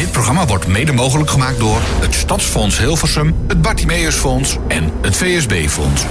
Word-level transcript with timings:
Dit 0.00 0.10
programma 0.10 0.46
wordt 0.46 0.66
mede 0.66 0.92
mogelijk 0.92 1.30
gemaakt 1.30 1.58
door 1.58 1.80
het 2.00 2.14
Stadsfonds 2.14 2.78
Hilversum, 2.78 3.34
het 3.46 3.62
Bartimeusfonds 3.62 4.56
en 4.68 4.92
het 5.00 5.16
VSB-fonds. 5.16 6.04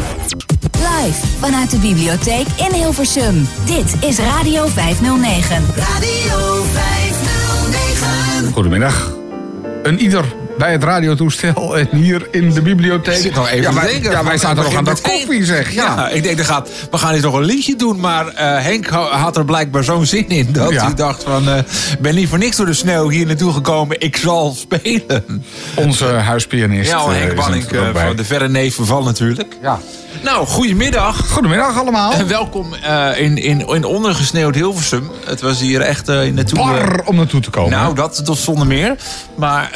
Live 0.72 1.28
vanuit 1.40 1.72
de 1.72 1.77
bibliotheek 1.77 2.48
in 2.58 2.74
Hilversum. 2.74 3.48
Dit 3.66 3.96
is 4.10 4.17
Radio 4.17 4.67
509. 4.67 5.66
Radio 5.75 6.64
509. 6.64 8.54
Goedemiddag. 8.54 9.14
Een 9.83 9.99
ieder 9.99 10.25
bij 10.60 10.71
het 10.71 10.84
radiotoestel 10.84 11.78
en 11.78 11.88
hier 11.91 12.28
in 12.32 12.52
de 12.54 12.62
bibliotheek. 12.62 13.16
Ik 13.16 13.21
zit 13.21 13.36
nog 13.36 13.48
even 13.50 13.62
ja, 13.62 13.73
wij, 13.73 13.91
denken. 13.91 14.12
ja, 14.12 14.23
wij 14.23 14.38
zaten 14.38 14.64
nog 14.64 14.76
aan 14.76 14.84
de 14.84 14.96
koffie, 15.02 15.46
zeg. 15.46 15.73
Ja. 15.73 15.84
Ja, 15.96 16.09
ik 16.09 16.23
denk, 16.23 16.38
dat 16.38 16.46
gaat, 16.46 16.70
we 16.91 16.98
gaan 16.98 17.14
hier 17.14 17.21
toch 17.21 17.34
een 17.34 17.44
liedje 17.44 17.76
doen. 17.76 18.00
Maar 18.00 18.28
eh, 18.28 18.62
Henk 18.64 18.88
ha- 18.88 19.18
had 19.18 19.38
er 19.38 19.45
blijkbaar 19.45 19.84
zo'n 19.84 20.05
zin 20.05 20.30
in. 20.30 20.48
Dat 20.52 20.72
Ja. 20.72 20.84
hij 20.86 20.94
dacht 20.94 21.23
van, 21.23 21.50
ik 21.58 22.00
ben 22.00 22.16
niet 22.16 22.30
voor 22.30 22.38
niks 22.38 22.55
door 22.55 22.66
de 22.66 22.73
sneeuw 22.73 23.09
hier 23.09 23.26
naartoe 23.26 23.54
gekomen. 23.54 24.00
Ik 24.00 24.16
zal 24.18 24.55
spelen. 24.58 25.44
Onze 25.76 26.05
huispianist. 26.05 26.89
Ja, 26.91 26.98
eh, 26.98 27.08
Henk 27.08 27.36
Banning, 27.36 27.64
van 27.94 28.16
de 28.16 28.26
verre 28.26 28.50
neef 28.50 28.78
van 28.81 29.03
natuurlijk. 29.03 29.58
Ja. 29.62 29.80
Nou, 30.23 30.48
goedemiddag. 30.48 31.30
Goedemiddag 31.30 31.80
allemaal. 31.80 32.12
En 32.14 32.28
welkom 32.28 32.73
in, 33.16 33.38
in, 33.38 33.67
in 33.67 33.84
ondergesneeuwd 33.86 34.55
Hilversum. 34.55 35.12
Het 35.26 35.41
was 35.41 35.59
hier 35.59 35.81
echt 35.81 36.09
uh, 36.09 36.31
naartoe... 36.31 36.58
Bar 36.59 37.02
om 37.05 37.16
naartoe 37.16 37.41
te 37.41 37.50
komen. 37.50 37.72
Nou, 37.72 37.95
dat, 37.95 38.22
dat 38.23 38.38
zonder 38.38 38.67
meer. 38.67 38.95
Maar 39.36 39.70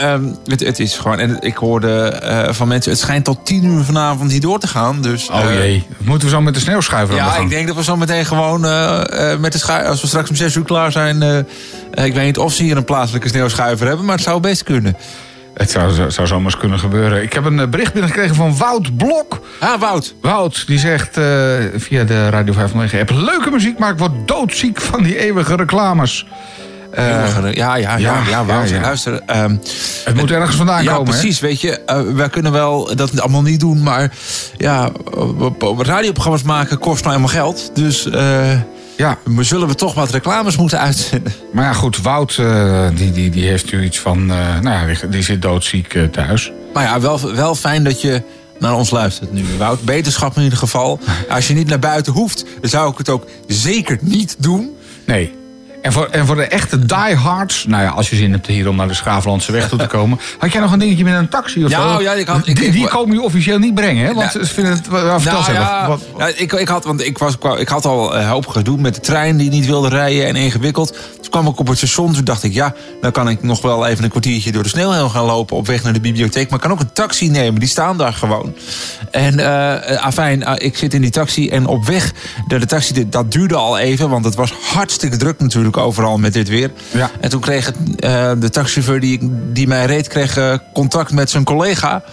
het, 0.46 0.73
het 0.78 0.88
is 0.88 0.98
gewoon... 0.98 1.20
En 1.20 1.38
ik 1.42 1.56
hoorde 1.56 2.08
eh, 2.08 2.54
van 2.54 2.68
mensen... 2.68 2.92
Het 2.92 3.00
schijnt 3.00 3.26
tot 3.26 3.46
tien 3.46 3.66
uur 3.66 3.84
vanavond 3.84 4.32
niet 4.32 4.42
door 4.42 4.60
te 4.60 4.68
gaan. 4.68 5.02
Dus, 5.02 5.30
oh 5.30 5.40
eh, 5.40 5.56
jee, 5.56 5.88
moeten 5.98 6.28
we 6.28 6.34
zo 6.34 6.42
met 6.42 6.54
de 6.54 6.60
sneeuwschuiver 6.60 7.16
Ja, 7.16 7.38
ik 7.38 7.50
denk 7.50 7.68
dat 7.68 7.76
we 7.76 7.84
zo 7.84 7.98
meteen 7.98 8.26
gewoon 8.26 8.66
eh, 8.66 9.38
met 9.38 9.52
de 9.52 9.58
schuiver... 9.58 9.90
Als 9.90 10.02
we 10.02 10.08
straks 10.08 10.30
om 10.30 10.36
zes 10.36 10.56
uur 10.56 10.64
klaar 10.64 10.92
zijn... 10.92 11.46
ik 11.94 12.14
weet 12.14 12.26
niet 12.26 12.38
of 12.38 12.54
ze 12.54 12.64
hier 12.64 12.78
een 12.78 12.84
plaatselijke 12.84 13.28
sneeuwschuiver 13.28 13.88
hebben... 13.88 14.06
maar 14.06 14.16
het 14.16 14.24
zou 14.24 14.40
best 14.40 14.64
kunnen. 14.64 14.98
Het 15.54 15.72
zou, 15.72 16.12
zou 16.12 16.28
zomaar 16.28 16.46
eens 16.46 16.58
kunnen 16.58 16.80
gebeuren. 16.80 17.24
Ik 17.24 17.34
heb 17.34 17.46
een 17.46 17.70
bericht 17.70 17.94
binnengekregen 17.94 18.36
van 18.36 18.58
Wout 18.58 18.98
Blok. 18.98 19.42
Ah, 19.60 19.80
Wout. 19.80 20.16
Wout, 20.22 20.68
die 20.68 20.80
zegt 20.80 21.14
via 21.76 22.04
de 22.04 22.30
Radio 22.30 22.54
509... 22.54 22.98
heb 22.98 23.10
leuke 23.10 23.52
muziek, 23.52 23.80
maar 23.80 23.92
ik 23.92 23.98
word 23.98 24.28
doodziek 24.28 24.82
van 24.82 25.04
die 25.04 25.18
eeuwige 25.20 25.56
reclames. 25.56 26.26
Eh, 26.94 27.06
ja, 27.54 27.76
ja, 27.76 27.76
ja, 27.76 27.98
ja, 27.98 28.22
ja, 28.30 28.46
Wout. 28.46 28.70
ja, 28.70 28.76
ja. 28.76 28.82
Luister, 28.82 29.22
ehm, 29.26 29.56
het 30.06 30.16
moet 30.16 30.32
ergens 30.32 30.56
vandaan 30.56 30.84
ja, 30.84 30.94
komen, 30.96 31.14
hè? 31.14 31.20
precies. 31.20 31.40
Weet 31.40 31.62
je, 31.62 31.80
eh, 31.80 32.02
wij 32.02 32.30
kunnen 32.30 32.52
wel 32.52 32.96
dat 32.96 33.20
allemaal 33.22 33.42
niet 33.42 33.60
doen, 33.60 33.84
maar 33.84 34.12
ja, 34.58 34.90
op- 35.38 35.64
op 35.64 35.80
radioprogramma's 35.80 36.44
maken 36.44 36.78
kost 36.80 37.04
nou 37.04 37.16
helemaal 37.16 37.36
geld. 37.44 37.72
Dus 37.74 38.10
eh, 38.10 38.52
Ja, 38.98 39.18
we 39.24 39.44
zullen 39.44 39.68
we 39.68 39.76
toch 39.76 39.94
wat 39.94 40.10
reclames 40.12 40.58
moeten 40.58 40.80
uitzenden. 40.80 41.34
maar 41.54 41.64
ja, 41.66 41.74
goed, 41.74 42.02
Wout 42.02 42.42
die, 42.96 43.12
die, 43.12 43.30
die 43.30 43.48
heeft 43.48 43.72
nu 43.72 43.84
iets 43.84 44.00
van... 44.00 44.26
nou 44.26 44.64
ja, 44.64 45.08
die, 45.10 45.22
zit 45.22 45.42
doodziek 45.42 45.98
thuis. 46.12 46.52
Maar 46.74 46.84
ja, 46.84 47.00
wel, 47.00 47.34
wel 47.36 47.56
fijn 47.56 47.84
dat 47.84 48.02
je 48.02 48.22
naar 48.60 48.74
ons 48.74 48.90
luistert 48.90 49.34
nu, 49.34 49.46
Wout. 49.58 49.82
Beterschap 49.82 50.36
in 50.38 50.44
ieder 50.44 50.58
geval. 50.58 51.00
Als 51.30 51.48
je 51.48 51.54
niet 51.54 51.68
naar 51.68 51.80
buiten 51.80 52.14
hoeft, 52.14 52.46
zou 52.62 52.92
ik 52.92 52.98
het 52.98 53.10
ook 53.10 53.26
zeker 53.48 53.98
niet 54.02 54.36
doen. 54.40 54.70
Nee. 55.06 55.42
En 55.84 55.92
voor, 55.92 56.06
en 56.12 56.26
voor 56.26 56.36
de 56.36 56.44
echte 56.48 56.86
diehards... 56.86 57.66
Nou 57.66 57.84
ja, 57.84 57.90
als 57.90 58.10
je 58.10 58.16
zin 58.16 58.32
hebt 58.32 58.48
hier 58.48 58.68
om 58.70 58.76
naar 58.76 58.88
de 58.88 58.94
Schaaflandse 58.94 59.52
weg 59.52 59.70
toe 59.70 59.80
te 59.80 59.88
komen... 59.88 60.20
had 60.40 60.52
jij 60.52 60.62
nog 60.62 60.72
een 60.72 60.80
dingetje 60.80 61.04
met 61.04 61.14
een 61.14 61.30
taxi 61.30 61.64
of 61.64 61.70
Ja, 61.70 61.94
zo? 61.96 62.02
ja, 62.02 62.14
ik 62.14 62.28
had- 62.28 62.48
ik- 62.48 62.72
die, 62.72 62.88
komen 62.88 63.16
je 63.16 63.22
officieel 63.22 63.58
niet 63.60 63.74
brengen, 63.76 64.06
hè? 64.06 64.14
Want 64.14 64.34
Nou, 64.34 64.46
ze 64.46 64.54
vinden 64.54 64.74
het... 64.74 64.88
Well, 64.88 65.20
vertel 65.20 65.40
Nou 65.42 65.54
ja, 65.54 65.88
Wat- 65.88 66.02
ja, 66.18 66.28
ik, 66.36 66.54
ik, 66.54 66.68
had, 66.68 66.84
want 66.86 67.06
ik, 67.06 67.18
was, 67.18 67.38
ik 67.58 67.68
had 67.68 67.86
al 67.86 68.16
een 68.16 68.28
hoop 68.28 68.48
gedoe 68.48 68.78
met 68.78 68.96
de 68.96 69.02
trein 69.02 69.38
die 69.38 69.50
niet 69.50 69.66
wilde 69.66 69.88
rijden 69.90 70.26
en 70.28 70.36
ingewikkeld. 70.36 70.98
Toen 71.22 71.32
kwam 71.32 71.48
ik 71.48 71.60
op 71.60 71.68
het 71.68 71.78
station, 71.78 72.14
toen 72.14 72.24
dacht 72.24 72.44
ik, 72.44 72.54
ja, 72.54 72.74
dan 73.02 73.12
kan 73.12 73.30
ik 73.30 73.44
nog 73.44 73.62
wel 73.62 73.86
even 73.86 74.04
een 74.04 74.10
kwartiertje 74.10 74.52
door 74.52 74.64
de 74.64 74.70
sneeuw 74.70 74.92
heen 74.92 75.10
gaan 75.10 75.26
lopen 75.26 75.58
op 75.58 75.68
weg 75.68 75.84
naar 75.84 75.94
de 75.94 76.00
bibliotheek. 76.00 76.50
Maar 76.50 76.56
ik 76.60 76.64
kan 76.66 76.72
ook 76.72 76.80
een 76.80 76.94
taxi 76.94 77.30
nemen, 77.30 77.60
die 77.60 77.70
staan 77.70 77.98
daar 77.98 78.14
gewoon. 78.14 78.56
En 79.12 79.40
eh 79.40 80.04
afijn, 80.04 80.44
eh, 80.44 80.54
ik 80.68 80.78
zit 80.78 80.94
in 80.94 81.02
die 81.02 81.10
taxi 81.12 81.50
en 81.50 81.66
op 81.66 81.86
weg 81.86 82.12
naar 82.48 82.60
de 82.60 82.66
taxi, 82.66 83.10
dat 83.10 83.32
duurde 83.32 83.56
al 83.56 83.78
even, 83.78 84.10
want 84.10 84.26
het 84.26 84.36
was 84.36 84.52
hartstikke 84.74 85.18
druk 85.18 85.40
natuurlijk 85.40 85.73
overal 85.78 86.18
met 86.18 86.34
dit 86.34 86.50
weer. 86.50 86.72
Ja. 86.92 87.12
En 87.20 87.30
toen 87.30 87.42
kreeg 87.42 87.66
het, 87.66 87.76
eh, 88.00 88.32
de 88.40 88.50
taxichauffeur 88.50 89.00
die, 89.00 89.20
die 89.52 89.68
mij 89.68 89.86
reed, 89.86 90.08
kreeg 90.08 90.38
eh, 90.38 90.58
contact 90.74 91.12
met 91.12 91.30
zijn 91.30 91.44
collega. 91.44 92.04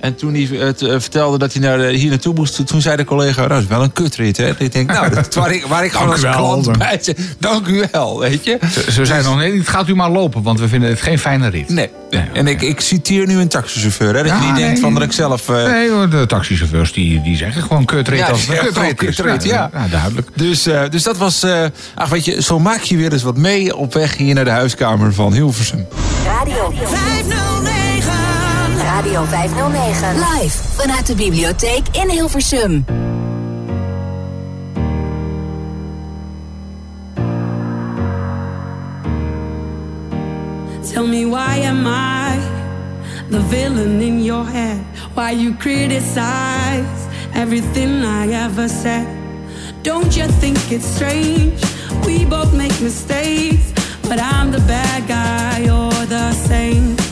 En 0.00 0.14
toen 0.14 0.34
hij 0.34 0.58
het 0.58 0.82
eh, 0.82 0.90
vertelde 0.90 1.38
dat 1.38 1.52
hij 1.52 1.62
naar 1.62 1.78
de, 1.78 1.92
hier 1.92 2.08
naartoe 2.10 2.34
moest, 2.34 2.66
toen 2.66 2.80
zei 2.80 2.96
de 2.96 3.04
collega: 3.04 3.48
Dat 3.48 3.60
is 3.60 3.66
wel 3.66 3.82
een 3.82 3.92
kutrit. 3.92 4.36
Hè? 4.36 4.52
Ik 4.58 4.72
denk, 4.72 4.92
nou, 4.92 5.14
dat, 5.14 5.34
waar 5.34 5.52
ik, 5.52 5.64
waar 5.66 5.84
ik 5.84 5.92
gewoon 5.92 6.10
als 6.10 6.20
klant 6.20 6.78
bij 6.78 6.98
zit. 7.00 7.18
Dank 7.38 7.66
u 7.66 7.84
wel, 7.92 8.18
weet 8.20 8.44
je. 8.44 8.58
Ze, 8.72 8.92
ze 8.92 9.04
zeiden 9.04 9.30
nog, 9.30 9.38
nee, 9.40 9.58
het 9.58 9.68
gaat 9.68 9.88
u 9.88 9.94
maar 9.94 10.10
lopen... 10.10 10.42
want 10.42 10.60
we 10.60 10.68
vinden 10.68 10.88
het 10.90 11.00
geen 11.00 11.18
fijne 11.18 11.48
rit. 11.48 11.68
Nee. 11.68 11.90
Nee, 12.10 12.24
En 12.32 12.46
ik, 12.46 12.62
ik 12.62 12.80
citeer 12.80 13.26
nu 13.26 13.38
een 13.40 13.48
taxichauffeur. 13.48 14.14
Hè? 14.14 14.22
Dat 14.22 14.26
Ja, 14.26 14.40
je 14.40 14.46
niet 14.46 14.56
denkt 14.56 14.80
van 14.80 14.94
dat 14.94 15.02
ik 15.02 15.12
zelf. 15.12 15.48
eh, 15.48 15.64
Nee 15.64 15.90
hoor, 15.90 16.08
de 16.10 16.26
taxichauffeurs 16.26 16.92
die, 16.92 17.22
die 17.22 17.36
zeggen 17.36 17.62
gewoon 17.62 17.84
kutrit 17.84 18.18
Ja, 18.18 18.26
als 18.26 18.46
kutrit 18.46 18.66
is. 18.68 18.74
gewoon 18.74 18.94
kutrit, 18.94 19.44
ja. 19.44 19.70
ja. 19.72 19.86
duidelijk. 19.90 20.28
Dus, 20.34 20.66
eh, 20.66 20.82
dus 20.90 21.02
dat 21.02 21.16
was. 21.16 21.42
eh, 21.42 21.64
ach, 21.94 22.08
weet 22.08 22.24
je, 22.24 22.42
zo 22.42 22.58
maak 22.58 22.80
je 22.82 22.96
weer 22.96 23.12
eens 23.12 23.22
wat 23.22 23.36
mee 23.36 23.76
op 23.76 23.92
weg 23.94 24.16
hier 24.16 24.34
naar 24.34 24.44
de 24.44 24.50
huiskamer 24.50 25.14
van 25.14 25.32
Hilversum. 25.32 25.86
Radio 26.24 26.72
509. 26.84 27.79
Radio 29.00 29.24
509. 29.24 30.14
Live 30.14 30.54
vanuit 30.76 31.06
de 31.06 31.14
bibliotheek 31.14 31.88
in 31.92 32.10
Hilversum. 32.10 32.84
Tell 40.92 41.06
me 41.06 41.24
why 41.24 41.62
am 41.62 41.86
I 41.86 42.38
the 43.30 43.40
villain 43.48 44.00
in 44.00 44.22
your 44.22 44.44
head? 44.44 44.84
Why 45.14 45.30
you 45.30 45.54
criticize 45.54 47.08
everything 47.32 48.04
I 48.04 48.28
ever 48.44 48.68
said? 48.68 49.06
Don't 49.82 50.14
you 50.14 50.26
think 50.40 50.58
it's 50.70 50.94
strange? 50.94 51.62
We 52.04 52.26
both 52.26 52.52
make 52.52 52.78
mistakes, 52.82 53.72
but 54.02 54.18
I'm 54.18 54.50
the 54.50 54.60
bad 54.66 55.08
guy, 55.08 55.64
you're 55.64 56.06
the 56.06 56.32
same. 56.32 57.09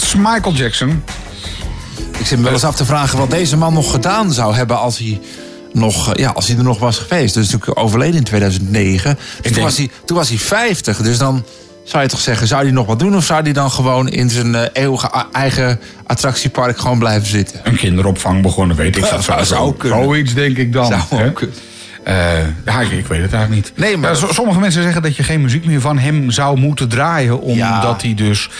Met 0.00 0.14
Michael 0.16 0.54
Jackson. 0.54 1.02
Ik 2.18 2.26
zit 2.26 2.38
me 2.38 2.44
wel 2.44 2.52
eens 2.52 2.64
af 2.64 2.76
te 2.76 2.84
vragen 2.84 3.18
wat 3.18 3.30
deze 3.30 3.56
man 3.56 3.72
nog 3.74 3.90
gedaan 3.90 4.32
zou 4.32 4.54
hebben 4.54 4.78
als 4.78 4.98
hij, 4.98 5.20
nog, 5.72 6.12
eh, 6.14 6.22
ja, 6.22 6.30
als 6.30 6.46
hij 6.48 6.56
er 6.56 6.62
nog 6.62 6.78
was 6.78 6.98
geweest. 6.98 7.34
Dus 7.34 7.50
natuurlijk 7.50 7.78
overleden 7.80 8.16
in 8.16 8.24
2009. 8.24 9.14
Dus 9.16 9.24
toen, 9.42 9.52
denk- 9.52 9.66
was 9.66 9.76
hij, 9.76 9.90
toen 10.04 10.16
was 10.16 10.28
hij 10.28 10.38
50. 10.38 10.96
Dus 11.02 11.18
dan 11.18 11.44
zou 11.84 12.02
je 12.02 12.08
toch 12.08 12.20
zeggen, 12.20 12.46
zou 12.46 12.62
hij 12.62 12.70
nog 12.72 12.86
wat 12.86 12.98
doen? 12.98 13.16
Of 13.16 13.24
zou 13.24 13.42
hij 13.42 13.52
dan 13.52 13.70
gewoon 13.70 14.08
in 14.08 14.30
zijn 14.30 14.54
eh, 14.54 14.66
eeuwige 14.72 15.10
eigen 15.32 15.80
attractiepark 16.06 16.78
gewoon 16.78 16.98
blijven 16.98 17.28
zitten? 17.28 17.60
Een 17.62 17.76
kinderopvang 17.76 18.42
begonnen, 18.42 18.76
weet 18.76 18.96
ik. 18.96 19.10
Dat 19.10 19.24
zou, 19.24 19.44
Zou 19.44 19.74
kunnen. 19.76 20.04
Zoiets 20.04 20.34
denk 20.34 20.56
ik 20.56 20.72
dan. 20.72 20.86
Zou. 21.08 21.32
Eh, 22.04 22.14
ja, 22.64 22.80
ik, 22.80 22.90
ik 22.90 23.06
weet 23.06 23.22
het 23.22 23.32
eigenlijk 23.32 23.50
niet. 23.50 23.72
Nee, 23.76 23.96
maar- 23.96 24.10
Ja, 24.20 24.32
sommige 24.32 24.58
mensen 24.60 24.82
zeggen 24.82 25.02
dat 25.02 25.16
je 25.16 25.22
geen 25.22 25.40
muziek 25.42 25.64
meer 25.66 25.80
van 25.80 25.98
hem 25.98 26.30
zou 26.30 26.58
moeten 26.58 26.88
draaien. 26.88 27.40
Omdat 27.40 27.56
Ja. 27.56 27.96
hij 28.00 28.14
dus... 28.14 28.50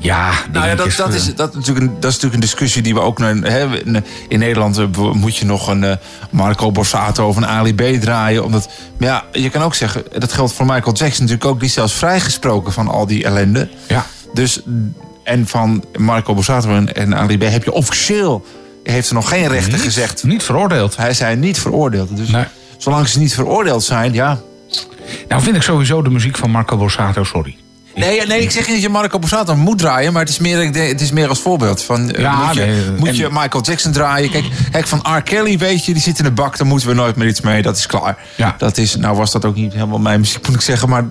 Ja, 0.00 0.30
Nou 0.52 0.66
ja, 0.66 0.74
dat, 0.74 0.76
dingetjes, 0.76 0.96
dat, 0.96 1.08
eh, 1.08 1.14
is, 1.14 1.34
dat, 1.34 1.48
is 1.48 1.54
natuurlijk 1.54 1.86
een, 1.86 1.92
dat 2.00 2.10
is 2.10 2.14
natuurlijk 2.14 2.34
een 2.34 2.40
discussie 2.40 2.82
die 2.82 2.94
we 2.94 3.00
ook... 3.00 3.18
naar- 3.18 3.30
in- 3.84 4.04
in 4.28 4.38
Nederland 4.38 4.78
eh, 4.78 5.12
moet 5.12 5.36
je 5.36 5.44
nog 5.44 5.68
een 5.68 5.84
eh, 5.84 5.96
Marco 6.30 6.72
Borsato 6.72 7.28
of 7.28 7.36
een 7.36 7.46
Ali 7.46 7.74
B 7.74 7.82
draaien. 8.00 8.44
Omdat, 8.44 8.68
maar 8.98 9.08
ja, 9.08 9.24
je 9.32 9.50
kan 9.50 9.62
ook 9.62 9.74
zeggen, 9.74 10.02
dat 10.18 10.32
geldt 10.32 10.52
voor 10.52 10.66
Michael 10.66 10.94
Jackson 10.94 11.24
natuurlijk 11.24 11.44
ook... 11.44 11.58
die 11.58 11.68
is 11.68 11.74
zelfs 11.74 11.92
vrijgesproken 11.92 12.72
van 12.72 12.88
al 12.88 13.06
die 13.06 13.24
ellende. 13.24 13.68
Ja. 13.88 14.06
Dus, 14.34 14.60
en 15.24 15.46
van 15.46 15.84
Marco 15.96 16.34
Borsato 16.34 16.68
en, 16.70 16.94
en 16.94 17.16
Ali 17.16 17.38
B 17.38 17.42
heb 17.42 17.64
je 17.64 17.72
officieel... 17.72 18.46
heeft 18.84 19.08
er 19.08 19.14
nog 19.14 19.28
geen 19.28 19.48
rechter 19.48 19.72
Niet- 19.72 19.82
gezegd. 19.82 20.24
Niet 20.24 20.42
veroordeeld. 20.42 20.96
Hij 20.96 21.14
zijn 21.14 21.38
niet 21.38 21.58
veroordeeld. 21.60 22.16
Dus 22.16 22.28
Nee. 22.28 22.44
zolang 22.76 23.08
ze 23.08 23.18
niet 23.18 23.34
veroordeeld 23.34 23.84
zijn, 23.84 24.12
ja... 24.12 24.38
Nou 25.28 25.42
vind 25.42 25.56
ik 25.56 25.62
sowieso 25.62 26.02
de 26.02 26.10
muziek 26.10 26.36
van 26.36 26.50
Marco 26.50 26.76
Borsato, 26.76 27.24
sorry. 27.24 27.56
Nee, 27.98 28.26
nee, 28.26 28.40
ik 28.42 28.50
zeg 28.50 28.64
niet 28.66 28.74
dat 28.74 28.82
je 28.82 28.88
Marco 28.88 29.18
Borsato 29.18 29.56
moet 29.56 29.78
draaien, 29.78 30.12
maar 30.12 30.22
het 30.22 30.30
is 30.30 30.38
meer, 30.38 30.58
het 30.88 31.00
is 31.00 31.12
meer 31.12 31.28
als 31.28 31.40
voorbeeld. 31.40 31.82
Van, 31.82 32.10
eh, 32.10 32.20
Ja, 32.22 32.44
moet 32.46 32.54
je, 32.54 32.60
nee, 32.60 32.90
moet 32.98 33.08
en- 33.08 33.16
je 33.16 33.28
Michael 33.32 33.62
Jackson 33.64 33.92
draaien? 33.92 34.30
Kijk, 34.30 34.44
kijk, 34.70 34.86
van 34.86 35.04
R. 35.16 35.22
Kelly 35.22 35.58
weet 35.58 35.84
je, 35.84 35.92
die 35.92 36.02
zit 36.02 36.18
in 36.18 36.24
de 36.24 36.30
bak, 36.30 36.58
daar 36.58 36.66
moeten 36.66 36.88
we 36.88 36.94
nooit 36.94 37.16
meer 37.16 37.28
iets 37.28 37.40
mee. 37.40 37.62
Dat 37.62 37.76
is 37.76 37.86
klaar. 37.86 38.18
Ja. 38.36 38.54
Dat 38.58 38.76
is, 38.78 38.96
nou 38.96 39.16
was 39.16 39.32
dat 39.32 39.44
ook 39.44 39.54
niet 39.56 39.72
helemaal 39.72 39.98
mijn 39.98 40.20
muziek, 40.20 40.46
moet 40.46 40.56
ik 40.56 40.60
zeggen. 40.62 40.88
Maar 40.88 41.04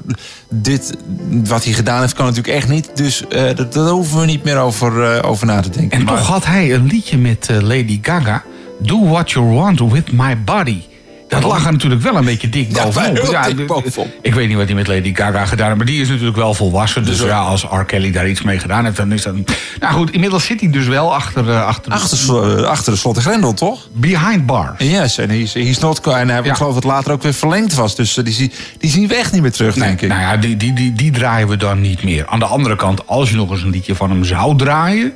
dit, 0.50 0.94
wat 1.30 1.64
hij 1.64 1.74
gedaan 1.74 2.02
heeft, 2.02 2.14
kan 2.14 2.26
natuurlijk 2.26 2.56
echt 2.56 2.68
niet. 2.68 2.90
Dus 2.94 3.28
eh, 3.28 3.56
dat, 3.56 3.74
daar 3.74 3.88
hoeven 3.90 4.20
we 4.20 4.26
niet 4.26 4.44
meer 4.44 4.58
over, 4.58 5.04
eh, 5.18 5.30
over 5.30 5.46
na 5.46 5.60
te 5.62 5.70
denken. 5.70 5.98
En 6.00 6.04
Maar- 6.06 6.18
toch 6.18 6.28
had 6.28 6.46
hij 6.46 6.74
een 6.74 6.86
liedje 6.86 7.18
met 7.18 7.50
Lady 7.62 8.00
Gaga. 8.02 8.44
Do 8.80 9.08
what 9.08 9.32
you 9.32 9.46
want 9.46 9.80
with 9.92 10.12
my 10.12 10.44
body. 10.44 10.82
Dat 11.28 11.44
lag 11.44 11.66
er 11.66 11.72
natuurlijk 11.72 12.02
wel 12.02 12.16
een 12.16 12.26
beetje 12.26 12.50
dik 12.50 12.76
Ja, 12.76 12.84
bovenop. 12.84 13.16
heel 13.18 13.56
dik 13.56 13.66
d- 13.66 13.68
bovenop. 13.68 14.08
Ik 14.22 14.34
weet 14.34 14.48
niet 14.48 14.58
wat 14.58 14.66
hij 14.66 14.76
met 14.76 14.88
Lady 14.88 15.16
Gaga 15.16 15.46
gedaan 15.46 15.66
heeft. 15.66 15.78
Maar 15.78 15.86
die 15.86 16.02
is 16.02 16.10
natuurlijk 16.10 16.38
wel 16.38 16.54
volwassen. 16.54 17.06
Dus 17.06 17.20
ja, 17.20 17.40
als 17.40 17.64
R. 17.64 17.84
Kelly 17.86 18.12
daar 18.12 18.30
iets 18.30 18.42
mee 18.42 18.60
gedaan 18.60 18.84
heeft, 18.86 18.98
dan 18.98 19.12
is 19.12 19.22
dat... 19.24 19.34
Nou 19.80 19.94
goed, 19.94 20.12
inmiddels 20.12 20.46
zit 20.46 20.60
hij 20.60 20.70
dus 20.70 20.88
wel 20.88 21.14
achter... 21.14 21.50
eh, 21.50 21.66
achter, 21.66 21.92
Achter, 21.92 22.18
sl- 22.18 22.42
eh, 22.42 22.64
achter 22.64 22.92
de 22.94 23.00
slot 23.00 23.16
en 23.16 23.22
grendel, 23.22 23.54
toch? 23.54 23.88
Behind 23.94 24.46
bars. 24.46 24.84
Yes, 24.84 25.18
en 25.18 25.30
he's, 25.30 25.54
he's 25.54 25.80
not... 25.80 26.00
En 26.08 26.30
hij, 26.30 26.44
Ja. 26.44 26.50
ik 26.50 26.56
geloof 26.56 26.74
dat 26.74 26.84
het 26.84 26.92
later 26.92 27.12
ook 27.12 27.24
weer 27.24 27.34
verlengd 27.34 27.74
was. 27.74 27.96
Dus 27.96 28.18
eh, 28.18 28.24
die, 28.26 28.52
die 28.78 28.90
zien 28.90 29.08
we 29.08 29.16
echt 29.16 29.32
niet 29.32 29.42
meer 29.42 29.52
terug, 29.52 29.76
Nee, 29.76 29.88
denk 29.88 30.02
ik. 30.02 30.10
nou 30.10 30.22
ja, 30.22 30.38
die, 30.38 30.58
die, 30.58 30.74
die, 30.74 30.94
die 30.94 31.12
draaien 31.12 31.48
we 31.48 31.58
dan 31.58 31.82
niet 31.82 32.04
meer. 32.04 32.26
Aan 32.28 32.40
de 32.40 32.46
andere 32.46 32.76
kant, 32.76 33.08
als 33.08 33.30
je 33.30 33.36
nog 33.36 33.52
eens 33.52 33.62
een 33.64 33.70
liedje 33.70 33.96
van 33.96 34.10
hem 34.10 34.24
zou 34.24 34.58
draaien... 34.58 35.14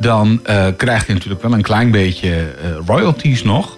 dan 0.00 0.40
krijgt 0.76 1.06
hij 1.06 1.14
natuurlijk 1.14 1.42
wel 1.42 1.52
een 1.52 1.62
klein 1.62 1.90
beetje 1.90 2.54
royalties 2.86 3.42
nog. 3.42 3.76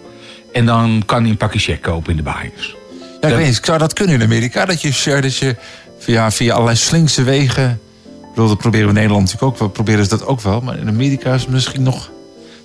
En 0.56 0.66
dan 0.66 1.02
kan 1.06 1.20
hij 1.20 1.30
een 1.30 1.36
pakje 1.36 1.58
check 1.58 1.82
kopen 1.82 2.10
in 2.10 2.16
de 2.16 2.22
baaiers. 2.22 2.76
Ja, 3.20 3.28
ik 3.28 3.34
weet 3.34 3.46
niet, 3.46 3.60
zou 3.62 3.78
dat 3.78 3.92
kunnen 3.92 4.14
in 4.14 4.22
Amerika? 4.22 4.64
Dat 4.64 4.80
je, 4.82 4.92
share, 4.92 5.20
dat 5.20 5.36
je 5.36 5.56
via, 5.98 6.30
via 6.30 6.52
allerlei 6.52 6.76
slinkse 6.76 7.22
wegen... 7.22 7.80
Ik 8.04 8.28
bedoel, 8.34 8.48
dat 8.48 8.58
proberen 8.58 8.86
we 8.86 8.92
in 8.92 8.98
Nederland 8.98 9.24
natuurlijk 9.24 9.52
ook 9.52 9.58
wel. 9.58 9.68
Proberen 9.68 10.04
ze 10.04 10.10
dat 10.10 10.26
ook 10.26 10.40
wel. 10.40 10.60
Maar 10.60 10.78
in 10.78 10.88
Amerika 10.88 11.34
is 11.34 11.40
het 11.40 11.50
misschien 11.50 11.82
nog... 11.82 12.10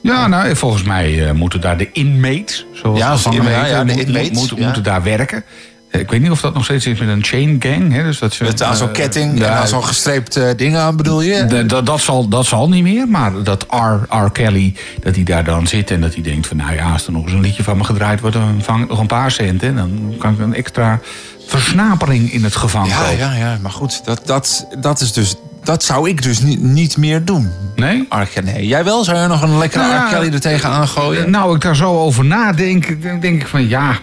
Ja, 0.02 0.28
nou, 0.28 0.56
volgens 0.56 0.84
mij 0.84 1.28
eh, 1.28 1.34
moeten 1.34 1.62
daar 1.62 1.78
de 1.78 1.92
inmates, 1.92 2.66
zoals 2.74 3.00
Ja, 3.00 3.18
van 3.18 3.34
ja, 3.34 3.84
de 3.84 4.06
inmates, 4.06 4.54
moeten 4.54 4.84
daar 4.84 5.04
werken. 5.04 5.44
Ik 5.92 6.10
weet 6.10 6.22
niet 6.22 6.32
of 6.32 6.42
dat 6.42 6.54
nog 6.54 6.64
steeds 6.64 6.86
is 6.86 7.00
met 7.00 7.10
een 7.10 7.24
chain 7.24 7.56
gang. 7.60 7.94
Hè, 7.94 8.04
dus 8.04 8.20
dat 8.20 8.34
ze, 8.34 8.44
Met 8.44 8.64
aan 8.64 8.76
zo'n 8.76 8.88
eh, 8.88 8.94
ketting 8.94 9.40
ja, 9.40 9.46
en 9.46 9.54
aan 9.54 9.68
zo'n 9.68 9.86
gestreept 9.86 10.36
eh, 10.36 10.50
ding 10.56 10.76
aan, 10.76 10.96
bedoel 10.96 11.22
je? 11.22 11.66
dat, 11.68 11.86
dat, 11.86 12.02
zal, 12.02 12.28
dat 12.28 12.46
zal 12.46 12.70
niet 12.70 12.84
meer, 12.84 13.08
maar 13.08 13.44
dat 13.44 13.66
R. 13.70 14.16
R. 14.16 14.32
Kelly, 14.32 14.76
dat 15.02 15.16
hij 15.16 15.24
daar 15.24 15.44
dan 15.44 15.68
zit 15.68 15.92
en 15.92 16.02
dat 16.02 16.14
hij 16.14 16.24
denkt 16.24 16.48
van... 16.48 16.58
nou 16.58 16.74
ja, 16.74 16.92
als 16.92 17.06
er 17.06 17.12
nog 17.12 17.24
eens 17.24 17.32
een 17.32 17.42
liedje 17.42 17.64
van 17.64 17.78
me 17.78 17.84
gedraaid 17.84 18.20
wordt, 18.20 18.36
dan 18.36 18.60
vang 18.62 18.84
ik 18.84 18.90
nog 18.90 19.00
een 19.00 19.08
paar 19.08 19.32
centen. 19.32 19.68
En 19.68 19.76
dan 19.76 20.16
kan 20.18 20.34
ik 20.34 20.40
een 20.40 20.56
extra 20.56 21.00
versnapering 21.48 22.34
in 22.34 22.44
het 22.44 22.56
gevangen 22.56 22.90
Ja, 22.90 22.98
kopen. 22.98 23.18
ja, 23.18 23.34
ja, 23.34 23.58
maar 23.62 23.72
goed, 23.72 24.06
dat, 24.06 24.22
dat, 24.26 24.68
dat 24.80 25.02
is 25.02 25.14
dus... 25.14 25.36
Dat 25.64 25.84
zou 25.84 26.10
ik 26.10 26.24
dus 26.24 26.40
niet, 26.40 26.62
niet 26.62 26.98
meer 26.98 27.26
doen. 27.26 27.52
Nee? 27.76 28.08
Nee. 28.44 28.68
Jij 28.68 28.84
wel? 28.84 29.04
Zou 29.04 29.18
je 29.20 29.28
nog 29.28 29.42
een 29.42 29.58
lekkere 29.58 29.84
Nou 29.84 29.96
ja, 29.96 30.08
R. 30.08 30.10
Kelly 30.10 30.34
er 30.34 30.40
tegenaan 30.42 30.88
gooien? 30.88 31.30
Nou, 31.30 31.56
ik 31.56 31.62
daar 31.62 31.76
zo 31.76 32.00
over 32.00 32.26
nadenk, 32.26 33.04
dan 33.04 33.20
denk 33.20 33.42
ik 33.42 33.48
van 33.48 33.68
ja. 33.68 34.00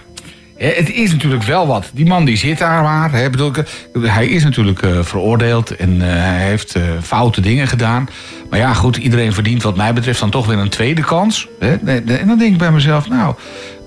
Het 0.59 0.91
is 0.91 1.11
natuurlijk 1.11 1.43
wel 1.43 1.67
wat. 1.67 1.89
Die 1.93 2.05
man 2.05 2.25
die 2.25 2.37
zit 2.37 2.57
daar 2.57 2.83
maar. 2.83 3.11
Hè, 3.11 3.29
bedoel, 3.29 3.47
ik, 3.47 3.65
hij 4.01 4.27
is 4.27 4.43
natuurlijk 4.43 4.81
eh, 4.81 5.03
veroordeeld 5.03 5.75
en 5.75 6.01
eh, 6.01 6.07
hij 6.07 6.45
heeft 6.45 6.75
eh, 6.75 6.83
foute 7.01 7.41
dingen 7.41 7.67
gedaan. 7.67 8.09
Maar 8.49 8.59
ja, 8.59 8.73
goed, 8.73 8.97
iedereen 8.97 9.33
verdient 9.33 9.63
wat 9.63 9.75
mij 9.75 9.93
betreft 9.93 10.19
dan 10.19 10.29
toch 10.29 10.45
weer 10.45 10.57
een 10.57 10.69
tweede 10.69 11.01
kans. 11.01 11.47
Hè? 11.59 11.75
En 11.85 12.27
dan 12.27 12.37
denk 12.37 12.51
ik 12.51 12.57
bij 12.57 12.71
mezelf, 12.71 13.09
nou, 13.09 13.35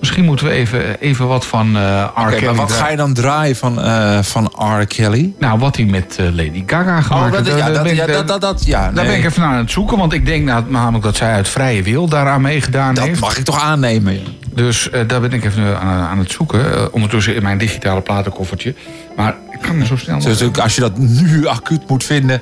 misschien 0.03 0.25
moeten 0.25 0.47
we 0.47 0.53
even, 0.53 1.01
even 1.01 1.27
wat 1.29 1.47
van 1.47 1.77
eh 1.77 2.05
R. 2.15 2.29
Kelly 2.31 2.45
maar 2.45 2.55
wat 2.55 2.67
draaien. 2.69 2.85
ga 2.85 2.91
je 2.91 2.97
dan 2.97 3.15
draaien 3.15 3.57
van, 3.57 3.81
eh, 3.83 4.19
van 4.23 4.53
R. 4.81 4.87
Kelly? 4.87 5.33
Nou, 5.39 5.59
wat 5.59 5.77
hij 5.77 5.85
met 5.85 6.17
eh, 6.19 6.27
Lady 6.27 6.63
Gaga 6.67 7.01
gemaakt 7.01 7.33
dat, 7.33 7.45
heeft. 7.47 7.59
ja, 7.59 7.65
daar 7.65 7.73
dat, 7.75 7.83
ben 7.83 7.93
ik- 7.93 7.99
ja, 7.99 8.07
dat, 8.07 8.29
dat, 8.29 8.41
dat, 8.41 8.65
ja, 8.65 8.91
Daar 8.91 9.05
ben 9.07 9.17
ik 9.17 9.25
even 9.25 9.41
naar 9.43 9.51
aan 9.51 9.59
het 9.59 9.71
zoeken, 9.71 9.99
want 9.99 10.13
ik 10.13 10.27
denk 10.27 10.45
nou, 10.45 10.65
namelijk 10.69 11.05
dat 11.05 11.17
zij 11.17 11.33
uit 11.33 11.49
vrije 11.49 11.83
wil 11.83 12.09
daaraan 12.09 12.41
meegedaan 12.41 12.95
Dat 12.95 13.05
heeft. 13.05 13.21
mag 13.21 13.37
ik 13.39 13.45
toch 13.45 13.61
aannemen? 13.63 14.13
ja. 14.13 14.21
Dus 14.55 14.89
daar 15.07 15.21
ben 15.21 15.33
ik 15.33 15.45
even 15.45 15.81
aan, 15.81 16.09
aan 16.09 16.19
het 16.19 16.31
zoeken. 16.33 16.93
ondertussen 16.93 17.35
in 17.35 17.43
mijn 17.43 17.59
digitale 17.59 18.01
platenkoffertje. 18.01 18.75
Maar 19.17 19.35
ik 19.51 19.59
kan 19.61 19.81
er 19.81 19.87
zo 19.87 19.97
snel 19.97 20.19
Dus 20.19 20.41
nog... 20.41 20.59
als 20.59 20.75
je 20.75 20.81
dat 20.81 20.99
nu 20.99 21.47
acuut 21.47 21.89
moet 21.89 22.05
vinden. 22.05 22.41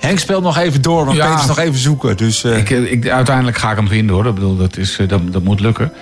Henk 0.00 0.18
speelt 0.18 0.42
nog 0.42 0.58
even 0.58 0.82
door, 0.82 1.04
want 1.04 1.16
Ja. 1.16 1.24
Peter 1.26 1.40
is 1.40 1.46
nog 1.46 1.58
even 1.58 1.78
zoeken. 1.78 2.16
Dus, 2.16 2.44
Ik, 2.44 2.70
ik, 2.70 3.08
uiteindelijk 3.08 3.56
ga 3.56 3.70
ik 3.70 3.76
hem 3.76 3.88
vinden 3.88 4.14
hoor. 4.16 4.26
Ik 4.26 4.34
bedoel, 4.34 4.56
dat, 4.56 4.76
is, 4.76 4.98
dat, 5.06 5.20
dat 5.32 5.42
moet 5.42 5.60
lukken. 5.60 5.92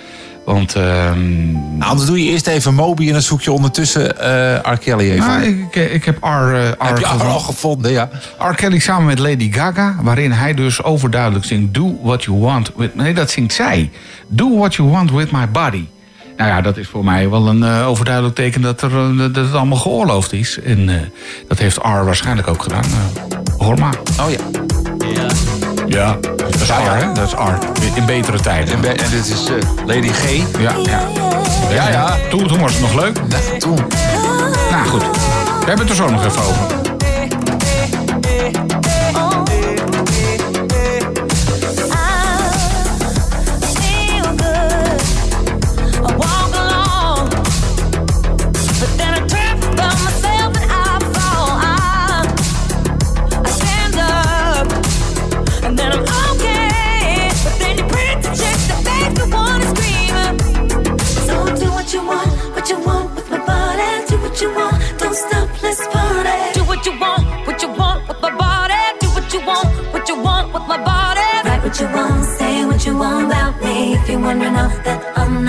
Want 0.49 0.75
ehm, 0.75 1.53
nou, 1.53 1.91
anders 1.91 2.09
doe 2.09 2.25
je 2.25 2.31
eerst 2.31 2.47
even 2.47 2.75
Moby 2.75 3.07
en 3.07 3.13
dan 3.13 3.23
zoek 3.23 3.43
je 3.43 3.53
ondertussen 3.53 4.21
eh 4.21 4.73
R. 4.73 4.79
Kelly 4.79 5.11
even. 5.11 5.27
nou, 5.27 5.43
ik, 5.43 5.75
ik, 5.75 5.91
ik 5.93 6.05
heb 6.05 6.23
R, 6.23 6.27
eh, 6.27 6.71
R, 6.71 6.85
Heb 6.87 6.99
je 6.99 7.05
R 7.05 7.23
al 7.23 7.39
gevonden, 7.39 7.91
ja. 7.91 8.09
R. 8.39 8.55
Kelly 8.55 8.79
samen 8.79 9.07
met 9.07 9.19
Lady 9.19 9.53
Gaga. 9.53 9.97
Waarin 10.03 10.33
hij 10.33 10.55
dus 10.55 10.83
overduidelijk 10.83 11.45
zingt... 11.45 11.75
Do 11.75 11.99
what 12.03 12.25
you 12.25 12.39
want 12.39 12.71
with... 12.77 12.95
Nee, 12.95 13.15
dat 13.15 13.31
zingt 13.31 13.53
zij. 13.53 13.91
Do 14.29 14.59
what 14.59 14.75
you 14.75 14.89
want 14.89 15.11
with 15.11 15.31
my 15.31 15.51
body. 15.51 15.85
Nou 16.37 16.51
ja, 16.51 16.61
dat 16.61 16.77
is 16.77 16.89
voor 16.89 17.05
mij 17.05 17.31
wel 17.31 17.49
een 17.49 17.63
eh, 17.63 17.89
overduidelijk 17.89 18.35
teken 18.35 18.61
dat, 18.61 18.83
er, 18.83 19.17
dat 19.17 19.37
het 19.37 19.55
allemaal 19.55 19.79
geoorloofd 19.79 20.33
is. 20.33 20.61
En 20.61 20.89
eh, 20.89 20.95
dat 21.49 21.59
heeft 21.59 21.77
R 21.77 22.05
waarschijnlijk 22.05 22.49
ook 22.49 22.63
gedaan. 22.63 22.85
Eh, 22.85 23.37
hoor 23.59 23.79
maar. 23.79 23.99
Oh 24.21 24.31
ja. 24.31 24.41
Ja, 25.15 25.29
dat 25.89 26.55
is 26.61 26.67
Ja, 26.69 26.79
R, 26.79 26.83
ja. 26.83 26.95
hè? 26.97 27.13
Dat 27.13 27.27
is 27.27 27.33
R. 27.33 27.59
In 27.95 28.07
betere 28.07 28.41
tijden. 28.41 28.75
En, 28.75 28.81
be- 28.81 28.89
en 28.89 29.11
dit 29.11 29.27
is 29.29 29.47
eh, 29.47 29.55
Lady 29.87 30.09
G. 30.09 30.29
Ja, 30.61 30.73
ja. 30.83 31.01
Ja, 31.71 31.89
ja. 31.89 32.17
Toen, 32.31 32.47
toen 32.49 32.61
was 32.61 32.73
het 32.73 32.81
nog 32.81 32.95
leuk. 32.95 33.21
Nou, 33.29 33.59
toen. 33.59 33.79
Nou 34.71 34.87
goed, 34.89 35.03
we 35.03 35.65
hebben 35.67 35.79
het 35.87 35.89
er 35.91 35.95
zo 35.95 36.09
nog 36.11 36.25
even 36.25 36.41
over. 36.43 36.78
What 70.09 70.17
you 70.17 70.25
want 70.25 70.55
with 70.55 70.67
my 70.67 70.83
body. 70.83 71.49
Write 71.49 71.63
what 71.63 71.79
you 71.81 71.87
want, 71.87 72.25
say 72.25 72.65
what 72.65 72.87
you 72.87 72.97
want 72.97 73.27
about 73.27 73.61
me. 73.63 73.95
If 73.95 74.09
you're 74.09 74.21
wondering 74.21 74.57
off 74.57 74.73
that 74.85 75.19
I'm 75.19 75.45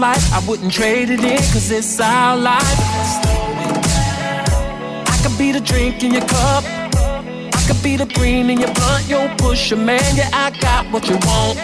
life. 0.00 0.32
I 0.32 0.40
wouldn't 0.48 0.72
trade 0.72 1.10
it 1.10 1.20
in, 1.20 1.38
cause 1.52 1.70
it's 1.70 2.00
our 2.00 2.36
life. 2.36 2.62
I 5.12 5.20
could 5.22 5.38
be 5.38 5.52
the 5.52 5.60
drink 5.60 6.02
in 6.02 6.12
your 6.12 6.26
cup. 6.26 6.64
I 6.64 7.64
could 7.66 7.82
be 7.82 7.96
the 7.96 8.06
green 8.06 8.50
in 8.50 8.60
your 8.60 8.72
blunt. 8.74 9.08
Yo, 9.08 9.34
push 9.36 9.72
a 9.72 9.76
man, 9.76 10.16
yeah, 10.16 10.30
I 10.32 10.50
got 10.60 10.90
what 10.92 11.08
you 11.08 11.16
want. 11.26 11.58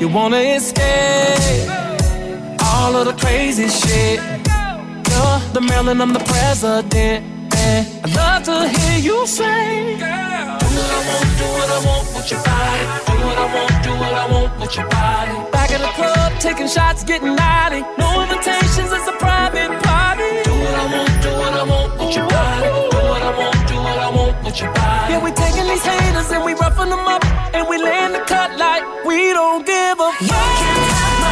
You 0.00 0.08
wanna 0.08 0.38
escape 0.38 1.70
all 2.62 2.96
of 2.96 3.06
the 3.06 3.14
crazy 3.24 3.68
shit. 3.68 4.20
You're 5.10 5.38
the 5.52 5.60
Maryland, 5.60 6.02
I'm 6.02 6.12
the 6.12 6.24
president. 6.32 7.24
And 7.56 7.86
I 8.04 8.08
love 8.14 8.42
to 8.44 8.68
hear 8.68 8.98
you 8.98 9.26
say, 9.26 9.96
Girl, 9.98 10.58
do 10.60 10.68
what 10.76 10.90
I 10.96 11.00
want, 11.08 11.28
do 11.38 11.46
what 11.56 11.70
I 11.70 11.78
want 11.86 12.06
with 12.16 12.30
your 12.30 12.42
body. 12.42 12.84
Do 13.06 13.14
what 13.26 13.38
I 13.38 13.46
want, 13.54 13.84
do 13.84 13.90
what 13.90 14.12
I 14.22 14.24
want 14.32 14.60
with 14.60 14.76
your 14.76 14.88
body. 14.88 15.63
At 15.74 15.80
the 15.80 15.90
club, 15.98 16.32
taking 16.38 16.68
shots, 16.68 17.02
getting 17.02 17.34
naughty. 17.34 17.80
No 17.98 18.22
invitations, 18.22 18.92
it's 18.94 19.08
a 19.08 19.16
private 19.18 19.72
party. 19.82 20.30
Do 20.46 20.52
what 20.54 20.74
I 20.74 20.84
want, 20.94 21.22
do 21.22 21.30
what 21.34 21.52
I 21.52 21.64
want 21.64 21.98
with 21.98 22.14
your 22.14 22.28
body. 22.28 22.68
Do 22.94 22.96
what 23.10 23.22
I 23.22 23.38
want, 23.38 23.68
do 23.68 23.74
what 23.74 23.98
I 23.98 24.10
want 24.14 24.44
with 24.44 24.60
your 24.60 24.72
body. 24.72 25.12
Yeah, 25.12 25.24
we 25.24 25.32
taking 25.32 25.66
these 25.66 25.82
haters 25.82 26.30
and 26.30 26.44
we 26.44 26.54
roughing 26.54 26.90
them 26.90 27.08
up. 27.08 27.24
And 27.52 27.66
we 27.68 27.78
laying 27.82 28.12
the 28.12 28.20
cut 28.20 28.56
like 28.56 28.84
we 29.04 29.32
don't 29.32 29.66
give 29.66 29.98
a 29.98 30.12
fuck. 30.12 31.23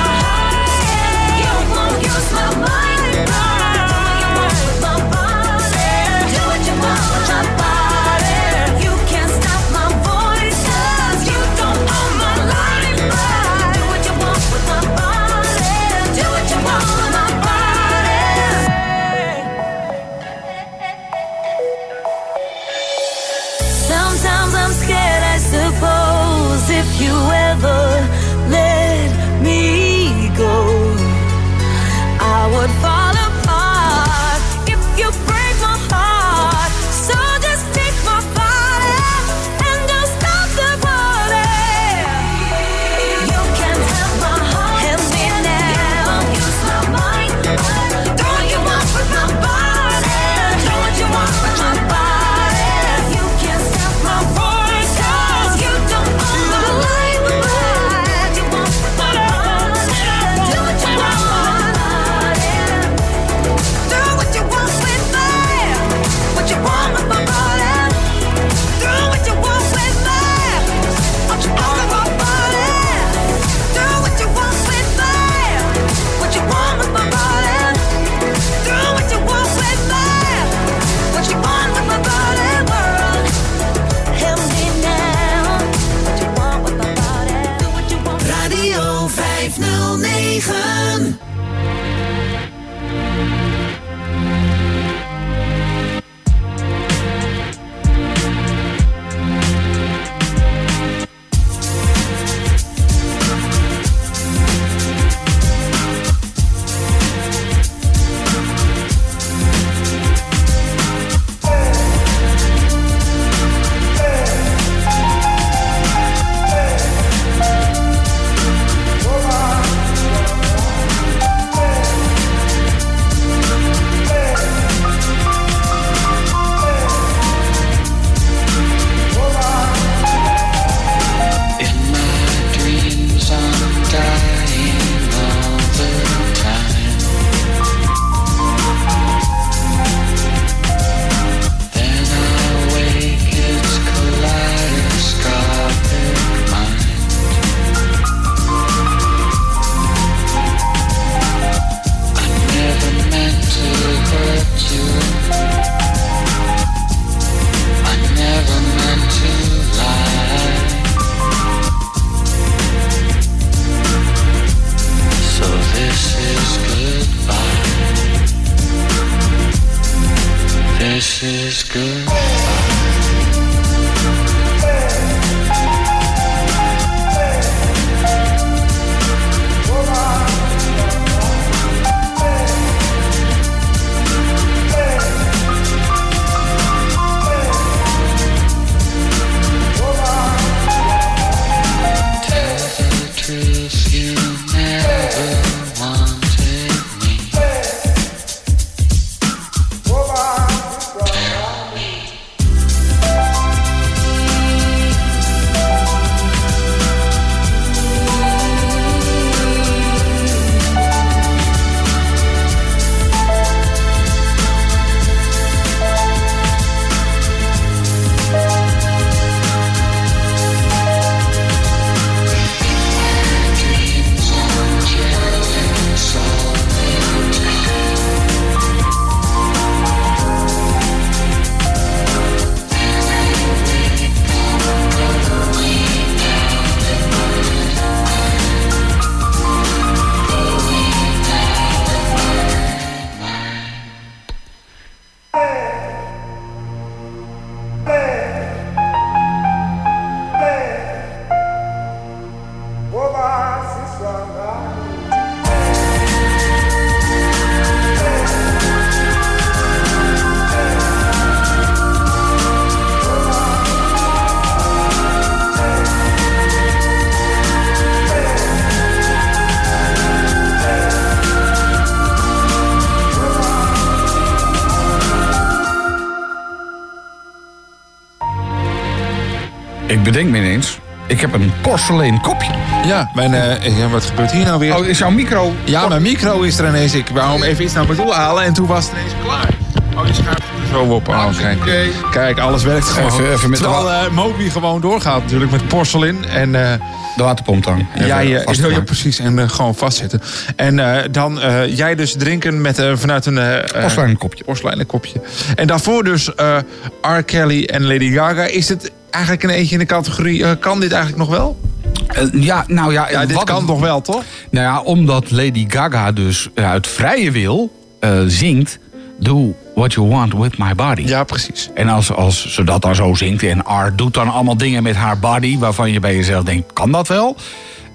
Bedenk 280.22 280.30
me 280.44 280.50
ineens, 280.50 280.78
ik 281.06 281.20
heb 281.20 281.32
een 281.32 281.52
porselein 281.62 282.20
kopje. 282.20 282.50
Ja, 282.86 283.10
mijn, 283.14 283.34
eh, 283.34 283.78
ja, 283.78 283.88
wat 283.88 284.04
gebeurt 284.04 284.30
hier 284.30 284.44
nou 284.44 284.58
weer? 284.58 284.76
Oh, 284.76 284.86
is 284.86 284.98
jouw 284.98 285.10
micro... 285.10 285.52
Ja, 285.64 285.88
mijn 285.88 286.02
micro 286.02 286.40
is 286.40 286.58
er 286.58 286.68
ineens. 286.68 286.94
Ik 286.94 287.08
wou 287.08 287.32
hem 287.32 287.42
even 287.42 287.64
iets 287.64 287.72
naar 287.74 287.86
me 287.88 287.94
toe 287.94 288.12
halen 288.12 288.42
en 288.44 288.52
toen 288.52 288.66
was 288.66 288.84
het 288.84 288.92
ineens 288.98 289.12
klaar. 289.24 289.48
Oh, 289.96 290.04
die 290.04 290.14
schuift 290.14 290.38
er 290.38 290.68
zo 290.72 290.82
op. 290.82 291.08
Oh, 291.08 291.26
kijk. 291.38 291.58
Oké. 291.60 291.80
kijk, 292.10 292.38
alles 292.38 292.62
werkt 292.62 292.84
gewoon. 292.88 293.12
Even- 293.12 293.32
even 293.32 293.50
met 293.50 293.58
de 293.58 293.64
Terwijl 293.64 293.90
eh, 293.92 294.10
Moby 294.10 294.48
gewoon 294.50 294.80
doorgaat 294.80 295.22
natuurlijk 295.22 295.50
met 295.50 295.68
porselein. 295.68 296.24
En 296.24 296.54
eh, 296.54 296.72
De 297.16 297.22
waterpomp 297.22 297.64
dan. 297.64 297.86
Even 297.94 298.06
jij, 298.06 298.36
eh, 298.36 298.44
vastmaken. 298.44 298.76
ja, 298.76 298.82
precies, 298.82 299.18
en 299.18 299.38
eh, 299.38 299.48
gewoon 299.48 299.74
vastzitten. 299.74 300.20
En 300.56 300.78
eh, 300.78 301.02
dan 301.10 301.40
eh, 301.40 301.76
jij 301.76 301.94
dus 301.94 302.14
drinken 302.18 302.60
met, 302.60 302.78
eh, 302.78 302.92
vanuit 302.94 303.26
een... 303.26 303.38
eh, 303.38 303.84
eh, 303.84 304.18
kopje. 304.18 304.44
porseleinen 304.44 304.86
kopje. 304.86 305.20
En 305.54 305.66
daarvoor 305.66 306.04
dus 306.04 306.34
eh, 306.34 306.56
R. 307.02 307.22
Kelly 307.22 307.64
en 307.64 307.82
Lady 307.86 308.12
Gaga. 308.12 308.42
Is 308.44 308.68
het 308.68 308.90
eigenlijk 309.12 309.44
een 309.44 309.50
eentje 309.50 309.72
in 309.72 309.78
de 309.78 309.86
categorie... 309.86 310.44
eh, 310.44 310.50
kan 310.60 310.80
dit 310.80 310.92
eigenlijk 310.92 311.28
nog 311.28 311.38
wel? 311.38 311.60
Eh, 312.06 312.42
ja, 312.42 312.64
nou 312.66 312.92
ja... 312.92 313.10
Ja, 313.10 313.26
dit 313.26 313.36
wat- 313.36 313.44
kan 313.44 313.66
toch 313.66 313.80
wel, 313.80 314.00
toch? 314.00 314.22
Nou 314.50 314.66
ja, 314.66 314.80
omdat 314.80 315.30
Lady 315.30 315.64
Gaga 315.68 316.12
dus 316.12 316.48
uit 316.54 316.86
vrije 316.86 317.30
wil 317.30 317.72
eh, 318.00 318.20
zingt... 318.26 318.78
Do 319.18 319.54
what 319.74 319.92
you 319.92 320.08
want 320.08 320.32
with 320.34 320.58
my 320.58 320.74
body. 320.74 321.02
Ja, 321.02 321.24
precies. 321.24 321.70
En 321.74 321.88
als, 321.88 322.12
als 322.12 322.54
ze 322.54 322.64
dat 322.64 322.82
dan 322.82 322.94
zo 322.94 323.14
zingt 323.14 323.42
en 323.42 323.64
Art 323.64 323.98
doet 323.98 324.14
dan 324.14 324.28
allemaal 324.32 324.56
dingen 324.56 324.82
met 324.82 324.96
haar 324.96 325.18
body... 325.18 325.58
waarvan 325.58 325.92
je 325.92 326.00
bij 326.00 326.14
jezelf 326.16 326.44
denkt, 326.44 326.72
kan 326.72 326.90
dat 326.92 327.08
wel? 327.08 327.36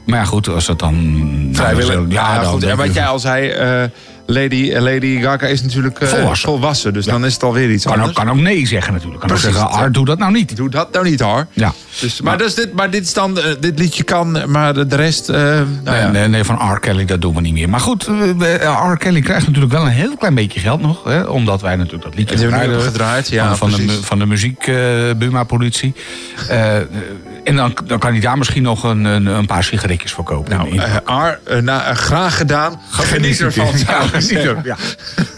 Maar 0.06 0.20
ja, 0.20 0.26
goed, 0.26 0.48
als 0.48 0.68
het 0.68 0.80
dan... 0.80 1.50
Vrijwillig. 1.54 1.96
Nou, 1.96 2.10
Ja, 2.12 2.44
goed. 2.44 2.64
En 2.64 2.78
wat 2.78 2.94
jij 2.94 3.06
al 3.06 3.20
zei, 3.20 3.50
eh, 3.50 3.84
Lady, 4.30 4.72
eh, 4.72 4.82
Lady 4.82 5.22
Gaga 5.22 5.48
is 5.48 5.62
natuurlijk 5.62 6.00
eh, 6.00 6.08
Volwassen. 6.08 6.50
volwassen. 6.50 6.94
Dus 6.94 7.06
dan 7.06 7.26
is 7.26 7.34
het 7.34 7.44
alweer 7.44 7.72
iets 7.72 7.84
Kan 7.84 7.94
ook, 7.94 8.00
anders. 8.00 8.18
kan 8.18 8.30
ook 8.30 8.36
nee 8.38 8.68
zeggen 8.68 8.94
natuurlijk. 8.94 9.22
Kan 9.22 9.32
ook 9.32 9.38
Precies, 9.38 9.58
zeggen. 9.58 9.78
Art, 9.78 9.94
doe 9.94 10.06
dat 10.06 10.18
nou 10.18 10.32
niet. 10.32 10.56
Doe 10.56 10.70
dat 10.70 10.92
nou 10.92 11.10
niet 11.10 11.20
hoor. 11.20 11.48
Ja. 11.54 11.74
Dus, 12.00 12.22
maar, 12.22 12.38
dus 12.38 12.56
dit, 12.56 12.74
maar 12.74 12.90
dit, 12.90 13.04
is 13.04 13.14
dan, 13.14 13.40
eh, 13.40 13.52
dit 13.60 13.80
liedje 13.80 14.04
kan, 14.04 14.52
maar 14.52 14.74
de, 14.74 14.86
de 14.86 14.96
rest... 14.96 15.30
eh, 15.30 15.38
nou 15.38 15.64
ja. 15.84 15.92
Nee, 15.92 16.12
nee, 16.12 16.28
nee, 16.28 16.44
van 16.44 16.74
R. 16.74 16.80
Kelly, 16.80 17.06
dat 17.06 17.22
doen 17.22 17.36
we 17.36 17.42
niet 17.42 17.54
meer. 17.54 17.70
Maar 17.70 17.80
goed, 17.80 18.08
eh, 18.40 18.92
R. 18.92 18.98
Kelly 18.98 19.22
krijgt 19.22 19.46
natuurlijk 19.48 19.74
wel 19.74 19.82
een 19.82 19.92
heel 19.92 20.18
klein 20.18 20.36
beetje 20.36 20.60
geld 20.60 20.82
nog. 20.82 21.04
Hè, 21.04 21.22
omdat 21.22 21.62
wij 21.62 21.76
natuurlijk 21.76 22.04
dat 22.04 22.16
liedje 22.16 22.38
hebben 22.50 22.82
gedraaid 22.82 23.30
ja, 23.30 23.48
van, 23.48 23.58
van, 23.58 23.80
de, 23.80 23.86
precies. 23.86 24.06
van 24.06 24.20
de 24.20 24.26
muziek, 24.26 24.68
eh 24.68 24.76
Buma-politie. 25.18 25.94
Eh, 26.50 26.76
en 27.44 27.56
dan, 27.56 27.78
dan 27.86 28.00
kan 28.00 28.12
hij 28.12 28.20
daar 28.22 28.38
misschien 28.38 28.64
nog 28.64 28.84
een, 28.84 29.06
een, 29.06 29.26
een 29.26 29.46
paar 29.46 29.64
sigaretjes 29.64 30.12
voor 30.12 30.24
kopen. 30.24 30.52
Nou, 30.58 30.70
In- 30.70 30.80
eh, 30.80 30.96
eh, 30.96 31.64
nou, 31.64 31.82
eh, 31.84 31.96
graag 31.96 32.38
gedaan. 32.38 32.82
Geniet 32.90 33.40
ervan. 33.42 33.68
Ja, 33.88 34.04
ja. 34.64 34.78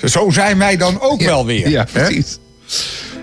Zo 0.08 0.30
zijn 0.30 0.58
wij 0.58 0.78
dan 0.78 1.02
ook 1.02 1.22
wel 1.22 1.45
weer. 1.45 1.69
Ja, 1.69 1.86
hè? 1.91 2.22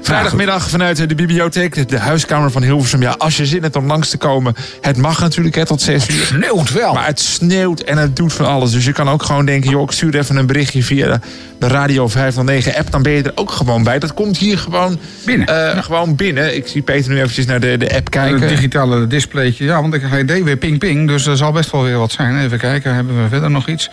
Vrijdagmiddag 0.06 0.68
vanuit 0.70 1.08
de 1.08 1.14
bibliotheek, 1.14 1.88
de, 1.88 1.98
huiskamer 1.98 2.50
van 2.50 2.62
Hilversum. 2.62 3.02
Ja, 3.02 3.14
als 3.18 3.36
je 3.36 3.46
zin 3.46 3.62
hebt 3.62 3.76
om 3.76 3.86
langs 3.86 4.08
te 4.10 4.16
komen, 4.16 4.54
het 4.80 4.96
mag 4.96 5.20
natuurlijk 5.20 5.54
hè, 5.54 5.66
tot 5.66 5.82
zes 5.82 6.08
uur. 6.08 6.24
Sneeuwt 6.24 6.72
wel. 6.72 6.92
Maar 6.94 7.06
het 7.06 7.20
sneeuwt 7.20 7.80
en 7.80 7.98
het 7.98 8.16
doet 8.16 8.32
van 8.32 8.46
alles. 8.46 8.70
Dus 8.70 8.84
je 8.84 8.92
kan 8.92 9.08
ook 9.08 9.22
gewoon 9.22 9.46
denken, 9.46 9.70
joh, 9.70 9.82
ik 9.82 9.90
stuur 9.90 10.16
even 10.18 10.36
een 10.36 10.46
berichtje 10.46 10.82
via 10.82 11.20
de, 11.58 11.68
Radio 11.68 12.08
509 12.08 12.74
app. 12.74 12.90
Dan 12.90 13.02
ben 13.02 13.12
je 13.12 13.22
er 13.22 13.32
ook 13.34 13.50
gewoon 13.50 13.82
bij. 13.84 13.98
Dat 13.98 14.14
komt 14.14 14.38
hier 14.38 14.58
gewoon 14.58 14.98
Binnen. 15.24 15.74
eh, 15.74 15.82
Gewoon 15.82 16.16
binnen. 16.16 16.56
Ik 16.56 16.66
zie 16.66 16.82
Peter 16.82 17.10
nu 17.12 17.16
eventjes 17.20 17.46
naar 17.46 17.60
de, 17.60 17.76
de 17.76 17.86
app 17.94 17.96
Een 18.04 18.10
kijken. 18.10 18.48
digitale 18.48 19.06
displaytje. 19.06 19.64
Ja, 19.64 19.80
want 19.80 19.94
ik 19.94 20.28
deed 20.28 20.42
weer 20.44 20.56
ping 20.56 20.78
ping. 20.78 21.08
Dus 21.08 21.26
er 21.26 21.36
zal 21.36 21.52
best 21.52 21.70
wel 21.70 21.82
weer 21.82 21.98
wat 21.98 22.12
zijn. 22.12 22.44
Even 22.44 22.58
kijken, 22.58 22.94
hebben 22.94 23.22
we 23.22 23.28
verder 23.28 23.50
nog 23.50 23.68
iets? 23.68 23.90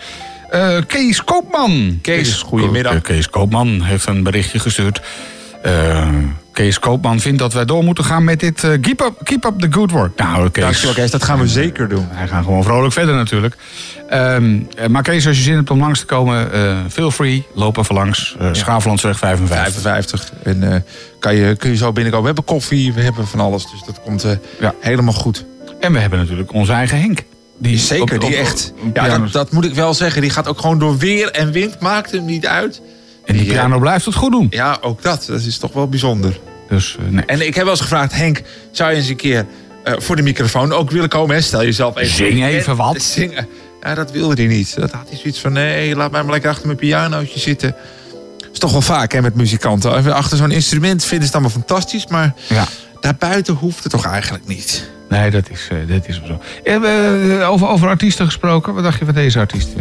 Eh, 0.50 0.76
Kees 0.86 1.24
Koopman. 1.24 1.98
Kees, 2.02 2.34
goedemiddag. 2.42 3.00
Kees 3.00 3.30
Koopman 3.30 3.82
heeft 3.82 4.06
een 4.06 4.22
berichtje 4.22 4.58
gestuurd. 4.58 5.00
Eh, 5.64 6.08
Kees 6.52 6.78
Koopman 6.78 7.20
vindt 7.20 7.38
dat 7.38 7.52
wij 7.52 7.64
door 7.64 7.84
moeten 7.84 8.04
gaan 8.04 8.24
met 8.24 8.40
dit 8.40 8.64
eh, 8.64 8.70
keep, 8.80 9.00
up, 9.00 9.14
keep 9.22 9.44
up 9.44 9.58
the 9.60 9.66
good 9.70 9.90
work. 9.90 10.18
Nou, 10.18 10.50
Kees, 10.50 10.64
Dankjewel 10.64 10.94
Kees, 10.94 11.10
dat 11.10 11.24
gaan 11.24 11.38
we 11.38 11.48
zeker 11.48 11.88
doen. 11.88 12.06
wij 12.14 12.28
gaan 12.28 12.44
gewoon 12.44 12.62
vrolijk 12.62 12.92
verder 12.92 13.14
natuurlijk. 13.14 13.56
Eh, 14.08 14.36
maar 14.88 15.02
Kees, 15.02 15.26
als 15.26 15.36
je 15.36 15.42
zin 15.42 15.54
hebt 15.54 15.70
om 15.70 15.78
langs 15.80 15.98
te 16.00 16.06
komen, 16.06 16.48
feel 16.90 17.10
free. 17.10 17.46
Loop 17.54 17.76
even 17.76 17.94
langs. 17.94 18.36
Schaaflandsweg 18.52 19.18
55. 19.18 19.82
55. 19.82 20.32
En 20.42 20.84
kan 21.18 21.34
je, 21.36 21.56
kun 21.56 21.70
je 21.70 21.76
zo 21.76 21.92
binnenkomen. 21.92 22.20
We 22.28 22.34
hebben 22.34 22.54
koffie, 22.54 22.92
we 22.92 23.00
hebben 23.00 23.26
van 23.26 23.40
alles. 23.40 23.70
Dus 23.70 23.82
dat 23.86 24.00
komt 24.00 24.26
Ja. 24.60 24.74
helemaal 24.80 25.14
goed. 25.14 25.44
En 25.80 25.92
we 25.92 25.98
hebben 25.98 26.18
natuurlijk 26.18 26.52
onze 26.52 26.72
eigen 26.72 27.00
Henk. 27.00 27.18
Die 27.58 27.78
Zeker, 27.78 28.14
op- 28.14 28.20
die 28.26 28.36
echt. 28.36 28.72
Ja, 28.94 29.18
dat, 29.18 29.32
dat 29.32 29.52
moet 29.52 29.64
ik 29.64 29.74
wel 29.74 29.94
zeggen. 29.94 30.20
Die 30.20 30.30
gaat 30.30 30.48
ook 30.48 30.60
gewoon 30.60 30.78
door 30.78 30.96
weer 30.98 31.30
en 31.30 31.52
wind. 31.52 31.80
Maakt 31.80 32.10
hem 32.10 32.24
niet 32.24 32.46
uit. 32.46 32.80
En 33.24 33.36
die 33.36 33.46
piano 33.46 33.78
blijft 33.78 34.04
het 34.04 34.14
goed 34.14 34.32
doen. 34.32 34.46
Ja, 34.50 34.78
ook 34.80 35.02
dat. 35.02 35.24
Dat 35.28 35.40
is 35.40 35.58
toch 35.58 35.72
wel 35.72 35.88
bijzonder. 35.88 36.38
Dus 36.68 36.96
eh, 36.98 37.04
nee. 37.12 37.24
En 37.24 37.46
ik 37.46 37.54
heb 37.54 37.62
wel 37.62 37.72
eens 37.72 37.80
gevraagd, 37.82 38.12
Henk, 38.14 38.42
zou 38.70 38.90
je 38.90 38.96
eens 38.96 39.08
een 39.08 39.16
keer 39.16 39.46
eh, 39.84 39.94
voor 39.98 40.16
de 40.16 40.22
microfoon 40.22 40.72
ook 40.72 40.90
willen 40.90 41.08
komen? 41.08 41.34
Hè? 41.36 41.40
Stel 41.42 41.62
jezelf 41.64 41.96
even. 41.96 42.14
Zing 42.14 42.44
even 42.44 42.76
wat. 42.76 43.02
Zing. 43.12 43.46
Ja, 43.82 43.94
dat 43.94 44.10
wilde 44.10 44.34
hij 44.34 44.46
niet. 44.46 44.76
Dat 44.76 44.90
had 44.90 45.08
hij 45.08 45.18
zoiets 45.18 45.40
van, 45.40 45.52
nee, 45.52 45.96
laat 45.96 46.10
mij 46.10 46.22
maar 46.22 46.32
lekker 46.32 46.50
achter 46.50 46.66
mijn 46.66 46.78
pianootje 46.78 47.38
zitten. 47.40 47.74
Dat 48.38 48.48
is 48.52 48.58
toch 48.58 48.72
wel 48.72 48.80
vaak 48.82 49.12
hè, 49.12 49.20
met 49.22 49.34
muzikanten. 49.34 49.96
Even 49.96 50.14
Achter 50.14 50.36
zo'n 50.36 50.50
instrument 50.50 51.04
vinden 51.04 51.28
ze 51.28 51.34
het 51.36 51.42
allemaal 51.42 51.62
fantastisch, 51.66 52.06
maar 52.06 52.34
Ja. 52.48 52.66
daarbuiten 53.00 53.54
hoeft 53.54 53.82
het 53.82 53.92
toch 53.92 54.06
eigenlijk 54.06 54.46
niet. 54.46 54.90
Nee, 55.08 55.30
dat 55.30 55.50
is, 55.50 55.68
eh, 55.70 55.76
dat 55.88 56.08
is 56.08 56.20
zo. 56.26 56.40
Over, 57.46 57.68
over 57.68 57.88
artiesten 57.88 58.26
gesproken. 58.26 58.74
Wat 58.74 58.82
dacht 58.84 58.98
je 58.98 59.04
van 59.04 59.14
deze 59.14 59.38
artiesten? 59.38 59.74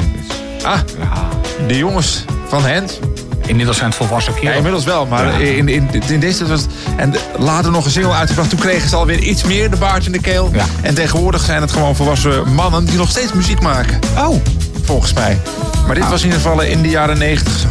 Ah, 0.63 0.79
Ja, 0.99 1.29
de 1.67 1.77
jongens 1.77 2.23
van 2.47 2.63
Hent. 2.65 2.99
Inmiddels 3.45 3.77
zijn 3.77 3.89
het 3.89 3.97
volwassen 3.97 4.33
Ja, 4.33 4.39
kerels. 4.39 4.55
inmiddels 4.57 4.83
wel, 4.85 5.05
maar 5.05 5.41
Ja. 5.41 5.47
in, 5.47 5.67
in, 5.69 5.89
in 6.07 6.19
deze 6.19 6.45
was 6.47 6.61
het... 6.61 6.69
En 6.97 7.13
later 7.37 7.71
nog 7.71 7.85
een 7.85 7.91
single 7.91 8.13
uitgebracht. 8.13 8.49
Toen 8.49 8.59
kregen 8.59 8.89
ze 8.89 8.95
alweer 8.95 9.19
iets 9.19 9.43
meer 9.43 9.69
de 9.69 9.77
baard 9.77 10.05
in 10.05 10.11
de 10.11 10.19
keel. 10.21 10.49
Ja. 10.53 10.65
En 10.81 10.93
tegenwoordig 10.95 11.43
zijn 11.43 11.61
het 11.61 11.71
gewoon 11.71 11.95
volwassen 11.95 12.53
mannen 12.53 12.85
die 12.85 12.97
nog 12.97 13.09
steeds 13.09 13.33
muziek 13.33 13.61
maken. 13.61 13.99
Oh, 14.17 14.35
Volgens 14.83 15.13
mij. 15.13 15.39
Maar 15.85 15.95
dit 15.95 16.09
was 16.09 16.19
in 16.21 16.25
ieder 16.27 16.41
geval 16.41 16.61
in 16.61 16.81
de 16.81 16.89
jaren 16.89 17.17
negentig 17.17 17.65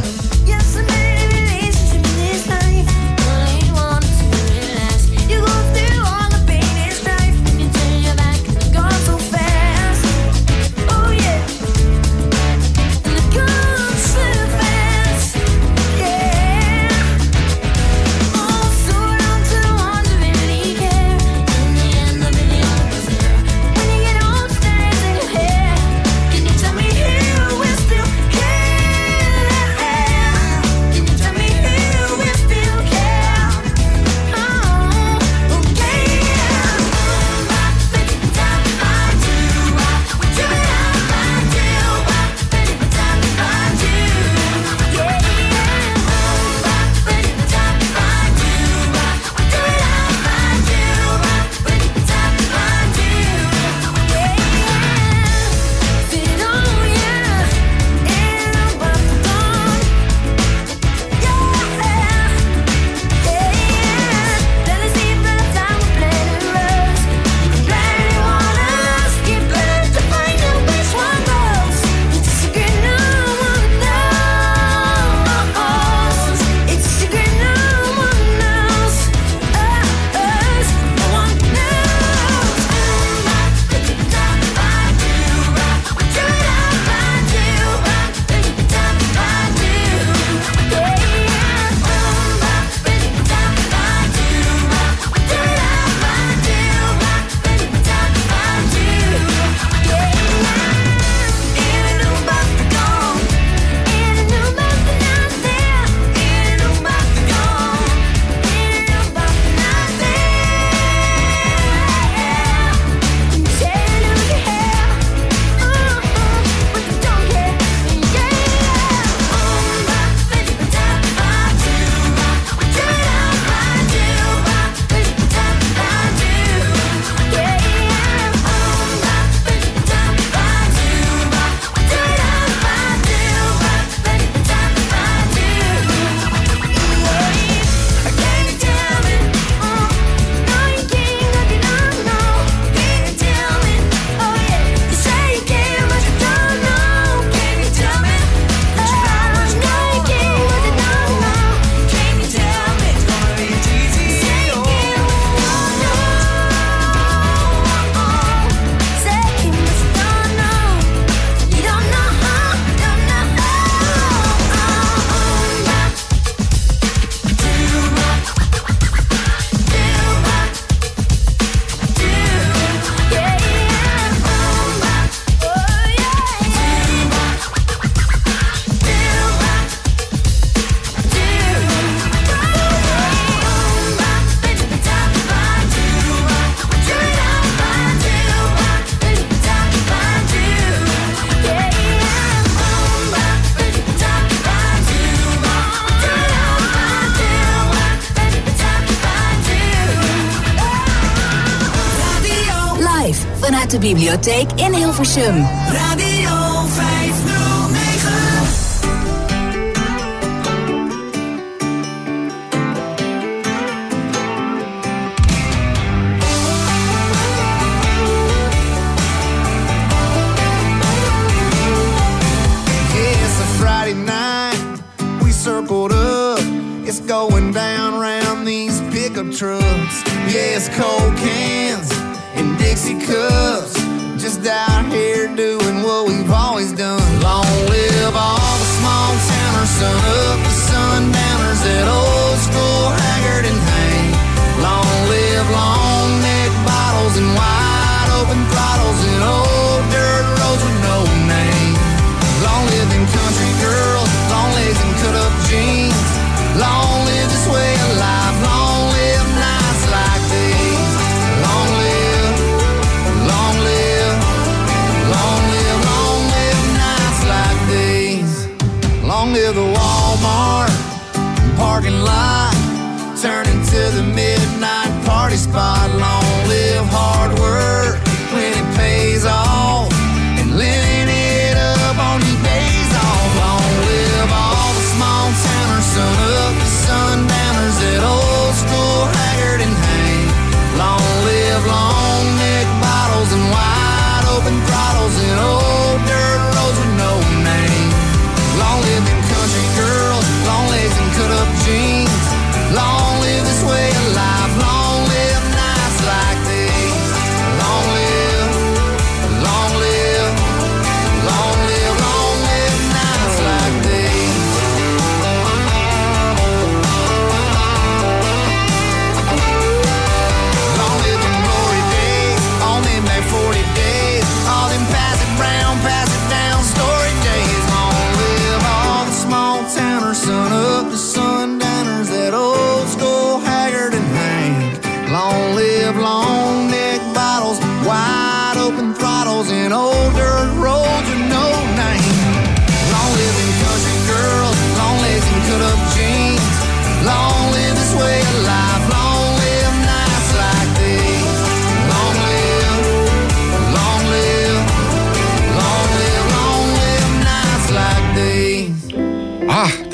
bibliotheek 204.13 204.61
in 204.61 204.75
Hilversum. 204.75 205.49
Radio 205.73 206.02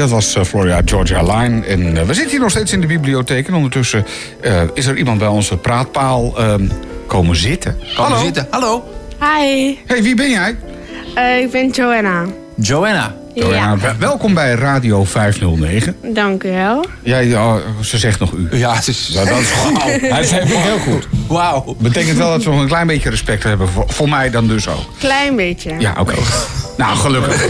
dat 0.09 0.17
was 0.25 0.35
eh, 0.35 0.45
Florida 0.45 0.81
Georgia 0.85 1.23
Line. 1.23 1.67
En 1.67 1.97
eh, 1.97 2.03
we 2.03 2.15
zitten 2.15 2.31
hier 2.31 2.41
nog 2.41 2.51
steeds 2.51 2.73
in 2.73 2.81
de 2.81 2.87
bibliotheek. 2.87 3.49
En 3.49 3.55
ondertussen 3.55 4.07
eh, 4.41 4.63
is 4.75 4.87
er 4.87 4.97
iemand 4.97 5.19
bij 5.19 5.29
onze 5.29 5.57
praatpaal 5.57 6.39
ehm, 6.39 6.69
komen 7.07 7.37
zitten. 7.37 7.77
Kom 7.97 8.05
Hallo. 8.05 8.23
zitten. 8.25 8.47
Hallo. 8.51 8.85
Hi, 9.21 9.77
Hey, 9.87 10.03
wie 10.03 10.15
ben 10.15 10.31
jij? 10.31 10.57
eh, 11.15 11.39
ik 11.39 11.51
ben 11.51 11.69
Joanna. 11.71 12.25
Joanna. 12.57 13.15
Joanna, 13.35 13.79
wel- 13.79 13.95
welkom 13.99 14.35
bij 14.35 14.53
Radio 14.55 15.05
509. 15.05 15.97
dank 16.15 16.43
u 16.45 16.51
wel. 16.51 16.85
Jij, 17.03 17.37
oh, 17.37 17.55
ze 17.83 17.99
zegt 17.99 18.19
nog 18.21 18.33
u. 18.33 18.49
Ja, 18.57 18.75
het 18.75 18.89
is... 18.89 19.09
Ja, 19.13 19.25
dat 19.25 19.39
is 19.39 19.51
goed. 19.51 19.83
Hij 20.01 20.25
zegt 20.25 20.49
het 20.49 20.59
heel 20.59 20.79
goed. 20.79 21.09
Wauw. 21.29 21.77
Betekent 21.79 22.17
wel 22.19 22.31
dat 22.31 22.45
we 22.45 22.51
nog 22.51 22.61
een 22.61 22.67
klein 22.67 22.87
beetje 22.87 23.11
respect 23.11 23.43
hebben. 23.43 23.69
Voor, 23.69 23.85
voor 23.89 24.09
mij 24.09 24.31
dan 24.31 24.47
dus 24.49 24.69
ook. 24.69 24.91
Klein 24.99 25.37
beetje. 25.37 25.75
Ja, 25.79 25.95
oké. 26.01 26.15
nou, 26.77 26.97
gelukkig. 26.97 27.47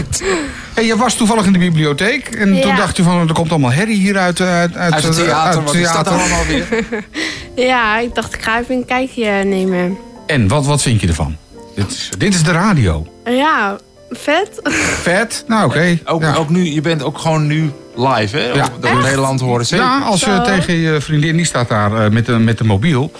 Hey, 0.79 0.87
je 0.87 0.97
was 0.97 1.13
toevallig 1.13 1.45
in 1.45 1.53
de 1.53 1.59
bibliotheek. 1.59 2.27
En 2.27 2.61
toen 2.61 2.75
dacht 2.75 2.97
je 2.97 3.03
van, 3.03 3.27
er 3.27 3.33
komt 3.33 3.49
allemaal 3.49 3.71
herrie 3.71 3.97
hier 3.97 4.17
uit, 4.17 4.39
eh, 4.39 4.59
uit, 4.59 4.75
uit, 4.77 4.93
Uit 4.93 5.03
het 5.03 5.17
eh, 5.17 5.23
theater, 5.23 5.57
uit 5.57 5.65
wat 5.65 5.75
is 5.75 5.91
dat 5.91 6.07
allemaal 6.07 6.45
weer? 6.47 6.67
Ja, 7.69 7.97
ik 7.99 8.15
dacht 8.15 8.33
ik 8.33 8.41
ga 8.41 8.59
even 8.59 8.75
een 8.75 8.85
kijkje 8.85 9.31
nemen. 9.43 9.97
En 10.27 10.47
wat, 10.47 10.65
wat 10.65 10.81
vind 10.81 11.01
je 11.01 11.07
ervan? 11.07 11.35
Dit 11.75 11.91
is, 11.91 12.09
dit 12.17 12.33
is 12.33 12.43
de 12.43 12.51
radio. 12.51 13.07
Ja, 13.25 13.77
vet. 14.09 14.49
Vet? 15.09 15.43
Nou, 15.47 15.65
oké. 15.69 15.99
Ook, 16.05 16.21
Ja. 16.21 16.35
ook 16.35 16.49
nu, 16.49 16.73
je 16.73 16.81
bent 16.81 17.03
ook 17.03 17.17
gewoon 17.17 17.47
nu 17.47 17.71
live, 17.95 18.37
hè? 18.37 18.51
Ja. 18.53 18.67
Dat 18.79 18.91
in 18.91 18.97
Nederland 18.97 19.39
horen 19.39 19.65
ze. 19.65 19.75
Ja, 19.75 19.99
als 19.99 20.19
je 20.19 20.35
Zo. 20.35 20.41
tegen 20.43 20.73
je 20.73 21.01
vriendin, 21.01 21.35
die 21.35 21.45
staat 21.45 21.69
daar 21.69 22.05
eh, 22.05 22.11
met, 22.11 22.25
de, 22.25 22.31
met 22.37 22.57
de 22.57 22.63
mobiel. 22.63 23.11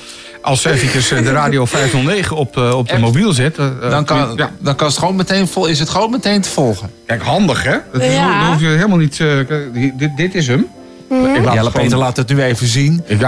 Als 0.42 0.62
ze 0.62 0.70
eventjes 0.72 1.12
eh, 1.12 1.24
de 1.24 1.32
radio 1.32 1.66
509 1.66 2.36
op, 2.38 2.58
eh, 2.58 2.74
op 2.78 2.90
de 2.90 2.98
mobiel 2.98 3.34
zet. 3.34 3.58
eh, 3.58 3.68
Dan 3.90 4.06
kan, 4.06 4.34
ja. 4.36 4.52
dan 4.60 4.76
kan 4.76 4.88
het 4.88 4.98
gewoon 4.98 5.16
meteen 5.16 5.48
vol, 5.48 5.66
is 5.66 5.80
het 5.80 5.90
gewoon 5.90 6.12
meteen 6.12 6.42
te 6.42 6.50
volgen. 6.50 6.92
Kijk, 7.06 7.22
handig 7.22 7.64
hè? 7.64 7.78
Dat 7.94 8.02
is, 8.02 8.14
Ja. 8.14 8.40
Dan 8.40 8.52
hoef 8.52 8.62
je 8.62 8.68
helemaal 8.68 8.98
niet... 8.98 9.20
eh, 9.20 9.28
kijk, 9.48 9.74
dit, 10.00 10.18
dit 10.18 10.36
is 10.36 10.48
hem. 10.48 10.68
Gewoon- 11.10 11.72
Peter 11.72 11.98
laat 11.98 12.18
het 12.18 12.30
nu 12.30 12.42
even 12.44 12.68
zien. 12.68 13.04
Ik 13.06 13.22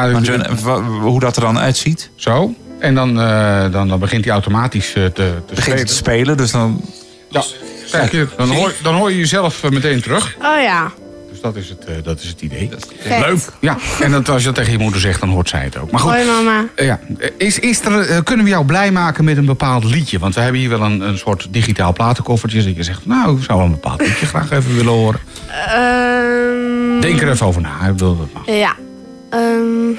hoe 1.01 1.19
dat 1.19 1.35
er 1.35 1.41
dan 1.41 1.59
uitziet. 1.59 2.09
Zo. 2.15 2.53
En 2.79 2.95
dan, 2.95 3.21
eh, 3.21 3.71
dan, 3.71 3.87
dan 3.87 3.99
begint 3.99 4.23
hij 4.23 4.33
automatisch 4.33 4.91
te, 4.91 5.11
te 5.13 5.31
Begint 5.47 5.63
spelen. 5.63 5.85
te 5.85 5.93
spelen, 5.93 6.37
dus 6.37 6.51
dan... 6.51 6.81
Ja. 7.29 7.43
Kijk, 7.91 8.11
je, 8.11 8.27
dan, 8.37 8.49
hoor, 8.49 8.73
dan 8.83 8.95
hoor 8.95 9.11
je 9.11 9.17
jezelf 9.17 9.63
meteen 9.69 10.01
terug. 10.01 10.35
Oh 10.41 10.61
ja, 10.61 10.91
Dus 11.41 11.53
dat 11.53 11.63
is 11.63 11.69
het, 11.69 11.85
eh, 11.85 12.03
dat 12.03 12.19
is 12.21 12.27
het 12.27 12.41
idee. 12.41 12.69
vet. 12.99 13.19
Leuk. 13.19 13.39
Ja. 13.59 13.77
En 13.99 14.11
dat, 14.11 14.29
als 14.29 14.39
je 14.39 14.45
dat 14.45 14.55
tegen 14.55 14.71
je 14.71 14.77
moeder 14.77 14.99
zegt, 15.01 15.19
dan 15.19 15.29
hoort 15.29 15.49
zij 15.49 15.63
het 15.63 15.77
ook. 15.77 15.91
Maar 15.91 15.99
goed. 15.99 16.11
Hoi 16.11 16.25
mama. 16.25 16.65
Eh, 16.75 16.85
Ja, 16.85 16.99
is, 17.37 17.59
is 17.59 17.79
er, 17.85 17.99
eh, 18.09 18.17
kunnen 18.23 18.45
we 18.45 18.51
jou 18.51 18.65
blij 18.65 18.91
maken 18.91 19.23
met 19.23 19.37
een 19.37 19.45
bepaald 19.45 19.83
liedje? 19.83 20.19
Want 20.19 20.35
we 20.35 20.41
hebben 20.41 20.59
hier 20.61 20.69
wel 20.69 20.81
een, 20.81 21.01
een 21.01 21.17
soort 21.17 21.47
digitaal 21.49 21.93
platenkoffertje. 21.93 22.63
Dat 22.63 22.75
je 22.75 22.83
zegt, 22.83 23.05
nou, 23.05 23.37
ik 23.37 23.43
zou 23.43 23.57
wel 23.57 23.67
een 23.67 23.73
bepaald 23.73 24.01
liedje 24.01 24.25
graag 24.25 24.51
even 24.51 24.75
willen 24.75 24.93
horen. 24.93 25.19
Ehm, 25.47 27.01
Denk 27.01 27.21
er 27.21 27.29
even 27.31 27.45
over 27.45 27.61
na. 27.61 27.79
Ik 27.85 27.91
bedoel, 27.91 28.17
dat 28.17 28.27
mag. 28.33 28.45
Ja. 28.45 28.75
Ehm, 29.29 29.97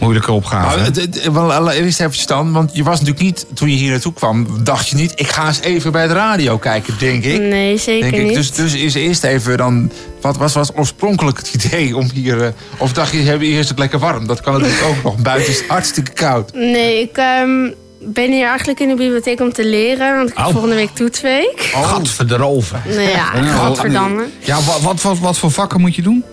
Moeilijke 0.00 0.32
opgave. 0.32 0.66
Maar, 0.66 0.78
hè? 0.78 0.84
het- 0.84 0.96
het- 0.96 1.32
wel, 1.32 1.52
alle- 1.52 1.74
Eerst 1.74 2.00
even 2.00 2.14
stand, 2.14 2.52
want 2.52 2.70
je 2.74 2.82
was 2.82 2.98
natuurlijk 3.00 3.24
niet, 3.24 3.46
toen 3.54 3.70
je 3.70 3.76
hier 3.76 3.90
naartoe 3.90 4.12
kwam, 4.12 4.46
dacht 4.64 4.88
je 4.88 4.96
niet, 4.96 5.12
ik 5.16 5.28
ga 5.28 5.46
eens 5.46 5.60
even 5.60 5.92
bij 5.92 6.06
de 6.06 6.14
radio 6.14 6.58
kijken, 6.58 6.94
denk 6.98 7.24
ik. 7.24 7.40
nee, 7.40 7.78
zeker 7.78 8.10
Denk 8.10 8.22
ik. 8.22 8.26
niet. 8.28 8.34
Dus, 8.34 8.52
dus 8.52 8.74
is 8.74 8.94
eerst 8.94 9.24
even 9.24 9.56
dan, 9.56 9.90
wat 10.20 10.36
was, 10.36 10.54
was 10.54 10.70
oorspronkelijk 10.76 11.36
het 11.38 11.54
idee 11.54 11.96
om 11.96 12.10
hier, 12.14 12.42
eh, 12.44 12.48
of 12.78 12.92
dacht 12.92 13.12
je, 13.12 13.18
hebben 13.18 13.48
eerst 13.48 13.68
het 13.68 13.78
lekker 13.78 13.98
warm? 13.98 14.26
Dat 14.26 14.40
kan 14.40 14.52
natuurlijk 14.52 14.82
ook 14.88 15.02
nog, 15.02 15.16
buiten 15.16 15.52
is 15.52 15.58
het 15.58 15.68
hartstikke 15.68 16.12
koud. 16.12 16.52
Nee, 16.54 17.00
ik 17.00 17.16
ehm, 17.16 17.70
ben 18.02 18.32
hier 18.32 18.46
eigenlijk 18.46 18.80
in 18.80 18.88
de 18.88 18.94
bibliotheek 18.94 19.40
om 19.40 19.52
te 19.52 19.64
leren. 19.66 20.16
Want 20.16 20.28
ik 20.30 20.36
heb 20.36 20.46
Oh. 20.46 20.52
volgende 20.52 20.74
week 20.76 20.90
toetsweek. 20.94 21.70
Oh. 21.74 21.88
Gadverderoven. 21.88 22.82
Nou 22.86 23.00
ja, 23.00 23.24
godverdamme. 23.52 24.24
Ja, 24.38 24.54
wat, 24.62 24.80
wat, 24.80 25.02
wat, 25.02 25.18
wat 25.18 25.38
voor 25.38 25.50
vakken 25.50 25.80
moet 25.80 25.94
je 25.94 26.02
doen? 26.02 26.24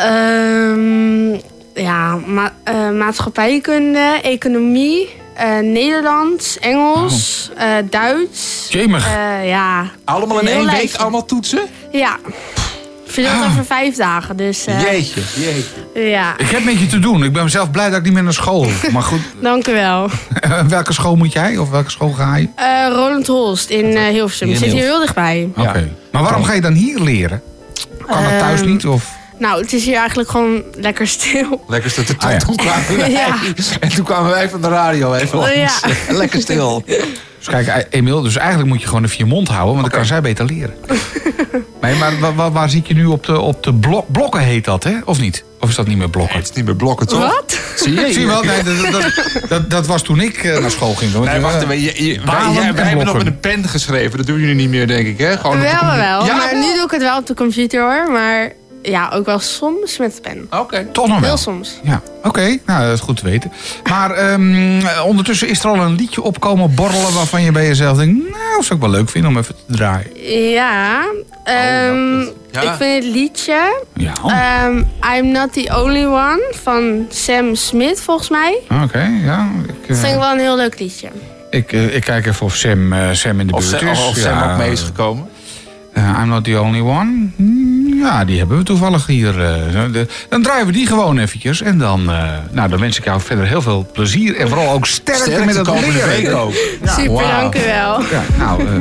Ehm, 0.00 1.38
ja, 1.74 2.16
ma 2.26 2.52
eh, 2.64 2.90
maatschappijkunde, 2.90 4.18
economie, 4.22 5.08
eh, 5.34 5.58
Nederlands, 5.58 6.58
Engels, 6.58 7.50
eh, 7.56 7.66
Duits. 7.90 8.66
Jemig. 8.70 9.06
Eh, 9.06 9.48
ja. 9.48 9.90
Allemaal 10.04 10.40
in 10.40 10.46
één 10.48 10.70
week, 10.70 10.94
allemaal 10.96 11.24
toetsen? 11.24 11.62
Ja. 11.92 12.16
Verdeeld 13.06 13.44
over 13.46 13.64
vijf 13.64 13.96
dagen, 13.96 14.36
dus 14.36 14.66
eh, 14.66 14.80
Jeetje, 14.82 15.20
jeetje. 15.36 16.10
ja, 16.10 16.38
Ik 16.38 16.48
heb 16.50 16.64
met 16.64 16.78
je 16.80 16.86
te 16.86 16.98
doen. 16.98 17.24
Ik 17.24 17.32
ben 17.32 17.50
zelf 17.50 17.70
blij 17.70 17.88
dat 17.88 17.98
ik 17.98 18.04
niet 18.04 18.12
meer 18.12 18.22
naar 18.22 18.32
school 18.32 18.64
hoef. 18.64 18.90
Maar 18.90 19.02
goed, 19.02 19.20
dank 19.42 19.68
u 19.68 19.72
wel. 19.72 20.08
welke 20.68 20.92
school 20.92 21.16
moet 21.16 21.32
jij? 21.32 21.56
Of 21.58 21.70
welke 21.70 21.90
school 21.90 22.10
ga 22.12 22.36
je? 22.36 22.48
Eh, 22.56 22.86
Roland 22.88 23.26
Holst 23.26 23.70
in 23.70 23.96
eh, 23.96 24.08
Hilversum, 24.08 24.48
in 24.48 24.56
zit 24.56 24.72
hier 24.72 24.82
heel 24.82 25.00
dichtbij. 25.00 25.48
Oké. 25.56 25.88
Maar 26.12 26.22
waarom 26.22 26.44
ga 26.44 26.52
je 26.52 26.60
dan 26.60 26.72
hier 26.72 26.98
leren? 27.00 27.42
Kan 28.06 28.22
dat 28.22 28.38
thuis 28.38 28.60
Ehm, 28.60 28.68
niet? 28.70 28.86
Of? 28.86 29.10
Nou, 29.44 29.60
het 29.62 29.72
is 29.72 29.84
hier 29.84 29.96
eigenlijk 29.96 30.30
gewoon 30.30 30.62
lekker 30.74 31.06
stil. 31.08 31.64
Lekker 31.68 31.90
stil. 31.90 32.04
Toen, 32.04 32.16
Ah, 32.18 32.30
ja. 32.30 32.36
toen 32.38 32.56
kwamen 32.56 32.96
wij, 32.96 33.10
Ja. 33.20 33.36
En 33.80 33.88
toen 33.88 34.04
kwamen 34.04 34.30
wij 34.30 34.48
van 34.48 34.60
de 34.60 34.68
radio 34.68 35.14
even 35.14 35.38
langs. 35.38 35.54
Ja. 35.54 35.72
Lekker 36.22 36.40
stil. 36.40 36.82
Dus 36.86 37.48
kijk, 37.48 37.66
eh, 37.66 37.76
Emiel, 37.90 38.22
dus 38.22 38.36
eigenlijk 38.36 38.68
moet 38.68 38.80
je 38.80 38.86
gewoon 38.86 39.04
even 39.04 39.16
je 39.18 39.24
mond 39.24 39.48
houden, 39.48 39.74
want 39.74 39.90
dan 39.90 39.98
kan 39.98 40.06
zij 40.08 40.20
beter 40.20 40.44
leren. 40.44 40.74
nee, 41.80 41.94
maar 41.94 42.18
wa- 42.20 42.34
wa- 42.34 42.50
waar, 42.50 42.70
zit 42.70 42.88
je 42.88 42.94
nu 42.94 43.04
op 43.06 43.26
de, 43.26 43.40
op 43.40 43.62
de 43.62 43.74
blok, 43.74 44.12
blokken 44.12 44.40
heet 44.40 44.64
dat, 44.64 44.84
hè? 44.84 44.92
Of 45.04 45.20
niet? 45.20 45.44
Of 45.60 45.68
is 45.68 45.74
dat 45.74 45.86
niet 45.86 45.96
meer 45.96 46.10
blokken? 46.10 46.36
Het 46.36 46.48
is 46.48 46.52
niet 46.56 46.64
meer 46.64 46.76
blokken, 46.76 47.06
toch? 47.06 47.18
Wat? 47.20 47.58
Zie 47.76 47.92
je? 47.94 48.12
Zie 48.12 48.20
je 48.20 48.26
wel? 48.26 48.42
Nee, 48.42 48.62
dat, 48.62 48.92
dat, 48.92 49.48
dat, 49.48 49.70
dat 49.70 49.86
was 49.86 50.02
toen 50.02 50.20
ik 50.20 50.36
eh, 50.44 50.58
naar 50.58 50.70
school 50.70 50.94
ging. 50.94 51.12
Want, 51.12 51.24
Nee, 51.24 51.40
wacht 51.40 51.62
even. 51.62 51.80
Je- 51.80 52.04
je- 52.06 52.20
Wij, 52.24 52.52
jij- 52.52 52.74
wij 52.74 52.84
hebben 52.84 53.06
nog 53.06 53.16
met 53.16 53.26
een 53.26 53.40
pen 53.40 53.68
geschreven. 53.68 54.16
Dat 54.16 54.26
doen 54.26 54.38
jullie 54.40 54.54
niet 54.54 54.68
meer, 54.68 54.86
denk 54.86 55.06
ik, 55.06 55.18
hè? 55.18 55.36
Gewoon 55.36 55.60
Wel, 55.60 55.84
wel. 55.96 56.24
Ja, 56.26 56.36
maar 56.36 56.54
nu 56.54 56.74
doe 56.74 56.84
ik 56.84 56.90
het 56.90 57.02
wel 57.02 57.18
op 57.18 57.26
de 57.26 57.34
computer 57.34 57.80
hoor. 57.80 58.12
Maar 58.12 58.52
ja, 58.84 59.10
ook 59.14 59.26
wel 59.26 59.38
soms 59.38 59.98
met 59.98 60.14
de 60.14 60.20
pen. 60.20 60.46
Oké. 60.60 60.86
Toch 60.92 61.06
nog 61.08 61.18
wel? 61.20 61.28
Heel 61.28 61.36
soms. 61.36 61.80
Ja, 61.82 62.02
oké. 62.22 62.58
Nou, 62.66 62.84
dat 62.84 62.92
is 62.94 63.00
goed 63.00 63.16
te 63.16 63.24
weten. 63.24 63.52
Maar 63.88 64.10
ehm, 64.10 64.80
eh, 64.86 65.04
ondertussen 65.06 65.48
is 65.48 65.64
er 65.64 65.68
al 65.70 65.76
een 65.80 65.94
liedje 65.94 66.22
opkomen 66.22 66.74
borrelen... 66.74 67.12
waarvan 67.14 67.42
je 67.42 67.52
bij 67.52 67.66
jezelf 67.66 67.96
denkt... 67.96 68.30
nou, 68.30 68.62
zou 68.62 68.74
ik 68.74 68.80
wel 68.80 68.90
leuk 68.90 69.08
vinden 69.10 69.30
om 69.30 69.38
even 69.38 69.54
te 69.66 69.72
draaien. 69.76 70.20
Ja, 70.50 71.04
ehm, 71.44 72.18
ja. 72.50 72.60
ik 72.60 72.70
vind 72.78 73.04
het 73.04 73.12
liedje 73.14 73.82
Ja, 73.94 74.12
ehm, 74.26 74.82
I'm 75.16 75.30
Not 75.32 75.52
The 75.52 75.72
Only 75.82 76.04
One 76.04 76.52
van 76.62 77.06
Sam 77.10 77.54
Smith 77.54 78.00
volgens 78.00 78.28
mij. 78.28 78.58
oké. 78.82 79.10
ja. 79.24 79.48
Ik, 79.68 79.88
Dat 79.88 79.96
eh, 79.96 80.02
vind 80.02 80.12
ik 80.14 80.18
wel 80.20 80.32
een 80.32 80.38
heel 80.38 80.56
leuk 80.56 80.78
liedje. 80.78 81.08
ik, 81.50 81.72
eh, 81.72 81.94
ik 81.94 82.04
kijk 82.04 82.26
even 82.26 82.46
of 82.46 82.54
Sam, 82.56 82.92
eh, 82.92 83.08
Sam 83.12 83.40
in 83.40 83.46
de 83.46 83.52
Of, 83.54 83.68
buurt 83.70 83.80
Sam, 83.80 83.88
is. 83.88 83.98
of 84.08 84.16
Sam 84.16 84.32
Ja, 84.38 84.52
ook 84.52 84.58
mee 84.58 84.70
is 84.72 84.80
gekomen. 84.82 85.28
eh, 85.92 86.18
I'm 86.22 86.28
not 86.28 86.44
the 86.44 86.60
only 86.60 86.80
one. 86.80 87.28
Hmm, 87.36 87.83
Ja, 88.00 88.24
die 88.24 88.38
hebben 88.38 88.56
we 88.58 88.62
toevallig 88.64 89.06
hier. 89.06 89.28
eh, 89.44 89.82
de- 89.92 90.06
dan 90.28 90.42
draaien 90.42 90.66
we 90.66 90.72
die 90.72 90.86
gewoon 90.86 91.18
eventjes. 91.18 91.62
En 91.62 91.78
dan, 91.78 92.10
eh, 92.10 92.22
nou, 92.50 92.68
dan 92.68 92.78
wens 92.80 92.98
ik 92.98 93.04
jou 93.04 93.20
verder 93.20 93.46
heel 93.46 93.62
veel 93.62 93.88
plezier. 93.92 94.36
En 94.36 94.48
vooral 94.48 94.72
ook 94.72 94.86
sterkte, 94.86 95.22
Sterkte 95.22 95.44
met 95.44 95.54
het 95.56 95.66
komende 95.66 95.92
leren. 95.92 96.08
week 96.08 96.32
ook. 96.34 96.52
Super, 96.84 97.12
wauw. 97.12 97.40
dank 97.40 97.54
u 97.54 97.60
wel. 97.60 98.00
Ja, 98.00 98.22
nou, 98.38 98.60
eh, 98.66 98.72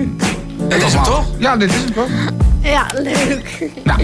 Dat 0.69 0.81
is 0.81 0.93
het 0.93 1.03
toch? 1.03 1.25
ja, 1.37 1.57
dit 1.57 1.69
is 1.69 1.81
het 1.81 1.93
wel. 1.95 2.07
Ja, 2.61 2.85
leuk. 2.95 3.69
Nou, 3.83 3.99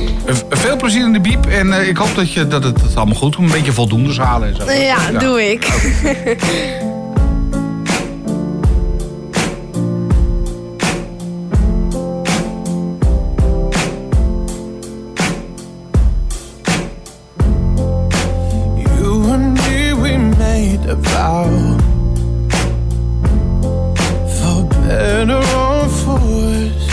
veel 0.49 0.77
plezier 0.77 1.05
in 1.05 1.13
de 1.13 1.19
biep. 1.21 1.45
En 1.45 1.73
eh, 1.73 1.87
ik 1.87 1.97
hoop 1.97 2.15
dat, 2.15 2.33
je, 2.33 2.47
dat 2.47 2.63
het, 2.63 2.81
het 2.81 2.95
allemaal 2.95 3.15
goed 3.15 3.35
komt. 3.35 3.47
Een 3.47 3.57
beetje 3.57 3.71
voldoende 3.71 4.21
halen 4.21 4.47
en 4.47 4.55
zo. 4.55 4.71
Ja, 4.71 5.11
doe 5.19 5.51
ik. 5.51 5.67
vow 21.19 21.43
For 24.37 24.57
better 24.83 25.41
or 25.63 25.81
for 25.99 26.19
worse 26.33 26.89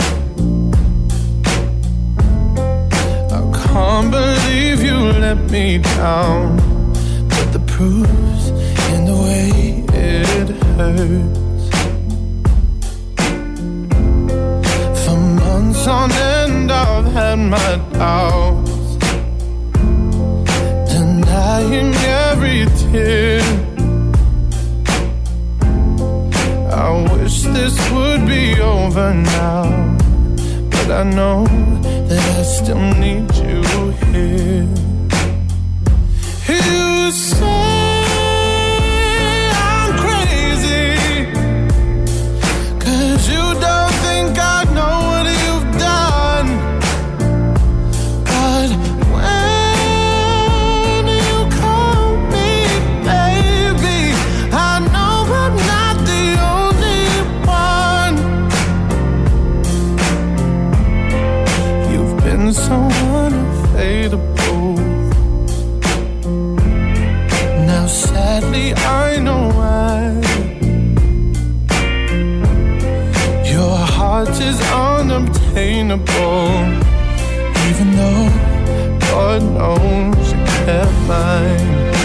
I 3.37 3.41
can't 3.59 4.09
believe 4.11 4.79
you 4.89 4.97
let 5.25 5.39
me 5.55 5.65
down. 5.77 6.57
But 7.31 7.47
the 7.55 7.63
proof's 7.73 8.45
in 8.93 9.01
the 9.09 9.17
way 9.25 9.49
it 10.11 10.49
hurts. 10.71 11.65
For 15.01 15.17
months 15.43 15.83
on 15.87 16.11
end 16.11 16.71
I've 16.71 17.07
had 17.17 17.39
my 17.55 17.71
doubts. 17.93 18.87
Denying 20.91 21.93
every 22.25 22.65
tear. 22.81 23.66
I 26.87 26.91
wish 27.11 27.41
this 27.41 27.77
would 27.91 28.25
be 28.25 28.61
over 28.61 29.13
now, 29.13 29.97
but 30.71 30.89
I 30.89 31.03
know 31.03 31.43
that 32.07 32.25
I 32.39 32.43
still 32.43 32.79
need 33.03 33.29
you 33.35 33.61
here. 34.07 34.69
You 36.47 37.11
say 37.11 37.66
unobtainable 75.57 76.77
even 77.69 77.91
though 77.97 78.29
God 78.99 79.41
knows 79.41 80.31
you 80.31 80.45
kept 80.65 80.93
mine. 81.07 81.96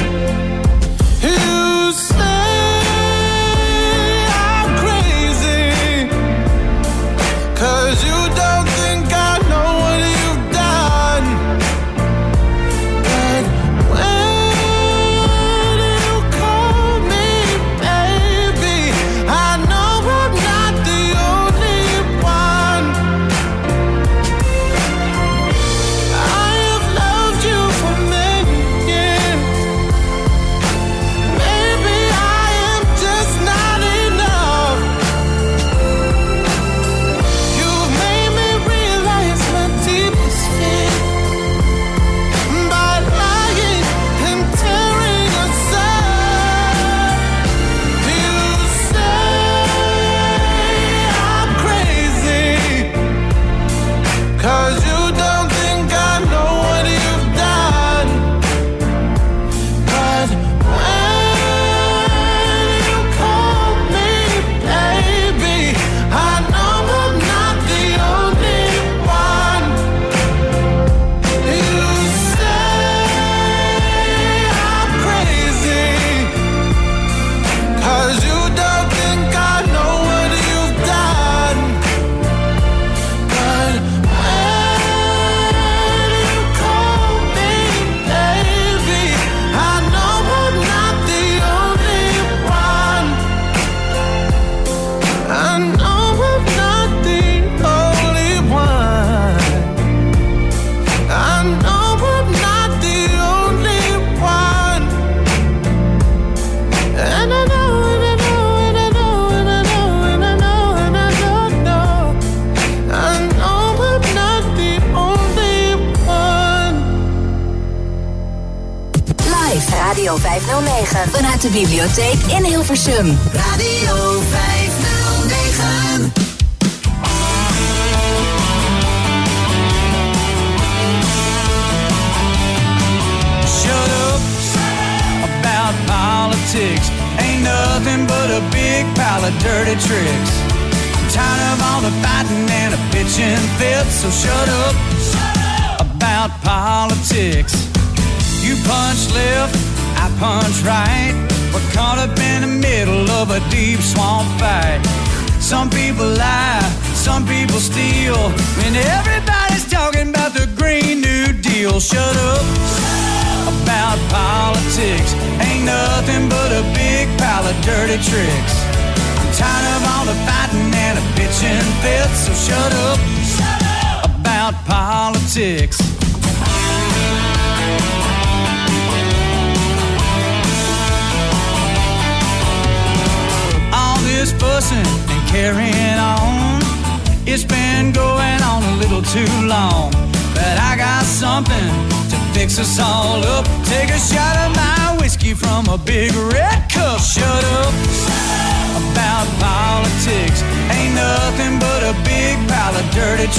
De 121.95 122.01
bibliotheek 122.01 122.37
in 122.37 122.45
Hilversum. 122.45 123.19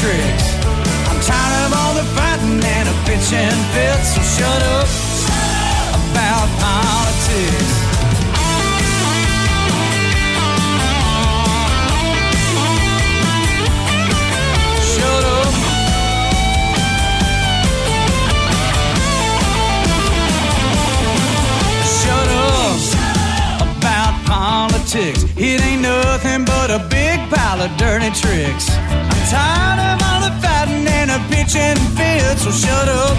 Tricks. 0.03 0.47
I'm 1.07 1.19
tired 1.23 1.67
of 1.67 1.71
all 1.79 1.93
the 1.95 2.03
fighting 2.11 2.59
and 2.59 2.85
the 2.89 2.95
bitching 3.07 3.59
fits, 3.71 4.15
so 4.15 4.21
shut 4.35 4.61
up 4.75 4.87
about 6.11 6.47
politics. 6.59 7.71
Shut 14.91 15.23
up. 15.39 15.53
Shut 21.95 22.29
up 22.51 23.77
about 23.77 24.13
politics. 24.25 25.23
It 25.37 25.61
ain't 25.61 25.81
nothing 25.81 26.43
but 26.43 26.71
a 26.71 26.79
big 26.89 27.19
pile 27.31 27.61
of 27.61 27.71
dirty 27.77 28.11
tricks. 28.11 28.72
Tired 29.33 29.81
of 29.81 29.97
all 30.05 30.21
the 30.21 30.33
fighting 30.45 30.85
and 30.85 31.09
the 31.09 31.17
bitching 31.33 31.79
fits, 31.97 32.45
so 32.45 32.51
shut 32.53 32.87
up 32.87 33.17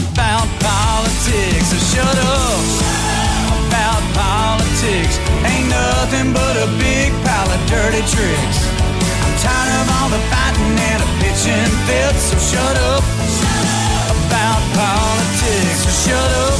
about 0.00 0.48
politics. 0.64 1.68
So 1.68 1.76
shut 1.92 2.16
up 2.16 2.64
about 3.68 4.00
politics. 4.16 5.20
Ain't 5.44 5.68
nothing 5.68 6.32
but 6.32 6.56
a 6.56 6.68
big 6.80 7.12
pile 7.28 7.50
of 7.52 7.60
dirty 7.68 8.00
tricks. 8.08 8.58
I'm 9.20 9.34
tired 9.44 9.72
of 9.84 9.86
all 10.00 10.08
the 10.08 10.22
fighting 10.32 10.80
and 10.80 11.00
the 11.04 11.10
bitching 11.20 11.72
fits, 11.84 12.32
so 12.32 12.36
shut 12.56 12.76
up 12.88 13.04
about 14.16 14.62
politics. 14.72 15.84
So 15.84 15.92
shut 16.08 16.30
up 16.40 16.56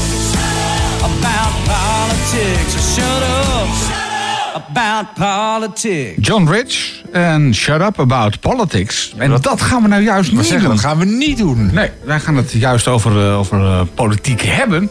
about 1.09 1.53
politics. 1.73 2.71
So 2.77 3.01
shut 3.01 3.23
up 3.33 4.61
about 4.61 5.17
politics. 5.17 6.21
John 6.21 6.45
Rich 6.45 6.92
en 7.13 7.55
Shut 7.55 7.81
Up 7.81 8.01
About 8.01 8.41
Politics. 8.41 9.15
En 9.17 9.31
dat, 9.41 9.61
gaan 9.61 9.83
we 9.83 9.89
nou 9.89 10.03
juist 10.03 10.33
niet 10.33 10.41
zeggen, 10.47 10.61
doen. 10.67 10.71
dat 10.77 10.85
gaan 10.85 10.99
we 10.99 11.05
niet 11.05 11.39
doen. 11.39 11.71
Nee, 11.73 11.91
wij 12.05 12.21
gaan 12.21 12.37
het 12.37 12.53
juist 12.53 12.89
over, 12.89 13.27
eh, 13.29 13.39
over 13.39 13.59
eh, 13.61 13.81
politiek 13.95 14.41
hebben. 14.43 14.91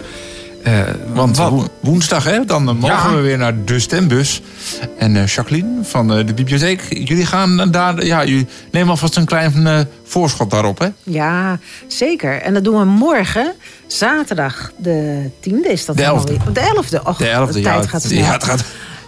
Eh, 0.63 0.79
Want 1.13 1.37
wat- 1.37 1.69
woensdag, 1.79 2.23
hè, 2.23 2.45
dan 2.45 2.63
mogen 2.63 2.87
Ja. 3.09 3.15
we 3.15 3.21
weer 3.21 3.37
naar 3.37 3.63
de 3.65 3.79
stembus. 3.79 4.41
En 4.97 5.15
eh, 5.15 5.25
Jacqueline 5.27 5.83
van 5.83 6.13
eh, 6.13 6.25
de 6.25 6.33
bibliotheek, 6.33 6.81
jullie 6.89 7.25
gaan 7.25 7.71
daar... 7.71 8.05
Ja, 8.05 8.25
jullie 8.25 8.47
nemen 8.71 8.89
alvast 8.89 9.15
een 9.17 9.25
klein 9.25 9.67
eh, 9.67 9.79
voorschot 10.03 10.51
daarop, 10.51 10.79
hè? 10.79 10.87
Ja, 11.03 11.59
zeker. 11.87 12.41
En 12.41 12.53
dat 12.53 12.63
doen 12.63 12.79
we 12.79 12.85
morgen, 12.85 13.53
zaterdag 13.87 14.71
de 14.77 15.29
10e 15.39 15.67
is 15.71 15.85
dat 15.85 15.97
De 15.97 16.03
dan 16.03 16.19
11e. 16.19 16.21
alweer. 16.21 16.39
De 16.53 16.59
11e. 16.59 17.03
Och, 17.03 17.17
De 17.17 17.25
11e, 17.25 17.51
de 17.53 17.59
ja. 17.59 17.63
tijd 17.65 17.79
het- 17.81 17.89
gaat 17.89 18.01
snel. 18.01 18.19
ja, 18.23 18.31
het 18.31 18.43
gaat... 18.43 18.63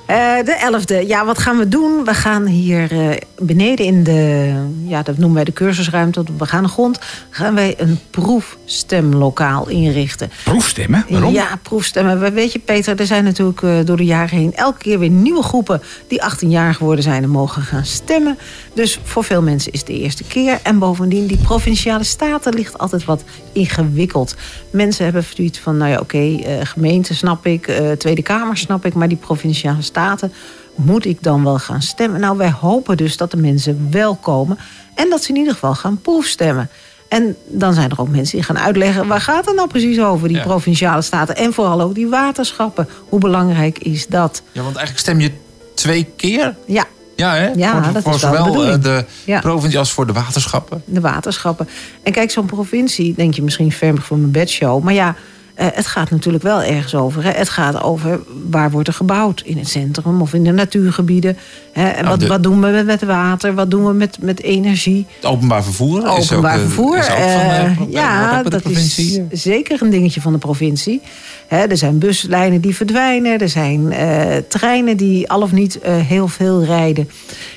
Eh, 0.05 0.15
de 0.45 0.81
11e. 1.03 1.07
Ja, 1.07 1.25
wat 1.25 1.37
gaan 1.39 1.57
we 1.57 1.67
doen? 1.67 2.03
We 2.05 2.13
gaan 2.13 2.45
hier 2.45 2.91
eh, 2.91 3.17
beneden 3.37 3.85
in 3.85 4.03
de, 4.03 4.53
ja, 4.85 5.03
dat 5.03 5.17
noemen 5.17 5.35
wij 5.35 5.43
de 5.43 5.53
cursusruimte, 5.53 6.19
op 6.19 6.25
de 6.27 6.31
begane 6.33 6.67
grond, 6.67 6.99
gaan 7.29 7.55
wij 7.55 7.73
een 7.77 7.99
proefstemlokaal 8.09 9.69
inrichten. 9.69 10.31
Proefstemmen? 10.43 11.05
Waarom? 11.09 11.33
Ja, 11.33 11.59
proefstemmen. 11.61 12.19
We- 12.19 12.31
Weet 12.31 12.51
je, 12.51 12.59
Peter, 12.59 12.99
er 12.99 13.05
zijn 13.05 13.23
natuurlijk 13.23 13.61
eh, 13.61 13.71
door 13.85 13.97
de 13.97 14.05
jaren 14.05 14.37
heen 14.37 14.53
elke 14.55 14.77
keer 14.77 14.99
weer 14.99 15.09
nieuwe 15.09 15.43
groepen 15.43 15.81
die 16.07 16.23
18 16.23 16.49
jaar 16.49 16.73
geworden 16.73 17.03
zijn 17.03 17.23
en 17.23 17.29
mogen 17.29 17.61
gaan 17.61 17.85
stemmen. 17.85 18.37
Dus 18.73 18.99
voor 19.03 19.23
veel 19.23 19.41
mensen 19.41 19.71
is 19.71 19.79
het 19.79 19.87
de 19.87 19.99
eerste 19.99 20.23
keer. 20.23 20.59
En 20.63 20.79
bovendien, 20.79 21.27
die 21.27 21.37
provinciale 21.37 22.03
staten 22.03 22.53
ligt 22.53 22.77
altijd 22.77 23.05
wat 23.05 23.23
ingewikkeld. 23.51 24.35
Mensen 24.69 25.03
hebben 25.03 25.23
zoiets 25.35 25.59
van, 25.59 25.77
nou 25.77 25.91
ja, 25.91 25.99
oké, 25.99 26.17
eh, 26.17 26.53
gemeente 26.63 27.15
snap 27.15 27.45
ik, 27.45 27.71
Tweede 27.97 28.21
Kamer 28.21 28.57
snap 28.57 28.85
ik, 28.85 28.93
maar 28.93 29.07
die 29.07 29.17
provinciale 29.17 29.75
staten 29.75 29.91
moet 30.75 31.05
ik 31.05 31.23
dan 31.23 31.43
wel 31.43 31.59
gaan 31.59 31.81
stemmen? 31.81 32.19
Nou, 32.19 32.37
wij 32.37 32.51
hopen 32.51 32.97
dus 32.97 33.17
dat 33.17 33.31
de 33.31 33.37
mensen 33.37 33.87
wel 33.91 34.15
komen 34.15 34.57
en 34.95 35.09
dat 35.09 35.23
ze 35.23 35.29
in 35.29 35.35
ieder 35.37 35.53
geval 35.53 35.75
gaan 35.75 36.01
proefstemmen. 36.01 36.69
En 37.09 37.35
dan 37.47 37.73
zijn 37.73 37.89
er 37.89 37.99
ook 37.99 38.09
mensen 38.09 38.37
die 38.37 38.45
gaan 38.45 38.59
uitleggen... 38.59 39.07
waar 39.07 39.21
gaat 39.21 39.45
het 39.45 39.55
nou 39.55 39.67
precies 39.67 39.99
over, 39.99 40.27
die 40.27 40.37
Ja. 40.37 40.43
provinciale 40.43 41.01
staten? 41.01 41.35
En 41.35 41.53
vooral 41.53 41.81
ook 41.81 41.95
die 41.95 42.07
waterschappen. 42.07 42.87
Hoe 43.09 43.19
belangrijk 43.19 43.79
is 43.79 44.07
dat? 44.07 44.41
Ja, 44.51 44.61
want 44.63 44.75
eigenlijk 44.75 44.99
stem 45.07 45.19
je 45.19 45.31
twee 45.75 46.07
keer. 46.15 46.55
Ja, 46.65 46.85
Ja, 47.15 47.33
hè? 47.35 47.47
Ja, 47.55 47.83
voor, 47.83 47.93
dat 47.93 48.03
voor 48.03 48.13
is 48.13 48.21
wel 48.21 48.31
de 48.45 48.51
zowel 48.51 48.67
eh, 48.67 48.81
de 48.81 49.05
Ja. 49.25 49.39
provincie 49.39 49.79
als 49.79 49.91
voor 49.93 50.07
de 50.07 50.13
waterschappen. 50.13 50.81
de 50.85 50.99
waterschappen. 50.99 51.69
En 52.03 52.11
kijk, 52.11 52.31
zo'n 52.31 52.45
provincie, 52.45 53.13
denk 53.15 53.33
je 53.33 53.41
misschien 53.43 53.71
ver 53.71 54.01
van 54.01 54.19
mijn 54.19 54.31
bedshow... 54.31 54.83
maar 54.83 54.93
ja, 54.93 55.15
eh, 55.53 55.67
het 55.73 55.87
gaat 55.87 56.09
natuurlijk 56.09 56.43
wel 56.43 56.61
ergens 56.61 56.95
over. 56.95 57.23
Hè. 57.23 57.29
Het 57.31 57.49
gaat 57.49 57.81
over 57.83 58.19
waar 58.49 58.71
wordt 58.71 58.87
er 58.87 58.93
gebouwd? 58.93 59.41
In 59.45 59.57
het 59.57 59.69
centrum 59.69 60.21
of 60.21 60.33
in 60.33 60.43
de 60.43 60.51
natuurgebieden? 60.51 61.37
Hè. 61.71 61.87
En 61.87 61.95
Nou, 61.95 62.07
wat, 62.07 62.19
de- 62.19 62.27
wat 62.27 62.43
doen 62.43 62.61
we 62.61 62.83
met 62.85 63.03
water? 63.03 63.53
Wat 63.53 63.71
doen 63.71 63.85
we 63.85 63.93
met, 63.93 64.17
met 64.21 64.41
energie? 64.41 65.05
Het 65.15 65.25
openbaar 65.25 65.63
vervoer 65.63 65.97
is 65.99 66.05
ook, 66.05 66.21
Openbaar 66.21 66.55
eh, 66.55 66.59
vervoer. 66.61 66.97
is 66.97 67.09
ook 67.09 67.17
van, 67.17 67.25
eh, 67.25 67.71
ja, 67.89 68.43
dat 68.43 68.65
is 68.69 69.19
zeker 69.31 69.81
een 69.81 69.89
dingetje 69.89 70.21
van 70.21 70.31
de 70.33 70.37
provincie. 70.39 71.01
Hè, 71.47 71.57
er 71.65 71.77
zijn 71.77 71.97
buslijnen 71.97 72.61
die 72.61 72.75
verdwijnen. 72.75 73.39
Er 73.39 73.49
zijn 73.49 73.93
treinen 74.47 74.97
die 74.97 75.29
al 75.29 75.41
of 75.41 75.51
niet 75.51 75.79
heel 75.83 76.27
veel 76.27 76.63
rijden. 76.63 77.09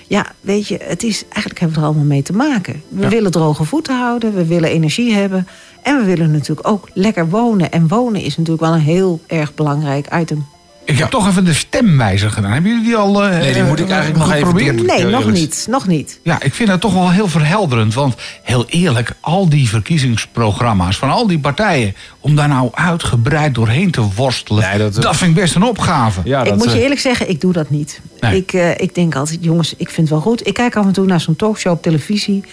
Ja, 0.08 0.26
weet 0.40 0.68
je, 0.68 0.78
het 0.82 1.02
is, 1.02 1.22
eigenlijk 1.28 1.58
hebben 1.58 1.76
we 1.76 1.82
er 1.82 1.88
allemaal 1.88 2.06
mee 2.08 2.22
te 2.22 2.32
maken. 2.32 2.82
We 2.88 3.02
Ja. 3.02 3.08
willen 3.08 3.30
droge 3.30 3.64
voeten 3.64 3.96
houden. 3.98 4.34
We 4.34 4.44
willen 4.46 4.70
energie 4.70 5.12
hebben. 5.14 5.46
En 5.86 5.98
we 5.98 6.04
willen 6.04 6.30
natuurlijk 6.30 6.68
ook 6.68 6.88
lekker 6.92 7.28
wonen. 7.28 7.70
En 7.72 7.88
wonen 7.88 8.20
is 8.20 8.36
natuurlijk 8.36 8.64
wel 8.64 8.74
een 8.74 8.80
heel 8.80 9.20
erg 9.26 9.54
belangrijk 9.54 10.06
item. 10.14 10.46
Ik 10.84 10.98
heb 10.98 11.10
toch 11.10 11.28
even 11.28 11.44
de 11.44 11.54
stemwijzer 11.54 12.30
gedaan. 12.30 12.52
Hebben 12.52 12.70
jullie 12.70 12.86
die 12.86 12.96
al 12.96 13.24
eh, 13.24 13.38
Nee, 13.38 13.52
die 13.52 13.62
moet 13.62 13.80
ik 13.80 13.88
eh, 13.88 13.94
eigenlijk 13.94 14.24
nog 14.24 14.34
even 14.34 14.46
geprobeerd? 14.46 14.76
doen. 14.76 14.86
Nee, 14.86 15.04
nog 15.04 15.32
niet. 15.32 15.66
Nog 15.70 15.86
niet. 15.86 16.20
Ja, 16.22 16.42
ik 16.42 16.54
vind 16.54 16.68
dat 16.68 16.80
toch 16.80 16.92
wel 16.92 17.10
heel 17.10 17.28
verhelderend. 17.28 17.94
Want 17.94 18.14
heel 18.42 18.64
eerlijk, 18.68 19.12
al 19.20 19.48
die 19.48 19.68
verkiezingsprogramma's 19.68 20.96
van 20.96 21.10
al 21.10 21.26
die 21.26 21.38
partijen... 21.38 21.94
om 22.20 22.36
daar 22.36 22.48
nou 22.48 22.68
uitgebreid 22.72 23.54
doorheen 23.54 23.90
te 23.90 24.02
worstelen... 24.14 24.62
Nee, 24.62 24.78
dat- 24.78 24.94
dat, 25.02 25.16
vind 25.16 25.30
ik 25.30 25.36
best 25.42 25.54
een 25.54 25.62
opgave. 25.62 26.20
Ja, 26.24 26.40
ik 26.42 26.48
dat, 26.48 26.56
moet 26.58 26.70
je 26.70 26.76
eh, 26.76 26.82
eerlijk 26.82 27.00
zeggen, 27.00 27.28
ik 27.28 27.40
doe 27.40 27.52
dat 27.52 27.70
niet. 27.70 28.00
Nee. 28.20 28.36
Ik, 28.36 28.52
eh, 28.52 28.70
ik 28.70 28.94
denk 28.94 29.16
altijd, 29.16 29.38
jongens, 29.40 29.74
ik 29.76 29.90
vind 29.90 29.96
het 29.96 30.08
wel 30.08 30.20
goed. 30.20 30.46
Ik 30.46 30.54
kijk 30.54 30.76
af 30.76 30.86
en 30.86 30.92
toe 30.92 31.06
naar 31.06 31.20
zo'n 31.20 31.36
talkshow 31.36 31.72
op 31.72 31.82
televisie. 31.82 32.44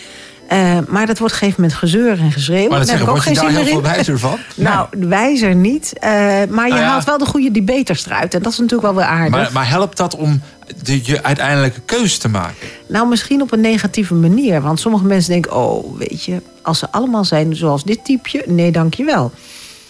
Eh, 0.48 0.78
maar 0.88 1.06
dat 1.06 1.18
wordt 1.20 1.34
op 1.34 1.41
een 1.41 1.48
gegeven 1.48 1.62
moment 1.62 1.74
gezeur 1.80 2.20
en 2.20 2.32
geschreeuw. 2.32 2.70
Maar 2.70 2.80
dat 2.80 2.88
Daar 2.88 2.98
heb 2.98 3.08
zeggen, 3.08 3.08
ik 3.08 3.16
ook 3.16 3.22
geen 3.22 3.36
zin 3.36 3.64
meer 3.64 3.74
in. 3.74 3.82
wijzer 3.82 4.20
van? 4.20 4.38
Nou, 4.56 4.88
wijzer 4.91 5.56
niet. 5.56 5.94
eh, 6.00 6.10
maar 6.10 6.68
je 6.68 6.74
Nou 6.74 6.76
ja. 6.76 6.82
haalt 6.84 7.04
wel 7.04 7.18
de 7.18 7.26
goede 7.26 7.52
debaters 7.52 8.06
eruit. 8.06 8.34
En 8.34 8.41
dat 8.41 8.52
is 8.52 8.58
natuurlijk 8.58 8.94
wel 8.94 8.96
weer 8.96 9.06
aardig. 9.12 9.30
Maar, 9.32 9.50
maar 9.54 9.70
helpt 9.70 9.98
dat 9.98 10.16
om 10.16 10.41
de, 10.84 11.00
je 11.04 11.24
uiteindelijke 11.24 11.80
keuze 11.86 12.18
te 12.18 12.30
maken? 12.30 12.56
Nou, 12.88 13.08
misschien 13.08 13.41
op 13.41 13.52
een 13.52 13.62
negatieve 13.62 14.14
manier. 14.14 14.62
Want 14.62 14.80
sommige 14.80 15.06
mensen 15.06 15.32
denken, 15.32 15.56
oh, 15.56 15.98
weet 15.98 16.24
je... 16.24 16.41
als 16.62 16.80
ze 16.80 16.91
allemaal 16.91 17.26
zijn 17.26 17.56
zoals 17.56 17.84
dit 17.84 18.06
typeje, 18.06 18.44
nee, 18.48 18.72
dankjewel. 18.72 19.32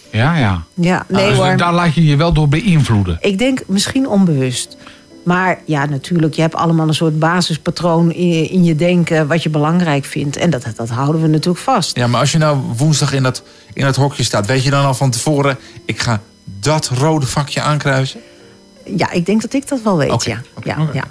Ja, 0.10 0.36
ja. 0.38 0.64
Ja, 0.74 1.06
nee 1.08 1.30
Dus 1.30 1.38
hoor. 1.38 1.58
Daar 1.58 1.74
laat 1.74 1.94
je 1.94 2.06
je 2.06 2.16
wel 2.16 2.34
door 2.34 2.48
beïnvloeden. 2.48 3.18
Ik 3.22 3.38
denk 3.38 3.62
misschien 3.68 4.08
onbewust. 4.08 4.78
Maar 5.24 5.62
ja, 5.66 5.86
natuurlijk, 5.86 6.34
je 6.34 6.42
hebt 6.42 6.56
allemaal 6.56 6.88
een 6.88 6.94
soort 6.94 7.20
basispatroon 7.20 8.12
in, 8.12 8.50
in 8.50 8.64
je 8.64 8.76
denken... 8.76 9.28
wat 9.28 9.44
je 9.44 9.50
belangrijk 9.50 10.06
vindt. 10.06 10.38
En 10.38 10.50
dat, 10.50 10.66
dat 10.76 10.90
houden 10.90 11.22
we 11.22 11.28
natuurlijk 11.28 11.64
vast. 11.64 11.96
Ja, 11.98 12.08
maar 12.08 12.20
als 12.20 12.32
je 12.32 12.38
nou 12.38 12.58
woensdag 12.78 13.14
in 13.14 13.24
dat, 13.24 13.44
in 13.74 13.84
dat 13.84 13.96
hokje 13.96 14.24
staat, 14.24 14.46
weet 14.46 14.64
je 14.64 14.70
dan 14.70 14.86
al 14.86 14.94
van 14.94 15.12
tevoren, 15.12 15.58
ik 15.86 16.00
ga 16.00 16.22
dat 16.44 16.88
rode 16.88 17.26
vakje 17.26 17.62
aankruisen? 17.62 18.20
Ja, 18.86 19.12
ik 19.12 19.26
denk 19.26 19.42
dat 19.42 19.54
ik 19.54 19.68
dat 19.68 19.82
wel 19.82 19.98
weet, 19.98 20.24
ja. 20.24 20.42
ja, 20.64 20.90
ja. 20.94 21.04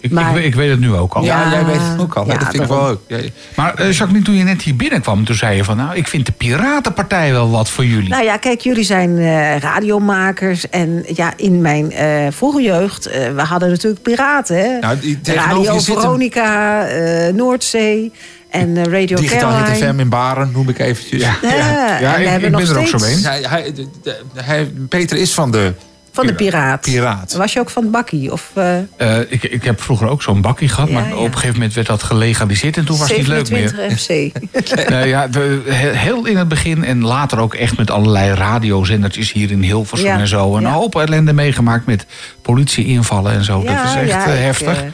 Ik, 0.00 0.10
Maar- 0.10 0.36
ik, 0.38 0.44
ik 0.44 0.54
weet 0.54 0.70
het 0.70 0.80
nu 0.80 0.94
ook 0.94 1.12
al. 1.14 1.24
Ja, 1.24 1.50
jij 1.50 1.64
weet 1.64 1.76
het 1.80 2.00
ook 2.00 2.14
al. 2.14 2.26
ja, 2.26 2.36
dat 2.38 2.48
vind 2.50 2.62
ik 2.62 2.68
wel 2.68 2.86
leuk. 2.86 3.22
Ja, 3.22 3.28
Maar 3.56 3.74
eh, 3.74 3.92
Jacqueline, 3.92 4.24
toen 4.24 4.34
je 4.34 4.44
net 4.44 4.62
hier 4.62 4.76
binnenkwam, 4.76 5.24
toen 5.24 5.34
zei 5.36 5.56
je 5.56 5.64
van... 5.64 5.76
nou, 5.76 5.96
ik 5.96 6.08
vind 6.08 6.26
de 6.26 6.32
Piratenpartij 6.32 7.32
wel 7.32 7.50
wat 7.50 7.70
voor 7.70 7.84
jullie. 7.84 8.08
Nou 8.08 8.24
ja, 8.24 8.36
kijk, 8.36 8.60
jullie 8.60 8.84
zijn 8.84 9.18
eh, 9.18 9.56
radiomakers. 9.58 10.68
En 10.68 11.04
ja, 11.14 11.32
in 11.36 11.60
mijn 11.60 11.92
eh 11.92 12.26
vroege 12.30 12.62
jeugd, 12.62 13.06
eh, 13.06 13.32
we 13.34 13.42
hadden 13.42 13.70
natuurlijk 13.70 14.02
piraten. 14.02 14.56
Hè? 14.56 14.78
Nou, 14.78 14.98
die 14.98 15.18
Radio 15.24 15.78
Veronica, 15.78 16.86
eh, 16.86 17.32
Noordzee 17.32 18.12
en 18.50 18.76
eh, 18.76 18.84
Radio 18.84 19.16
Digitaal 19.16 19.50
Hit 19.56 19.64
Caroline. 19.64 19.92
FM 19.92 20.00
in 20.00 20.08
Baren, 20.08 20.50
noem 20.52 20.68
ik 20.68 20.78
eventjes. 20.78 21.22
Ja, 21.22 21.34
en 21.42 22.20
we 22.22 22.28
hebben 22.28 22.50
nog 22.50 22.66
steeds 22.66 23.22
Hij, 23.24 23.44
hij, 23.48 23.72
de- 23.74 23.88
de- 24.02 24.20
hij- 24.34 24.72
Peter 24.88 25.16
is 25.16 25.34
van 25.34 25.50
de... 25.50 25.72
Van 26.12 26.26
de 26.26 26.34
piraat. 26.34 26.80
Piraat. 26.80 27.32
Was 27.32 27.52
je 27.52 27.60
ook 27.60 27.70
van 27.70 27.82
het 27.82 27.92
bakkie? 27.92 28.32
Of, 28.32 28.50
eh, 28.54 28.78
Eh, 28.96 29.20
ik, 29.28 29.42
ik 29.44 29.64
heb 29.64 29.80
vroeger 29.82 30.08
ook 30.08 30.22
zo'n 30.22 30.40
bakkie 30.40 30.68
gehad, 30.68 30.90
maar 30.90 31.16
op 31.16 31.24
een 31.24 31.32
gegeven 31.32 31.54
moment 31.54 31.74
werd 31.74 31.86
dat 31.86 32.02
gelegaliseerd 32.02 32.76
en 32.76 32.84
toen 32.84 32.98
was 32.98 33.08
het 33.08 33.16
niet 33.18 33.26
leuk 33.26 33.50
meer. 33.50 33.68
27 33.96 34.32
MC. 34.78 34.88
Nou 34.90 35.06
ja, 35.06 35.26
de- 35.28 35.62
heel 35.94 36.26
in 36.26 36.36
het 36.36 36.48
begin 36.48 36.84
en 36.84 37.02
later 37.04 37.38
ook 37.38 37.54
echt 37.54 37.76
met 37.76 37.90
allerlei 37.90 38.32
radiozendertjes 38.34 39.32
hier 39.32 39.50
in 39.50 39.62
Hilversum 39.62 40.06
Ja, 40.06 40.18
en 40.18 40.28
zo. 40.28 40.56
Een 40.56 40.64
hoop 40.64 40.94
ellende 40.96 41.32
meegemaakt 41.32 41.86
met 41.86 42.06
politieinvallen 42.42 43.32
en 43.32 43.44
zo. 43.44 43.62
dat 43.64 43.74
is 43.84 43.94
echt 44.10 44.26
eh, 44.26 44.34
ik, 44.34 44.40
heftig. 44.40 44.84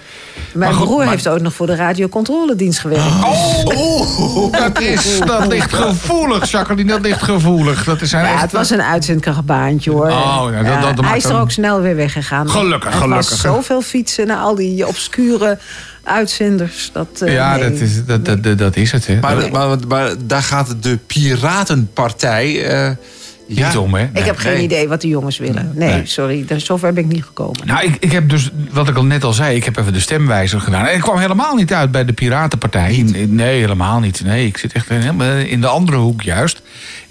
Mijn 0.55 0.75
goed, 0.75 0.87
broer 0.87 0.99
maar- 0.99 1.09
heeft 1.09 1.29
ook 1.29 1.41
nog 1.41 1.55
voor 1.55 1.67
de 1.67 1.75
radiocontroledienst 1.75 2.79
gewerkt. 2.79 3.05
Oh, 3.25 4.53
dat, 4.53 4.81
is, 4.93 5.19
dat 5.25 5.47
ligt 5.47 5.75
gevoelig, 5.75 6.51
Jacqueline, 6.51 6.89
dat 6.93 7.01
ligt 7.01 7.23
gevoelig. 7.23 7.85
Dat 7.85 8.01
is 8.01 8.13
een 8.13 8.19
Ja, 8.21 8.33
echt- 8.33 8.43
het 8.43 8.53
was 8.53 8.71
een 8.71 8.83
uitzendbaantje 8.83 9.91
hoor. 9.91 10.07
Oh, 10.11 10.47
ja, 10.53 10.81
dat- 10.81 10.97
dat- 10.97 11.05
hij 11.05 11.17
is 11.17 11.25
er 11.25 11.39
ook 11.41 11.51
snel 11.51 11.81
weer 11.81 11.97
weggegaan. 11.97 12.51
Gelukkig, 12.51 12.93
Er 12.93 13.01
gelukkig. 13.01 13.29
was 13.31 13.41
zoveel 13.41 13.83
fietsen 13.83 14.27
naar 14.27 14.39
al 14.39 14.55
die 14.55 14.87
obscure 14.87 15.59
uitzenders. 16.03 16.91
Dat, 16.93 17.09
eh, 17.21 17.33
ja, 17.33 17.57
nee. 17.57 17.71
dat 17.71 17.81
is, 17.81 18.05
dat, 18.05 18.25
dat, 18.25 18.59
dat, 18.59 18.77
is 18.77 18.93
het. 18.93 19.07
Hè. 19.07 19.19
Maar, 19.21 19.37
maar 19.89 20.15
daar 20.25 20.43
gaat 20.43 20.75
de 20.81 20.99
Piratenpartij... 21.07 22.65
eh 22.65 22.91
ja. 23.47 23.67
Niet 23.67 23.77
om, 23.77 23.95
hè? 23.95 24.09
Ik 24.13 24.25
heb 24.25 24.37
geen 24.37 24.53
Nee. 24.53 24.63
idee 24.63 24.89
wat 24.89 25.01
de 25.01 25.09
jongens 25.09 25.39
willen. 25.39 25.73
Nee, 25.75 25.89
Nee. 25.93 26.07
sorry, 26.07 26.45
daar- 26.47 26.61
zover 26.61 26.93
ben 26.93 27.05
ik 27.05 27.11
niet 27.13 27.25
gekomen. 27.25 27.67
Nou, 27.67 27.85
ik, 27.85 27.97
ik 28.01 28.13
heb 28.13 28.29
dus, 28.29 28.51
wat 28.71 28.89
ik 28.89 28.97
al 28.97 29.05
net 29.05 29.25
al 29.25 29.33
zei, 29.33 29.57
ik 29.57 29.65
heb 29.65 29.77
even 29.77 29.93
de 29.93 30.01
stemwijzer 30.01 30.61
gedaan. 30.61 30.87
En 30.87 30.95
ik 30.95 31.01
kwam 31.01 31.19
helemaal 31.19 31.55
niet 31.55 31.73
uit 31.73 31.91
bij 31.91 32.05
de 32.05 32.13
Piratenpartij. 32.13 33.03
Nee, 33.29 33.59
helemaal 33.61 34.01
niet. 34.01 34.25
Nee, 34.25 34.47
ik 34.47 34.57
zit 34.57 34.73
echt 34.73 34.91
in 35.47 35.61
de 35.61 35.67
andere 35.67 35.97
hoek 35.97 36.23
juist. 36.23 36.63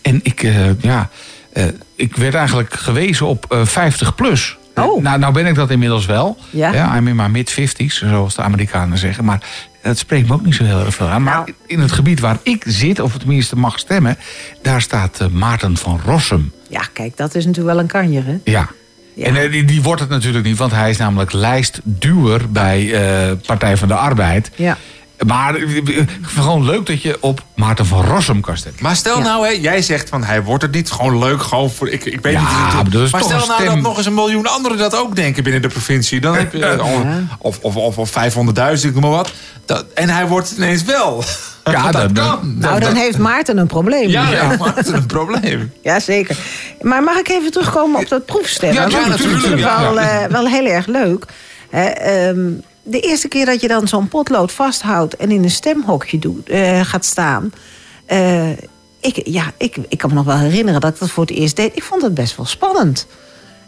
En 0.01 0.19
ik, 0.23 0.43
eh, 0.43 0.81
ja, 0.81 1.09
eh, 1.53 1.63
ik 1.95 2.15
werd 2.15 2.33
eigenlijk 2.35 2.73
gewezen 2.73 3.25
op 3.25 3.45
eh 3.49 3.65
50 3.65 4.15
plus. 4.15 4.57
Oh. 4.75 5.01
Nou, 5.03 5.19
nou 5.19 5.33
ben 5.33 5.45
ik 5.45 5.55
dat 5.55 5.69
inmiddels 5.71 6.05
wel. 6.05 6.37
Ja. 6.49 6.97
I'm 6.97 7.07
in 7.07 7.15
my 7.15 7.27
mid-50s, 7.27 7.97
zoals 7.97 8.35
de 8.35 8.41
Amerikanen 8.41 8.97
zeggen. 8.97 9.25
Maar 9.25 9.41
dat 9.85 9.97
spreekt 9.97 10.27
me 10.27 10.33
ook 10.33 10.45
niet 10.45 10.55
zo 10.55 10.63
heel 10.63 10.79
erg 10.79 10.95
veel 10.95 11.07
aan. 11.07 11.23
Maar 11.23 11.49
in 11.65 11.79
het 11.79 11.91
gebied 11.91 12.19
waar 12.19 12.37
ik 12.43 12.63
zit, 12.67 12.99
of 12.99 13.17
tenminste 13.17 13.55
mag 13.55 13.79
stemmen... 13.79 14.17
daar 14.61 14.81
staat 14.81 15.19
eh, 15.19 15.27
Maarten 15.27 15.77
van 15.77 15.99
Rossum. 16.05 16.51
Ja, 16.69 16.81
kijk, 16.93 17.17
dat 17.17 17.35
is 17.35 17.45
natuurlijk 17.45 17.75
wel 17.75 17.83
een 17.83 17.89
kanjer, 17.89 18.25
hè? 18.25 18.37
Ja. 18.43 18.69
En 19.17 19.35
eh, 19.35 19.51
die, 19.51 19.65
die 19.65 19.81
wordt 19.81 20.01
het 20.01 20.09
natuurlijk 20.09 20.45
niet, 20.45 20.57
want 20.57 20.71
hij 20.71 20.89
is 20.89 20.97
namelijk 20.97 21.31
lijstduwer 21.31 22.51
bij 22.51 22.93
eh, 22.93 23.31
Partij 23.45 23.77
van 23.77 23.87
de 23.87 23.93
Arbeid. 23.93 24.51
Ja. 24.55 24.77
Maar 25.25 25.55
eh, 25.55 25.77
eh, 25.77 26.07
gewoon 26.21 26.65
leuk 26.65 26.85
dat 26.85 27.01
je 27.01 27.17
op 27.21 27.43
Maarten 27.55 27.85
van 27.85 28.05
Rossum 28.05 28.41
kan 28.41 28.57
stemmen. 28.57 28.83
Maar 28.83 28.95
stel 28.95 29.19
nou, 29.19 29.45
hè, 29.45 29.51
jij 29.51 29.81
zegt 29.81 30.09
van 30.09 30.23
hij 30.23 30.43
wordt 30.43 30.63
het 30.63 30.71
niet. 30.71 30.91
Gewoon 30.91 31.19
leuk, 31.19 31.41
gewoon 31.41 31.71
voor. 31.71 31.89
Ik, 31.89 32.05
ik 32.05 32.21
weet 32.21 32.33
Ja, 32.33 32.39
niet. 32.65 32.73
maar 32.73 32.89
dat 32.89 33.01
is 33.01 33.11
maar 33.11 33.21
toch 33.21 33.29
stel 33.29 33.41
een 33.41 33.47
nou 33.47 33.61
stem. 33.61 33.73
dat 33.73 33.83
nog 33.83 33.97
eens 33.97 34.05
een 34.05 34.13
miljoen 34.13 34.47
anderen 34.47 34.77
dat 34.77 34.95
ook 34.95 35.15
denken 35.15 35.43
binnen 35.43 35.61
de 35.61 35.67
provincie. 35.67 36.19
Dan 36.21 36.35
heb 36.35 36.53
je. 36.53 36.77
al- 36.77 37.05
Of, 37.39 37.59
of, 37.61 37.75
of, 37.75 37.97
of 37.97 38.09
500.000, 38.09 38.81
ik 38.81 38.93
noem 38.93 39.01
maar 39.01 39.09
wat. 39.09 39.31
Dat, 39.65 39.85
en 39.93 40.09
hij 40.09 40.27
wordt 40.27 40.49
het 40.49 40.57
ineens 40.57 40.83
wel. 40.83 41.23
Ja, 41.71 41.91
dat, 41.91 42.15
dat- 42.15 42.27
kan. 42.39 42.55
Nou, 42.57 42.79
dan 42.79 42.95
heeft 42.95 43.17
Maarten 43.17 43.57
een 43.57 43.67
probleem. 43.67 44.09
Ja, 44.09 44.29
ja. 44.31 44.55
maar 44.59 44.75
het 44.75 44.85
is 44.87 44.91
een 44.93 45.05
probleem. 45.05 45.71
Ja, 45.83 45.99
zeker. 45.99 46.37
Maar 46.81 47.03
mag 47.03 47.17
ik 47.17 47.29
even 47.29 47.51
terugkomen 47.51 47.99
op 48.01 48.07
dat 48.09 48.25
proefstemmen? 48.25 48.89
Ja, 48.89 48.89
dat 48.89 49.19
is 49.19 49.25
natuurlijk, 49.25 49.55
wel, 49.61 49.99
ja. 49.99 50.23
eh, 50.23 50.29
wel 50.31 50.47
heel 50.47 50.65
erg 50.65 50.85
leuk. 50.85 51.25
Hè, 51.69 51.83
ehm, 51.85 52.37
de 52.85 52.99
eerste 52.99 53.27
keer 53.27 53.45
dat 53.45 53.61
je 53.61 53.67
dan 53.67 53.87
zo'n 53.87 54.07
potlood 54.07 54.51
vasthoudt... 54.51 55.15
en 55.15 55.31
in 55.31 55.43
een 55.43 55.51
stemhokje 55.51 56.19
doet, 56.19 56.49
eh, 56.49 56.81
gaat 56.83 57.05
staan... 57.05 57.51
eh, 58.05 58.49
ik, 58.99 59.21
ja, 59.27 59.43
ik, 59.57 59.77
ik 59.89 59.97
kan 59.97 60.09
me 60.09 60.15
nog 60.15 60.25
wel 60.25 60.37
herinneren 60.37 60.81
dat 60.81 60.93
ik 60.93 60.99
dat 60.99 61.09
voor 61.09 61.25
het 61.25 61.35
eerst 61.35 61.55
deed. 61.55 61.75
Ik 61.75 61.83
vond 61.83 62.01
het 62.01 62.13
best 62.13 62.37
wel 62.37 62.45
spannend. 62.45 63.07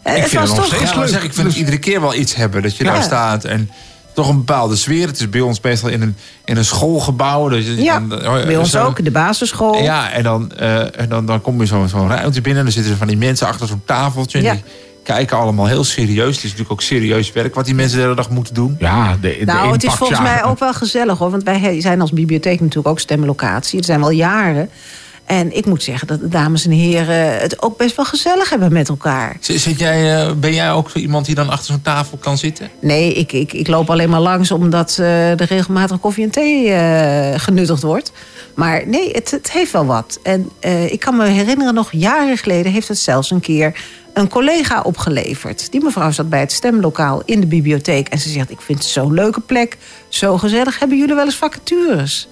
Eh, 0.02 0.14
Ik 0.16 0.20
het 0.20 0.28
vind 0.30 0.40
was 0.40 0.50
het 0.50 0.58
nog 0.58 0.68
toch 0.68 0.76
steeds 0.76 0.94
leuk. 0.94 1.08
Zeg, 1.08 1.22
ik 1.24 1.32
vind 1.34 1.46
het 1.46 1.56
iedere 1.56 1.78
keer 1.78 2.00
wel 2.00 2.14
iets 2.14 2.34
hebben 2.34 2.62
dat 2.62 2.76
je 2.76 2.84
Ja. 2.84 2.92
daar 2.92 3.02
staat. 3.02 3.44
En 3.44 3.70
toch 4.14 4.28
een 4.28 4.36
bepaalde 4.36 4.76
sfeer. 4.76 5.06
Het 5.06 5.18
is 5.20 5.28
bij 5.30 5.40
ons 5.40 5.60
meestal 5.60 5.88
in 5.88 6.02
een, 6.02 6.16
in 6.44 6.56
een 6.56 6.64
schoolgebouw. 6.64 7.48
Dus 7.48 7.64
Ja, 7.76 8.00
bij 8.00 8.56
ons 8.56 8.70
zo- 8.70 8.84
ook, 8.84 9.04
de 9.04 9.10
basisschool. 9.10 9.82
Ja, 9.82 10.10
en 10.10 10.22
dan, 10.22 10.52
eh, 10.52 11.00
en 11.00 11.08
dan, 11.08 11.26
dan 11.26 11.40
kom 11.40 11.60
je 11.60 11.66
zo'n 11.66 11.88
zo'n 11.88 12.08
ruimte 12.08 12.40
binnen. 12.40 12.58
En 12.58 12.64
dan 12.64 12.72
zitten 12.72 12.92
er 12.92 12.98
van 12.98 13.06
die 13.08 13.16
mensen 13.16 13.46
achter 13.46 13.66
zo'n 13.66 13.82
tafeltje. 13.84 14.38
En 14.38 14.44
Ja. 14.44 14.52
die 14.52 14.62
kijken 15.14 15.36
allemaal 15.36 15.66
heel 15.66 15.84
serieus. 15.84 16.34
Het 16.34 16.36
is 16.36 16.42
natuurlijk 16.42 16.72
ook 16.72 16.82
serieus 16.82 17.32
werk 17.32 17.54
wat 17.54 17.64
die 17.64 17.74
mensen 17.74 17.96
de 17.96 18.02
hele 18.02 18.14
dag 18.14 18.30
moeten 18.30 18.54
doen. 18.54 18.76
Ja, 18.78 19.16
de, 19.20 19.42
Nou, 19.44 19.72
het 19.72 19.84
is 19.84 19.94
volgens 19.94 20.20
mij 20.20 20.44
ook 20.44 20.58
wel 20.58 20.72
gezellig 20.72 21.18
hoor. 21.18 21.30
Want 21.30 21.42
wij 21.42 21.80
zijn 21.80 22.00
als 22.00 22.12
bibliotheek 22.12 22.60
natuurlijk 22.60 22.88
ook 22.88 23.00
stemlocatie. 23.00 23.78
Er 23.78 23.84
zijn 23.84 24.00
wel 24.00 24.10
jaren. 24.10 24.70
En 25.24 25.56
ik 25.56 25.66
moet 25.66 25.82
zeggen 25.82 26.06
dat 26.06 26.20
de 26.20 26.28
dames 26.28 26.64
en 26.64 26.70
heren 26.70 27.40
het 27.40 27.62
ook 27.62 27.76
best 27.76 27.96
wel 27.96 28.04
gezellig 28.04 28.50
hebben 28.50 28.72
met 28.72 28.88
elkaar. 28.88 29.36
Zit 29.40 29.78
jij, 29.78 30.26
eh, 30.26 30.32
ben 30.32 30.54
jij 30.54 30.72
ook 30.72 30.90
zo 30.90 30.98
iemand 30.98 31.26
die 31.26 31.34
dan 31.34 31.50
achter 31.50 31.66
zo'n 31.66 31.82
tafel 31.82 32.18
kan 32.18 32.38
zitten? 32.38 32.70
Nee, 32.80 33.12
ik, 33.12 33.32
ik, 33.32 33.52
ik 33.52 33.68
loop 33.68 33.90
alleen 33.90 34.10
maar 34.10 34.20
langs 34.20 34.50
omdat 34.50 34.96
eh, 35.00 35.40
er 35.40 35.46
regelmatig 35.46 36.00
koffie 36.00 36.24
en 36.24 36.30
thee 36.30 36.70
eh, 36.70 37.40
genuttigd 37.40 37.82
wordt. 37.82 38.12
Maar 38.58 38.86
nee, 38.86 39.10
het, 39.12 39.30
het 39.30 39.52
heeft 39.52 39.72
wel 39.72 39.86
wat. 39.86 40.18
En 40.22 40.50
eh, 40.60 40.92
ik 40.92 41.00
kan 41.00 41.16
me 41.16 41.26
herinneren, 41.26 41.74
nog 41.74 41.92
jaren 41.92 42.36
geleden 42.36 42.72
heeft 42.72 42.88
het 42.88 42.98
zelfs 42.98 43.30
een 43.30 43.40
keer 43.40 43.74
een 44.18 44.28
collega 44.28 44.80
opgeleverd. 44.80 45.72
Die 45.72 45.82
mevrouw 45.82 46.10
zat 46.10 46.28
bij 46.28 46.40
het 46.40 46.52
stemlokaal 46.52 47.22
in 47.24 47.40
de 47.40 47.46
bibliotheek. 47.46 48.08
En 48.08 48.18
ze 48.18 48.28
zegt, 48.28 48.50
ik 48.50 48.60
vind 48.60 48.78
het 48.78 48.88
zo'n 48.88 49.14
leuke 49.14 49.40
plek, 49.40 49.76
zo 50.08 50.38
gezellig. 50.38 50.78
Hebben 50.78 50.98
jullie 50.98 51.14
wel 51.14 51.24
eens 51.24 51.34
vacatures? 51.34 52.28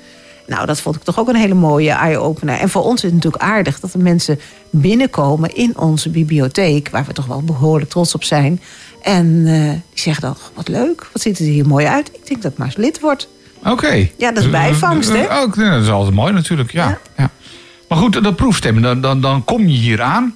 Nou, 0.46 0.66
dat 0.66 0.80
vond 0.80 0.96
ik 0.96 1.02
toch 1.02 1.18
ook 1.18 1.28
een 1.28 1.36
hele 1.36 1.54
mooie 1.54 1.90
eye-opener. 1.90 2.58
En 2.58 2.68
voor 2.68 2.82
ons 2.82 2.96
is 2.96 3.02
het 3.02 3.14
natuurlijk 3.14 3.42
aardig 3.42 3.80
dat 3.80 3.92
er 3.92 4.00
mensen 4.00 4.40
binnenkomen 4.70 5.54
in 5.54 5.78
onze 5.78 6.10
bibliotheek... 6.10 6.88
waar 6.90 7.04
we 7.04 7.12
toch 7.12 7.26
wel 7.26 7.42
behoorlijk 7.42 7.90
trots 7.90 8.14
op 8.14 8.24
zijn. 8.24 8.60
En 9.02 9.42
eh, 9.46 9.70
die 9.70 10.00
zeggen 10.00 10.22
dan, 10.22 10.36
wat 10.54 10.68
leuk, 10.68 11.08
wat 11.12 11.22
ziet 11.22 11.38
het 11.38 11.46
hier 11.46 11.66
mooi 11.66 11.86
uit. 11.86 12.08
Ik 12.12 12.26
denk 12.26 12.42
dat 12.42 12.52
ik 12.52 12.58
maar 12.58 12.66
eens 12.66 12.76
lid 12.76 13.00
word. 13.00 13.28
Oké. 13.64 14.08
Ja, 14.16 14.32
dat 14.32 14.42
is 14.42 14.50
bijvangst, 14.50 15.08
hè? 15.08 15.26
Eh, 15.26 15.40
Ook, 15.40 15.56
dat 15.56 15.82
is 15.82 15.90
altijd 15.90 16.14
mooi 16.14 16.32
natuurlijk, 16.32 16.72
ja. 16.72 16.98
ja. 17.16 17.30
Maar 17.88 17.98
goed, 17.98 18.22
dat 18.22 18.36
proefstemmen, 18.36 18.82
dan, 18.82 19.00
dan, 19.00 19.20
dan 19.20 19.44
kom 19.44 19.68
je 19.68 19.76
hier 19.76 20.02
aan. 20.02 20.34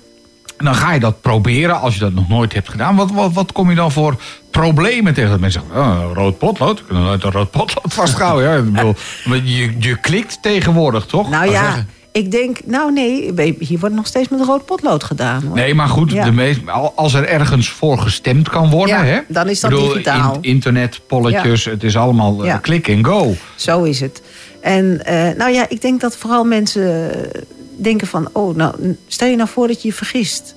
En 0.60 0.66
dan 0.66 0.74
ga 0.74 0.92
je 0.92 1.00
dat 1.00 1.20
proberen 1.20 1.80
als 1.80 1.94
je 1.94 2.00
dat 2.00 2.12
nog 2.14 2.28
nooit 2.28 2.52
hebt 2.54 2.68
gedaan. 2.68 2.96
Wat, 2.96 3.10
wat, 3.10 3.32
wat 3.32 3.52
kom 3.52 3.70
je 3.70 3.76
dan 3.76 3.92
voor 3.92 4.16
problemen 4.50 5.14
tegen? 5.14 5.30
Dat 5.30 5.40
mensen 5.40 5.62
zeggen, 5.68 5.90
oh, 5.90 6.10
rood 6.14 6.38
potlood. 6.38 6.84
Kan 6.86 7.02
nooit 7.02 7.24
een 7.24 7.30
rood 7.30 7.50
potlood 7.50 7.92
vasthouden. 7.94 8.50
Ja. 8.50 8.56
Ik 8.56 8.72
bedoel, 8.72 8.94
je, 9.44 9.74
je 9.78 9.96
klikt 10.00 10.38
tegenwoordig, 10.42 11.06
toch? 11.06 11.30
Nou 11.30 11.50
ja, 11.50 11.84
ik 12.12 12.30
denk, 12.30 12.58
nou 12.64 12.92
nee, 12.92 13.32
hier 13.58 13.78
wordt 13.78 13.94
nog 13.94 14.06
steeds 14.06 14.28
met 14.28 14.40
rood 14.44 14.64
potlood 14.64 15.04
gedaan. 15.04 15.42
Hoor. 15.42 15.54
Nee, 15.54 15.74
maar 15.74 15.88
goed, 15.88 16.10
Ja. 16.12 16.24
de 16.24 16.32
meest, 16.32 16.60
al- 16.66 16.92
als 16.96 17.14
er 17.14 17.24
ergens 17.28 17.68
voor 17.68 17.98
gestemd 17.98 18.48
kan 18.48 18.70
worden... 18.70 18.96
Ja, 18.96 19.04
hè, 19.04 19.18
dan 19.28 19.48
is 19.48 19.60
dat 19.60 19.70
bedoel, 19.70 19.88
digitaal. 19.88 20.34
in- 20.34 20.42
internet, 20.50 21.00
polletjes, 21.06 21.64
het 21.64 21.82
is 21.82 21.96
allemaal 21.96 22.40
eh, 22.40 22.46
Ja. 22.46 22.56
klik 22.56 22.88
en 22.88 23.04
go. 23.04 23.34
Zo 23.54 23.82
is 23.82 24.00
het. 24.00 24.22
En 24.60 25.04
eh, 25.04 25.36
nou 25.36 25.52
ja, 25.52 25.66
ik 25.68 25.80
denk 25.80 26.00
dat 26.00 26.16
vooral 26.16 26.44
mensen 26.44 27.12
eh, 27.34 27.40
denken 27.82 28.06
van... 28.06 28.28
oh, 28.32 28.56
nou, 28.56 28.96
stel 29.06 29.28
je 29.28 29.36
nou 29.36 29.48
voor 29.48 29.66
dat 29.66 29.82
je 29.82 29.88
je 29.88 29.94
vergist. 29.94 30.54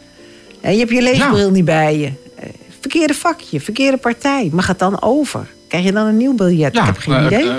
En 0.61 0.73
je 0.73 0.79
hebt 0.79 0.91
je 0.91 1.01
leesbril 1.01 1.51
niet 1.51 1.65
bij 1.65 1.97
je. 1.97 2.11
Eh, 2.35 2.49
verkeerde 2.79 3.13
vakje, 3.13 3.61
verkeerde 3.61 3.97
partij. 3.97 4.49
Mag 4.51 4.67
het 4.67 4.79
dan 4.79 5.01
over? 5.01 5.47
Krijg 5.67 5.83
je 5.83 5.91
dan 5.91 6.07
een 6.07 6.17
nieuw 6.17 6.33
biljet? 6.33 6.75
ik 6.75 6.81
heb 6.83 6.97
geen 6.97 7.13
eh, 7.13 7.25
idee. 7.25 7.51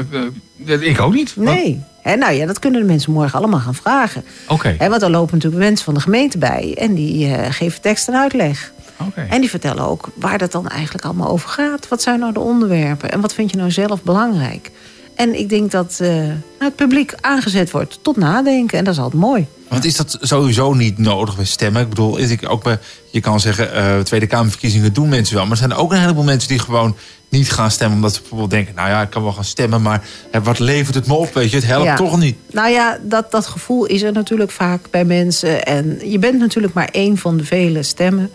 eh, 0.66 0.88
ik 0.88 1.00
ook 1.00 1.14
niet. 1.14 1.36
nee. 1.36 1.82
Nou 2.18 2.32
ja, 2.32 2.46
dat 2.46 2.58
kunnen 2.58 2.80
de 2.80 2.86
mensen 2.86 3.12
morgen 3.12 3.38
allemaal 3.38 3.60
gaan 3.60 3.74
vragen. 3.74 4.24
Oké. 4.48 4.74
Hè, 4.78 4.88
want 4.88 5.02
er 5.02 5.10
lopen 5.10 5.34
natuurlijk 5.34 5.62
mensen 5.62 5.84
van 5.84 5.94
de 5.94 6.00
gemeente 6.00 6.38
bij... 6.38 6.74
en 6.78 6.94
die 6.94 7.28
geven 7.50 7.80
tekst 7.80 8.08
en 8.08 8.14
uitleg. 8.14 8.72
Oké. 9.00 9.26
En 9.30 9.40
die 9.40 9.50
vertellen 9.50 9.88
ook 9.88 10.08
waar 10.14 10.38
dat 10.38 10.52
dan 10.52 10.68
eigenlijk 10.68 11.04
allemaal 11.04 11.28
over 11.28 11.48
gaat. 11.48 11.88
Wat 11.88 12.02
zijn 12.02 12.18
nou 12.18 12.32
de 12.32 12.40
onderwerpen? 12.40 13.10
En 13.10 13.20
wat 13.20 13.34
vind 13.34 13.50
je 13.50 13.56
nou 13.56 13.70
zelf 13.70 14.02
belangrijk? 14.02 14.70
En 15.14 15.38
ik 15.38 15.48
denk 15.48 15.70
dat 15.70 15.98
eh, 16.00 16.08
nou, 16.08 16.34
het 16.58 16.76
publiek 16.76 17.14
aangezet 17.20 17.70
wordt 17.70 17.98
tot 18.02 18.16
nadenken. 18.16 18.78
En 18.78 18.84
dat 18.84 18.94
is 18.94 19.00
altijd 19.00 19.22
mooi. 19.22 19.46
Want 19.68 19.84
is 19.84 19.96
dat 19.96 20.18
sowieso 20.20 20.72
niet 20.74 20.98
nodig 20.98 21.36
bij 21.36 21.44
stemmen? 21.44 21.82
Ik 21.82 21.88
bedoel, 21.88 22.16
is 22.16 22.30
ik 22.30 22.50
ook 22.50 22.62
bij, 22.62 22.78
je 23.10 23.20
kan 23.20 23.40
zeggen, 23.40 23.72
eh, 23.74 23.98
Tweede 23.98 24.26
Kamerverkiezingen 24.26 24.92
doen 24.92 25.08
mensen 25.08 25.34
wel. 25.34 25.42
Maar 25.42 25.52
er 25.52 25.58
zijn 25.58 25.74
ook 25.74 25.92
een 25.92 26.00
heleboel 26.00 26.24
mensen 26.24 26.48
die 26.48 26.58
gewoon 26.58 26.96
niet 27.28 27.52
gaan 27.52 27.70
stemmen. 27.70 27.96
Omdat 27.96 28.14
ze 28.14 28.20
bijvoorbeeld 28.20 28.50
denken, 28.50 28.74
nou 28.74 28.88
ja, 28.88 29.02
ik 29.02 29.10
kan 29.10 29.22
wel 29.22 29.32
gaan 29.32 29.44
stemmen. 29.44 29.82
Maar 29.82 30.04
hè, 30.30 30.42
wat 30.42 30.58
levert 30.58 30.94
het 30.94 31.06
me 31.06 31.14
op, 31.14 31.34
weet 31.34 31.50
je? 31.50 31.56
Het 31.56 31.66
helpt 31.66 31.84
Ja. 31.86 31.96
toch 31.96 32.18
niet. 32.18 32.36
Nou 32.50 32.70
ja, 32.70 32.98
dat, 33.02 33.30
dat 33.30 33.46
gevoel 33.46 33.84
is 33.84 34.02
er 34.02 34.12
natuurlijk 34.12 34.50
vaak 34.50 34.90
bij 34.90 35.04
mensen. 35.04 35.64
En 35.64 36.10
je 36.10 36.18
bent 36.18 36.38
natuurlijk 36.38 36.74
maar 36.74 36.88
één 36.92 37.18
van 37.18 37.36
de 37.36 37.44
vele 37.44 37.82
stemmen. 37.82 38.30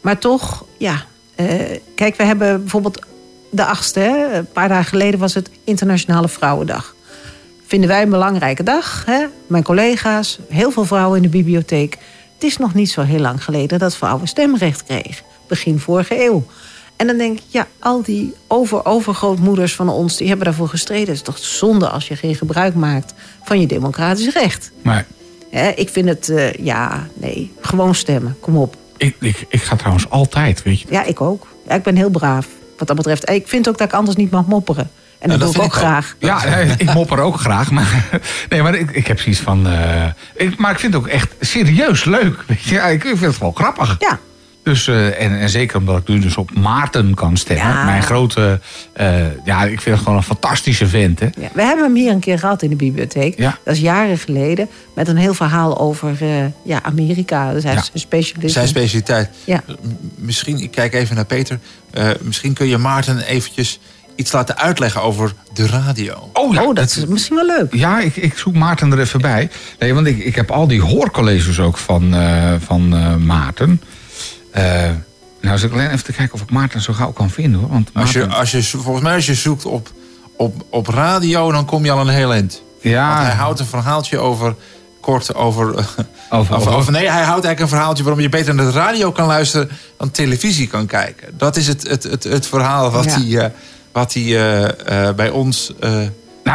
Maar 0.00 0.18
toch, 0.18 0.64
ja. 0.78 1.04
eh, 1.34 1.46
kijk, 1.94 2.16
we 2.16 2.24
hebben 2.24 2.60
bijvoorbeeld 2.60 2.98
de 3.50 3.64
achtste. 3.64 4.00
Hè? 4.00 4.36
Een 4.36 4.46
paar 4.52 4.68
dagen 4.68 4.88
geleden 4.88 5.20
was 5.20 5.34
het 5.34 5.50
Internationale 5.64 6.28
Vrouwendag. 6.28 6.94
Vinden 7.66 7.88
wij 7.88 8.02
een 8.02 8.10
belangrijke 8.10 8.62
dag. 8.62 9.02
Hè? 9.06 9.26
Mijn 9.46 9.62
collega's, 9.62 10.38
heel 10.48 10.70
veel 10.70 10.84
vrouwen 10.84 11.16
in 11.16 11.22
de 11.22 11.28
bibliotheek. 11.28 11.98
Het 12.34 12.44
is 12.44 12.56
nog 12.56 12.74
niet 12.74 12.90
zo 12.90 13.02
heel 13.02 13.18
lang 13.18 13.44
geleden 13.44 13.78
dat 13.78 13.96
vrouwen 13.96 14.28
stemrecht 14.28 14.84
kregen. 14.84 15.24
Begin 15.48 15.78
vorige 15.78 16.24
eeuw. 16.24 16.46
En 16.96 17.06
dan 17.06 17.16
denk 17.16 17.38
ik, 17.38 17.44
ja, 17.48 17.66
al 17.78 18.02
die 18.02 18.34
over-overgrootmoeders 18.46 19.74
van 19.74 19.88
ons... 19.88 20.16
die 20.16 20.28
hebben 20.28 20.46
daarvoor 20.46 20.68
gestreden. 20.68 21.06
Het 21.06 21.16
is 21.16 21.22
toch 21.22 21.38
zonde 21.38 21.88
als 21.88 22.08
je 22.08 22.16
geen 22.16 22.34
gebruik 22.34 22.74
maakt 22.74 23.14
van 23.44 23.60
je 23.60 23.66
democratisch 23.66 24.32
recht. 24.32 24.70
Maar 24.82 25.06
Hè, 25.50 25.68
ik 25.68 25.88
vind 25.88 26.08
het, 26.08 26.28
eh, 26.28 26.52
ja, 26.52 27.06
nee, 27.14 27.52
gewoon 27.60 27.94
stemmen. 27.94 28.36
Kom 28.40 28.56
op. 28.56 28.76
ik, 28.96 29.16
ik, 29.20 29.46
ik 29.48 29.62
ga 29.62 29.76
trouwens 29.76 30.10
altijd, 30.10 30.62
weet 30.62 30.80
je. 30.80 30.86
Ja, 30.90 31.04
ik 31.04 31.20
ook. 31.20 31.46
Ja, 31.68 31.74
ik 31.74 31.82
ben 31.82 31.96
heel 31.96 32.10
braaf 32.10 32.46
wat 32.80 32.88
dat 32.88 32.96
betreft. 32.96 33.30
Ik 33.30 33.48
vind 33.48 33.68
ook 33.68 33.78
dat 33.78 33.88
ik 33.88 33.94
anders 33.94 34.16
niet 34.16 34.30
mag 34.30 34.46
mopperen. 34.46 34.90
En 35.18 35.28
dat, 35.28 35.38
Nou, 35.38 35.52
doe 35.52 35.62
ik 35.62 35.68
ook 35.68 35.74
graag. 35.74 36.16
Ja, 36.18 36.44
ik 36.76 36.94
mopper 36.94 37.18
ook 37.20 37.40
graag. 37.40 37.70
Maar, 37.70 38.04
nee, 38.48 38.62
maar 38.62 38.74
ik, 38.74 38.90
ik 38.90 39.06
heb 39.06 39.20
zoiets 39.20 39.40
van... 39.40 39.66
eh, 39.66 40.06
ik, 40.34 40.58
maar 40.58 40.70
ik 40.70 40.78
vind 40.78 40.92
het 40.94 41.02
ook 41.02 41.08
echt 41.08 41.28
serieus 41.40 42.04
leuk. 42.04 42.44
Weet 42.46 42.62
je? 42.62 42.76
Ik 42.76 43.02
vind 43.02 43.20
het 43.20 43.38
wel 43.38 43.52
grappig. 43.52 43.96
Ja. 43.98 44.18
Dus, 44.62 44.88
eh, 44.88 45.22
en, 45.22 45.40
en 45.40 45.48
zeker 45.48 45.76
omdat 45.76 45.98
ik 45.98 46.08
nu 46.08 46.18
dus 46.18 46.36
op 46.36 46.54
Maarten 46.54 47.14
kan 47.14 47.36
stemmen. 47.36 47.66
Ja. 47.66 47.84
Mijn 47.84 48.02
grote... 48.02 48.60
eh, 48.92 49.44
ja, 49.44 49.62
ik 49.64 49.80
vind 49.80 49.94
het 49.94 49.98
gewoon 50.04 50.16
een 50.16 50.22
fantastische 50.24 50.86
vent. 50.86 51.20
Hè? 51.20 51.26
Ja, 51.26 51.48
we 51.52 51.62
hebben 51.62 51.84
hem 51.84 51.94
hier 51.94 52.12
een 52.12 52.20
keer 52.20 52.38
gehad 52.38 52.62
in 52.62 52.70
de 52.70 52.76
bibliotheek. 52.76 53.38
Ja. 53.38 53.58
Dat 53.64 53.74
is 53.74 53.80
jaren 53.80 54.18
geleden. 54.18 54.68
Met 54.94 55.08
een 55.08 55.16
heel 55.16 55.34
verhaal 55.34 55.78
over 55.78 56.16
eh, 56.20 56.44
ja, 56.64 56.82
Amerika. 56.82 57.52
Dus 57.52 57.64
hij 57.64 57.74
is 57.74 57.90
een 57.92 58.00
specialist. 58.00 58.52
Zijn 58.52 58.68
specialiteit. 58.68 59.30
Ja. 59.44 59.62
Misschien, 60.14 60.58
ik 60.58 60.70
kijk 60.70 60.94
even 60.94 61.14
naar 61.16 61.24
Peter. 61.24 61.58
Eh, 61.90 62.08
misschien 62.20 62.52
kun 62.52 62.66
je 62.66 62.78
Maarten 62.78 63.18
eventjes 63.20 63.78
iets 64.14 64.32
laten 64.32 64.58
uitleggen 64.58 65.02
over 65.02 65.32
de 65.52 65.66
radio. 65.66 66.30
Oh, 66.32 66.54
ja, 66.54 66.72
dat 66.72 66.96
is 66.96 67.06
misschien 67.06 67.36
wel 67.36 67.46
leuk. 67.46 67.74
Ja, 67.74 68.00
ik, 68.00 68.16
ik 68.16 68.38
zoek 68.38 68.54
Maarten 68.54 68.92
er 68.92 69.00
even 69.00 69.20
bij. 69.20 69.50
Nee, 69.78 69.94
want 69.94 70.06
ik, 70.06 70.18
ik 70.18 70.34
heb 70.34 70.50
al 70.50 70.66
die 70.66 70.82
hoorcolleges 70.82 71.60
ook 71.60 71.76
van, 71.76 72.14
eh, 72.14 72.52
van 72.58 72.94
eh, 72.94 73.16
Maarten. 73.16 73.80
Eh, 74.50 74.90
nou, 75.40 75.58
zit 75.58 75.68
ik 75.68 75.74
alleen 75.76 75.90
even 75.90 76.04
te 76.04 76.12
kijken 76.12 76.34
of 76.34 76.40
ik 76.40 76.50
Maarten 76.50 76.80
zo 76.80 76.92
gauw 76.92 77.12
kan 77.12 77.30
vinden. 77.30 77.60
Hoor. 77.60 77.68
Want 77.68 77.90
Als 77.94 78.12
je, 78.12 78.26
als 78.26 78.50
je, 78.50 78.62
volgens 78.62 79.04
mij 79.04 79.14
als 79.14 79.26
je 79.26 79.34
zoekt 79.34 79.64
op, 79.64 79.90
op, 80.36 80.64
op 80.70 80.86
radio, 80.86 81.52
dan 81.52 81.64
kom 81.64 81.84
je 81.84 81.90
al 81.90 82.00
een 82.00 82.08
heel 82.08 82.32
eind. 82.32 82.62
Ja. 82.80 83.14
Want 83.14 83.26
hij 83.26 83.36
houdt 83.36 83.60
een 83.60 83.66
verhaaltje 83.66 84.18
over, 84.18 84.54
kort 85.00 85.34
over... 85.34 85.66
Over- 86.32 86.56
over, 86.56 86.72
over- 86.72 86.92
nee, 86.92 87.00
hij 87.10 87.22
houdt 87.22 87.44
eigenlijk 87.44 87.60
een 87.60 87.68
verhaaltje 87.68 88.02
waarom 88.04 88.22
je 88.22 88.28
beter 88.28 88.54
naar 88.54 88.64
de 88.66 88.70
radio 88.72 89.12
kan 89.12 89.26
luisteren 89.26 89.70
dan 89.98 90.10
televisie 90.10 90.66
kan 90.66 90.86
kijken. 90.86 91.38
Dat 91.38 91.56
is 91.56 91.66
het, 91.66 91.88
het, 91.88 92.02
het, 92.02 92.24
het 92.24 92.46
verhaal 92.46 92.90
wat 92.90 93.04
Ja. 93.04 93.10
hij, 93.20 93.38
eh, 93.44 93.50
wat 93.92 94.12
hij 94.14 94.24
eh, 94.84 95.14
bij 95.14 95.30
ons... 95.30 95.72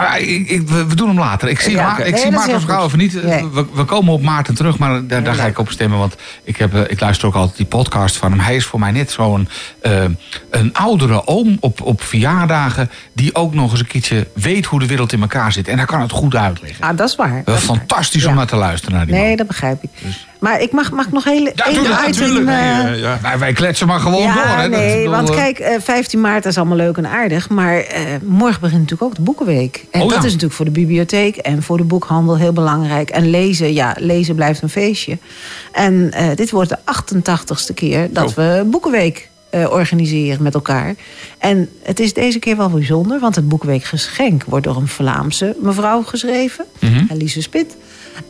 eh, 0.04 0.10
Nou, 0.10 0.22
ik, 0.22 0.50
ik- 0.50 0.68
we, 0.68 0.96
doen 0.96 1.08
hem 1.08 1.18
later. 1.20 1.50
Ik 1.50 1.60
zie, 1.60 1.72
Ja, 1.72 1.91
oké. 1.91 2.04
ik 2.04 2.12
Nee, 2.14 2.22
zie 2.22 2.32
Maarten 2.32 2.62
goed. 2.62 2.86
even 2.86 2.98
niet. 2.98 3.24
Nee. 3.24 3.48
We, 3.54 3.66
we 3.74 3.84
komen 3.84 4.14
op 4.14 4.22
Maarten 4.22 4.56
terug, 4.56 4.78
maar 4.78 5.08
daar, 5.08 5.24
daar 5.24 5.34
ga 5.36 5.46
ik 5.46 5.60
op 5.60 5.70
stemmen. 5.72 6.00
Want 6.00 6.16
ik, 6.43 6.58
heb, 6.58 6.74
eh, 6.74 6.82
ik 6.88 7.00
luister 7.00 7.28
ook 7.28 7.36
altijd 7.36 7.58
die 7.58 7.66
podcast 7.66 8.18
van 8.18 8.32
hem. 8.32 8.39
Hij 8.39 8.56
is 8.56 8.66
voor 8.66 8.80
mij 8.80 8.91
net 8.91 9.12
zo'n 9.12 9.48
eh, 9.82 10.04
een 10.52 10.74
oudere 10.74 11.28
oom 11.28 11.58
op, 11.60 11.82
op 11.82 12.04
verjaardagen... 12.04 12.89
die 13.14 13.36
ook 13.36 13.54
nog 13.54 13.72
eens 13.72 13.80
een 13.80 13.88
keertje 13.88 14.28
weet 14.34 14.66
hoe 14.66 14.80
de 14.80 14.88
wereld 14.88 15.14
in 15.14 15.22
elkaar 15.22 15.52
zit. 15.52 15.68
En 15.68 15.78
hij 15.78 15.86
kan 15.86 16.02
het 16.02 16.12
goed 16.12 16.36
uitleggen. 16.36 16.84
Ah, 16.84 16.98
dat 16.98 17.10
is 17.10 17.16
waar. 17.16 17.36
Dat 17.36 17.46
Dat 17.46 17.56
is 17.56 17.62
is 17.62 17.68
waar. 17.68 17.78
fantastisch 17.78 18.26
om 18.26 18.36
naar 18.36 18.48
te 18.48 18.56
luisteren 18.56 18.96
naar 18.96 19.06
die 19.06 19.16
man. 19.16 19.24
Nee, 19.24 19.36
dat 19.36 19.48
begrijp 19.48 19.84
ik. 19.84 19.89
Maar 20.40 20.62
ik 20.62 20.72
mag, 20.72 20.92
mag 20.92 21.12
nog 21.12 21.24
heel 21.24 21.44
Ja, 21.46 21.52
één 21.66 21.74
tuurlijk, 21.74 22.08
item... 22.08 22.12
natuurlijk. 22.12 22.46
Nee, 22.46 22.56
eh, 22.58 22.92
eh, 22.94 23.00
ja. 23.00 23.20
wij, 23.22 23.38
wij 23.40 23.54
kletsen 23.54 23.88
maar 23.88 24.00
gewoon 24.00 24.22
ja, 24.22 24.34
door. 24.34 24.44
Hè. 24.62 24.68
Nee, 24.70 24.98
bedoel, 24.98 25.12
want 25.16 25.30
eh, 25.30 25.36
kijk, 25.36 25.60
eh, 25.60 25.80
15 25.82 26.22
maart 26.22 26.46
is 26.46 26.58
allemaal 26.58 26.78
leuk 26.78 26.98
en 26.98 27.08
aardig. 27.08 27.50
Maar 27.50 27.86
morgen 28.24 28.62
begint 28.62 28.82
natuurlijk 28.82 29.10
ook 29.10 29.16
de 29.16 29.22
Boekenweek. 29.22 29.86
En 29.92 30.02
Oh, 30.02 30.08
dat 30.10 30.18
ja. 30.18 30.24
is 30.24 30.32
natuurlijk 30.32 30.54
voor 30.54 30.66
de 30.66 30.72
bibliotheek 30.72 31.36
en 31.38 31.64
voor 31.64 31.78
de 31.78 31.84
boekhandel 31.84 32.38
heel 32.38 32.54
belangrijk. 32.54 33.10
En 33.10 33.30
lezen, 33.30 33.74
ja, 33.74 33.96
lezen 34.00 34.36
blijft 34.36 34.62
een 34.62 34.70
feestje. 34.70 35.18
En 35.72 36.14
dit 36.36 36.52
wordt 36.52 36.70
de 36.70 36.78
88ste 36.86 37.74
keer 37.74 38.08
dat 38.14 38.30
Oh. 38.30 38.36
we 38.36 38.64
Boekenweek 38.66 39.30
organiseren 39.52 40.44
met 40.44 40.54
elkaar. 40.54 40.96
En 41.38 41.70
het 41.84 42.00
is 42.00 42.14
deze 42.14 42.40
keer 42.40 42.58
wel 42.58 42.70
bijzonder, 42.70 43.20
want 43.20 43.36
het 43.36 43.48
Boekenweek 43.48 43.84
Geschenk 43.84 44.44
wordt 44.44 44.66
door 44.66 44.76
een 44.76 44.88
Vlaamse 44.88 45.56
mevrouw 45.62 46.02
geschreven, 46.04 46.66
Mhm. 46.80 47.04
Elise 47.10 47.42
Spit. 47.42 47.76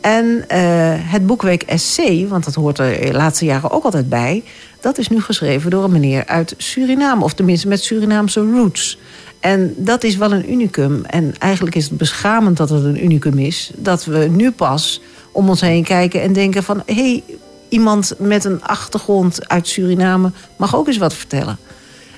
En 0.00 0.44
eh, 0.48 0.60
het 0.94 1.26
Boekweek 1.26 1.64
SC, 1.74 2.00
want 2.28 2.44
dat 2.44 2.54
hoort 2.54 2.78
er 2.78 3.00
de 3.00 3.12
laatste 3.12 3.44
jaren 3.44 3.70
ook 3.70 3.84
altijd 3.84 4.08
bij... 4.08 4.42
dat 4.80 4.98
is 4.98 5.08
nu 5.08 5.20
geschreven 5.20 5.70
door 5.70 5.84
een 5.84 5.92
meneer 5.92 6.26
uit 6.26 6.54
Suriname. 6.56 7.24
Of 7.24 7.34
tenminste 7.34 7.68
met 7.68 7.82
Surinaamse 7.82 8.40
roots. 8.40 8.98
En 9.40 9.74
dat 9.76 10.04
is 10.04 10.16
wel 10.16 10.32
een 10.32 10.52
unicum. 10.52 11.04
En 11.04 11.34
eigenlijk 11.38 11.76
is 11.76 11.84
het 11.84 11.98
beschamend 11.98 12.56
dat 12.56 12.68
het 12.68 12.84
een 12.84 13.04
unicum 13.04 13.38
is. 13.38 13.70
Dat 13.76 14.04
we 14.04 14.18
nu 14.18 14.50
pas 14.50 15.00
om 15.32 15.48
ons 15.48 15.60
heen 15.60 15.84
kijken 15.84 16.22
en 16.22 16.32
denken 16.32 16.62
van... 16.62 16.82
hé, 16.86 16.94
hey, 16.94 17.22
iemand 17.68 18.14
met 18.18 18.44
een 18.44 18.62
achtergrond 18.62 19.48
uit 19.48 19.68
Suriname 19.68 20.30
mag 20.56 20.76
ook 20.76 20.86
eens 20.86 20.96
wat 20.96 21.14
vertellen. 21.14 21.58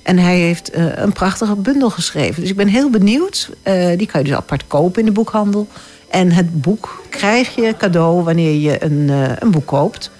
En 0.03 0.19
hij 0.19 0.39
heeft 0.39 0.71
eh, 0.71 0.97
een 0.97 1.13
prachtige 1.13 1.55
bundel 1.55 1.91
geschreven. 1.91 2.41
Dus 2.41 2.51
ik 2.51 2.57
ben 2.57 2.69
heel 2.69 2.91
benieuwd. 2.91 3.51
Eh, 3.63 3.99
die 3.99 4.07
kan 4.07 4.21
je 4.21 4.27
dus 4.27 4.37
apart 4.37 4.67
kopen 4.67 5.01
in 5.01 5.07
de 5.07 5.13
boekhandel. 5.13 5.69
En 6.11 6.33
het 6.33 6.63
boek 6.63 7.03
krijg 7.11 7.55
je 7.55 7.75
cadeau 7.79 8.23
wanneer 8.25 8.55
je 8.55 8.85
een, 8.85 9.11
eh, 9.11 9.33
een 9.39 9.51
boek 9.51 9.67
koopt. 9.67 10.11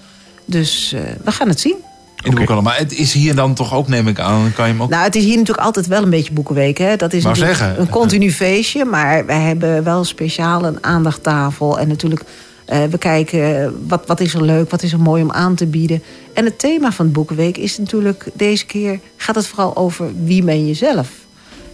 Dus 0.45 0.93
eh, 0.93 1.01
we 1.23 1.31
gaan 1.31 1.47
het 1.47 1.59
zien. 1.59 1.75
in 2.23 2.29
de 2.31 2.37
boekhandel. 2.37 2.61
Maar 2.61 2.77
het 2.77 2.93
is 2.93 3.13
hier 3.13 3.35
dan 3.35 3.53
toch 3.53 3.73
ook, 3.73 3.87
neem 3.87 4.07
ik 4.07 4.19
aan. 4.19 4.41
Dan 4.41 4.53
kan 4.53 4.65
je 4.65 4.71
hem 4.71 4.81
ook... 4.81 4.89
Nou, 4.89 5.03
het 5.03 5.15
is 5.15 5.23
hier 5.23 5.37
natuurlijk 5.37 5.65
altijd 5.65 5.87
wel 5.87 6.03
een 6.03 6.09
beetje 6.09 6.33
boekenweek. 6.33 6.77
Hè? 6.77 6.95
Dat 6.95 7.13
is 7.13 7.23
zeggen. 7.33 7.79
een 7.79 7.89
continu 7.89 8.31
feestje. 8.31 8.85
Maar 8.85 9.25
wij 9.25 9.39
hebben 9.39 9.83
wel 9.83 10.03
speciaal 10.03 10.65
een 10.65 10.83
aandachttafel. 10.83 11.79
En 11.79 11.87
natuurlijk, 11.87 12.23
eh, 12.65 12.83
we 12.83 12.97
kijken 12.97 13.73
wat, 13.87 14.07
wat 14.07 14.19
is 14.19 14.33
er 14.33 14.43
leuk, 14.43 14.69
wat 14.69 14.83
is 14.83 14.93
er 14.93 14.99
mooi 14.99 15.23
om 15.23 15.31
aan 15.31 15.55
te 15.55 15.65
bieden. 15.65 16.03
En 16.33 16.45
het 16.45 16.59
thema 16.59 16.91
van 16.91 17.11
Boekenweek 17.11 17.57
is 17.57 17.77
natuurlijk 17.77 18.25
deze 18.33 18.65
keer... 18.65 18.99
gaat 19.17 19.35
het 19.35 19.47
vooral 19.47 19.75
over 19.75 20.11
wie 20.23 20.43
ben 20.43 20.67
je 20.67 20.73
zelf. 20.73 21.09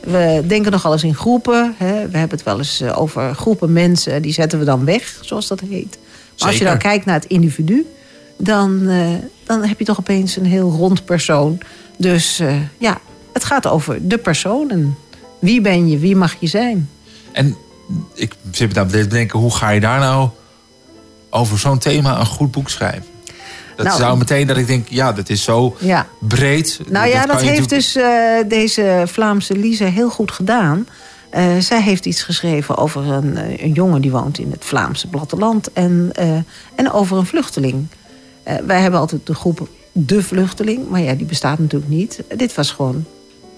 We 0.06 0.43
denken 0.47 0.72
nogal 0.72 0.91
eens 0.91 1.03
in 1.03 1.16
groepen. 1.16 1.76
Hè? 1.78 1.93
We 2.10 2.18
hebben 2.18 2.38
het 2.38 2.43
wel 2.43 2.58
eens 2.58 2.82
eh, 2.82 2.99
over 2.99 3.36
groepen 3.36 3.74
mensen. 3.74 4.22
Die 4.22 4.34
zetten 4.34 4.60
we 4.60 4.66
dan 4.66 4.86
weg, 4.86 5.18
zoals 5.22 5.47
dat 5.47 5.60
heet. 5.60 5.97
Maar 6.38 6.47
als 6.47 6.58
je 6.58 6.64
dan 6.64 6.78
kijkt 6.78 7.06
naar 7.06 7.16
het 7.16 7.26
individu... 7.26 7.86
dan, 8.38 8.88
eh, 8.89 9.08
dan 9.43 9.64
heb 9.64 9.80
je 9.80 9.86
toch 9.86 9.99
opeens 9.99 10.36
een 10.36 10.45
heel 10.45 10.72
rond 10.72 11.06
persoon. 11.06 11.58
Dus 11.97 12.39
eh, 12.39 12.56
ja, 12.78 12.97
het 13.34 13.43
gaat 13.43 13.68
over 13.68 14.08
de 14.08 14.18
persoon. 14.18 14.70
En 14.70 14.97
wie 15.39 15.62
ben 15.62 15.89
je, 15.89 15.97
wie 15.97 16.16
mag 16.16 16.36
je 16.39 16.47
zijn? 16.47 16.89
En 17.32 17.56
ik 18.14 18.34
zit 18.51 18.68
me 18.68 18.74
daar 18.74 18.88
te 18.88 19.08
denken, 19.08 19.39
hoe 19.39 19.56
ga 19.56 19.70
je 19.70 19.80
daar 19.80 19.99
nou 19.99 20.30
over 21.30 21.60
zo'n 21.60 21.78
thema 21.78 22.20
een 22.20 22.26
goed 22.26 22.51
boek 22.51 22.70
schrijven? 22.70 23.14
Dat 23.76 23.86
Nou, 23.86 23.97
zou 23.99 24.17
meteen 24.17 24.47
dat 24.47 24.57
ik 24.57 24.67
denk, 24.67 24.88
ja, 24.89 25.13
dat 25.13 25.30
is 25.30 25.43
zo 25.43 25.76
Ja. 25.80 26.07
breed. 26.19 26.80
Nou 26.89 27.07
ja, 27.07 27.26
dat 27.26 27.41
heeft 27.41 27.59
natuurlijk- 27.59 27.69
dus 27.69 27.95
eh, 27.95 28.49
deze 28.49 29.03
Vlaamse 29.05 29.55
Lise 29.57 29.84
heel 29.84 30.09
goed 30.09 30.32
gedaan. 30.32 30.88
Eh, 31.30 31.57
zij 31.59 31.82
heeft 31.82 32.05
iets 32.05 32.23
geschreven 32.23 32.78
over 32.78 33.01
een, 33.11 33.38
eh, 33.38 33.63
een 33.63 33.71
jongen 33.71 34.01
die 34.01 34.11
woont 34.11 34.38
in 34.38 34.51
het 34.51 34.65
Vlaamse 34.65 35.07
platteland. 35.07 35.73
En, 35.73 36.11
en 36.76 36.91
over 36.91 37.17
een 37.17 37.26
vluchteling. 37.26 37.88
Wij 38.65 38.82
hebben 38.82 38.99
altijd 38.99 39.26
de 39.26 39.34
groep 39.36 39.67
De 39.91 40.23
Vluchteling. 40.23 40.89
Maar 40.89 41.01
ja, 41.01 41.13
die 41.13 41.26
bestaat 41.26 41.59
natuurlijk 41.59 41.91
niet. 41.91 42.23
Dit 42.36 42.55
was 42.55 42.71
gewoon 42.71 43.05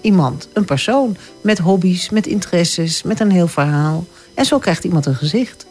iemand, 0.00 0.48
een 0.52 0.64
persoon. 0.64 1.16
Met 1.40 1.58
hobby's, 1.58 2.10
met 2.10 2.26
interesses, 2.26 3.02
met 3.02 3.20
een 3.20 3.30
heel 3.30 3.48
verhaal. 3.48 4.06
En 4.34 4.44
zo 4.44 4.58
krijgt 4.58 4.84
iemand 4.84 5.06
een 5.06 5.14
gezicht. 5.14 5.66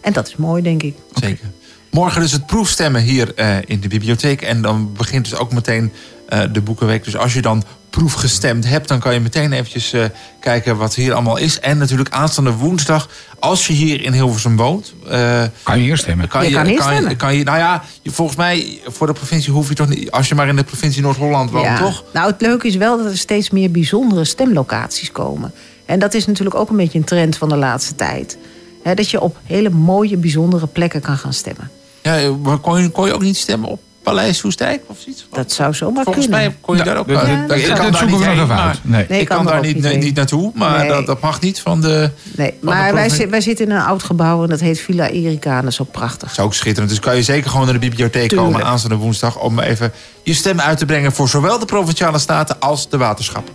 En 0.00 0.12
dat 0.12 0.28
is 0.28 0.36
mooi, 0.36 0.62
denk 0.62 0.82
ik. 0.82 0.94
Zeker. 1.14 1.50
Morgen 1.90 2.20
dus 2.20 2.32
het 2.32 2.46
proefstemmen 2.46 3.02
hier 3.02 3.34
eh, 3.34 3.56
in 3.66 3.80
de 3.80 3.88
bibliotheek. 3.88 4.42
En 4.42 4.62
dan 4.62 4.92
begint 4.96 5.24
dus 5.30 5.38
ook 5.38 5.52
meteen 5.52 5.92
eh, 6.28 6.40
de 6.52 6.60
Boekenweek. 6.60 7.04
Dus 7.04 7.16
als 7.16 7.34
je 7.34 7.42
dan 7.42 7.62
proefgestemd 7.90 8.66
hebt, 8.66 8.88
dan 8.88 8.98
kan 9.00 9.14
je 9.14 9.20
meteen 9.20 9.52
eventjes 9.52 9.92
eh, 9.92 10.04
kijken 10.40 10.76
wat 10.76 10.94
hier 10.94 11.12
allemaal 11.12 11.36
is. 11.36 11.60
En 11.60 11.78
natuurlijk 11.78 12.10
aanstaande 12.10 12.52
woensdag, 12.52 13.08
als 13.38 13.66
je 13.66 13.72
hier 13.72 14.02
in 14.02 14.12
Hilversum 14.12 14.56
woont... 14.56 14.94
eh, 15.08 15.42
Kan 15.62 15.76
je 15.78 15.82
hier 15.84 15.96
stemmen? 15.96 16.28
kan 16.28 16.44
Je 16.48 16.52
kan 16.54 16.66
hier 16.66 16.76
kan, 16.78 16.86
stemmen. 16.92 17.16
kan 17.16 17.34
je, 17.36 17.44
nou 17.44 17.58
ja, 17.58 17.82
je- 18.02 18.10
volgens 18.10 18.36
mij 18.36 18.80
voor 18.86 19.06
de 19.06 19.12
provincie 19.12 19.52
hoef 19.52 19.68
je 19.68 19.74
toch 19.74 19.88
niet... 19.88 20.10
Als 20.10 20.28
je 20.28 20.34
maar 20.34 20.48
in 20.48 20.56
de 20.56 20.64
provincie 20.64 21.02
Noord-Holland 21.02 21.50
woont, 21.50 21.64
Ja. 21.64 21.78
toch? 21.78 22.04
Nou, 22.12 22.30
het 22.32 22.40
leuke 22.40 22.66
is 22.66 22.76
wel 22.76 22.96
dat 22.96 23.06
er 23.06 23.18
steeds 23.18 23.50
meer 23.50 23.70
bijzondere 23.70 24.24
stemlocaties 24.24 25.12
komen. 25.12 25.52
En 25.86 25.98
dat 25.98 26.14
is 26.14 26.26
natuurlijk 26.26 26.56
ook 26.56 26.70
een 26.70 26.76
beetje 26.76 26.98
een 26.98 27.04
trend 27.04 27.36
van 27.36 27.48
de 27.48 27.56
laatste 27.56 27.94
tijd. 27.94 28.38
Hè, 28.82 28.94
dat 28.94 29.10
je 29.10 29.20
op 29.20 29.38
hele 29.44 29.70
mooie, 29.70 30.16
bijzondere 30.16 30.66
plekken 30.66 31.00
kan 31.00 31.16
gaan 31.18 31.32
stemmen. 31.32 31.70
Ja, 32.02 32.30
maar 32.42 32.58
kon 32.58 32.82
je, 32.82 32.88
kon 32.90 33.06
je 33.06 33.14
ook 33.14 33.22
niet 33.22 33.36
stemmen 33.36 33.68
op 33.68 33.80
Paleis 34.02 34.38
Soestdijk 34.38 34.82
of 34.86 34.96
zoiets? 35.00 35.26
Dat 35.32 35.52
zou 35.52 35.74
zomaar 35.74 36.04
Volgens 36.04 36.26
kunnen. 36.26 36.44
mij 36.46 36.56
kon 36.60 36.76
je 36.76 36.82
daar 36.82 36.96
ook... 36.96 37.08
dat- 37.08 37.22
ik 37.22 37.28
dat 37.28 37.78
kan 37.78 37.92
daar 37.92 37.96
zoeken 38.00 38.06
niet 38.06 38.18
we 38.18 38.24
nog 38.24 38.36
heen, 38.36 38.46
maar- 38.46 38.58
uit. 38.58 38.78
Nee. 38.82 39.06
Nee, 39.08 39.20
ik 39.20 39.26
kan 39.26 39.36
kan 39.36 39.46
daar 39.46 39.56
ook 39.58 39.64
niet, 39.64 39.98
niet 40.00 40.14
naartoe, 40.14 40.52
maar 40.54 40.78
Nee. 40.78 40.88
dat, 40.88 41.06
dat 41.06 41.20
mag 41.20 41.40
niet 41.40 41.60
van 41.60 41.80
de... 41.80 42.10
Nee, 42.36 42.54
maar 42.60 42.94
wij, 42.94 43.08
zi- 43.08 43.26
wij 43.26 43.40
zitten 43.40 43.64
in 43.64 43.70
een 43.70 43.82
oud 43.82 44.02
gebouw 44.02 44.42
en 44.42 44.48
dat 44.48 44.60
heet 44.60 44.80
Villa 44.80 45.08
Erika. 45.08 45.50
En 45.56 45.60
dat 45.62 45.70
is 45.70 45.76
zo 45.76 45.84
prachtig. 45.84 46.28
Dat 46.28 46.38
is 46.38 46.44
ook 46.44 46.54
schitterend. 46.54 46.88
Dus 46.90 47.00
kan 47.00 47.16
je 47.16 47.22
zeker 47.22 47.50
gewoon 47.50 47.64
naar 47.64 47.74
de 47.74 47.80
bibliotheek 47.80 48.28
Tuurlijk. 48.28 48.50
komen 48.52 48.66
aanstaande 48.66 48.96
woensdag... 48.96 49.38
om 49.38 49.58
even 49.58 49.92
je 50.22 50.34
stem 50.34 50.60
uit 50.60 50.78
te 50.78 50.86
brengen 50.86 51.12
voor 51.12 51.28
zowel 51.28 51.58
de 51.58 51.64
Provinciale 51.66 52.18
Staten 52.18 52.60
als 52.60 52.88
de 52.88 52.96
waterschappen. 52.96 53.54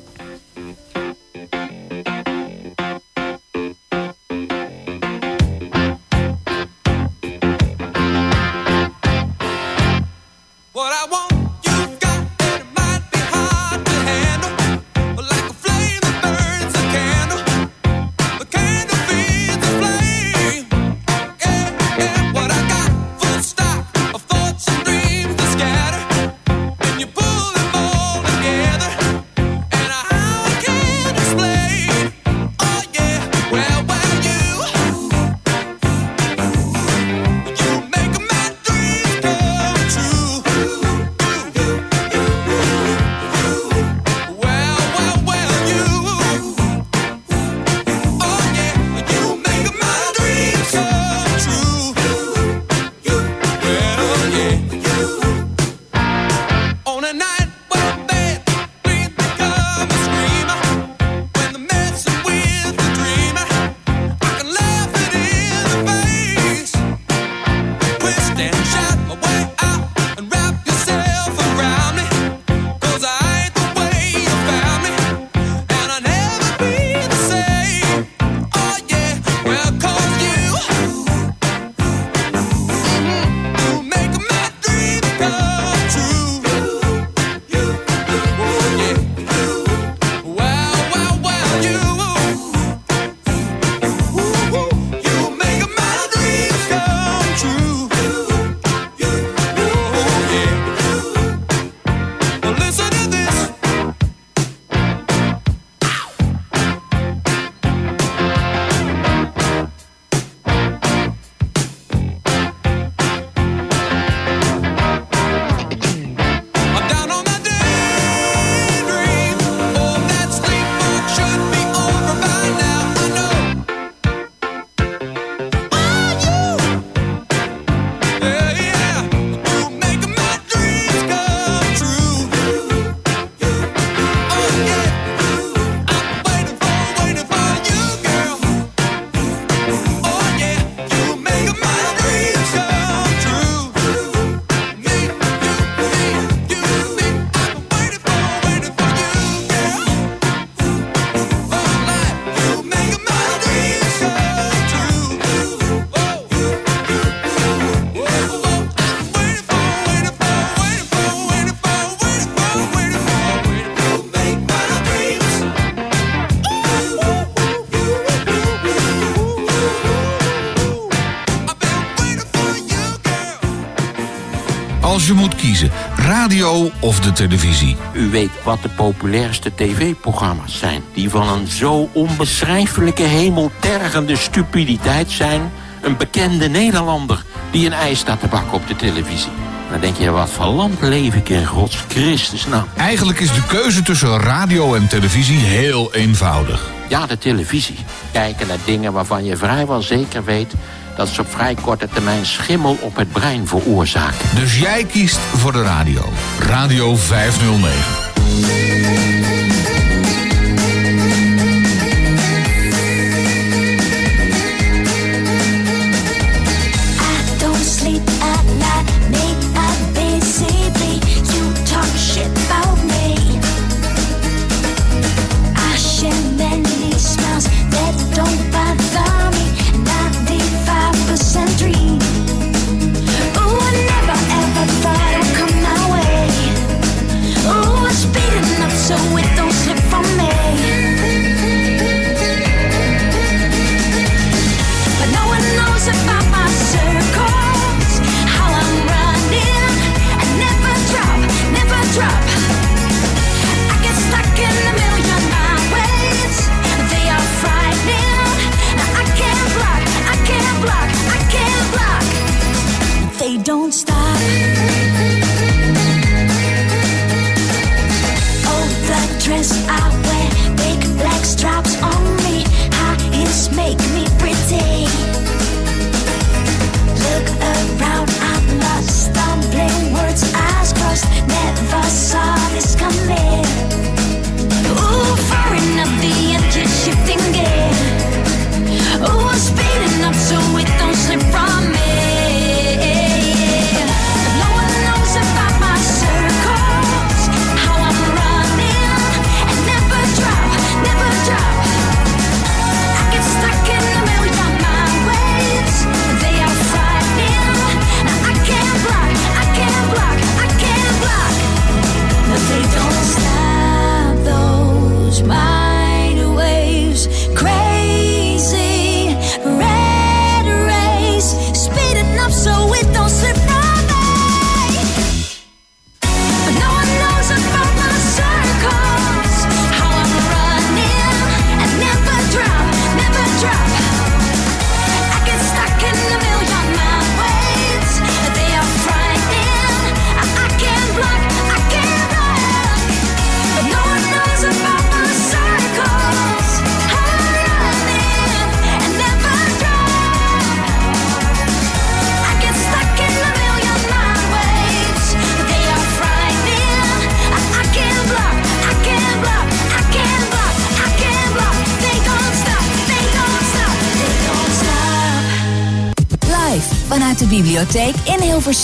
Als 175.06 175.14
je 175.14 175.22
moet 175.22 175.36
kiezen, 175.36 175.72
radio 175.96 176.72
of 176.80 177.00
de 177.00 177.12
televisie. 177.12 177.76
U 177.94 178.10
weet 178.10 178.30
wat 178.44 178.62
de 178.62 178.70
populairste 178.70 179.52
tv-programma's 179.56 180.60
zijn. 180.60 180.84
Die 180.94 181.10
van 181.10 181.28
een 181.28 181.48
zo 181.48 181.90
onbeschrijfelijke 181.94 183.04
hemeltergende 183.04 184.16
stupiditeit 184.16 185.12
zijn. 185.12 185.52
Een 185.82 185.98
bekende 185.98 186.48
Nederlander 186.48 187.24
die 187.52 187.66
een 187.66 187.74
ijs 187.74 188.00
staat 188.00 188.20
te 188.20 188.28
bakken 188.28 188.54
op 188.54 188.68
de 188.68 188.76
televisie. 188.76 189.32
Dan 189.72 189.80
denk 189.80 189.98
je, 189.98 190.10
wat 190.10 190.30
voor 190.30 190.46
land 190.46 190.82
leef 190.82 191.16
ik 191.16 191.30
in 191.30 191.46
Gods 191.46 191.78
Christus 191.88 192.46
nou? 192.46 192.64
Eigenlijk 192.78 193.20
is 193.20 193.34
de 193.34 193.46
keuze 193.48 193.82
tussen 193.82 194.20
radio 194.20 194.74
en 194.74 194.88
televisie 194.88 195.38
heel 195.38 195.94
eenvoudig. 195.94 196.70
Ja, 196.90 197.06
de 197.06 197.18
televisie. 197.18 197.78
Kijken 198.12 198.48
naar 198.48 198.58
dingen 198.66 198.94
waarvan 198.94 199.26
je 199.26 199.38
vrijwel 199.38 199.82
zeker 199.82 200.24
weet... 200.24 200.54
dat 200.96 201.08
ze 201.08 201.22
op 201.22 201.32
vrij 201.32 201.56
korte 201.62 201.88
termijn 201.94 202.26
schimmel 202.26 202.78
op 202.82 202.96
het 202.96 203.12
brein 203.12 203.48
veroorzaken. 203.48 204.36
Dus 204.36 204.60
jij 204.60 204.84
kiest 204.84 205.18
voor 205.18 205.52
de 205.52 205.64
radio. 205.64 206.02
Radio 206.40 206.96
509. 206.96 209.05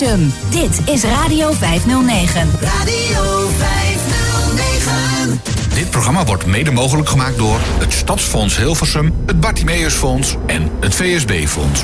Dit 0.02 0.80
is 0.94 1.04
Radio 1.04 1.52
509. 1.52 2.50
Radio 2.60 3.48
509. 3.58 5.40
Dit 5.74 5.90
programma 5.90 6.24
wordt 6.24 6.46
mede 6.46 6.70
mogelijk 6.70 7.08
gemaakt 7.08 7.38
door 7.38 7.60
het 7.78 7.92
Stadsfonds 7.92 8.56
Hilversum, 8.56 9.14
het 9.26 9.40
Bartimeusfonds 9.40 10.36
en 10.46 10.70
het 10.80 10.94
VSB-fonds. 10.94 11.82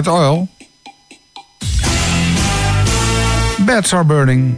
Midnight 0.00 0.22
Oil. 0.22 0.48
Beds 3.66 3.94
are 3.94 4.04
burning. 4.04 4.54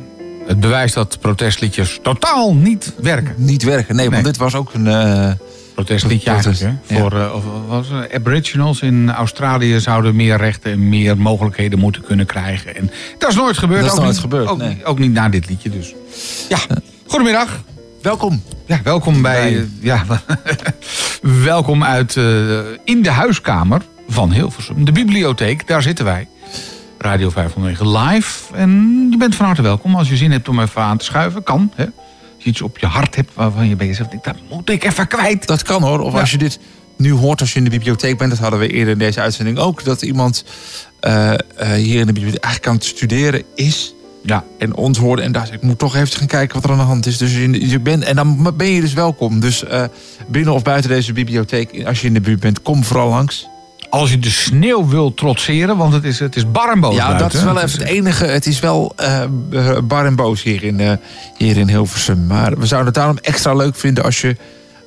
Het 0.47 0.61
bewijst 0.61 0.95
dat 0.95 1.21
protestliedjes 1.21 1.99
totaal 2.03 2.55
niet 2.55 2.95
werken. 3.01 3.35
Niet 3.37 3.63
werken, 3.63 3.97
nee, 3.97 4.11
want 4.11 4.25
dit 4.25 4.37
was 4.37 4.55
ook 4.55 4.75
een... 4.75 4.87
Eh, 4.87 5.31
Protestliedje 5.75 6.31
eigenlijk, 6.31 6.59
Voor 6.83 6.97
Ja. 6.97 7.01
Voor 7.01 7.13
eh, 7.13 7.69
was 7.69 7.87
aboriginals 8.15 8.81
in 8.81 9.11
Australië 9.11 9.81
zouden 9.81 10.17
meer 10.17 10.37
rechten 10.37 10.73
en 10.73 10.89
meer 10.89 11.19
mogelijkheden 11.19 11.79
moeten 11.79 12.03
kunnen 12.03 12.27
krijgen. 12.27 12.77
En 12.77 12.91
dat 13.19 13.31
is 13.31 13.37
nooit 13.37 13.59
gebeurd. 13.59 13.81
Dat 13.81 13.91
is 13.91 13.97
ook 13.97 14.03
nooit 14.03 14.13
niet, 14.13 14.23
gebeurd, 14.23 14.49
ook, 14.49 14.59
nee. 14.59 14.85
ook, 14.85 14.99
niet 14.99 15.13
na 15.13 15.29
dit 15.29 15.49
liedje 15.49 15.71
dus. 15.71 15.95
Ja, 16.49 16.59
eh, 16.69 16.77
goedemiddag. 17.07 17.63
Welkom. 18.03 18.43
Ja, 18.67 18.81
welkom 18.85 19.23
bij... 19.23 19.69
Ja, 19.81 20.05
welkom 21.45 21.85
uit 21.85 22.17
In 22.85 23.03
de 23.03 23.11
Huiskamer 23.11 23.83
van 24.13 24.33
Hilversum. 24.33 24.85
De 24.85 24.93
bibliotheek, 24.93 25.67
daar 25.67 25.83
zitten 25.83 26.05
wij. 26.05 26.29
Radio 26.99 27.31
509 27.31 27.99
live. 27.99 28.55
En 28.55 29.07
je 29.11 29.17
bent 29.17 29.35
van 29.35 29.47
harte 29.47 29.63
welkom. 29.63 29.95
Als 29.95 30.09
je 30.09 30.17
zin 30.17 30.31
hebt 30.31 30.49
om 30.49 30.61
even 30.61 30.83
aan 30.83 30.97
te 30.97 31.05
schuiven, 31.05 31.43
kan. 31.43 31.73
Hè? 31.75 31.85
Als 31.85 32.45
je 32.45 32.51
iets 32.51 32.63
op 32.63 32.79
je 32.79 32.87
hart 32.87 33.17
hebt 33.17 33.35
waarvan 33.35 33.69
je 33.69 33.77
bezig 33.77 34.09
bent, 34.09 34.25
dat 34.25 34.37
moet 34.51 34.71
ik 34.71 34.85
even 34.85 35.07
kwijt. 35.07 35.47
Dat 35.47 35.63
kan 35.63 35.83
hoor. 35.83 36.01
Of 36.01 36.15
als 36.15 36.31
je 36.31 36.39
dit 36.39 36.59
nu 36.97 37.13
hoort 37.13 37.41
als 37.41 37.53
je 37.53 37.59
in 37.59 37.65
de 37.65 37.71
bibliotheek 37.71 38.19
bent. 38.19 38.31
Dat 38.31 38.39
hadden 38.39 38.59
we 38.59 38.69
eerder 38.69 38.93
in 38.93 38.99
deze 38.99 39.21
uitzending 39.21 39.59
ook. 39.59 39.85
Dat 39.85 40.03
iemand 40.03 40.45
eh, 41.01 41.33
eh, 41.33 41.39
hier 41.57 42.01
in 42.01 42.07
de 42.07 42.13
bibliotheek 42.13 42.45
eigenlijk 42.45 42.67
aan 42.67 42.75
het 42.75 42.85
studeren 42.85 43.43
is. 43.55 43.95
Ja. 44.23 44.45
En 44.59 44.75
ons 44.75 44.99
hoorde 44.99 45.23
en 45.23 45.33
dacht, 45.33 45.53
ik 45.53 45.63
moet 45.63 45.79
toch 45.79 45.97
even 45.97 46.19
gaan 46.19 46.27
kijken 46.27 46.55
wat 46.55 46.65
er 46.65 46.71
aan 46.71 46.79
de 46.79 46.85
hand 46.85 47.07
is. 47.07 47.19
Dus 47.19 47.35
je, 47.71 47.81
bent, 47.81 48.05
en 48.05 48.17
dan 48.17 48.53
ben 48.57 48.67
je 48.67 48.81
dus 48.81 48.93
welkom. 48.93 49.41
Dus 49.41 49.65
eh, 49.65 49.85
binnen 50.29 50.55
of 50.55 50.63
buiten 50.63 50.91
deze 50.91 51.13
bibliotheek, 51.13 51.85
als 51.87 52.01
je 52.01 52.07
in 52.07 52.15
de 52.15 52.21
buurt 52.21 52.41
bent, 52.41 52.63
kom 52.63 52.85
vooral 52.85 53.09
langs. 53.09 53.49
Als 53.93 54.11
je 54.11 54.19
de 54.19 54.31
sneeuw 54.31 54.89
wil 54.89 55.15
trotseren, 55.15 55.77
want 55.77 55.93
het 55.93 56.05
is, 56.05 56.19
het 56.19 56.37
is 56.37 56.51
bar 56.51 56.73
en 56.73 56.81
boos 56.81 56.95
Ja, 56.95 57.15
dat 57.15 57.35
is 57.35 57.43
wel 57.43 57.61
even 57.61 57.79
het 57.79 57.89
enige. 57.89 58.25
Het 58.25 58.47
is 58.47 58.61
wel 58.61 58.93
eh, 58.97 59.23
bar 59.85 60.07
en 60.07 60.17
boos 60.17 60.43
hier 60.43 60.63
in, 60.65 60.81
eh, 60.81 60.93
hier 61.37 61.57
in 61.57 61.69
Hilversum. 61.69 62.27
Maar 62.27 62.59
we 62.59 62.67
zouden 62.67 62.87
het 62.87 62.95
daarom 62.95 63.19
extra 63.21 63.55
leuk 63.55 63.77
vinden 63.77 64.05
als 64.05 64.21
je 64.21 64.37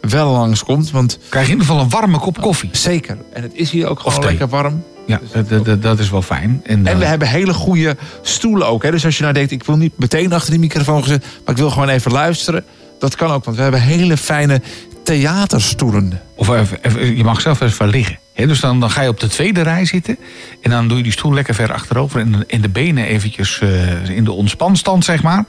wel 0.01 0.31
langskomt. 0.31 0.91
Want 0.91 1.19
Krijg 1.29 1.45
je 1.45 1.51
in 1.53 1.57
ieder 1.59 1.73
geval 1.73 1.83
een 1.83 1.99
warme 1.99 2.19
kop 2.19 2.41
koffie. 2.41 2.69
Zeker. 2.71 3.17
En 3.33 3.41
het 3.41 3.51
is 3.53 3.71
hier 3.71 3.87
ook 3.87 3.99
gewoon 3.99 4.23
lekker 4.23 4.47
warm. 4.47 4.83
Ja, 5.07 5.19
dat, 5.47 5.81
dat- 5.81 5.99
is 5.99 6.09
wel 6.09 6.21
fijn. 6.21 6.61
En, 6.63 6.87
En 6.87 6.93
eh, 6.93 6.97
we 6.99 7.05
hebben 7.05 7.27
hele 7.27 7.53
goede 7.53 7.97
stoelen 8.21 8.67
ook. 8.67 8.83
Hè? 8.83 8.91
Dus 8.91 9.05
als 9.05 9.15
je 9.17 9.21
nou 9.23 9.33
denkt, 9.33 9.51
ik 9.51 9.63
wil 9.63 9.77
niet 9.77 9.93
meteen 9.97 10.33
achter 10.33 10.51
die 10.51 10.59
microfoon 10.59 11.03
gezet... 11.03 11.21
maar 11.45 11.53
ik 11.53 11.57
wil 11.61 11.69
gewoon 11.69 11.89
even 11.89 12.11
luisteren. 12.11 12.63
Dat 12.99 13.15
kan 13.15 13.31
ook, 13.31 13.43
want 13.45 13.57
we 13.57 13.63
hebben 13.63 13.81
hele 13.81 14.17
fijne 14.17 14.61
theaterstoelen. 15.03 16.21
Of 16.35 16.49
even, 16.49 16.77
even- 16.81 17.17
je 17.17 17.23
mag 17.23 17.41
zelf 17.41 17.61
even 17.61 17.87
liggen. 17.87 18.17
Dus 18.35 18.59
dan, 18.59 18.79
dan 18.79 18.91
ga 18.91 19.01
je 19.01 19.09
op 19.09 19.19
de 19.19 19.27
tweede 19.27 19.61
rij 19.61 19.85
zitten. 19.85 20.17
En 20.61 20.69
dan 20.69 20.87
doe 20.87 20.97
je 20.97 21.03
die 21.03 21.11
stoel 21.11 21.33
lekker 21.33 21.53
ver 21.53 21.73
achterover. 21.73 22.19
En, 22.19 22.43
en 22.47 22.61
de 22.61 22.69
benen 22.69 23.05
eventjes 23.05 23.59
eh, 23.59 24.09
in 24.09 24.23
de 24.23 24.31
ontspanstand, 24.31 25.05
zeg 25.05 25.23
maar. 25.23 25.45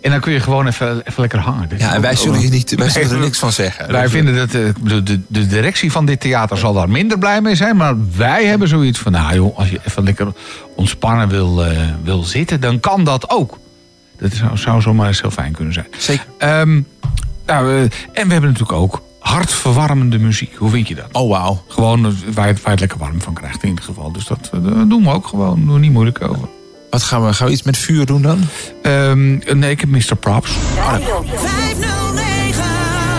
En 0.00 0.10
dan 0.10 0.20
kun 0.20 0.32
je 0.32 0.40
gewoon 0.40 0.66
even, 0.66 1.00
even 1.04 1.20
lekker 1.20 1.38
hangen. 1.38 1.68
Ja, 1.76 1.94
en 1.94 2.00
wij 2.00 2.16
zullen, 2.16 2.40
je 2.40 2.48
niet, 2.48 2.74
wij 2.74 2.90
zullen 2.90 3.10
er 3.10 3.18
niks 3.18 3.38
van 3.38 3.52
zeggen. 3.52 3.92
Wij 3.92 4.02
Dus, 4.02 4.10
vinden 4.10 4.34
dat 4.36 4.54
eh, 4.54 4.62
bedoel, 4.80 5.04
de, 5.04 5.20
de 5.26 5.46
directie 5.46 5.92
van 5.92 6.06
dit 6.06 6.20
theater 6.20 6.58
zal 6.58 6.72
daar 6.72 6.90
minder 6.90 7.18
blij 7.18 7.40
mee 7.40 7.54
zijn. 7.54 7.76
Maar 7.76 7.94
wij 8.16 8.44
hebben 8.44 8.68
zoiets 8.68 8.98
van, 8.98 9.12
nou 9.12 9.34
joh, 9.34 9.58
als 9.58 9.70
je 9.70 9.80
even 9.86 10.04
lekker 10.04 10.32
ontspannen 10.76 11.28
wil, 11.28 11.64
eh, 11.64 11.78
wil 12.02 12.22
zitten, 12.22 12.60
dan 12.60 12.80
kan 12.80 13.04
dat 13.04 13.30
ook. 13.30 13.58
Dat 14.18 14.32
zou, 14.32 14.56
zou 14.56 14.80
zomaar 14.80 15.06
eens 15.06 15.20
heel 15.20 15.30
fijn 15.30 15.52
kunnen 15.52 15.74
zijn. 15.74 15.86
Zeker. 15.98 16.26
Ehm, 16.38 16.80
nou, 17.46 17.74
eh, 17.74 17.80
en 18.12 18.26
we 18.26 18.32
hebben 18.32 18.50
natuurlijk 18.50 18.72
ook 18.72 19.02
hartverwarmende 19.28 20.18
muziek. 20.18 20.54
Hoe 20.56 20.70
vind 20.70 20.88
je 20.88 20.94
dat? 20.94 21.08
Oh, 21.12 21.30
wauw. 21.30 21.62
Gewoon 21.68 22.06
eh, 22.06 22.12
waar 22.34 22.46
je, 22.48 22.54
waar 22.54 22.62
je 22.64 22.70
het 22.70 22.80
lekker 22.80 22.98
warm 22.98 23.20
van 23.22 23.34
krijgt 23.34 23.62
in 23.62 23.68
ieder 23.68 23.84
geval. 23.84 24.12
Dus 24.12 24.26
dat, 24.26 24.50
eh, 24.52 24.60
dat 24.64 24.90
doen 24.90 25.02
we 25.02 25.10
ook 25.10 25.26
gewoon. 25.26 25.54
Doen 25.64 25.72
we 25.74 25.78
niet 25.80 25.92
moeilijk 25.92 26.22
over. 26.28 26.48
Wat 26.90 27.02
gaan 27.02 27.26
we, 27.26 27.32
gaan 27.34 27.46
we 27.46 27.52
iets 27.52 27.62
met 27.62 27.76
vuur 27.76 28.06
doen 28.06 28.22
dan? 28.22 28.38
Ehm, 28.82 29.58
nee, 29.58 29.70
ik 29.70 29.80
heb 29.80 29.88
Mr. 29.88 30.16
Props. 30.20 30.50
Radio 30.76 31.24
509. 31.34 32.64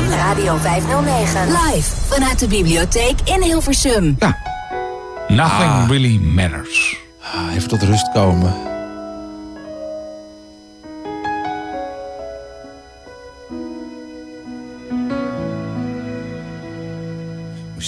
Radio 0.09 0.57
509. 0.57 1.47
Live 1.47 1.89
vanuit 2.07 2.39
de 2.39 2.47
bibliotheek 2.47 3.15
in 3.23 3.41
Hilversum. 3.41 4.15
Ja. 4.19 4.37
Nothing 5.27 5.71
Ah. 5.71 5.89
really 5.89 6.17
matters. 6.17 6.97
Ah, 7.21 7.55
even 7.55 7.67
tot 7.69 7.83
rust 7.83 8.11
komen. 8.13 8.53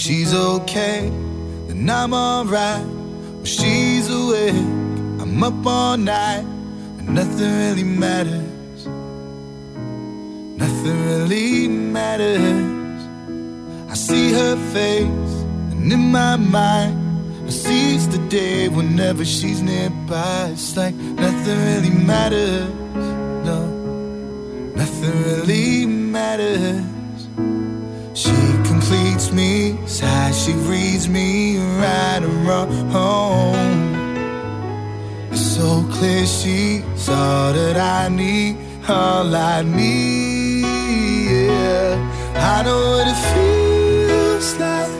She's 0.02 0.34
okay, 0.34 1.08
then 1.68 1.88
I'm 1.88 2.12
alright. 2.12 2.84
When 2.84 3.44
she's 3.44 4.10
awake, 4.10 4.66
I'm 5.22 5.40
up 5.44 5.64
all 5.64 5.96
night, 5.96 6.44
and 6.98 7.14
nothing 7.14 7.52
really 7.62 7.84
matters. 7.84 8.86
Nothing 10.62 10.98
really 11.06 11.68
matters. 11.68 13.00
I 13.92 13.94
see 13.94 14.32
her 14.32 14.56
face, 14.72 15.34
and 15.70 15.92
in 15.92 16.10
my 16.10 16.36
mind, 16.36 16.98
I 17.46 17.50
seize 17.50 18.08
the 18.08 18.22
day 18.28 18.68
whenever 18.68 19.24
she's 19.24 19.62
nearby. 19.62 20.48
It's 20.52 20.76
like 20.76 20.94
nothing 20.94 21.58
really 21.68 21.90
matters. 21.90 22.74
No, 23.46 23.60
nothing 24.74 25.14
really 25.26 25.86
matters. 25.86 26.82
She 28.14 28.61
completes 28.92 29.32
me, 29.32 29.78
sighs, 29.86 30.44
she 30.44 30.52
reads 30.52 31.08
me 31.08 31.56
right 31.78 32.20
and 32.22 32.46
wrong. 32.46 32.68
It's 35.30 35.40
so 35.56 35.82
clear 35.92 36.26
she's 36.26 37.08
all 37.08 37.52
that 37.54 37.76
I 37.78 38.08
need, 38.08 38.56
all 38.88 39.34
I 39.34 39.62
need. 39.62 40.62
Yeah, 41.30 41.96
I 42.36 42.62
know 42.64 42.80
what 42.92 43.06
it 43.14 43.20
feels 43.32 44.48
like. 44.58 44.92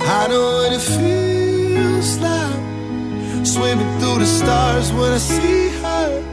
I 0.00 0.28
know 0.28 0.46
what 0.58 0.72
it 0.72 0.84
feels 0.96 2.18
like. 2.18 3.46
Swimming 3.46 4.00
through 4.00 4.20
the 4.20 4.26
stars 4.26 4.92
when 4.92 5.12
I 5.12 5.18
see 5.18 5.68
her. 5.82 6.24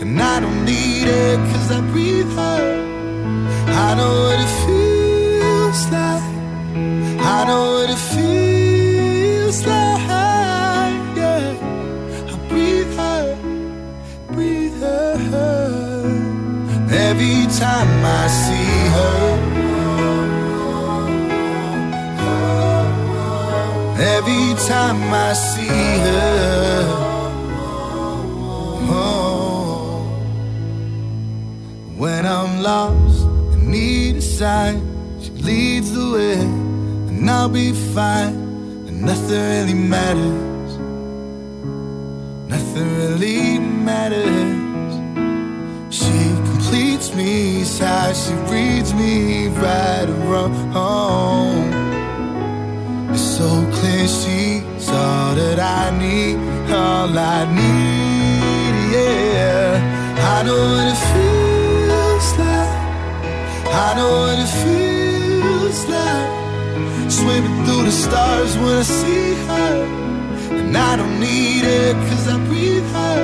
And 0.00 0.20
I 0.20 0.40
don't 0.40 0.64
need 0.64 1.06
her 1.06 1.36
cause 1.52 1.70
I 1.70 1.80
breathe 1.92 2.32
her. 2.32 2.60
I 3.86 3.94
know 3.94 4.12
what 4.24 4.40
it 4.40 4.66
feels. 4.66 4.89
I 7.22 7.44
know 7.46 7.64
what 7.74 7.90
it 7.90 8.02
feels 8.14 9.58
like. 9.66 9.98
Yeah, 11.16 11.54
I 12.32 12.36
breathe 12.48 12.92
her, 12.96 13.36
breathe 14.32 14.80
her. 14.80 15.16
Every 16.90 17.46
time 17.58 17.90
I 18.04 18.26
see 18.42 18.78
her. 18.96 19.18
Every 24.16 24.54
time 24.66 25.00
I 25.12 25.32
see 25.34 25.98
her. 26.06 26.84
Oh. 28.92 30.06
When 31.96 32.24
I'm 32.26 32.62
lost 32.62 33.24
and 33.52 33.68
need 33.68 34.16
a 34.16 34.22
sign, 34.22 34.80
she 35.20 35.30
leads 35.30 35.92
the 35.92 36.06
way, 36.14 36.38
and 37.20 37.28
I'll 37.30 37.50
be 37.50 37.72
fine, 37.72 38.34
and 38.88 39.02
nothing 39.02 39.36
really 39.36 39.74
matters. 39.74 40.78
Nothing 42.48 42.96
really 42.96 43.58
matters. 43.58 44.94
She 45.94 46.18
completes 46.48 47.14
me, 47.14 47.62
sighs, 47.64 48.26
she 48.26 48.32
reads 48.50 48.94
me 48.94 49.48
right 49.48 50.08
and 50.08 50.30
wrong. 50.30 51.74
It's 53.12 53.20
so 53.20 53.50
clear 53.74 54.08
she's 54.08 54.88
all 54.88 55.34
that 55.34 55.60
I 55.60 55.90
need, 55.98 56.36
all 56.72 57.18
I 57.18 57.44
need, 57.60 58.94
yeah. 58.96 59.76
I 60.36 60.42
know 60.42 60.62
what 60.74 60.86
it 60.94 61.00
feels 61.12 62.28
like. 62.38 62.72
I 63.74 63.94
know 63.96 64.10
what 64.22 64.38
it 64.38 64.52
feels 64.62 65.84
like. 65.86 66.39
Swimming 67.20 67.64
through 67.66 67.84
the 67.84 67.92
stars 67.92 68.56
when 68.56 68.78
I 68.78 68.82
see 68.82 69.34
her. 69.48 69.74
And 70.58 70.74
I 70.74 70.96
don't 70.96 71.20
need 71.20 71.64
it 71.64 71.94
cause 72.08 72.26
I 72.28 72.38
breathe 72.48 72.88
her. 72.96 73.18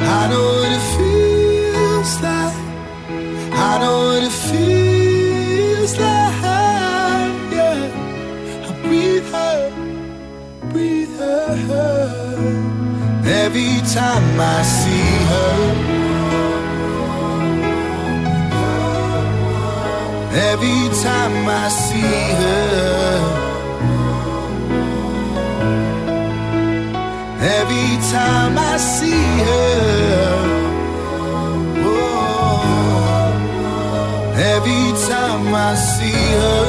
I 0.00 0.28
know 0.30 0.46
what 0.60 0.70
it 0.78 0.84
feels 0.96 2.12
like. 2.22 2.56
I 3.68 3.72
know 3.80 3.98
what 4.08 4.22
it 4.30 4.36
feels 4.48 5.92
like. 5.98 6.34
Yeah. 7.56 8.68
I 8.68 8.72
breathe 8.84 9.28
her, 9.36 9.58
breathe 10.72 11.16
her. 11.18 11.48
Every 13.44 13.74
time 13.92 14.40
I 14.40 14.62
see 14.62 15.10
her. 15.30 15.83
Every 20.36 20.88
time 21.02 21.46
I 21.46 21.68
see 21.68 22.00
her. 22.42 23.20
Every 27.40 27.98
time 28.10 28.58
I 28.58 28.76
see 28.78 29.24
her. 29.46 30.44
Oh, 31.86 32.62
every 34.34 34.92
time 35.08 35.54
I 35.54 35.74
see 35.76 36.24
her. 36.42 36.64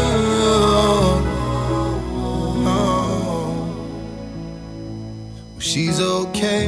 Oh, 2.68 3.50
she's 5.60 6.00
okay, 6.00 6.68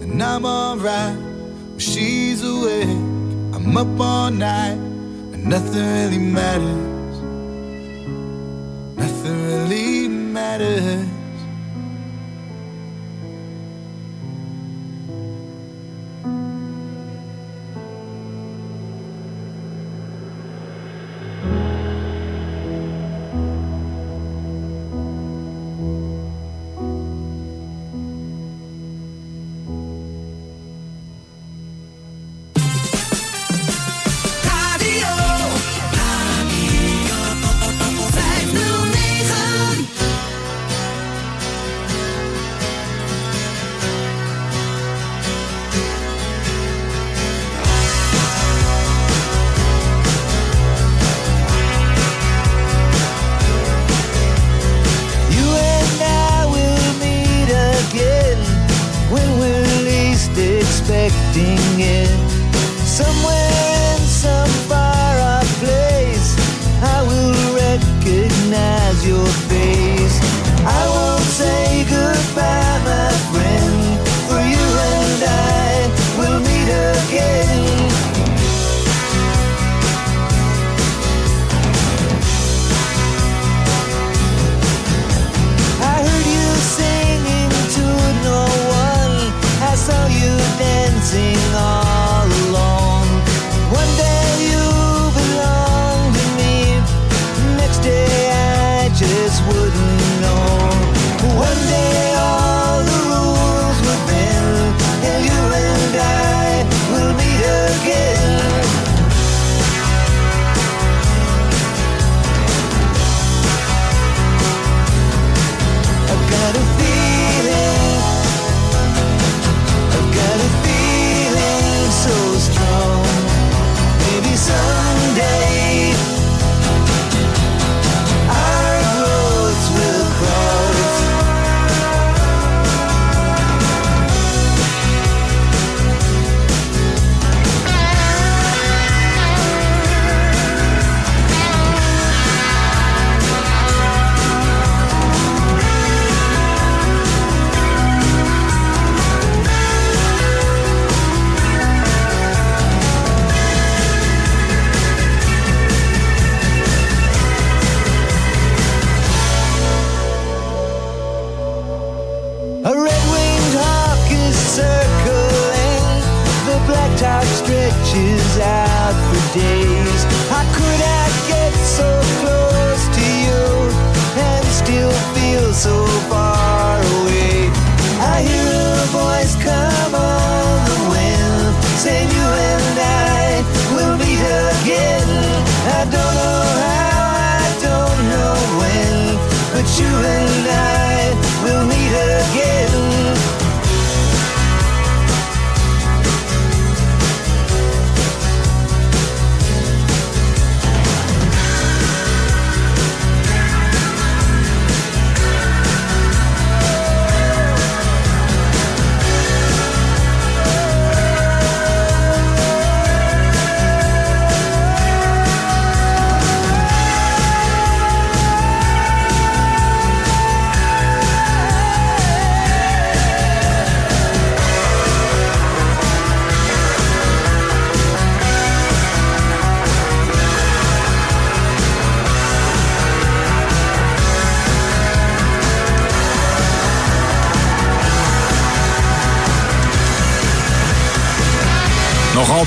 and 0.00 0.22
I'm 0.22 0.44
alright. 0.46 1.16
She's 1.78 2.42
awake, 2.44 2.88
I'm 3.54 3.76
up 3.76 4.00
all 4.00 4.30
night, 4.30 4.78
nothing 5.44 5.86
really 5.94 6.18
matters. 6.18 7.20
Nothing 8.96 9.46
really 9.46 10.08
matters. 10.08 11.11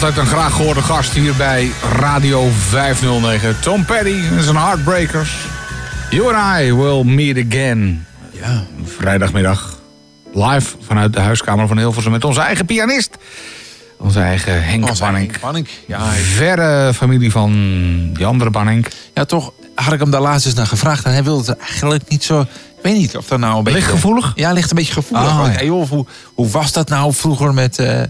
Altijd 0.01 0.17
een 0.17 0.25
graag 0.25 0.53
gehoorde 0.53 0.81
gast 0.81 1.11
hier 1.11 1.33
bij 1.35 1.71
Radio 1.99 2.49
509. 2.69 3.59
Tom 3.59 3.85
Petty 3.85 4.21
en 4.31 4.43
zijn 4.43 4.55
Heartbreakers. 4.55 5.35
You 6.09 6.35
and 6.35 6.61
I 6.61 6.73
will 6.73 7.03
meet 7.03 7.45
again. 7.45 8.05
Ja. 8.31 8.63
Vrijdagmiddag. 8.83 9.79
Live 10.33 10.75
vanuit 10.81 11.13
de 11.13 11.19
huiskamer 11.19 11.67
van 11.67 11.77
Hilversum 11.77 12.11
met 12.11 12.23
onze 12.23 12.41
eigen 12.41 12.65
pianist. 12.65 13.17
Onze 13.97 14.19
eigen 14.19 14.63
Henk 14.65 14.89
Onze 14.89 15.65
ja, 15.87 16.11
Verre 16.11 16.93
familie 16.93 17.31
van 17.31 17.51
die 18.13 18.25
andere 18.25 18.49
Banning. 18.49 18.85
Ja, 19.13 19.25
toch 19.25 19.53
had 19.75 19.93
ik 19.93 19.99
hem 19.99 20.11
daar 20.11 20.21
laatst 20.21 20.45
eens 20.45 20.55
naar 20.55 20.67
gevraagd. 20.67 21.05
En 21.05 21.11
hij 21.11 21.23
wilde 21.23 21.51
het 21.51 21.59
eigenlijk 21.59 22.09
niet 22.09 22.23
zo... 22.23 22.41
Ik 22.41 22.91
weet 22.91 22.97
niet 22.97 23.17
of 23.17 23.27
dat 23.27 23.39
nou 23.39 23.57
een 23.57 23.63
beetje... 23.63 23.81
gevoelig? 23.81 24.31
Ja, 24.35 24.51
ligt 24.51 24.69
een 24.69 24.77
beetje 24.77 24.93
gevoelig. 24.93 25.29
Ja. 25.29 25.49
hey, 25.49 25.65
joh, 25.65 25.89
hoe, 25.89 26.05
hoe 26.33 26.49
was 26.49 26.71
dat 26.71 26.89
nou 26.89 27.13
vroeger 27.13 27.53
met... 27.53 27.79
eh, 27.79 28.01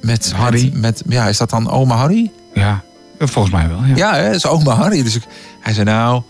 met 0.00 0.32
Harry? 0.32 0.70
Met, 0.74 1.02
ja, 1.08 1.26
is 1.26 1.38
dat 1.38 1.50
dan 1.50 1.70
oma 1.70 1.96
Harry? 1.96 2.30
Ja, 2.54 2.82
volgens 3.18 3.54
mij 3.54 3.68
wel. 3.68 3.84
Ja, 3.84 3.96
Ja, 3.96 4.14
hè, 4.14 4.26
dat 4.26 4.34
is 4.34 4.46
oma 4.46 4.74
Harry. 4.74 5.02
Dus 5.02 5.14
ik, 5.14 5.22
hij 5.60 5.72
zei 5.72 5.84
nou... 5.84 6.22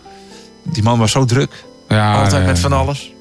Die 0.64 0.82
man 0.82 0.98
was 0.98 1.10
zo 1.10 1.24
druk. 1.24 1.64
Ja, 1.88 2.14
Altijd 2.14 2.40
eh, 2.40 2.46
met 2.46 2.58
van 2.58 2.72
alles. 2.72 3.12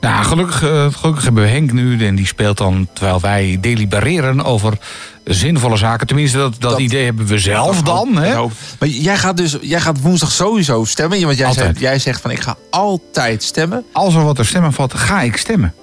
Nou, 0.00 0.24
gelukkig, 0.24 0.62
eh, 0.62 0.86
gelukkig 0.92 1.24
hebben 1.24 1.42
we 1.42 1.48
Henk 1.48 1.72
nu. 1.72 2.06
En 2.06 2.14
die 2.14 2.26
speelt 2.26 2.58
dan, 2.58 2.88
terwijl 2.92 3.20
wij 3.20 3.58
delibereren 3.60 4.44
over 4.44 4.78
zinvolle 5.24 5.76
zaken. 5.76 6.06
Tenminste, 6.06 6.38
dat, 6.38 6.54
dat, 6.58 6.78
idee 6.78 7.04
hebben 7.04 7.26
we 7.26 7.38
zelf 7.38 7.82
dan. 7.82 8.16
Hè? 8.16 8.34
Maar 8.78 8.88
jij 8.88 9.16
gaat 9.16 9.36
dus 9.36 9.56
jij 9.60 9.80
gaat 9.80 10.00
woensdag 10.00 10.32
sowieso 10.32 10.84
stemmen. 10.84 11.24
Want 11.24 11.38
jij, 11.38 11.52
zegt, 11.52 11.78
jij 11.78 11.98
zegt 11.98 12.20
van 12.20 12.30
ik 12.30 12.40
ga 12.40 12.56
altijd 12.70 13.42
stemmen. 13.42 13.84
Als 13.92 14.14
er 14.14 14.24
wat 14.24 14.36
te 14.36 14.44
stemmen 14.44 14.72
valt, 14.72 14.94
ga 14.94 15.20
ik 15.20 15.36
stemmen. 15.36 15.74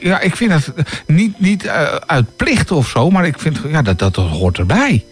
Ja, 0.00 0.20
ik 0.20 0.36
vind 0.36 0.50
dat 0.50 0.72
eh, 0.76 0.84
niet, 1.06 1.40
niet 1.40 1.64
eh, 1.64 1.94
uit 2.06 2.36
plicht 2.36 2.70
of 2.70 2.88
zo, 2.88 3.10
maar 3.10 3.26
ik 3.26 3.38
vind 3.38 3.58
ja, 3.68 3.82
dat, 3.82 3.98
dat, 3.98 4.14
dat 4.14 4.28
hoort 4.28 4.58
erbij. 4.58 5.04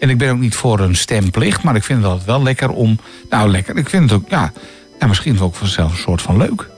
En 0.00 0.10
ik 0.10 0.18
ben 0.18 0.30
ook 0.30 0.38
niet 0.38 0.54
voor 0.54 0.80
een 0.80 0.96
stemplicht, 0.96 1.62
maar 1.62 1.76
ik 1.76 1.84
vind 1.84 2.02
dat 2.02 2.24
wel 2.24 2.42
lekker 2.42 2.70
om. 2.70 2.98
Nou, 3.30 3.50
lekker. 3.50 3.76
Ik 3.76 3.88
vind 3.88 4.10
het 4.10 4.20
ook, 4.20 4.30
ja, 4.30 4.52
ja 4.98 5.06
misschien 5.06 5.40
ook 5.40 5.54
vanzelf 5.54 5.92
een 5.92 5.98
soort 5.98 6.22
van 6.22 6.36
leuk. 6.36 6.68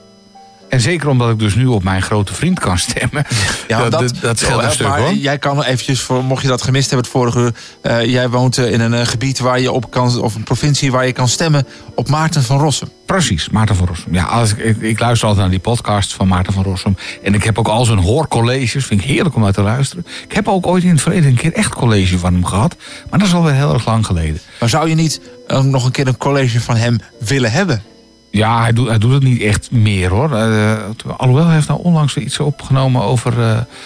En 0.73 0.81
zeker 0.81 1.09
omdat 1.09 1.29
ik 1.29 1.39
dus 1.39 1.55
nu 1.55 1.65
op 1.65 1.83
mijn 1.83 2.01
grote 2.01 2.33
vriend 2.33 2.59
kan 2.59 2.77
stemmen. 2.77 3.25
Ja, 3.67 3.89
dat, 3.89 3.91
dat, 3.91 4.13
dat 4.21 4.39
scheelt 4.39 4.57
Oh, 4.59 4.63
een 4.63 4.71
stuk 4.71 4.87
hoor. 4.87 5.13
Jij 5.13 5.37
kan 5.37 5.63
eventjes, 5.63 6.01
voor, 6.01 6.23
mocht 6.23 6.41
je 6.41 6.47
dat 6.47 6.61
gemist 6.61 6.89
hebben 6.89 7.05
het 7.05 7.15
vorige 7.15 7.39
uur. 7.39 7.53
eh, 7.81 8.05
jij 8.05 8.29
woont 8.29 8.57
eh, 8.57 8.71
in 8.71 8.79
een 8.81 8.93
eh, 8.93 9.05
gebied 9.05 9.39
waar 9.39 9.59
je 9.59 9.71
op 9.71 9.91
kan, 9.91 10.21
of 10.21 10.35
een 10.35 10.43
provincie 10.43 10.91
waar 10.91 11.05
je 11.05 11.11
kan 11.11 11.27
stemmen 11.27 11.67
op 11.95 12.09
Maarten 12.09 12.43
van 12.43 12.59
Rossum. 12.59 12.89
Precies, 13.05 13.49
Maarten 13.49 13.75
van 13.75 13.87
Rossum. 13.87 14.13
Ja, 14.13 14.23
als 14.23 14.51
ik, 14.51 14.57
ik, 14.57 14.81
ik 14.81 14.99
luister 14.99 15.27
altijd 15.27 15.45
naar 15.45 15.55
die 15.55 15.63
podcast 15.63 16.13
van 16.13 16.27
Maarten 16.27 16.53
van 16.53 16.63
Rossum. 16.63 16.97
En 17.23 17.33
ik 17.33 17.43
heb 17.43 17.59
ook 17.59 17.67
al 17.67 17.85
zijn 17.85 17.99
hoorcolleges. 17.99 18.85
Vind 18.85 19.01
ik 19.01 19.07
heerlijk 19.07 19.35
om 19.35 19.41
naar 19.41 19.53
te 19.53 19.61
luisteren. 19.61 20.05
Ik 20.27 20.33
heb 20.33 20.47
ook 20.47 20.67
ooit 20.67 20.83
in 20.83 20.89
het 20.89 21.01
verleden 21.01 21.29
een 21.29 21.35
keer 21.35 21.53
echt 21.53 21.75
college 21.75 22.17
van 22.19 22.33
hem 22.33 22.45
gehad. 22.45 22.75
Maar 23.09 23.19
dat 23.19 23.27
is 23.27 23.33
alweer 23.33 23.53
heel 23.53 23.73
erg 23.73 23.85
lang 23.85 24.05
geleden. 24.05 24.39
Maar 24.59 24.69
zou 24.69 24.89
je 24.89 24.95
niet 24.95 25.21
nog 25.47 25.85
een 25.85 25.91
keer 25.91 26.07
een 26.07 26.17
college 26.17 26.61
van 26.61 26.75
hem 26.75 26.97
willen 27.19 27.51
hebben? 27.51 27.83
Ja, 28.33 28.61
hij 28.61 28.73
doet, 28.73 28.87
hij 28.87 28.97
doet 28.97 29.13
het 29.13 29.23
niet 29.23 29.41
echt 29.41 29.71
meer 29.71 30.09
hoor. 30.09 30.35
Eh, 30.35 30.77
alhoewel, 31.17 31.45
hij 31.45 31.55
heeft 31.55 31.67
nou 31.67 31.83
onlangs 31.83 32.13
weer 32.13 32.23
iets 32.23 32.39
opgenomen 32.39 33.01
over 33.01 33.33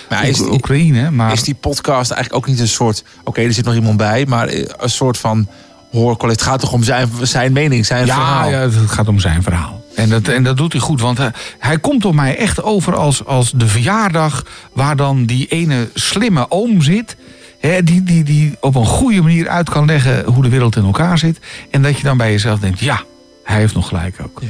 Maar 0.09 0.27
is 0.27 0.39
Oekraïne. 0.39 1.11
Maar 1.11 1.31
Is 1.31 1.43
die 1.43 1.55
podcast 1.55 2.11
eigenlijk 2.11 2.43
ook 2.43 2.49
niet 2.51 2.59
een 2.59 2.67
soort... 2.67 3.03
Oké, 3.23 3.41
er 3.41 3.53
zit 3.53 3.65
nog 3.65 3.73
iemand 3.73 3.97
bij, 3.97 4.25
maar 4.25 4.47
eh, 4.47 4.65
een 4.77 4.89
soort 4.89 5.17
van 5.17 5.47
hoorcollege. 5.91 6.39
Het 6.39 6.49
gaat 6.49 6.59
toch 6.59 6.71
om 6.71 6.83
zijn, 6.83 7.09
zijn 7.21 7.53
mening, 7.53 7.85
zijn 7.85 8.05
ja, 8.05 8.13
verhaal? 8.13 8.49
ja, 8.49 8.59
het 8.59 8.73
gaat 8.91 9.07
om 9.07 9.19
zijn 9.19 9.43
verhaal. 9.43 9.85
En 9.95 10.09
dat, 10.09 10.27
en 10.27 10.43
dat 10.43 10.57
doet 10.57 10.71
hij 10.71 10.81
goed, 10.81 11.01
want 11.01 11.17
hij, 11.17 11.31
hij 11.59 11.79
komt 11.79 12.05
op 12.05 12.13
mij 12.13 12.37
echt 12.37 12.63
over 12.63 12.95
als, 12.95 13.25
als 13.25 13.51
de 13.51 13.67
verjaardag... 13.67 14.45
waar 14.73 14.95
dan 14.95 15.25
die 15.25 15.47
ene 15.47 15.89
slimme 15.93 16.45
oom 16.51 16.81
zit... 16.81 17.17
Hè, 17.59 17.83
die, 17.83 18.03
die, 18.03 18.23
die 18.23 18.55
op 18.59 18.75
een 18.75 18.85
goede 18.85 19.21
manier 19.21 19.49
uit 19.49 19.69
kan 19.69 19.85
leggen 19.85 20.25
hoe 20.25 20.43
de 20.43 20.49
wereld 20.49 20.75
in 20.75 20.83
elkaar 20.83 21.17
zit. 21.17 21.39
En 21.71 21.81
dat 21.81 21.97
je 21.97 22.03
dan 22.03 22.17
bij 22.17 22.31
jezelf 22.31 22.59
denkt, 22.59 22.79
ja, 22.79 23.03
hij 23.47 23.59
heeft 23.59 23.73
nog 23.75 23.87
gelijk 23.87 24.15
ook. 24.23 24.41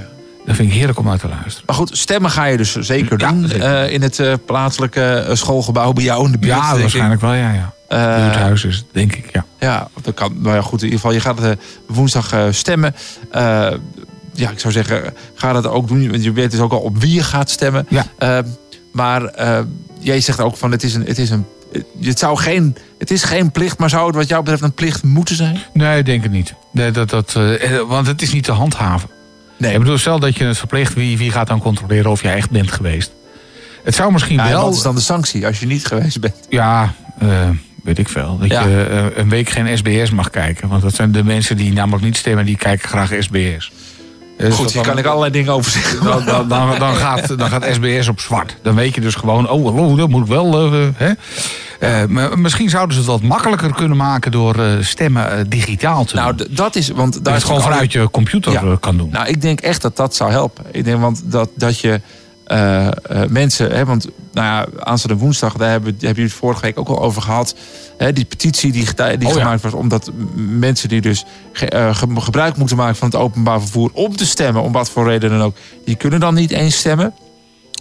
Dat 0.45 0.55
vind 0.55 0.69
ik 0.69 0.75
heerlijk 0.75 0.99
om 0.99 1.09
uit 1.09 1.19
te 1.19 1.27
luisteren. 1.27 1.63
Maar 1.65 1.75
goed, 1.75 1.97
stemmen 1.97 2.31
ga 2.31 2.45
je 2.45 2.57
dus 2.57 2.75
zeker 2.75 3.17
doen 3.17 3.51
eh, 3.51 3.91
in 3.91 4.01
het 4.01 4.19
eh, 4.19 4.33
plaatselijke 4.45 5.01
eh, 5.03 5.35
schoolgebouw 5.35 5.93
bij 5.93 6.03
jou 6.03 6.25
in 6.25 6.31
de 6.31 6.37
buurt. 6.37 6.53
Ja, 6.53 6.73
ik. 6.73 6.79
waarschijnlijk 6.79 7.21
wel, 7.21 7.33
ja. 7.33 7.51
ja. 7.51 7.73
Eh, 7.87 8.23
Buurthuis 8.23 8.63
is 8.63 8.75
het, 8.75 8.85
denk 8.91 9.15
ik, 9.15 9.29
ja. 9.33 9.45
Ja, 9.59 9.87
dat 10.01 10.13
kan. 10.13 10.41
Nou 10.41 10.55
ja, 10.55 10.61
goed. 10.61 10.79
In 10.79 10.85
ieder 10.85 10.99
geval, 10.99 11.13
je 11.15 11.19
gaat 11.21 11.43
eh, 11.43 11.51
woensdag 11.87 12.31
eh, 12.33 12.45
stemmen. 12.49 12.95
Eh, 13.31 13.71
ja, 14.33 14.49
ik 14.49 14.59
zou 14.59 14.73
zeggen, 14.73 15.13
ga 15.35 15.53
dat 15.53 15.67
ook 15.67 15.87
doen. 15.87 16.09
Want 16.09 16.23
je 16.23 16.31
weet 16.31 16.51
dus 16.51 16.59
ook 16.59 16.71
al 16.71 16.79
op 16.79 16.97
wie 16.97 17.13
je 17.13 17.23
gaat 17.23 17.49
stemmen. 17.49 17.87
Ja. 17.89 18.05
Maar 18.91 19.25
eh, 19.25 19.59
jij 19.99 20.21
zegt 20.21 20.39
ook 20.39 20.57
van, 20.57 20.71
het 20.71 20.83
is 20.83 20.93
een... 20.95 21.05
Het 21.05 21.17
is 21.17 21.29
een 21.29 21.45
het, 22.01 22.19
zou 22.19 22.37
geen, 22.37 22.75
het 22.99 23.11
is 23.11 23.23
geen 23.23 23.51
plicht, 23.51 23.77
maar 23.77 23.89
zou 23.89 24.07
het 24.07 24.15
wat 24.15 24.27
jou 24.27 24.41
betreft 24.41 24.63
een 24.63 24.73
plicht 24.73 25.03
moeten 25.03 25.35
zijn? 25.35 25.59
Nee, 25.73 25.97
ik 25.99 26.05
denk 26.05 26.23
het 26.23 26.31
niet. 26.31 26.53
Nee, 26.71 26.91
dat, 26.91 27.09
dat, 27.09 27.35
eh, 27.35 27.79
want 27.87 28.07
het 28.07 28.21
is 28.21 28.33
niet 28.33 28.43
te 28.43 28.51
handhaven. 28.51 29.09
Nee. 29.57 29.73
Ik 29.73 29.79
bedoel, 29.79 29.97
stel 29.97 30.19
dat 30.19 30.37
je 30.37 30.43
het 30.43 30.57
verplicht, 30.57 30.93
wie, 30.93 31.17
wie 31.17 31.31
gaat 31.31 31.47
dan 31.47 31.59
controleren 31.59 32.11
of 32.11 32.21
jij 32.21 32.35
echt 32.35 32.49
bent 32.49 32.71
geweest? 32.71 33.11
Het 33.83 33.95
zou 33.95 34.11
misschien 34.11 34.35
Ja, 34.37 34.47
wel... 34.49 34.63
wat 34.63 34.73
is 34.75 34.81
dan 34.81 34.95
de 34.95 35.01
sanctie 35.01 35.45
als 35.45 35.59
je 35.59 35.65
niet 35.65 35.85
geweest 35.85 36.19
bent? 36.19 36.35
Ja, 36.49 36.93
eh, 37.19 37.49
weet 37.83 37.97
ik 37.97 38.09
veel. 38.09 38.37
Dat 38.37 38.49
Ja. 38.49 38.65
je 38.65 38.83
eh, 38.85 39.17
een 39.17 39.29
week 39.29 39.49
geen 39.49 39.77
SBS 39.77 40.09
mag 40.11 40.29
kijken. 40.29 40.67
Want 40.67 40.81
dat 40.81 40.95
zijn 40.95 41.11
de 41.11 41.23
mensen 41.23 41.57
die 41.57 41.73
namelijk 41.73 42.03
niet 42.03 42.17
stemmen, 42.17 42.45
die 42.45 42.57
kijken 42.57 42.89
graag 42.89 43.11
SBS. 43.19 43.71
Dus 44.37 44.53
Goed, 44.55 44.63
dat 44.63 44.73
hier 44.73 44.83
dan- 44.83 44.91
kan 44.91 44.97
ik 45.01 45.05
allerlei 45.05 45.31
dingen 45.31 45.53
over 45.53 45.71
zeggen. 45.71 46.03
Dan, 46.03 46.25
dan, 46.25 46.47
dan, 46.79 46.95
gaat, 47.05 47.37
dan 47.37 47.49
gaat 47.49 47.65
SBS 47.71 48.07
op 48.07 48.19
zwart. 48.19 48.57
Dan 48.61 48.75
weet 48.75 48.95
je 48.95 49.01
dus 49.01 49.15
gewoon, 49.15 49.49
oh, 49.49 49.65
hallo, 49.65 49.95
dat 49.95 50.09
moet 50.09 50.27
wel. 50.27 50.71
eh, 50.73 50.81
hè? 50.95 51.11
Eh, 51.79 52.07
maar 52.07 52.39
misschien 52.39 52.69
zouden 52.69 52.93
ze 52.93 53.01
het 53.01 53.09
wat 53.11 53.21
makkelijker 53.21 53.73
kunnen 53.73 53.97
maken 53.97 54.31
door 54.31 54.55
eh, 54.55 54.71
stemmen 54.79 55.49
digitaal 55.49 56.05
te 56.05 56.15
Nou, 56.15 56.35
doen. 56.35 56.47
d- 56.47 56.57
dat 56.57 56.75
is, 56.75 56.89
want 56.89 57.13
Dat 57.13 57.23
daar 57.23 57.33
je 57.33 57.39
het 57.39 57.47
gewoon 57.47 57.61
vanuit 57.63 57.91
je 57.91 58.09
computer 58.11 58.51
Ja. 58.51 58.77
kan 58.79 58.97
doen. 58.97 59.09
Nou, 59.11 59.27
ik 59.27 59.41
denk 59.41 59.59
echt 59.61 59.81
dat 59.81 59.95
dat 59.95 60.15
zou 60.15 60.31
helpen. 60.31 60.65
Ik 60.71 60.83
denk 60.85 61.01
want 61.01 61.21
dat, 61.25 61.49
dat 61.55 61.79
je 61.79 62.01
eh, 62.47 62.87
eh, 62.87 62.91
mensen, 63.29 63.71
hè, 63.71 63.85
want 63.85 64.07
nou 64.33 64.47
ja, 64.47 64.67
aanstaande 64.83 65.21
woensdag, 65.23 65.53
daar 65.53 65.69
hebben, 65.69 65.91
hebben 65.91 66.07
jullie 66.07 66.23
het 66.23 66.33
vorige 66.33 66.61
week 66.61 66.79
ook 66.79 66.87
al 66.87 67.01
over 67.01 67.21
gehad. 67.21 67.55
Hè, 67.97 68.13
die 68.13 68.25
petitie 68.25 68.71
die, 68.71 68.85
die 69.17 69.27
Oh 69.27 69.33
ja. 69.33 69.39
gemaakt 69.41 69.61
was, 69.61 69.73
omdat 69.73 70.11
mensen 70.35 70.89
die 70.89 71.01
dus 71.01 71.25
ge- 71.53 71.69
eh, 71.69 71.95
ge- 71.95 72.21
gebruik 72.21 72.57
moeten 72.57 72.77
maken 72.77 72.95
van 72.95 73.07
het 73.07 73.17
openbaar 73.17 73.59
vervoer 73.59 73.89
om 73.93 74.15
te 74.15 74.25
stemmen, 74.25 74.61
om 74.63 74.71
wat 74.71 74.89
voor 74.89 75.07
reden 75.07 75.29
dan 75.29 75.41
ook, 75.41 75.57
die 75.85 75.95
kunnen 75.95 76.19
dan 76.19 76.33
niet 76.33 76.51
eens 76.51 76.77
stemmen. 76.77 77.13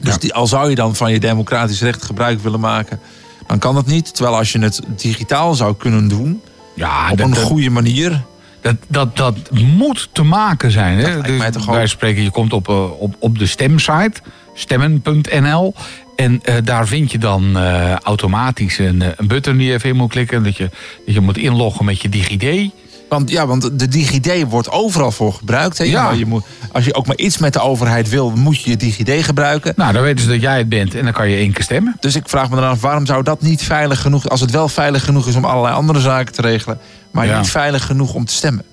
Dus 0.03 0.19
die, 0.19 0.35
al 0.35 0.47
zou 0.47 0.69
je 0.71 0.75
dan 0.75 0.95
van 0.97 1.13
je 1.13 1.21
democratisch 1.21 1.81
recht 1.83 2.03
gebruik 2.03 2.41
willen 2.41 2.61
maken, 2.61 3.01
dan 3.47 3.59
kan 3.59 3.75
dat 3.75 3.87
niet. 3.87 4.15
Terwijl 4.15 4.37
als 4.37 4.53
je 4.53 4.59
het 4.59 4.81
digitaal 4.97 5.55
zou 5.55 5.75
kunnen 5.77 6.09
doen, 6.09 6.41
ja, 6.75 7.11
op 7.11 7.19
dat- 7.19 7.27
een 7.27 7.37
goede 7.37 7.71
manier. 7.71 8.23
Dat, 8.61 8.77
dat, 8.89 9.17
dat 9.17 9.37
moet 9.53 10.09
te 10.13 10.23
maken 10.23 10.71
zijn. 10.71 10.99
Hè? 10.99 11.21
Dus 11.51 11.67
wij 11.67 11.87
spreken, 11.87 12.23
je 12.23 12.31
komt 12.31 12.53
op, 12.53 12.69
op, 12.99 13.17
op 13.19 13.39
de 13.39 13.47
stemsite, 13.47 14.13
stemmen.nl. 14.57 15.75
En 16.17 16.41
eh, 16.43 16.55
daar 16.65 16.87
vind 16.87 17.13
je 17.13 17.19
dan 17.19 17.59
eh, 17.59 17.93
automatisch 17.95 18.79
een, 18.79 19.03
eh, 19.03 19.09
een 19.17 19.29
button 19.29 19.57
die 19.57 19.67
je 19.67 19.73
even 19.73 19.89
in 19.89 19.97
moet 19.97 20.11
klikken. 20.11 20.43
Dat 20.43 20.57
je, 20.57 20.71
dat 21.07 21.15
je 21.15 21.21
moet 21.21 21.39
inloggen 21.39 21.85
met 21.85 22.01
je 22.01 22.09
DigiD. 22.09 22.73
Want, 23.09 23.31
ja, 23.31 23.47
want 23.47 23.79
de 23.79 23.89
DigiD 23.89 24.49
wordt 24.49 24.71
overal 24.71 25.11
voor 25.11 25.33
gebruikt. 25.33 25.79
Hè? 25.79 25.85
Ja. 25.85 26.11
Je 26.11 26.27
moet, 26.27 26.45
als 26.73 26.85
je 26.85 26.95
ook 26.95 27.07
maar 27.07 27.17
iets 27.17 27.39
met 27.39 27.53
de 27.53 27.61
overheid 27.61 28.09
wil, 28.09 28.31
moet 28.31 28.63
je 28.63 28.71
je 28.71 28.77
DigiD 28.77 29.25
gebruiken. 29.25 29.73
Nou, 29.77 29.93
dan 29.93 30.03
weten 30.03 30.25
ze 30.25 30.31
dat 30.31 30.41
jij 30.41 30.59
het 30.59 30.69
bent 30.69 30.95
en 30.95 31.05
dan 31.05 31.13
kan 31.13 31.29
je 31.29 31.37
één 31.37 31.53
keer 31.53 31.65
stemmen. 31.65 31.97
Dus 32.01 32.17
ik 32.17 32.29
vraag 32.29 32.51
me 32.51 32.57
dan 32.57 32.69
af, 32.69 32.81
waarom 32.81 33.07
zou 33.07 33.23
dat 33.23 33.43
niet 33.43 33.63
veilig 33.63 34.01
genoeg... 34.01 34.29
als 34.29 34.41
het 34.41 34.51
wel 34.51 34.69
veilig 34.69 35.05
genoeg 35.05 35.27
is 35.27 35.37
om 35.37 35.45
allerlei 35.45 35.75
andere 35.75 36.01
zaken 36.01 36.35
te 36.35 36.43
regelen... 36.43 36.79
maar 37.11 37.27
Ja. 37.27 37.39
niet 37.39 37.51
veilig 37.51 37.87
genoeg 37.87 38.15
om 38.15 38.25
te 38.25 38.35
stemmen? 38.35 38.65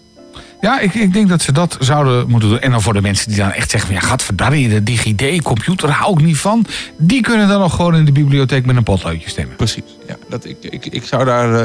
Ja, 0.63 0.79
ik, 0.79 0.93
ik 0.93 1.13
denk 1.13 1.29
dat 1.29 1.41
ze 1.41 1.51
dat 1.51 1.77
zouden 1.79 2.29
moeten 2.29 2.49
doen. 2.49 2.59
En 2.59 2.71
dan 2.71 2.81
voor 2.81 2.93
de 2.93 3.01
mensen 3.01 3.27
die 3.29 3.37
dan 3.37 3.51
echt 3.51 3.71
zeggen 3.71 3.89
van... 3.93 4.01
ja, 4.01 4.07
gadverdarrie, 4.07 4.69
de 4.69 4.83
DigiD, 4.83 5.41
computer, 5.41 5.89
hou 5.89 6.19
ik 6.19 6.25
niet 6.25 6.37
van. 6.37 6.65
Die 6.97 7.21
kunnen 7.21 7.47
dan 7.47 7.59
nog 7.59 7.75
gewoon 7.75 7.95
in 7.95 8.05
de 8.05 8.11
bibliotheek 8.11 8.65
met 8.65 8.75
een 8.75 8.83
potloodje 8.83 9.29
stemmen. 9.29 9.55
Precies. 9.55 9.83
Ja, 10.07 10.15
dat, 10.29 10.45
ik, 10.45 10.57
ik, 10.61 10.85
ik 10.85 11.05
zou 11.05 11.25
daar... 11.25 11.53
eh, 11.53 11.61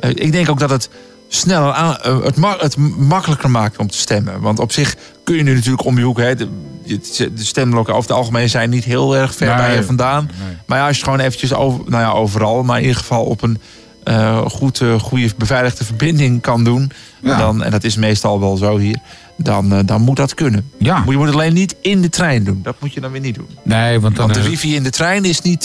eh, 0.00 0.10
ik 0.10 0.32
denk 0.32 0.48
ook 0.50 0.58
dat 0.58 0.70
het 0.70 0.88
sneller 1.28 1.72
aan, 1.72 1.96
eh, 1.96 2.22
het, 2.22 2.36
ma- 2.36 2.56
het 2.58 2.76
makkelijker 2.98 3.50
maakt 3.50 3.76
om 3.78 3.88
te 3.88 3.98
stemmen. 3.98 4.40
Want 4.40 4.58
op 4.58 4.72
zich 4.72 4.96
kun 5.24 5.36
je 5.36 5.42
nu 5.42 5.54
natuurlijk 5.54 5.84
om 5.84 5.98
je 5.98 6.04
hoek... 6.04 6.18
Hè, 6.18 6.34
de, 6.36 6.46
stemlokken 7.34 7.94
over 7.94 8.08
het 8.08 8.18
algemeen 8.18 8.48
zijn 8.48 8.70
niet 8.70 8.84
heel 8.84 9.16
erg 9.16 9.34
ver 9.34 9.46
Nee. 9.48 9.56
bij 9.56 9.74
je 9.74 9.82
vandaan. 9.84 10.30
Maar 10.66 10.78
ja, 10.78 10.86
als 10.86 10.96
je 10.96 11.02
het 11.02 11.10
gewoon 11.10 11.26
eventjes 11.26 11.54
over, 11.54 11.80
nou 11.86 12.02
ja, 12.02 12.10
overal... 12.10 12.62
maar 12.62 12.76
in 12.76 12.82
ieder 12.82 12.98
geval 12.98 13.24
op 13.24 13.42
een 13.42 13.60
eh, 14.08 14.46
goed, 14.46 14.80
eh, 14.80 14.98
goede 15.00 15.30
beveiligde 15.36 15.84
verbinding 15.84 16.40
kan 16.40 16.64
doen... 16.64 16.90
Ja. 17.22 17.38
Dan, 17.38 17.62
en 17.62 17.70
dat 17.70 17.84
is 17.84 17.96
meestal 17.96 18.40
wel 18.40 18.56
zo 18.56 18.78
hier... 18.78 18.96
dan, 19.36 19.72
eh, 19.72 19.78
dan 19.84 20.00
moet 20.02 20.16
dat 20.16 20.34
kunnen. 20.34 20.70
Ja. 20.78 21.02
Je 21.06 21.16
moet 21.16 21.26
het 21.26 21.34
alleen 21.34 21.52
niet 21.54 21.76
in 21.82 22.02
de 22.02 22.08
trein 22.08 22.44
doen. 22.44 22.60
Dat 22.62 22.76
moet 22.80 22.92
je 22.94 23.00
dan 23.00 23.10
weer 23.10 23.20
niet 23.20 23.34
doen. 23.34 23.48
Nee, 23.62 24.00
want 24.00 24.16
dan... 24.16 24.24
Want 24.30 24.42
de 24.42 24.48
wifi 24.50 24.74
in 24.74 24.82
de 24.82 24.90
trein 24.90 25.24
is 25.24 25.40
niet 25.42 25.64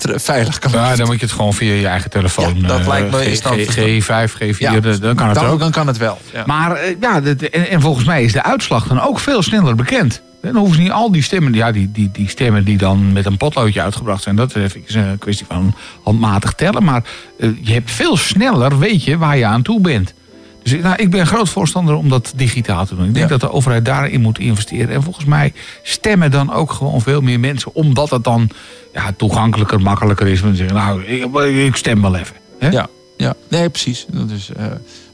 veilig. 0.00 0.58
Kan 0.58 0.70
ja, 0.72 0.96
dan 0.96 1.06
moet 1.06 1.20
je 1.20 1.26
het 1.26 1.34
gewoon 1.34 1.54
via 1.54 1.72
je 1.72 1.86
eigen 1.86 2.10
telefoon. 2.10 2.60
Ja, 2.60 2.66
dat 2.68 2.86
lijkt 2.86 3.10
me 3.10 3.16
G- 3.18 3.26
is 3.26 3.40
dan- 3.40 3.58
G- 3.58 3.76
G5, 3.76 4.32
G4, 4.42 4.58
Ja, 4.58 4.80
dan- 4.80 4.98
dan 5.00 5.14
kan 5.14 5.26
het 5.28 5.34
dan, 5.38 5.46
ook. 5.46 5.58
Dan 5.58 5.70
kan 5.70 5.86
het 5.86 5.96
wel. 5.96 6.18
Maar 6.46 6.78
ja, 7.00 7.22
en 7.50 7.80
volgens 7.80 8.06
mij 8.06 8.22
is 8.24 8.32
de 8.32 8.42
uitslag 8.42 8.86
dan 8.86 9.00
ook 9.00 9.18
veel 9.18 9.42
sneller 9.42 9.74
bekend. 9.74 10.22
Dan 10.52 10.56
hoeven 10.56 10.76
ze 10.76 10.82
niet 10.82 10.90
al 10.90 11.12
die 11.12 11.22
stemmen, 11.22 11.52
ja, 11.52 11.72
die, 11.72 11.90
die, 11.92 12.10
die 12.12 12.28
stemmen 12.28 12.64
die 12.64 12.76
dan 12.78 13.12
met 13.12 13.26
een 13.26 13.36
potloodje 13.36 13.82
uitgebracht 13.82 14.22
zijn, 14.22 14.36
dat 14.36 14.56
is 14.56 14.62
even 14.74 15.08
een 15.08 15.18
kwestie 15.18 15.46
van 15.48 15.74
handmatig 16.02 16.52
tellen. 16.52 16.84
Maar 16.84 17.04
eh, 17.38 17.48
je 17.60 17.72
hebt 17.72 17.90
veel 17.90 18.16
sneller, 18.16 18.78
weet 18.78 19.04
je, 19.04 19.18
waar 19.18 19.36
je 19.36 19.44
aan 19.46 19.62
toe 19.62 19.80
bent. 19.80 20.14
Dus 20.62 20.72
ik- 20.72 20.82
nou, 20.82 20.96
ik 20.96 21.10
ben 21.10 21.26
groot 21.26 21.48
voorstander 21.48 21.94
om 21.94 22.08
dat 22.08 22.32
digitaal 22.36 22.86
te 22.86 22.96
doen. 22.96 23.06
Ik 23.06 23.14
denk 23.14 23.28
dat 23.28 23.40
de 23.40 23.50
overheid 23.52 23.84
daarin 23.84 24.20
moet 24.20 24.38
investeren. 24.38 24.88
En 24.94 25.02
volgens 25.02 25.24
mij 25.24 25.52
stemmen 25.82 26.30
dan 26.30 26.52
ook 26.52 26.72
gewoon 26.72 27.00
veel 27.00 27.20
meer 27.20 27.40
mensen. 27.40 27.74
Omdat 27.74 28.10
het 28.10 28.24
dan 28.24 28.48
ja, 28.92 29.12
toegankelijker, 29.16 29.80
makkelijker 29.80 30.26
is. 30.26 30.40
Want 30.40 30.56
ze 30.56 30.66
zeggen, 30.66 30.76
nou, 30.86 31.04
ik, 31.04 31.66
ik 31.66 31.76
stem 31.76 32.02
wel 32.02 32.14
even. 32.16 32.36
Ja, 32.72 32.86
ja, 33.16 33.34
nee, 33.48 33.68
precies. 33.70 34.06
Dat 34.10 34.30
is, 34.30 34.50
eh, 34.56 34.66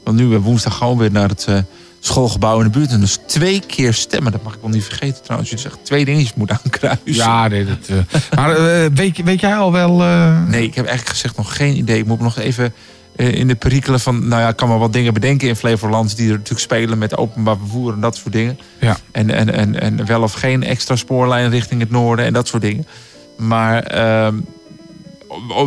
want 0.04 0.16
nu 0.18 0.26
we 0.26 0.40
woensdag 0.40 0.76
gewoon 0.76 0.98
weer 0.98 1.10
naar 1.12 1.28
het 1.28 1.44
eh, 1.48 1.58
schoolgebouw 2.00 2.58
in 2.58 2.64
de 2.64 2.78
buurt. 2.78 2.90
En 2.90 3.00
dus 3.00 3.18
twee 3.26 3.60
keer 3.66 3.94
stemmen. 3.94 4.32
Dat 4.32 4.42
mag 4.42 4.54
ik 4.54 4.60
wel 4.60 4.70
niet 4.70 4.84
vergeten 4.84 5.22
trouwens. 5.22 5.50
Je 5.50 5.56
zegt 5.58 5.78
twee 5.82 6.04
dingetjes 6.04 6.34
moet 6.34 6.50
aankruisen. 6.50 7.00
Ja, 7.04 7.48
nee, 7.48 7.64
dat, 7.64 7.88
eh, 7.88 7.96
maar 8.36 8.56
eh, 8.56 8.90
weet, 8.94 9.22
weet 9.24 9.40
jij 9.40 9.56
al 9.56 9.72
wel... 9.72 10.00
eh, 10.02 10.46
Nee, 10.46 10.62
ik 10.64 10.74
heb 10.74 10.86
eigenlijk 10.86 11.16
gezegd 11.16 11.36
nog 11.36 11.56
geen 11.56 11.76
idee. 11.76 11.98
Ik 11.98 12.06
moet 12.06 12.20
nog 12.20 12.38
even 12.38 12.72
in 13.16 13.48
de 13.48 13.54
perikelen 13.54 14.00
van... 14.00 14.28
Nou 14.28 14.42
ja, 14.42 14.48
ik 14.48 14.56
kan 14.56 14.68
wel 14.68 14.78
wat 14.78 14.92
dingen 14.92 15.14
bedenken 15.14 15.48
in 15.48 15.56
Flevoland... 15.56 16.16
die 16.16 16.26
er 16.26 16.32
natuurlijk 16.32 16.60
spelen 16.60 16.98
met 16.98 17.16
openbaar 17.16 17.56
vervoer 17.56 17.92
en 17.92 18.00
dat 18.00 18.16
soort 18.16 18.32
dingen. 18.32 18.58
Ja. 18.80 18.96
En, 19.12 19.30
en, 19.30 19.52
en, 19.52 19.80
en 19.80 20.06
wel 20.06 20.22
of 20.22 20.32
geen 20.32 20.62
extra 20.62 20.96
spoorlijn 20.96 21.50
richting 21.50 21.80
het 21.80 21.90
noorden 21.90 22.24
en 22.24 22.32
dat 22.32 22.48
soort 22.48 22.62
dingen. 22.62 22.86
Maar 23.36 23.82
ehm, 23.82 24.34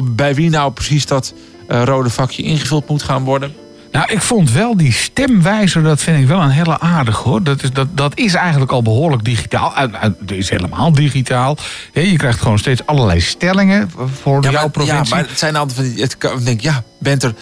bij 0.03 0.35
wie 0.35 0.49
nou 0.49 0.71
precies 0.71 1.05
dat 1.05 1.33
rode 1.67 2.09
vakje 2.09 2.43
ingevuld 2.43 2.87
moet 2.89 3.03
gaan 3.03 3.23
worden... 3.23 3.53
Nou, 3.93 4.11
ik 4.11 4.21
vond 4.21 4.51
wel 4.51 4.77
die 4.77 4.91
stemwijzer, 4.93 5.83
dat 5.83 6.01
vind 6.01 6.19
ik 6.21 6.27
wel 6.27 6.41
een 6.41 6.49
hele 6.49 6.79
aardig 6.79 7.17
hoor. 7.17 7.43
Dat 7.43 7.63
is, 7.63 7.71
dat, 7.71 7.87
dat 7.97 8.17
is 8.17 8.33
eigenlijk 8.33 8.71
al 8.71 8.81
behoorlijk 8.81 9.23
digitaal. 9.23 9.73
Het 9.75 10.31
is 10.31 10.49
helemaal 10.49 10.91
digitaal. 10.91 11.57
Je 11.93 12.17
krijgt 12.17 12.41
gewoon 12.41 12.59
steeds 12.59 12.85
allerlei 12.85 13.21
stellingen 13.21 13.91
voor 14.21 14.43
Ja, 14.43 14.49
jouw 14.51 14.61
maar, 14.61 14.69
provincie. 14.69 15.03
ja, 15.03 15.09
maar 15.21 15.29
het 15.29 15.39
zijn 15.39 15.55
altijd 15.55 15.77
van 15.79 15.93
die... 15.93 16.01
Het, 16.03 16.17
ik 16.37 16.45
denk, 16.45 16.61
ja, 16.61 16.83
bent 16.99 17.23
er, 17.23 17.33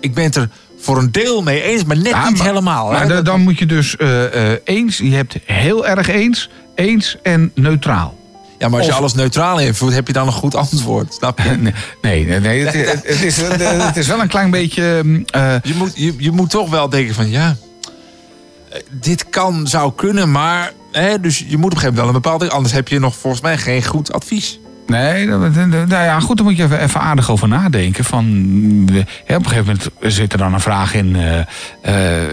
ik 0.00 0.14
ben 0.14 0.24
het 0.24 0.36
er 0.36 0.48
voor 0.78 0.98
een 0.98 1.12
deel 1.12 1.42
mee 1.42 1.62
eens, 1.62 1.84
maar 1.84 1.96
net 1.96 2.06
Ja, 2.06 2.28
niet 2.28 2.38
maar- 2.38 2.46
helemaal. 2.46 2.90
Maar 2.90 3.08
da- 3.08 3.22
dan 3.22 3.40
moet 3.40 3.58
je 3.58 3.66
dus 3.66 3.96
eh, 3.96 4.52
eh, 4.52 4.58
eens, 4.64 4.98
je 4.98 5.14
hebt 5.14 5.36
heel 5.44 5.86
erg 5.86 6.08
eens, 6.08 6.48
eens 6.74 7.16
en 7.22 7.50
neutraal. 7.54 8.18
Ja, 8.62 8.68
maar 8.68 8.78
als 8.78 8.86
je 8.86 8.92
Of- 8.92 8.98
alles 8.98 9.14
neutraal 9.14 9.60
invult, 9.60 9.94
heb 9.94 10.06
je 10.06 10.12
dan 10.12 10.26
een 10.26 10.32
goed 10.32 10.54
antwoord. 10.54 11.14
Snap 11.14 11.38
je? 11.38 11.58
Nee, 12.02 12.26
nee, 12.26 12.40
nee, 12.40 12.64
het, 12.64 12.74
het, 12.74 13.06
het 13.06 13.22
is, 13.22 13.36
het 13.36 13.96
is 13.96 14.06
wel 14.06 14.20
een 14.20 14.28
klein 14.28 14.50
beetje... 14.50 15.00
mm, 15.04 15.24
eh, 15.30 15.54
Je 15.62 15.74
moet, 15.74 15.92
je, 15.94 16.14
je 16.18 16.30
moet 16.30 16.50
toch 16.50 16.70
wel 16.70 16.88
denken 16.88 17.14
van 17.14 17.30
ja, 17.30 17.56
dit 18.90 19.28
kan, 19.30 19.66
zou 19.66 19.92
kunnen, 19.96 20.30
maar... 20.30 20.72
Hè, 20.92 21.20
dus 21.20 21.38
je 21.38 21.56
moet 21.56 21.64
op 21.64 21.72
een 21.72 21.78
gegeven 21.78 21.86
moment 21.86 21.96
wel 21.96 22.06
een 22.06 22.12
bepaalde... 22.12 22.50
Anders 22.50 22.74
heb 22.74 22.88
je 22.88 22.98
nog 22.98 23.16
volgens 23.16 23.42
mij 23.42 23.58
geen 23.58 23.84
goed 23.84 24.12
advies. 24.12 24.60
Nee, 24.86 25.26
nou 25.26 25.88
ja, 25.88 26.20
goed, 26.20 26.36
daar 26.36 26.46
moet 26.46 26.56
je 26.56 26.62
even, 26.62 26.80
even 26.80 27.00
aardig 27.00 27.30
over 27.30 27.48
nadenken. 27.48 28.04
Van, 28.04 28.24
hè, 29.24 29.36
op 29.36 29.44
een 29.44 29.50
gegeven 29.50 29.64
moment 29.98 30.14
zit 30.14 30.32
er 30.32 30.38
dan 30.38 30.54
een 30.54 30.60
vraag 30.60 30.94
in... 30.94 31.16
eh, 31.16 31.38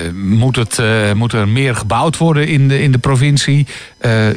eh, 0.06 0.14
moet, 0.14 0.56
het, 0.56 0.80
moet 1.16 1.34
er 1.34 1.48
meer 1.48 1.76
gebouwd 1.76 2.18
worden 2.18 2.48
in 2.48 2.68
de, 2.68 2.82
in 2.82 2.92
de 2.92 2.98
provincie? 2.98 3.68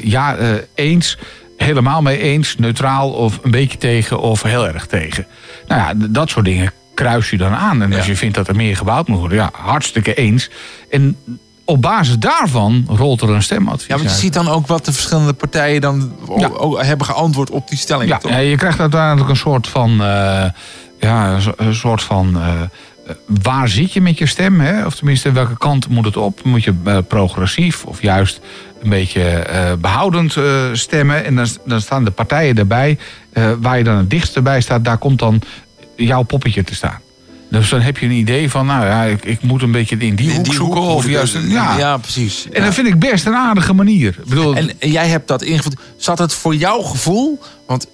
Ja, 0.02 0.36
eens, 0.74 1.18
helemaal 1.62 2.02
mee 2.02 2.18
eens, 2.18 2.56
neutraal 2.58 3.10
of 3.10 3.38
een 3.42 3.50
beetje 3.50 3.78
tegen 3.78 4.20
of 4.20 4.42
heel 4.42 4.66
erg 4.68 4.86
tegen. 4.86 5.26
Nou 5.66 5.80
ja, 5.80 6.06
dat 6.08 6.30
soort 6.30 6.44
dingen 6.44 6.72
kruis 6.94 7.30
je 7.30 7.36
dan 7.36 7.52
aan. 7.54 7.82
En 7.82 7.92
als 7.92 8.06
je 8.06 8.16
vindt 8.16 8.34
dat 8.34 8.48
er 8.48 8.56
meer 8.56 8.76
gebouwd 8.76 9.08
moet 9.08 9.18
worden, 9.18 9.38
ja, 9.38 9.50
hartstikke 9.52 10.14
eens. 10.14 10.50
En 10.90 11.16
op 11.64 11.82
basis 11.82 12.18
daarvan 12.18 12.84
rolt 12.88 13.20
er 13.20 13.28
een 13.30 13.42
stemadvies 13.42 13.86
Ja, 13.86 13.94
want 13.94 14.02
je 14.02 14.08
uit. 14.08 14.18
ziet 14.18 14.32
dan 14.32 14.48
ook 14.48 14.66
wat 14.66 14.84
de 14.84 14.92
verschillende 14.92 15.32
partijen 15.32 15.80
dan 15.80 16.12
Ja. 16.38 16.50
hebben 16.76 17.06
geantwoord 17.06 17.50
op 17.50 17.68
die 17.68 17.78
stelling. 17.78 18.10
Ja, 18.10 18.18
toch? 18.18 18.30
ja, 18.30 18.36
je 18.38 18.56
krijgt 18.56 18.80
uiteindelijk 18.80 19.30
een 19.30 19.36
soort 19.36 19.68
van. 19.68 19.90
eh, 19.90 20.44
ja, 21.00 21.32
een 21.34 21.42
so- 21.42 21.54
een 21.56 21.74
soort 21.74 22.02
van. 22.02 22.36
eh, 22.36 22.60
waar 23.42 23.68
zit 23.68 23.92
je 23.92 24.00
met 24.00 24.18
je 24.18 24.26
stem? 24.26 24.60
Hè? 24.60 24.86
Of 24.86 24.94
tenminste, 24.94 25.32
welke 25.32 25.56
kant 25.58 25.88
moet 25.88 26.04
het 26.04 26.16
op? 26.16 26.44
Moet 26.44 26.64
je 26.64 26.74
eh, 26.84 26.98
progressief 27.08 27.84
of 27.84 28.02
juist 28.02 28.40
een 28.82 28.90
beetje 28.90 29.22
eh, 29.22 29.72
behoudend 29.78 30.36
eh, 30.36 30.68
stemmen? 30.72 31.24
En 31.24 31.36
dan, 31.36 31.46
dan 31.64 31.80
staan 31.80 32.04
de 32.04 32.10
partijen 32.10 32.58
erbij. 32.58 32.98
eh, 33.32 33.50
waar 33.60 33.78
je 33.78 33.84
dan 33.84 33.96
het 33.96 34.10
dichtst 34.10 34.42
bij 34.42 34.60
staat, 34.60 34.84
daar 34.84 34.98
komt 34.98 35.18
dan 35.18 35.40
jouw 35.96 36.22
poppetje 36.22 36.64
te 36.64 36.74
staan. 36.74 37.00
Dus 37.50 37.68
dan 37.68 37.80
heb 37.80 37.98
je 37.98 38.06
een 38.06 38.12
idee 38.12 38.50
van, 38.50 38.66
nou 38.66 38.84
ja, 38.84 39.02
ik, 39.02 39.24
ik 39.24 39.42
moet 39.42 39.62
een 39.62 39.72
beetje 39.72 39.96
in 39.96 40.14
die 40.14 40.32
hoek 40.34 40.44
die 40.44 40.54
zoeken. 40.54 40.80
hoek 40.80 40.90
of 40.90 41.08
juist, 41.08 41.38
ja. 41.48 41.78
ja, 41.78 41.96
precies. 41.96 42.48
En 42.52 42.64
dat 42.64 42.74
vind 42.74 42.86
ik 42.86 42.98
best 42.98 43.26
een 43.26 43.34
aardige 43.34 43.72
manier. 43.72 44.16
Ik 44.22 44.28
bedoel, 44.28 44.54
En, 44.54 44.70
en 44.80 44.90
jij 44.90 45.08
hebt 45.08 45.28
dat 45.28 45.42
ingevuld. 45.42 45.76
Zat 45.96 46.18
het 46.18 46.34
voor 46.34 46.54
jouw 46.54 46.80
gevoel, 46.80 47.40
want 47.66 47.86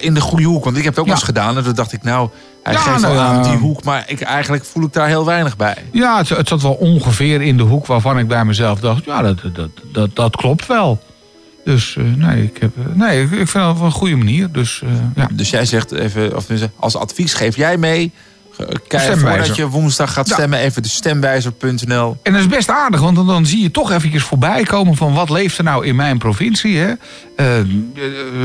in 0.00 0.14
de 0.14 0.20
goede 0.20 0.44
hoek, 0.44 0.64
want 0.64 0.76
ik 0.76 0.84
heb 0.84 0.96
het 0.96 1.04
ook 1.04 1.10
eens 1.10 1.22
gedaan. 1.22 1.56
En 1.56 1.64
toen 1.64 1.74
dacht 1.74 1.92
ik, 1.92 2.02
nou, 2.02 2.28
hij 2.62 2.72
Ja, 2.72 2.80
geeft 2.80 3.00
nou 3.00 3.14
wel 3.14 3.22
aan 3.22 3.42
die 3.42 3.56
hoek, 3.56 3.84
maar 3.84 4.04
ik, 4.06 4.20
eigenlijk 4.20 4.64
voel 4.64 4.84
ik 4.84 4.92
daar 4.92 5.08
heel 5.08 5.24
weinig 5.24 5.56
bij. 5.56 5.76
Ja, 5.92 6.18
het, 6.18 6.28
het 6.28 6.48
zat 6.48 6.62
wel 6.62 6.72
ongeveer 6.72 7.42
in 7.42 7.56
de 7.56 7.62
hoek 7.62 7.86
waarvan 7.86 8.18
ik 8.18 8.28
bij 8.28 8.44
mezelf 8.44 8.80
dacht... 8.80 9.04
ja, 9.04 9.22
dat, 9.22 9.38
dat, 9.52 9.70
dat, 9.92 10.16
dat 10.16 10.36
klopt 10.36 10.66
wel. 10.66 11.00
Dus 11.64 11.96
eh, 11.96 12.04
nee, 12.04 12.42
ik, 12.42 12.56
heb, 12.58 12.70
eh, 12.76 12.84
nee, 12.94 13.22
ik, 13.22 13.30
ik 13.30 13.48
vind 13.48 13.64
het 13.64 13.76
wel 13.76 13.84
een 13.84 13.90
goede 13.90 14.16
manier. 14.16 14.52
Dus, 14.52 14.82
eh, 14.84 14.90
ja. 15.14 15.28
Dus 15.32 15.50
jij 15.50 15.64
zegt 15.64 15.92
even, 15.92 16.36
of 16.36 16.46
als 16.76 16.96
advies 16.96 17.34
geef 17.34 17.56
jij 17.56 17.76
mee. 17.76 18.12
Kijk 18.86 19.18
voordat 19.18 19.56
je 19.56 19.68
woensdag 19.68 20.12
gaat 20.12 20.28
Ja. 20.28 20.34
stemmen, 20.34 20.58
even 20.58 20.82
de 20.82 20.88
stemwijzer.nl. 20.88 22.16
En 22.22 22.32
dat 22.32 22.40
is 22.40 22.48
best 22.48 22.70
aardig, 22.70 23.00
want 23.00 23.16
dan, 23.16 23.26
dan 23.26 23.46
zie 23.46 23.62
je 23.62 23.70
toch 23.70 23.90
eventjes 23.90 24.22
voorbij 24.22 24.62
komen... 24.62 24.96
van 24.96 25.14
wat 25.14 25.30
leeft 25.30 25.58
er 25.58 25.64
nou 25.64 25.86
in 25.86 25.96
mijn 25.96 26.18
provincie. 26.18 26.78
Hè? 26.78 26.92
Eh, 27.36 27.58
eh, 27.58 27.66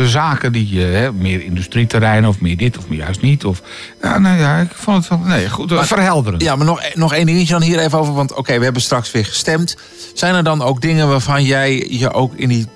zaken 0.05 0.51
die, 0.51 0.81
hè, 0.81 1.11
meer 1.11 1.43
industrieterreinen 1.43 2.29
of 2.29 2.39
meer 2.39 2.57
dit 2.57 2.77
of 2.77 2.87
meer 2.87 2.99
juist 2.99 3.21
niet. 3.21 3.45
Of, 3.45 3.61
ja, 4.01 4.19
nou 4.19 4.39
ja, 4.39 4.57
ik 4.59 4.71
vond 4.73 4.97
het 4.97 5.07
wel 5.07 5.27
nee, 5.27 5.49
goed, 5.49 5.73
verhelderend. 5.75 6.41
Ja, 6.41 6.55
maar 6.55 6.65
nog, 6.65 6.81
nog 6.93 7.13
één 7.13 7.25
dingetje 7.25 7.53
dan 7.53 7.61
hier 7.61 7.79
even 7.79 7.99
over. 7.99 8.13
Want 8.13 8.33
oké, 8.33 8.57
we 8.57 8.63
hebben 8.63 8.81
straks 8.81 9.11
weer 9.11 9.25
gestemd. 9.25 9.77
Zijn 10.13 10.35
er 10.35 10.43
dan 10.43 10.61
ook 10.61 10.81
dingen 10.81 11.07
waarvan 11.07 11.43
jij 11.43 11.87
je 11.89 12.13
ook 12.13 12.33
in 12.35 12.49
die 12.49 12.67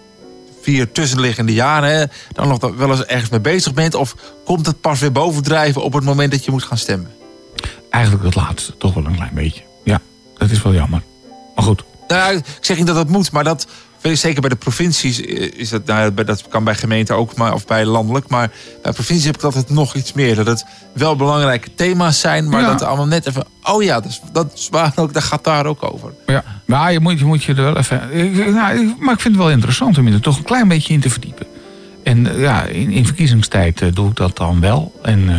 vier 0.61 0.91
tussenliggende 0.91 1.53
jaren... 1.53 1.89
Hè, 1.89 2.05
dan 2.31 2.47
nog 2.47 2.71
wel 2.77 2.89
eens 2.89 3.05
ergens 3.05 3.29
mee 3.29 3.39
bezig 3.39 3.73
bent? 3.73 3.95
Of 3.95 4.15
komt 4.45 4.65
het 4.65 4.81
pas 4.81 4.99
weer 4.99 5.11
bovendrijven 5.11 5.83
op 5.83 5.93
het 5.93 6.03
moment 6.03 6.31
dat 6.31 6.45
je 6.45 6.51
moet 6.51 6.63
gaan 6.63 6.77
stemmen? 6.77 7.11
Eigenlijk 7.97 8.25
het 8.25 8.35
laatste, 8.35 8.77
toch 8.77 8.93
wel 8.93 9.05
een 9.05 9.15
klein 9.15 9.33
beetje. 9.33 9.63
Ja, 9.83 10.01
dat 10.37 10.49
is 10.49 10.61
wel 10.61 10.73
jammer. 10.73 11.01
Maar 11.55 11.63
goed. 11.63 11.83
Nou, 12.07 12.35
ik 12.37 12.43
zeg 12.61 12.77
niet 12.77 12.87
dat 12.87 12.95
dat 12.95 13.07
moet, 13.09 13.31
maar 13.31 13.43
dat... 13.43 13.67
weet 14.01 14.13
ik 14.13 14.19
Zeker 14.19 14.41
bij 14.41 14.49
de 14.49 14.55
provincies 14.55 15.21
eh, 15.21 15.51
is 15.59 15.69
dat, 15.69 15.85
nou, 15.85 16.13
dat 16.13 16.47
kan 16.47 16.63
bij 16.63 16.75
gemeenten 16.75 17.15
ook, 17.15 17.35
maar, 17.35 17.53
of 17.53 17.65
bij 17.65 17.85
landelijk. 17.85 18.27
Maar 18.29 18.51
bij 18.83 18.91
provincies 18.91 19.25
heb 19.25 19.35
ik 19.35 19.43
altijd 19.43 19.69
nog 19.69 19.95
iets 19.95 20.13
meer. 20.13 20.35
Dat 20.35 20.45
het 20.47 20.65
wel 20.93 21.15
belangrijke 21.15 21.73
thema's 21.73 22.19
zijn, 22.19 22.49
maar 22.49 22.61
Ja. 22.61 22.67
dat 22.67 22.81
allemaal 22.81 23.07
net 23.07 23.27
even. 23.27 23.45
Oh 23.63 23.83
ja, 23.83 23.99
dat 23.99 24.11
is, 24.11 24.21
dat 24.31 24.51
is 24.53 24.67
waar 24.71 24.91
ook, 24.95 25.13
dat 25.13 25.23
gaat 25.23 25.43
daar 25.43 25.65
ook 25.65 25.93
over. 25.93 26.13
Ja, 26.25 26.43
maar 26.65 26.91
je 26.91 26.99
moet 26.99 27.19
je, 27.19 27.25
moet 27.25 27.43
je 27.43 27.53
er 27.53 27.63
wel 27.63 27.77
even. 27.77 28.13
ik- 28.13 28.35
nou, 28.53 28.95
maar 28.99 29.13
ik 29.13 29.19
vind 29.21 29.35
het 29.35 29.43
wel 29.43 29.51
interessant 29.51 29.97
om 29.97 30.07
je 30.07 30.13
er 30.13 30.21
toch 30.21 30.37
een 30.37 30.43
klein 30.43 30.67
beetje 30.67 30.93
in 30.93 30.99
te 30.99 31.09
verdiepen. 31.09 31.47
En 32.07 32.27
eh, 32.33 32.41
ja, 32.41 32.63
in, 32.63 32.91
in 32.91 33.05
verkiezingstijd 33.05 33.81
eh, 33.81 33.87
doe 33.93 34.09
ik 34.09 34.15
dat 34.15 34.37
dan 34.37 34.59
wel. 34.59 34.99
En, 35.01 35.29
eh, 35.29 35.35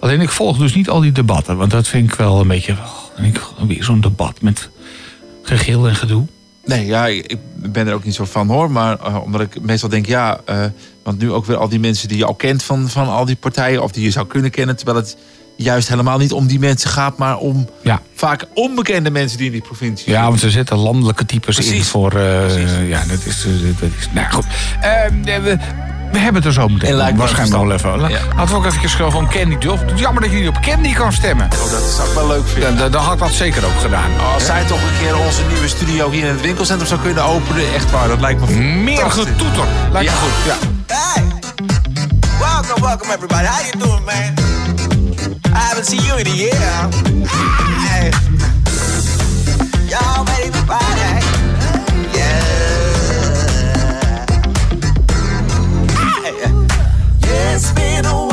alleen 0.00 0.20
ik 0.20 0.30
volg 0.30 0.58
dus 0.58 0.74
niet 0.74 0.88
al 0.88 1.00
die 1.00 1.12
debatten, 1.12 1.56
want 1.56 1.70
dat 1.70 1.88
vind 1.88 2.12
ik 2.12 2.18
wel 2.18 2.40
een 2.40 2.48
beetje. 2.48 2.72
oh, 3.18 3.24
ik, 3.24 3.40
weer 3.66 3.84
zo'n 3.84 4.00
debat 4.00 4.40
met 4.40 4.70
gegil 5.42 5.88
en 5.88 5.94
gedoe. 5.96 6.26
Nee, 6.64 6.86
ja, 6.86 7.06
ik 7.06 7.36
ben 7.54 7.86
er 7.86 7.94
ook 7.94 8.04
niet 8.04 8.14
zo 8.14 8.24
van 8.24 8.48
hoor. 8.48 8.70
Maar 8.70 9.22
omdat 9.22 9.40
ik 9.40 9.60
meestal 9.60 9.88
denk, 9.88 10.06
ja, 10.06 10.40
want 11.02 11.18
nu 11.18 11.32
ook 11.32 11.46
weer 11.46 11.56
al 11.56 11.68
die 11.68 11.80
mensen 11.80 12.08
die 12.08 12.18
je 12.18 12.24
al 12.24 12.34
kent 12.34 12.62
van, 12.62 12.88
van 12.88 13.08
al 13.08 13.24
die 13.24 13.36
partijen, 13.36 13.82
of 13.82 13.92
die 13.92 14.04
je 14.04 14.10
zou 14.10 14.26
kunnen 14.26 14.50
kennen, 14.50 14.76
terwijl 14.76 14.96
het 14.98 15.16
juist 15.56 15.88
helemaal 15.88 16.18
niet 16.18 16.32
om 16.32 16.46
die 16.46 16.58
mensen 16.58 16.90
gaat, 16.90 17.18
maar 17.18 17.38
om 17.38 17.68
Ja. 17.82 18.02
vaak 18.14 18.46
onbekende 18.54 19.10
mensen 19.10 19.38
die 19.38 19.46
in 19.46 19.52
die 19.52 19.62
provincie 19.62 20.12
Ja, 20.12 20.22
want 20.28 20.40
ze 20.40 20.50
zetten 20.50 20.76
landelijke 20.76 21.26
types 21.26 21.58
in 21.58 21.84
voor. 21.84 22.18
ja, 22.18 23.04
dat 23.08 23.24
is. 23.26 23.46
dat 23.80 23.90
is 23.98 24.08
nou 24.12 24.30
goed. 24.32 24.44
Eh, 24.80 25.99
we, 26.12 26.18
hebben 26.18 26.34
het 26.34 26.44
er 26.44 26.52
zo 26.52 26.68
meteen 26.68 26.96
me 26.96 27.14
waarschijnlijk 27.14 27.62
wel 27.62 27.72
even. 27.72 28.08
Ja. 28.08 28.18
Laten 28.36 28.50
we 28.50 28.54
ook 28.54 28.66
eventjes 28.66 28.94
gewoon 28.94 29.28
Candy 29.28 29.58
Duff. 29.58 29.80
Het 29.80 29.90
is 29.94 30.00
jammer 30.00 30.22
dat 30.22 30.30
je 30.30 30.38
niet 30.38 30.48
op 30.48 30.60
Candy 30.60 30.92
kan 30.92 31.12
stemmen. 31.12 31.44
Oh, 31.46 31.70
dat 31.70 31.82
zou 31.96 32.08
ik 32.08 32.14
wel 32.14 32.26
leuk 32.26 32.46
vinden. 32.46 32.76
Dan, 32.76 32.90
dan, 32.90 33.02
had 33.02 33.12
ik 33.12 33.18
dat 33.18 33.30
zeker 33.32 33.64
ook 33.64 33.80
gedaan. 33.80 34.10
Als 34.34 34.44
zij 34.44 34.64
toch 34.64 34.82
een 34.82 34.98
keer 35.00 35.18
onze 35.18 35.42
nieuwe 35.52 35.68
studio 35.68 36.10
hier 36.10 36.24
in 36.24 36.30
het 36.30 36.40
winkelcentrum 36.40 36.88
zou 36.88 37.00
kunnen 37.00 37.24
openen, 37.24 37.74
echt 37.74 37.90
waar, 37.90 38.08
dat 38.08 38.20
lijkt 38.20 38.40
me 38.40 38.56
Meer 38.56 39.10
getoeter. 39.10 39.64
Lijkt 39.92 40.10
me 40.10 40.16
Ja. 40.16 40.20
goed. 40.20 40.44
Ja. 40.46 40.56
Hey, 40.94 41.24
welcome, 42.38 42.86
welcome 42.86 43.12
everybody. 43.14 43.44
How 43.44 43.60
you 43.64 43.78
doing, 43.78 44.04
man? 44.04 44.48
I 45.54 45.58
haven't 45.58 45.86
seen 45.86 46.02
you 46.02 46.20
in 46.20 46.26
a 46.26 46.34
year. 46.34 46.88
Hey, 47.88 48.10
y'all 49.88 50.24
ready 50.24 50.50
to 50.50 50.64
party? 50.66 51.29
It's 57.60 57.72
been 57.72 58.06
a 58.06 58.14
while 58.14 58.29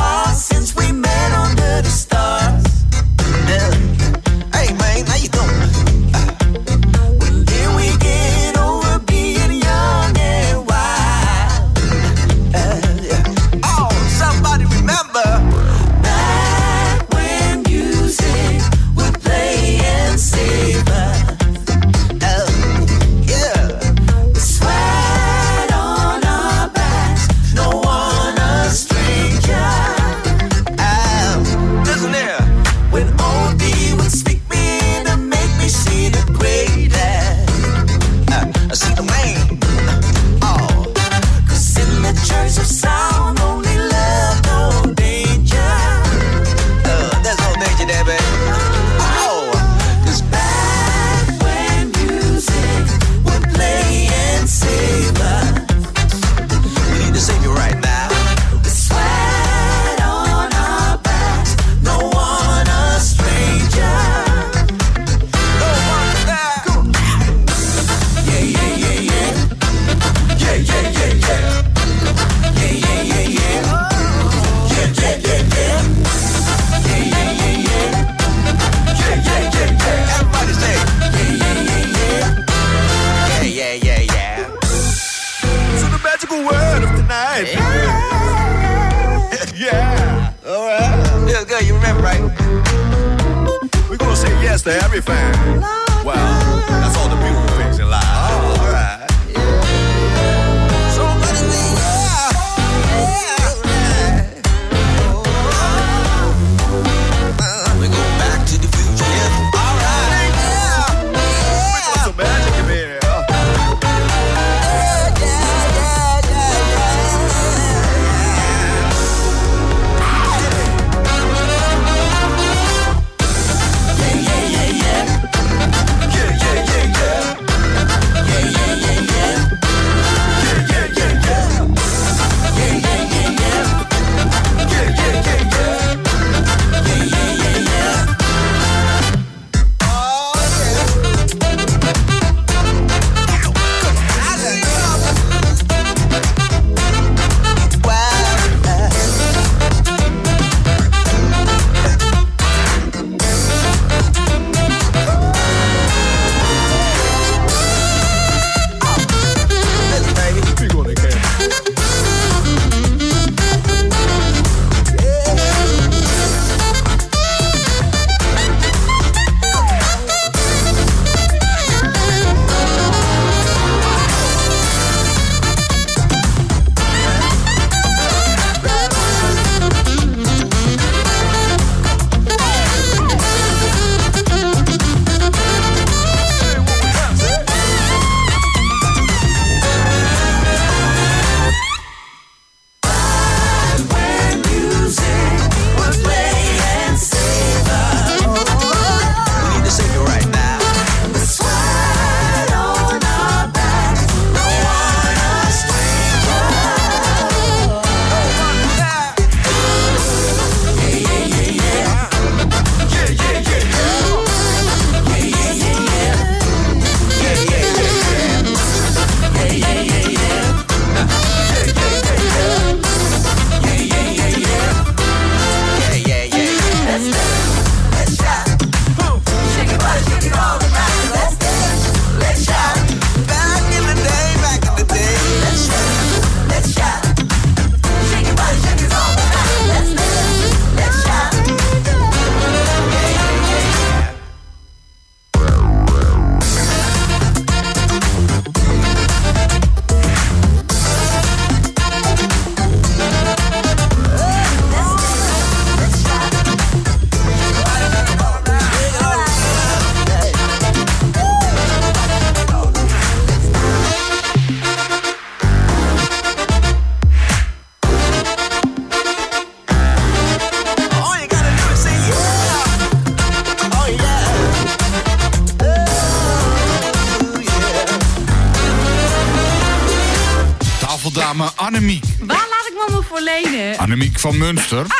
van 284.27 284.37
Munster. 284.37 284.85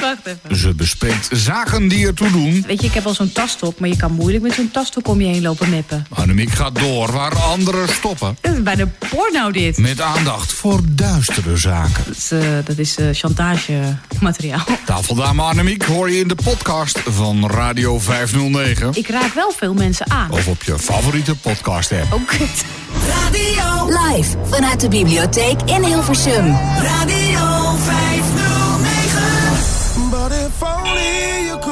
Wacht 0.00 0.18
even. 0.24 0.56
Ze 0.56 0.74
bespreekt 0.74 1.28
zaken 1.32 1.88
die 1.88 2.06
ertoe 2.06 2.30
doen. 2.30 2.64
Weet 2.66 2.80
je, 2.80 2.86
ik 2.86 2.94
heb 2.94 3.06
al 3.06 3.14
zo'n 3.14 3.32
tasstok, 3.32 3.78
maar 3.78 3.88
je 3.88 3.96
kan 3.96 4.12
moeilijk 4.12 4.42
met 4.42 4.52
zo'n 4.52 4.70
tasstok 4.70 5.08
om 5.08 5.20
je 5.20 5.26
heen 5.26 5.42
lopen 5.42 5.70
meppen. 5.70 6.06
Annemiek 6.08 6.50
gaat 6.50 6.78
door 6.78 7.12
waar 7.12 7.34
anderen 7.34 7.88
stoppen. 7.88 8.36
Dat 8.40 8.54
is 8.54 8.62
bijna 8.62 8.84
porno 9.10 9.50
dit. 9.50 9.78
Met 9.78 10.00
aandacht 10.00 10.52
voor 10.52 10.80
duistere 10.88 11.56
zaken. 11.56 12.04
Dat 12.06 12.16
is, 12.16 12.30
eh, 12.30 12.40
dat 12.64 12.78
is 12.78 12.96
eh, 12.96 13.06
chantagemateriaal. 13.12 14.64
Tafeldame 14.86 15.42
Annemiek 15.42 15.82
hoor 15.82 16.10
je 16.10 16.18
in 16.18 16.28
de 16.28 16.36
podcast 16.44 17.00
van 17.06 17.50
Radio 17.50 17.98
509. 17.98 18.90
Ik 18.92 19.08
raak 19.08 19.34
wel 19.34 19.52
veel 19.56 19.74
mensen 19.74 20.10
aan. 20.10 20.30
Of 20.30 20.46
op 20.46 20.62
je 20.62 20.78
favoriete 20.78 21.36
podcast 21.36 21.92
app. 21.92 22.12
Oh, 22.12 22.26
kut. 22.26 22.64
Radio 23.08 23.98
live 24.08 24.36
vanuit 24.44 24.80
de 24.80 24.88
bibliotheek 24.88 25.60
in 25.64 25.82
Hilversum. 25.82 26.56
Radio 26.82 27.19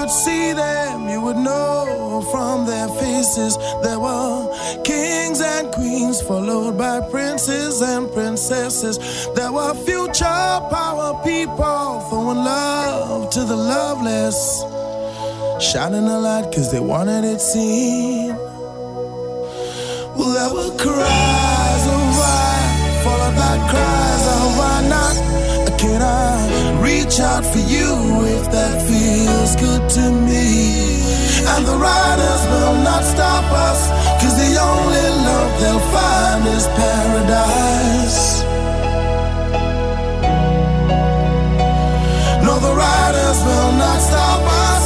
see 0.09 0.53
them, 0.53 1.09
you 1.09 1.21
would 1.21 1.37
know 1.37 2.25
from 2.31 2.67
their 2.67 2.89
faces 2.89 3.57
there 3.83 3.99
were 3.99 4.83
kings 4.83 5.41
and 5.41 5.73
queens, 5.73 6.21
followed 6.23 6.77
by 6.79 7.01
princes 7.11 7.81
and 7.81 8.11
princesses. 8.13 8.99
There 9.35 9.53
were 9.53 9.75
future 9.75 10.51
power 10.71 11.21
people 11.25 12.01
throwing 12.09 12.39
love 12.39 13.31
to 13.31 13.45
the 13.45 13.57
loveless, 13.57 14.39
shining 15.63 16.09
a 16.09 16.19
light 16.19 16.51
because 16.51 16.73
they 16.73 16.81
wanted 16.81 17.25
it 17.25 17.41
seen. 17.41 18.35
Well, 20.17 20.33
there 20.39 20.53
were 20.55 20.77
cries 20.77 21.85
of 21.95 22.03
why, 22.19 22.55
followed 23.05 23.37
by 23.37 23.55
cries 23.71 24.25
of 24.35 24.59
why 24.59 24.77
not. 24.89 25.17
Can 25.79 26.03
I 26.03 26.58
reach 26.89 27.21
out 27.21 27.45
for 27.45 27.63
you 27.75 27.89
if 28.37 28.45
that 28.57 28.75
feels 28.89 29.53
good 29.65 29.85
to 29.97 30.05
me? 30.29 30.49
And 31.53 31.63
the 31.71 31.77
riders 31.77 32.43
will 32.53 32.77
not 32.89 33.03
stop 33.15 33.47
us, 33.69 33.81
cause 34.21 34.37
the 34.45 34.53
only 34.71 35.07
love 35.29 35.51
they'll 35.61 35.87
find 35.97 36.43
is 36.57 36.67
paradise. 36.83 38.21
No, 42.47 42.55
the 42.67 42.75
riders 42.87 43.39
will 43.49 43.73
not 43.85 43.99
stop 44.11 44.43
us, 44.69 44.78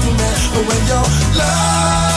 when 0.00 0.86
your 0.86 1.04
love 1.36 2.11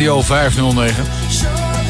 Radio 0.00 0.22
509. 0.22 1.04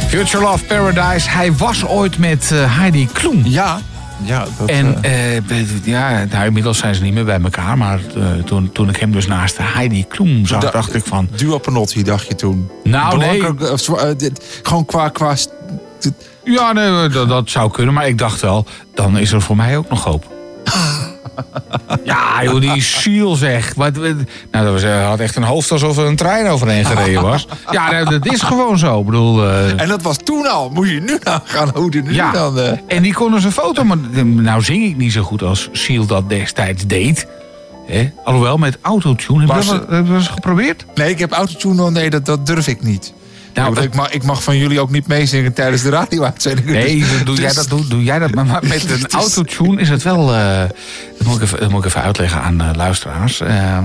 Future 0.08 0.42
Love 0.42 0.64
Paradise. 0.64 1.30
Hij 1.30 1.52
was 1.56 1.86
ooit 1.86 2.18
met 2.18 2.50
eh, 2.52 2.76
Heidi 2.78 3.08
Kloem. 3.12 3.42
Ja. 3.44 3.80
Ja, 4.24 4.46
dat, 4.58 4.68
en 4.68 5.02
eh, 5.02 5.84
ja, 5.84 6.24
nou, 6.30 6.46
inmiddels 6.46 6.78
zijn 6.78 6.94
ze 6.94 7.02
niet 7.02 7.12
meer 7.14 7.24
bij 7.24 7.40
elkaar. 7.42 7.78
Maar 7.78 8.00
eh, 8.16 8.22
toen, 8.44 8.72
toen 8.72 8.88
ik 8.88 8.96
hem 8.96 9.12
dus 9.12 9.26
naast 9.26 9.56
Heidi 9.60 10.04
Kloem 10.06 10.46
zag, 10.46 10.60
Da- 10.60 10.70
dacht 10.70 10.94
ik 10.94 11.04
van... 11.04 11.28
Duo 11.36 11.58
Panotti 11.58 12.02
dacht 12.02 12.26
je 12.26 12.34
toen. 12.34 12.70
Nou, 12.84 13.18
nee. 13.18 13.38
Belangrijk, 13.38 13.88
eh, 13.88 14.10
eh, 14.10 14.16
dit- 14.18 14.60
gewoon 14.62 14.84
qua, 14.84 15.08
qua 15.08 15.34
dit- 16.00 16.12
Ja, 16.44 16.72
nee, 16.72 17.08
dat, 17.08 17.28
dat 17.28 17.50
zou 17.50 17.70
kunnen. 17.70 17.94
Maar 17.94 18.06
ik 18.08 18.18
dacht 18.18 18.40
wel, 18.40 18.66
dan 18.94 19.18
is 19.18 19.32
er 19.32 19.42
voor 19.42 19.56
mij 19.56 19.76
ook 19.76 19.88
nog 19.88 20.04
hoop. 20.04 20.24
Ja, 22.04 22.42
joh, 22.44 22.60
die 22.60 22.82
Seal 22.82 23.34
zeg. 23.34 23.74
Wat, 23.76 23.96
wat- 23.96 24.06
nou, 24.50 24.64
dat 24.64 24.72
was, 24.72 24.82
hij 24.82 25.02
had 25.02 25.18
echt 25.20 25.36
een 25.36 25.42
hoofd 25.42 25.70
alsof 25.72 25.98
er 25.98 26.04
een 26.06 26.16
trein 26.16 26.46
overheen 26.48 26.84
gereden 26.84 27.22
was. 27.22 27.46
Ja, 27.70 27.90
nou, 27.90 28.18
dat 28.18 28.32
is 28.32 28.42
gewoon 28.42 28.78
zo. 28.78 29.00
Ik 29.00 29.06
bedoel, 29.06 29.44
eh, 29.48 29.80
En 29.80 29.88
dat 29.88 30.02
was 30.02 30.16
toen 30.24 30.46
al. 30.50 30.70
Moet 30.70 30.88
je 30.88 31.00
nu 31.00 31.18
nagaan 31.24 31.70
hoe 31.74 31.90
die 31.90 32.02
nu 32.02 32.14
ja, 32.14 32.32
dan... 32.32 32.58
eh, 32.58 32.72
en 32.86 33.02
die 33.02 33.12
kon 33.14 33.30
dus 33.32 33.44
een 33.44 33.52
foto. 33.52 33.84
Maar 33.84 33.96
nou 34.24 34.62
zing 34.62 34.84
ik 34.84 34.96
niet 34.96 35.12
zo 35.12 35.22
goed 35.22 35.42
als 35.42 35.68
Seal 35.72 36.06
dat 36.06 36.28
destijds 36.28 36.86
deed. 36.86 37.26
Hè? 37.86 38.10
Alhoewel, 38.24 38.56
met 38.56 38.78
autotune. 38.80 39.38
Heb 39.40 39.48
je 39.48 39.54
Was 39.54 39.66
dat 39.66 39.74
het- 39.80 39.86
wel- 39.88 39.96
heb 39.96 40.06
je 40.06 40.12
dat 40.12 40.20
eens 40.20 40.30
geprobeerd? 40.30 40.84
Nee, 40.94 41.10
ik 41.10 41.18
heb 41.18 41.32
autotune. 41.32 41.90
Nee, 41.90 42.10
dat, 42.10 42.26
dat 42.26 42.46
durf 42.46 42.66
ik 42.68 42.82
niet. 42.82 43.12
Nou, 43.54 43.80
ik, 43.82 43.94
mag, 43.94 44.10
ik 44.10 44.22
mag 44.22 44.42
van 44.42 44.56
jullie 44.58 44.80
ook 44.80 44.90
niet 44.90 45.06
meezingen 45.06 45.52
tijdens 45.52 45.82
de 45.82 45.88
radio-uitzending. 45.90 46.68
Nee, 46.68 46.98
Dus- 46.98 47.24
doe, 47.24 47.36
jij 47.36 47.46
dus- 47.46 47.54
dat, 47.54 47.68
doe, 47.68 47.86
doe 47.88 48.02
jij 48.04 48.18
dat. 48.18 48.34
Maar, 48.34 48.46
maar 48.46 48.62
met 48.66 48.90
een 48.90 49.06
autotune 49.10 49.80
is 49.80 49.88
het 49.88 50.02
wel... 50.02 50.34
eh, 50.34 50.60
dat, 51.18 51.26
moet 51.26 51.36
ik 51.36 51.42
even, 51.42 51.60
dat 51.60 51.70
moet 51.70 51.80
ik 51.80 51.86
even 51.86 52.02
uitleggen 52.02 52.40
aan 52.42 52.60
eh, 52.60 52.68
luisteraars. 52.74 53.40
Eh, 53.40 53.78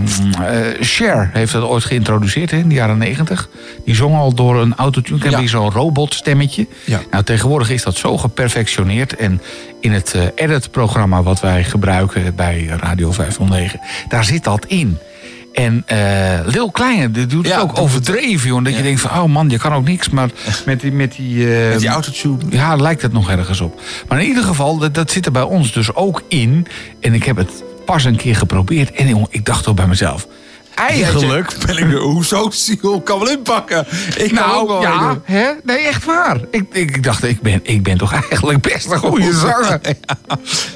Cher 0.79 1.29
heeft 1.33 1.51
dat 1.51 1.63
ooit 1.63 1.83
geïntroduceerd 1.83 2.51
hè, 2.51 2.57
in 2.57 2.69
de 2.69 2.75
jaren 2.75 2.97
negentig. 2.97 3.49
Die 3.85 3.95
zong 3.95 4.15
al 4.15 4.33
door 4.33 4.61
een 4.61 4.75
autotune. 4.75 5.19
Ken 5.19 5.31
je 5.31 5.37
Ja. 5.41 5.47
zo'n 5.47 5.71
robotstemmetje? 5.71 6.67
Ja. 6.83 6.99
Nou, 7.11 7.23
tegenwoordig 7.23 7.69
is 7.69 7.83
dat 7.83 7.95
zo 7.95 8.17
geperfectioneerd. 8.17 9.15
En 9.15 9.41
in 9.81 9.91
het 9.91 10.15
edit-programma 10.35 11.23
wat 11.23 11.39
wij 11.41 11.63
gebruiken 11.63 12.35
bij 12.35 12.65
Radio 12.79 13.11
509... 13.11 13.79
daar 14.07 14.23
zit 14.23 14.43
dat 14.43 14.65
in. 14.65 14.97
En 15.55 15.83
eh 15.85 16.39
Lil 16.45 16.71
Kleine, 16.71 17.11
die 17.11 17.25
doet 17.25 17.47
het 17.47 17.61
ook 17.61 17.79
overdreven, 17.79 18.47
joh. 18.47 18.63
Dat 18.63 18.75
je 18.75 18.81
denkt 18.81 19.01
van, 19.01 19.21
oh 19.21 19.25
man, 19.25 19.49
je 19.49 19.57
kan 19.57 19.73
ook 19.73 19.87
niks. 19.87 20.09
Maar 20.09 20.29
met 20.65 20.81
die... 20.81 20.91
Met 20.91 21.15
die, 21.15 21.55
eh, 21.55 21.69
Met 21.69 21.79
die 21.79 21.89
ja, 22.49 22.75
lijkt 22.75 23.01
het 23.01 23.13
nog 23.13 23.29
ergens 23.29 23.61
op. 23.61 23.81
Maar 24.07 24.21
in 24.21 24.27
ieder 24.27 24.43
geval, 24.43 24.77
dat, 24.77 24.93
dat 24.93 25.11
zit 25.11 25.25
er 25.25 25.31
bij 25.31 25.41
ons 25.41 25.71
dus 25.71 25.95
ook 25.95 26.23
in. 26.27 26.67
En 26.99 27.13
ik 27.13 27.23
heb 27.23 27.37
het 27.37 27.63
pas 27.85 28.03
een 28.03 28.15
keer 28.15 28.35
geprobeerd. 28.35 28.91
En 28.91 29.07
jongen, 29.07 29.27
ik 29.29 29.45
dacht 29.45 29.63
toch 29.63 29.75
bij 29.75 29.87
mezelf... 29.87 30.27
Eigenlijk 30.75 31.47
ben 31.65 31.77
ik 31.77 31.97
hoezo 31.97 32.49
Siel 32.51 33.01
kan 33.01 33.19
wel 33.19 33.29
inpakken. 33.29 33.85
Ik 34.17 34.33
kan 34.35 34.51
ook 34.51 34.67
wel 34.67 34.81
nou, 34.81 35.01
ja, 35.25 35.33
hè? 35.33 35.47
nee, 35.63 35.77
echt 35.77 36.05
waar. 36.05 36.37
Ik, 36.51 36.63
ik, 36.71 37.03
dacht, 37.03 37.23
ik 37.23 37.41
ben, 37.41 37.59
ik 37.63 37.83
ben 37.83 37.97
toch 37.97 38.13
eigenlijk 38.13 38.61
best 38.61 38.91
een 38.91 38.97
goede 38.97 39.33
zanger. 39.33 39.79
Ik 39.83 39.97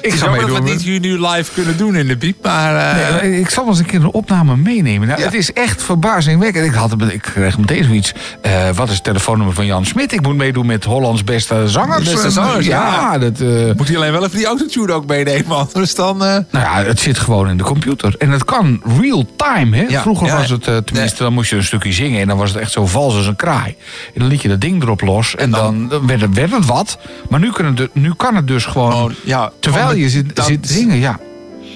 Ik 0.00 0.12
ga 0.12 0.16
zou 0.16 0.40
dat 0.40 0.50
we 0.58 0.70
niet 0.70 0.82
hier 0.82 1.00
nu 1.00 1.26
live 1.26 1.52
kunnen 1.52 1.76
doen 1.76 1.96
in 1.96 2.06
de 2.06 2.34
maar... 2.42 2.76
eh, 2.76 2.94
Nee, 3.02 3.12
maar 3.32 3.38
ik 3.40 3.50
zal 3.50 3.62
wel 3.64 3.72
eens 3.72 3.80
een 3.82 3.86
keer 3.86 4.00
een 4.00 4.12
opname 4.12 4.56
meenemen. 4.56 5.08
Nou, 5.08 5.20
Ja. 5.20 5.24
Het 5.26 5.34
is 5.34 5.52
echt 5.52 5.82
verbazingwekkend. 5.82 6.66
Ik, 6.66 6.72
had, 6.74 6.94
ik 7.12 7.22
kreeg 7.22 7.58
meteen 7.58 7.84
zoiets. 7.84 8.12
eh, 8.42 8.68
wat 8.74 8.88
is 8.88 8.94
het 8.94 9.04
telefoonnummer 9.04 9.54
van 9.54 9.66
Jan 9.66 9.84
Smit? 9.84 10.12
Ik 10.12 10.22
moet 10.22 10.36
meedoen 10.36 10.66
met 10.66 10.84
Hollands 10.84 11.24
beste 11.24 11.68
zangers. 11.68 12.10
Beste 12.10 12.30
zangers, 12.30 12.66
ja. 12.66 13.18
dat, 13.18 13.40
eh, 13.40 13.48
Moet 13.76 13.86
hij 13.88 13.96
alleen 13.96 14.12
wel 14.12 14.24
even 14.24 14.36
die 14.36 14.46
autotune 14.46 14.92
ook 14.92 15.06
meenemen, 15.06 15.56
anders 15.56 15.94
dan... 15.94 16.24
eh, 16.24 16.28
Nou 16.50 16.64
ja, 16.64 16.82
het 16.84 17.00
zit 17.00 17.18
gewoon 17.18 17.48
in 17.48 17.56
de 17.56 17.64
computer. 17.64 18.14
En 18.18 18.30
het 18.30 18.44
kan 18.44 18.82
real 19.00 19.26
time, 19.36 19.76
hè? 19.76 19.84
Ja, 19.90 20.00
Vroeger 20.02 20.26
ja. 20.26 20.36
was 20.36 20.50
het, 20.50 20.66
eh, 20.66 20.76
tenminste, 20.76 21.22
dan 21.22 21.32
moest 21.32 21.50
je 21.50 21.56
een 21.56 21.64
stukje 21.64 21.92
zingen... 21.92 22.20
en 22.20 22.26
dan 22.28 22.36
was 22.36 22.50
het 22.50 22.58
echt 22.58 22.72
zo 22.72 22.86
vals 22.86 23.14
als 23.16 23.26
een 23.26 23.36
kraai. 23.36 23.74
En 24.14 24.20
dan 24.20 24.28
liet 24.28 24.42
je 24.42 24.48
dat 24.48 24.60
ding 24.60 24.82
erop 24.82 25.00
los 25.00 25.34
en 25.36 25.50
dan, 25.50 25.88
dan 25.88 26.06
werd, 26.06 26.20
het, 26.20 26.34
werd 26.34 26.50
het 26.50 26.66
wat. 26.66 26.98
Maar 27.28 27.40
nu, 27.40 27.52
kunnen 27.52 27.74
de, 27.74 27.90
nu 27.92 28.12
kan 28.14 28.34
het 28.36 28.46
dus 28.46 28.64
gewoon... 28.64 28.92
Gewoon, 28.92 29.14
ja, 29.24 29.52
terwijl 29.60 29.86
gewoon 29.86 30.00
je 30.00 30.08
zit, 30.08 30.36
dat- 30.36 30.46
zit 30.46 30.62
te 30.66 30.72
zingen, 30.72 30.98
ja. 30.98 31.18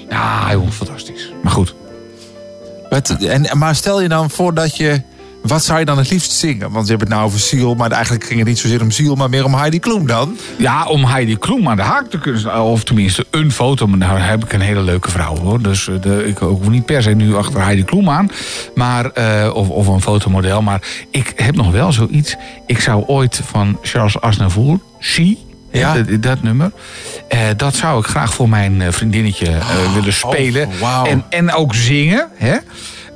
Ja, 0.08 0.52
joh, 0.52 0.70
fantastisch. 0.70 1.32
Maar 1.42 1.52
goed. 1.52 1.74
Wat, 2.90 3.08
en, 3.10 3.58
maar 3.58 3.74
stel 3.74 4.00
je 4.00 4.08
dan 4.08 4.30
voor 4.30 4.54
dat 4.54 4.76
je... 4.76 5.02
Wat 5.44 5.64
zou 5.64 5.78
je 5.78 5.84
dan 5.84 5.98
het 5.98 6.10
liefst 6.10 6.32
zingen? 6.32 6.70
Want 6.70 6.84
je 6.84 6.90
hebt 6.90 7.02
het 7.04 7.12
nou 7.12 7.24
over 7.24 7.38
Ziel, 7.38 7.74
maar 7.74 7.90
eigenlijk 7.90 8.24
ging 8.24 8.38
het 8.38 8.48
niet 8.48 8.58
zozeer 8.58 8.82
om 8.82 8.90
Ziel, 8.90 9.14
maar 9.14 9.30
meer 9.30 9.44
om 9.44 9.54
Heidi 9.54 9.78
Klum 9.78 10.06
dan. 10.06 10.36
Ja, 10.58 10.84
om 10.86 11.04
Heidi 11.04 11.36
Klum 11.38 11.68
aan 11.68 11.76
de 11.76 11.82
haak 11.82 12.10
te 12.10 12.18
kunnen... 12.18 12.62
of 12.62 12.84
tenminste 12.84 13.26
een 13.30 13.52
foto, 13.52 13.86
maar 13.86 13.98
nou 13.98 14.18
heb 14.18 14.44
ik 14.44 14.52
een 14.52 14.60
hele 14.60 14.80
leuke 14.82 15.10
vrouw, 15.10 15.36
hoor. 15.36 15.62
Dus 15.62 15.88
eh, 15.88 15.94
de, 16.00 16.24
ik 16.26 16.38
hoef 16.38 16.68
niet 16.68 16.84
per 16.86 17.02
se 17.02 17.10
nu 17.10 17.36
achter 17.36 17.62
Heidi 17.62 17.84
Klum 17.84 18.10
aan. 18.10 18.28
Maar, 18.74 19.06
eh, 19.10 19.50
of, 19.54 19.68
of 19.68 19.86
een 19.86 20.00
fotomodel. 20.02 20.62
Maar 20.62 20.82
ik 21.10 21.32
heb 21.36 21.54
nog 21.54 21.70
wel 21.70 21.92
zoiets. 21.92 22.36
Ik 22.66 22.80
zou 22.80 23.04
ooit 23.06 23.40
van 23.44 23.78
Charles 23.82 24.20
Aznavour, 24.20 24.78
She... 25.00 25.36
Ja. 25.70 25.94
dat, 25.94 26.22
dat 26.22 26.42
nummer. 26.42 26.72
eh, 27.28 27.38
dat 27.56 27.74
zou 27.74 28.00
ik 28.00 28.06
graag 28.06 28.34
voor 28.34 28.48
mijn 28.48 28.92
vriendinnetje 28.92 29.46
eh, 29.46 29.94
willen 29.94 30.12
spelen. 30.12 30.68
wauw. 30.80 31.04
en, 31.04 31.24
en 31.30 31.52
ook 31.52 31.74
zingen. 31.74 32.28
Hè? 32.34 32.56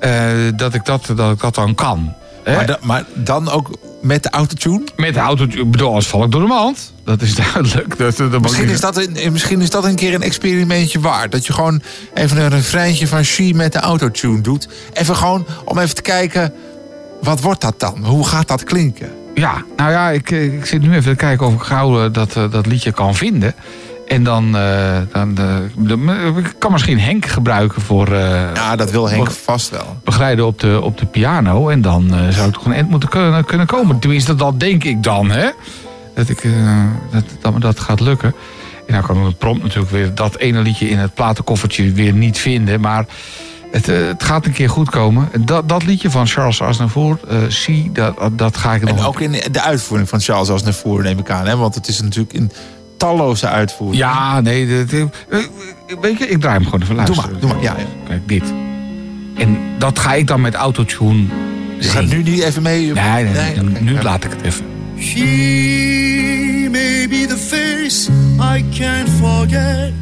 Eh, 0.00 0.22
dat, 0.56 0.74
ik 0.74 0.84
dat, 0.84 1.12
dat 1.14 1.32
ik 1.32 1.40
dat 1.40 1.54
dan 1.54 1.74
kan. 1.74 2.12
Maar, 2.44 2.66
da- 2.66 2.78
maar 2.82 3.04
dan 3.14 3.50
ook 3.50 3.70
met 4.02 4.22
de 4.22 4.30
autotune? 4.30 4.84
Met 4.96 5.14
de 5.14 5.20
auto, 5.20 5.44
ik 5.44 5.70
bedoel, 5.70 5.94
als 5.94 6.06
val 6.06 6.24
ik 6.24 6.30
door 6.30 6.40
de 6.40 6.46
mand. 6.46 6.92
Dat 7.04 7.22
is 7.22 7.34
duidelijk. 7.52 7.98
Dat, 7.98 8.16
dat, 8.16 8.40
Misschien 8.40 8.68
is, 8.68 8.80
dat 8.80 8.96
een, 8.96 9.32
misschien 9.32 9.60
is 9.60 9.70
dat 9.70 9.84
een 9.84 9.94
keer 9.94 10.14
een 10.14 10.22
experimentje 10.22 11.00
waard. 11.00 11.32
Dat 11.32 11.46
je 11.46 11.52
gewoon 11.52 11.82
even 12.14 12.36
een 12.40 12.48
refreintje 12.48 13.06
van 13.06 13.24
She 13.24 13.52
met 13.54 13.72
de 13.72 13.78
autotune 13.80 14.40
doet. 14.40 14.68
Even 14.92 15.16
gewoon 15.16 15.46
om 15.64 15.78
even 15.78 15.94
te 15.94 16.02
kijken, 16.02 16.52
wat 17.22 17.40
wordt 17.40 17.60
dat 17.60 17.80
dan? 17.80 18.04
Hoe 18.04 18.26
gaat 18.26 18.48
dat 18.48 18.64
klinken? 18.64 19.10
Ja, 19.34 19.62
nou 19.76 19.90
ja, 19.90 20.10
ik, 20.10 20.30
ik 20.30 20.66
zit 20.66 20.82
nu 20.82 20.94
even 20.94 21.10
te 21.10 21.16
kijken 21.16 21.46
of 21.46 21.54
ik 21.54 21.60
gauw 21.62 22.10
dat, 22.10 22.36
eh, 22.36 22.50
dat 22.50 22.66
liedje 22.66 22.92
kan 22.92 23.14
vinden. 23.14 23.54
En 24.08 24.22
dan, 24.22 24.56
eh, 24.56 24.98
dan 25.12 25.38
eh, 25.38 26.44
kan 26.58 26.72
misschien 26.72 27.00
Henk 27.00 27.26
gebruiken 27.26 27.82
voor 27.82 28.12
eh, 28.12 28.54
Ja, 28.54 28.76
dat 28.76 28.90
wil 28.90 29.08
Henk 29.08 29.30
vast 29.30 29.70
wel. 29.70 30.00
begeleiden 30.04 30.46
op 30.46 30.60
de, 30.60 30.80
op 30.82 30.98
de 30.98 31.06
piano. 31.06 31.68
En 31.68 31.80
dan 31.82 32.12
zou 32.30 32.52
toch 32.52 32.64
een 32.64 32.72
eind 32.72 32.88
moeten 32.90 33.08
kunnen, 33.08 33.44
kunnen 33.44 33.66
komen. 33.66 33.98
Tenminste, 33.98 34.34
dat 34.34 34.60
denk 34.60 34.84
ik 34.84 35.02
dan, 35.02 35.30
hè. 35.30 35.50
Dat, 36.14 36.28
ik, 36.28 36.46
dat, 37.10 37.24
dat 37.40 37.52
me 37.52 37.60
dat 37.60 37.80
gaat 37.80 38.00
lukken. 38.00 38.34
En 38.86 38.94
dan 38.94 39.02
kan 39.02 39.28
ik 39.28 39.38
prompt 39.38 39.62
natuurlijk 39.62 39.90
weer 39.90 40.14
dat 40.14 40.36
ene 40.36 40.60
liedje 40.60 40.88
in 40.88 40.98
het 40.98 41.14
platenkoffertje 41.14 41.92
weer 41.92 42.12
niet 42.12 42.38
vinden. 42.38 42.80
Maar 42.80 43.06
het, 43.70 43.86
het 43.86 44.22
gaat 44.22 44.46
een 44.46 44.52
keer 44.52 44.70
goed 44.70 44.90
komen. 44.90 45.28
Dat, 45.40 45.68
dat 45.68 45.84
liedje 45.84 46.10
van 46.10 46.26
Charles 46.26 46.62
Aznavour, 46.62 47.18
See, 47.48 47.90
dat, 47.92 48.30
dat 48.32 48.56
ga 48.56 48.74
ik 48.74 48.82
nog... 48.84 48.98
En 48.98 49.04
ook 49.04 49.20
in 49.20 49.32
de 49.50 49.62
uitvoering 49.62 50.08
van 50.08 50.20
Charles 50.20 50.50
Aznavour 50.50 51.02
neem 51.02 51.18
ik 51.18 51.30
aan. 51.30 51.46
Hè? 51.46 51.56
Want 51.56 51.74
het 51.74 51.88
is 51.88 52.00
natuurlijk 52.00 52.32
in 52.32 52.50
talloze 52.98 53.48
uitvoeringen. 53.48 54.06
Ja, 54.06 54.40
nee, 54.40 54.84
dat, 54.84 54.92
eh, 55.28 55.38
weet 56.00 56.18
je, 56.18 56.28
ik 56.28 56.40
draai 56.40 56.54
hem 56.54 56.64
gewoon 56.64 56.82
even 56.82 56.94
Doe 56.94 57.04
luisteren. 57.04 57.30
maar, 57.32 57.40
doe 57.40 57.52
maar. 57.52 57.62
Ja, 57.62 57.74
ja. 57.78 57.84
Kijk, 58.08 58.28
dit. 58.28 58.52
En 59.36 59.58
dat 59.78 59.98
ga 59.98 60.14
ik 60.14 60.26
dan 60.26 60.40
met 60.40 60.54
autotune 60.54 61.24
Je 61.78 61.88
gaat 61.88 62.06
nu 62.06 62.22
niet 62.22 62.42
even 62.42 62.62
mee... 62.62 62.92
Nee, 62.92 63.24
nee, 63.24 63.60
nu 63.80 64.02
laat 64.02 64.24
ik 64.24 64.30
het 64.30 64.42
even. 64.42 64.64
She 64.98 66.68
may 66.70 67.08
be 67.08 67.26
the 67.26 67.36
face 67.36 68.10
I 68.56 68.64
can't 68.78 69.08
forget, 69.08 69.92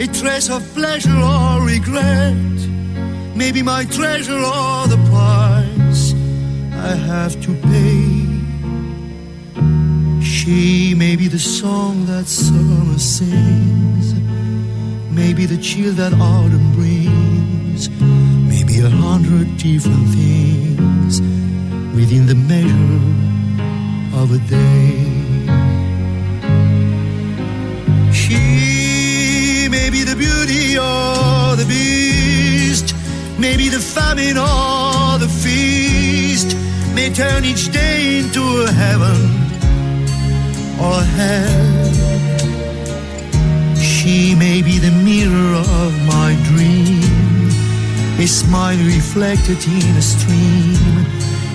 a 0.00 0.06
trace 0.10 0.52
of 0.52 0.62
pleasure 0.72 1.22
or 1.22 1.66
regret, 1.66 2.34
maybe 3.34 3.62
my 3.62 3.86
treasure 3.86 4.44
or 4.44 4.88
the 4.88 4.98
price 5.10 6.14
I 6.74 6.94
have 6.96 7.38
to 7.40 7.52
pay. 7.52 8.21
She 10.32 10.94
may 10.94 11.14
be 11.14 11.28
the 11.28 11.38
song 11.38 12.06
that 12.06 12.26
summer 12.26 12.98
sings, 12.98 14.14
maybe 15.10 15.44
the 15.44 15.58
chill 15.58 15.92
that 15.92 16.14
autumn 16.14 16.72
brings, 16.72 17.90
maybe 18.48 18.80
a 18.80 18.88
hundred 18.88 19.58
different 19.58 20.08
things 20.08 21.20
within 21.94 22.24
the 22.26 22.34
measure 22.34 23.02
of 24.20 24.32
a 24.32 24.38
day. 24.48 24.96
She 28.10 29.68
may 29.68 29.90
be 29.90 30.02
the 30.02 30.16
beauty 30.16 30.78
or 30.78 31.56
the 31.56 31.66
beast, 31.68 32.96
maybe 33.38 33.68
the 33.68 33.80
famine 33.80 34.38
or 34.38 35.18
the 35.18 35.28
feast, 35.28 36.56
may 36.94 37.12
turn 37.12 37.44
each 37.44 37.70
day 37.70 38.20
into 38.20 38.42
a 38.62 38.72
heaven 38.72 39.51
or 40.82 41.00
hell. 41.16 41.92
She 43.78 44.34
may 44.34 44.62
be 44.62 44.78
the 44.78 44.94
mirror 45.08 45.54
of 45.84 45.92
my 46.14 46.30
dream, 46.50 47.48
a 48.18 48.26
smile 48.26 48.82
reflected 48.96 49.60
in 49.78 49.96
a 49.96 50.02
stream. 50.02 51.06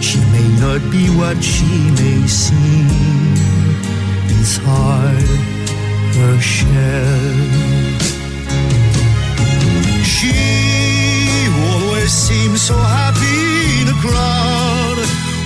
She 0.07 0.19
may 0.35 0.47
not 0.63 0.81
be 0.91 1.03
what 1.19 1.37
she 1.43 1.73
may 1.99 2.21
seem 2.27 3.35
inside 4.35 5.29
her 6.17 6.37
shell. 6.39 7.37
She 10.13 10.37
always 11.67 12.11
seems 12.11 12.61
so 12.61 12.75
happy 12.75 13.81
in 13.81 13.87
a 13.95 13.97
crowd 14.05 14.97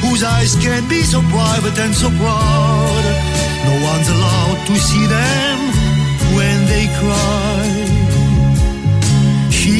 whose 0.04 0.24
eyes 0.24 0.56
can 0.56 0.88
be 0.88 1.02
so 1.02 1.22
private 1.36 1.78
and 1.80 1.94
so 1.96 2.10
proud. 2.22 3.31
No 3.70 3.76
one's 3.92 4.10
allowed 4.10 4.60
to 4.68 4.76
see 4.88 5.06
them 5.06 5.58
when 6.38 6.58
they 6.72 6.86
cry. 7.02 7.64
She 9.50 9.80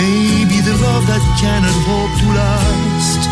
may 0.00 0.44
be 0.52 0.58
the 0.68 0.76
love 0.86 1.04
that 1.10 1.22
cannot 1.40 1.78
hope 1.90 2.12
to 2.22 2.28
last, 2.42 3.22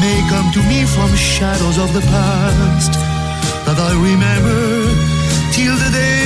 may 0.00 0.18
come 0.32 0.48
to 0.56 0.62
me 0.70 0.84
from 0.94 1.10
shadows 1.16 1.78
of 1.78 1.92
the 1.92 2.04
past 2.14 2.92
that 3.66 3.78
I 3.78 3.92
remember 4.08 4.60
till 5.52 5.76
the 5.84 5.90
day 5.90 6.25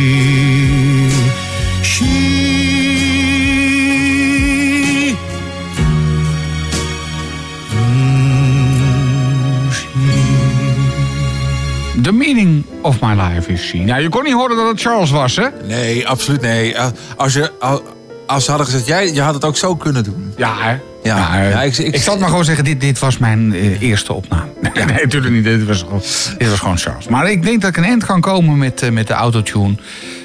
The 12.11 12.17
meaning 12.17 12.65
of 12.81 12.99
my 13.01 13.13
life 13.21 13.51
is 13.51 13.61
she. 13.67 13.77
Nou, 13.77 14.01
je 14.01 14.09
kon 14.09 14.23
niet 14.23 14.33
horen 14.33 14.55
dat 14.55 14.67
het 14.67 14.81
Charles 14.81 15.09
was, 15.11 15.35
hè? 15.35 15.45
Nee, 15.67 16.07
absoluut 16.07 16.41
nee. 16.41 16.73
Eh, 16.73 16.85
Als, 17.17 17.33
je, 17.33 17.51
al- 17.59 17.83
als 18.27 18.43
ze 18.43 18.49
hadden 18.49 18.67
gezegd, 18.69 18.87
jij 18.87 19.13
je 19.13 19.21
had 19.21 19.33
het 19.33 19.45
ook 19.45 19.57
zo 19.57 19.75
kunnen 19.75 20.03
doen. 20.03 20.33
Ja, 20.37 20.53
hè? 20.59 20.77
Ja, 21.03 21.41
eh, 21.43 21.49
ja, 21.51 21.61
ik, 21.61 21.77
ik- 21.77 21.93
ik- 21.95 22.01
zal 22.01 22.11
het 22.11 22.21
maar 22.21 22.29
gewoon 22.29 22.45
zeggen, 22.45 22.63
dit, 22.63 22.81
dit 22.81 22.99
was 22.99 23.17
mijn 23.17 23.53
eh, 23.53 23.81
eerste 23.81 24.13
opname. 24.13 24.45
Nee, 24.61 24.85
nee, 24.85 25.03
natuurlijk 25.03 25.33
niet. 25.33 25.43
Dit 25.43 25.65
was, 25.65 25.79
gewoon, 25.79 26.01
dit 26.37 26.49
was 26.49 26.59
gewoon 26.59 26.77
Charles. 26.77 27.07
Maar 27.07 27.31
ik 27.31 27.43
denk 27.43 27.61
dat 27.61 27.69
ik 27.69 27.77
een 27.77 27.83
eind 27.83 28.05
kan 28.05 28.21
komen 28.21 28.57
met, 28.57 28.91
met 28.91 29.07
de 29.07 29.13
autotune. 29.13 29.75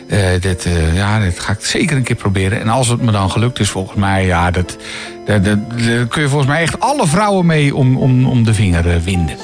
Eh 0.08 0.20
dit, 0.40 0.66
ja, 0.94 1.20
dit 1.20 1.40
ga 1.40 1.52
ik 1.52 1.58
zeker 1.64 1.96
een 1.96 2.02
keer 2.02 2.16
proberen. 2.16 2.60
En 2.60 2.68
als 2.68 2.88
het 2.88 3.02
me 3.02 3.12
dan 3.12 3.30
gelukt 3.30 3.58
is, 3.60 3.68
volgens 3.70 3.96
mij, 3.98 4.26
ja, 4.26 4.50
dat, 4.50 4.76
dat, 5.26 5.44
dat- 5.44 5.58
daar 5.86 6.06
kun 6.06 6.22
je 6.22 6.28
volgens 6.28 6.50
mij 6.50 6.62
echt 6.62 6.80
alle 6.80 7.06
vrouwen 7.06 7.46
mee 7.46 7.74
om, 7.74 7.96
om, 7.96 8.26
om 8.26 8.44
de 8.44 8.54
vinger 8.54 9.02
winden. 9.04 9.36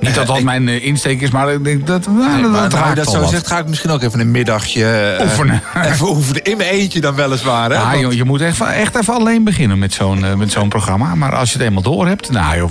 Niet 0.00 0.14
dat 0.14 0.26
dat 0.26 0.42
mijn 0.42 0.68
eh, 0.68 0.84
insteek 0.84 1.20
is, 1.20 1.30
maar 1.30 1.52
ik 1.52 1.64
denk 1.64 1.86
dat, 1.86 2.06
nou, 2.06 2.32
Nee, 2.32 2.42
dat, 2.42 2.50
maar 2.50 2.68
dat 2.70 2.80
nou 2.80 2.94
dat 2.94 3.10
zo 3.10 3.24
zegt, 3.24 3.46
ga 3.46 3.58
ik 3.58 3.66
misschien 3.68 3.90
ook 3.90 4.02
even 4.02 4.20
een 4.20 4.30
middagje... 4.30 4.84
eh, 5.18 5.24
Oefenen. 5.24 5.62
Even 5.84 6.08
oefenen. 6.08 6.42
In 6.42 6.56
mijn 6.56 6.68
eentje 6.70 7.00
dan 7.00 7.14
weliswaar. 7.14 7.70
Hè? 7.70 7.76
Ja, 7.76 7.96
joh, 7.96 8.12
je 8.12 8.24
moet 8.24 8.40
echt, 8.40 8.60
echt 8.60 8.96
even 8.96 9.14
alleen 9.14 9.44
beginnen 9.44 9.78
met 9.78 9.92
zo'n 9.92 10.24
eh, 10.24 10.34
met 10.34 10.52
zo'n 10.52 10.68
programma. 10.68 11.14
Maar 11.14 11.34
als 11.36 11.52
je 11.52 11.58
het 11.58 11.66
eenmaal 11.66 11.82
door 11.82 12.06
hebt, 12.06 12.30
nou 12.30 12.56
joh, 12.56 12.70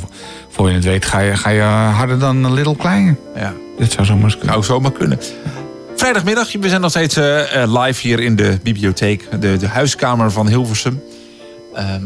voor 0.49 0.68
je 0.69 0.76
het 0.76 0.84
weet 0.84 1.06
ga 1.06 1.19
je, 1.19 1.35
ga 1.35 1.49
je 1.49 1.61
harder 1.61 2.19
dan 2.19 2.53
Little 2.53 2.76
Klein. 2.76 3.18
Ja. 3.35 3.53
Dit 3.77 3.91
zou 3.91 4.06
zomaar 4.06 4.30
kunnen. 4.30 4.47
Zou 4.49 4.64
zomaar 4.64 4.91
kunnen. 4.91 5.19
Vrijdagmiddag, 5.95 6.51
we 6.60 6.69
zijn 6.69 6.81
nog 6.81 6.89
steeds 6.89 7.15
live 7.65 8.07
hier 8.07 8.19
in 8.19 8.35
de 8.35 8.60
bibliotheek. 8.64 9.27
De, 9.41 9.57
de 9.57 9.68
huiskamer 9.68 10.31
van 10.31 10.47
Hilversum. 10.47 11.01
Ehm, 11.76 12.03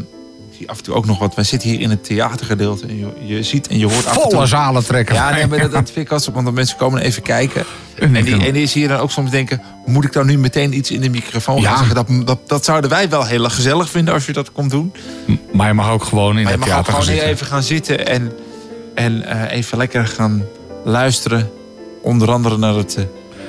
zie 0.58 0.68
af 0.70 0.76
en 0.78 0.82
toe 0.84 0.94
ook 0.94 1.06
nog 1.06 1.18
wat. 1.18 1.34
Wij 1.34 1.44
zitten 1.44 1.68
hier 1.68 1.80
in 1.80 1.90
het 1.90 2.04
theatergedeelte. 2.04 2.86
En 2.86 2.98
je, 2.98 3.08
je 3.36 3.42
ziet 3.42 3.68
en 3.68 3.78
je 3.78 3.84
hoort 3.86 4.06
af 4.06 4.14
en 4.16 4.20
toe... 4.22 4.30
Volle 4.30 4.46
zalen 4.46 4.84
trekken. 4.84 5.14
Ja, 5.14 5.30
nee, 5.30 5.46
maar 5.46 5.58
dat, 5.58 5.72
dat 5.72 5.90
vind 5.90 6.06
ik 6.06 6.12
altijd... 6.12 6.34
Want 6.34 6.46
de 6.46 6.52
mensen 6.52 6.76
komen 6.76 7.00
even 7.02 7.22
kijken. 7.22 7.64
En 7.98 8.12
die, 8.12 8.46
en 8.46 8.52
die 8.52 8.66
zie 8.66 8.82
je 8.82 8.88
dan 8.88 8.98
ook 8.98 9.10
soms 9.10 9.30
denken... 9.30 9.62
Moet 9.86 10.04
ik 10.04 10.12
dan 10.12 10.26
nu 10.26 10.38
meteen 10.38 10.76
iets 10.76 10.90
in 10.90 11.00
de 11.00 11.08
microfoon 11.10 11.62
gaan 11.62 11.72
Ja. 11.72 11.76
zeggen? 11.78 11.94
Dat, 11.94 12.26
dat, 12.26 12.38
dat 12.48 12.64
zouden 12.64 12.90
wij 12.90 13.08
wel 13.08 13.24
heel 13.24 13.48
gezellig 13.48 13.90
vinden 13.90 14.14
als 14.14 14.26
je 14.26 14.32
dat 14.32 14.52
komt 14.52 14.70
doen. 14.70 14.92
Maar 15.52 15.66
je 15.66 15.74
mag 15.74 15.90
ook 15.90 16.04
gewoon 16.04 16.36
in 16.38 16.42
je 16.42 16.48
het 16.48 16.56
mag 16.58 16.68
theater 16.68 16.84
gaan 16.92 17.02
gewoon 17.02 17.08
hier 17.16 17.22
zitten. 17.26 17.34
even 17.34 17.46
gaan 17.46 17.62
zitten 17.62 18.06
en, 18.06 18.32
en 18.94 19.24
eh, 19.24 19.56
even 19.56 19.78
lekker 19.78 20.06
gaan 20.06 20.42
luisteren. 20.84 21.50
Onder 22.02 22.30
andere 22.30 22.58
naar 22.58 22.74
het 22.74 22.94
eh 22.96 23.04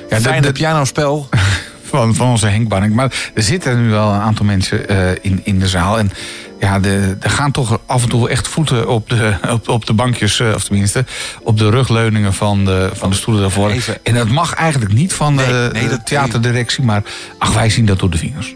Ja, 0.08 0.16
de- 0.16 0.22
fijne 0.22 0.46
de- 0.46 0.52
pianospel. 0.52 1.28
Van, 1.82 2.14
van 2.14 2.28
onze 2.28 2.46
Henk 2.46 2.68
Banning. 2.68 2.94
Maar 2.94 3.30
er 3.34 3.42
zitten 3.42 3.82
nu 3.82 3.90
wel 3.90 4.08
een 4.12 4.20
aantal 4.20 4.44
mensen 4.46 4.88
eh, 4.88 5.10
in, 5.20 5.40
in 5.44 5.58
de 5.58 5.68
zaal. 5.68 5.98
En 5.98 6.10
ja, 6.60 6.78
de, 6.78 7.16
er 7.20 7.30
gaan 7.30 7.50
toch 7.50 7.80
af 7.86 8.02
en 8.02 8.08
toe 8.08 8.28
echt 8.28 8.48
voeten 8.48 8.88
op 8.88 9.08
de, 9.10 9.34
op, 9.50 9.68
op 9.68 9.86
de 9.86 9.92
bankjes, 9.92 10.40
eh, 10.40 10.52
of 10.54 10.64
tenminste 10.64 11.04
op 11.42 11.58
de 11.58 11.70
rugleuningen 11.70 12.32
van 12.34 12.64
de, 12.64 12.90
van 12.92 13.10
de 13.10 13.16
stoelen 13.16 13.42
daarvoor. 13.42 13.70
Even- 13.70 13.98
En 14.02 14.14
dat 14.14 14.28
mag 14.28 14.54
eigenlijk 14.54 14.92
niet 14.92 15.12
van 15.12 15.36
de, 15.36 15.70
nee, 15.72 15.82
de 15.82 15.88
dat- 15.88 16.06
theaterdirectie, 16.06 16.84
maar 16.84 17.02
ach, 17.38 17.52
wij 17.54 17.70
zien 17.70 17.86
dat 17.86 17.98
door 17.98 18.10
de 18.10 18.18
vingers. 18.18 18.54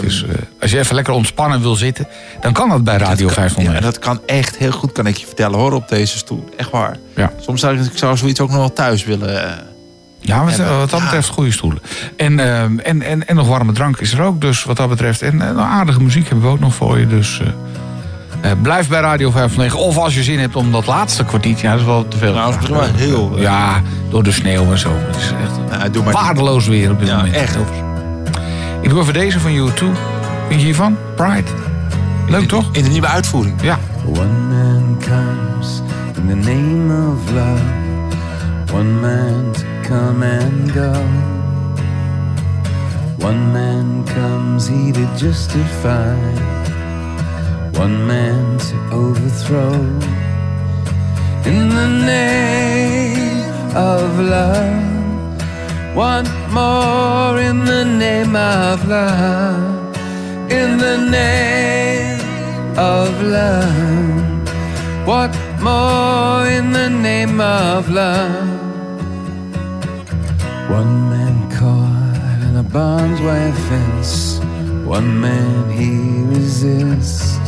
Dus 0.00 0.22
eh, 0.24 0.28
als 0.60 0.70
je 0.70 0.78
even 0.78 0.94
lekker 0.94 1.12
ontspannen 1.14 1.60
wil 1.60 1.74
zitten, 1.74 2.08
dan 2.40 2.52
kan 2.52 2.68
dat 2.68 2.84
bij 2.84 2.96
Radio 2.96 3.26
Ja, 3.26 3.32
509. 3.32 3.76
en 3.76 3.82
dat 3.82 3.98
kan 3.98 4.20
echt 4.26 4.56
heel 4.56 4.72
goed, 4.72 4.92
kan 4.92 5.06
ik 5.06 5.16
je 5.16 5.26
vertellen 5.26 5.58
hoor, 5.58 5.72
op 5.72 5.88
deze 5.88 6.18
stoel. 6.18 6.48
Echt 6.56 6.70
waar. 6.70 6.96
Ja. 7.14 7.32
Soms 7.40 7.60
zou 7.60 7.78
ik, 7.78 7.84
ik 7.84 7.98
zou 7.98 8.16
zoiets 8.16 8.40
ook 8.40 8.48
nog 8.48 8.56
wel 8.58 8.72
thuis 8.72 9.04
willen. 9.04 9.58
Ja, 10.26 10.44
wat, 10.44 10.90
dat 10.90 11.00
betreft 11.00 11.28
goede 11.28 11.50
stoelen. 11.52 11.82
En, 12.16 12.38
eh, 12.40 12.62
en, 12.62 13.02
en, 13.02 13.26
en 13.28 13.36
nog 13.36 13.48
warme 13.48 13.72
drank 13.72 13.96
is 13.98 14.12
er 14.12 14.22
ook, 14.22 14.40
dus 14.40 14.64
wat 14.64 14.76
dat 14.76 14.88
betreft. 14.88 15.22
En 15.22 15.40
eh, 15.42 15.58
aardige 15.72 16.02
muziek 16.02 16.28
hebben 16.28 16.46
we 16.46 16.52
ook 16.52 16.60
nog 16.60 16.74
voor 16.74 16.98
je, 16.98 17.06
dus... 17.06 17.40
eh, 17.40 18.50
eh, 18.50 18.58
blijf 18.62 18.88
bij 18.88 19.00
Radio 19.00 19.30
509. 19.30 19.78
Of 19.78 19.96
als 19.96 20.14
je 20.14 20.22
zin 20.22 20.38
hebt 20.38 20.56
om 20.56 20.72
dat 20.72 20.86
laatste 20.86 21.24
kwartiertje... 21.24 21.66
Ja, 21.66 21.72
dat 21.72 21.80
is 21.80 21.86
wel 21.86 22.08
te 22.08 22.16
veel. 22.16 22.32
Nou, 22.34 22.52
dat 22.52 22.62
is 22.62 22.68
wel 22.68 22.82
heel... 22.94 23.40
Ja, 23.40 23.82
door 24.10 24.22
de 24.22 24.32
sneeuw 24.32 24.70
en 24.70 24.78
zo. 24.78 24.90
Het 24.96 25.16
is 25.16 25.32
echt 25.42 25.78
nou, 25.78 25.90
doe 25.90 26.04
maar 26.04 26.12
waardeloos 26.12 26.66
weer 26.66 26.90
op 26.90 26.98
dit 26.98 27.08
Ja, 27.08 27.16
moment. 27.16 27.34
echt. 27.34 27.56
Ik 28.80 28.88
doe 28.90 29.00
even 29.00 29.12
deze 29.12 29.40
van 29.40 29.50
U2. 29.50 29.74
Vind 30.48 30.60
je 30.60 30.66
hiervan? 30.66 30.96
Pride. 31.16 31.50
Leuk 32.28 32.48
toch? 32.48 32.68
In 32.72 32.82
de 32.84 32.90
nieuwe 32.90 33.06
uitvoering. 33.06 33.62
Ja. 33.62 33.78
One 34.06 34.26
man 34.48 34.98
comes 35.08 35.80
in 36.16 36.28
the 36.42 36.50
name 36.50 37.12
of 37.12 37.30
love. 37.32 37.85
One 38.72 39.00
man 39.00 39.52
to 39.54 39.64
come 39.84 40.22
and 40.22 40.72
go. 40.72 40.92
One 43.24 43.52
man 43.52 44.04
comes 44.04 44.66
he 44.66 44.92
to 44.92 45.06
justify. 45.16 46.16
One 47.78 48.06
man 48.06 48.58
to 48.58 48.76
overthrow. 48.92 49.72
In 51.44 51.68
the 51.68 51.88
name 52.12 53.76
of 53.76 54.18
love. 54.18 54.86
One 55.94 56.26
more 56.52 57.40
in 57.40 57.64
the 57.64 57.84
name 57.84 58.36
of 58.36 58.86
love. 58.86 59.96
In 60.50 60.78
the 60.78 60.98
name 61.10 62.20
of 62.76 63.22
love. 63.22 65.06
What 65.06 65.32
more 65.60 66.46
in 66.48 66.72
the 66.72 66.90
name 66.90 67.40
of 67.40 67.88
love? 67.88 68.55
One 70.68 71.08
man 71.10 71.48
caught 71.48 72.42
in 72.42 72.56
a 72.56 72.62
barbed 72.64 73.22
wire 73.22 73.52
fence. 73.68 74.40
One 74.84 75.20
man 75.20 75.70
he 75.70 76.24
resists. 76.24 77.38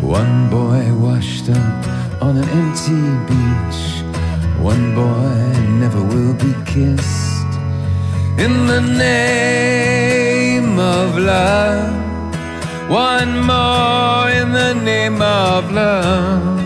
One 0.00 0.48
boy 0.48 0.94
washed 0.94 1.50
up 1.50 2.22
on 2.22 2.38
an 2.38 2.48
empty 2.48 3.02
beach. 3.28 3.80
One 4.62 4.94
boy 4.94 5.60
never 5.78 6.02
will 6.02 6.32
be 6.32 6.54
kissed. 6.64 7.50
In 8.38 8.66
the 8.66 8.80
name 8.80 10.78
of 10.78 11.18
love. 11.18 11.92
One 12.88 13.40
more 13.40 14.30
in 14.30 14.52
the 14.52 14.72
name 14.72 15.20
of 15.20 15.70
love. 15.70 16.60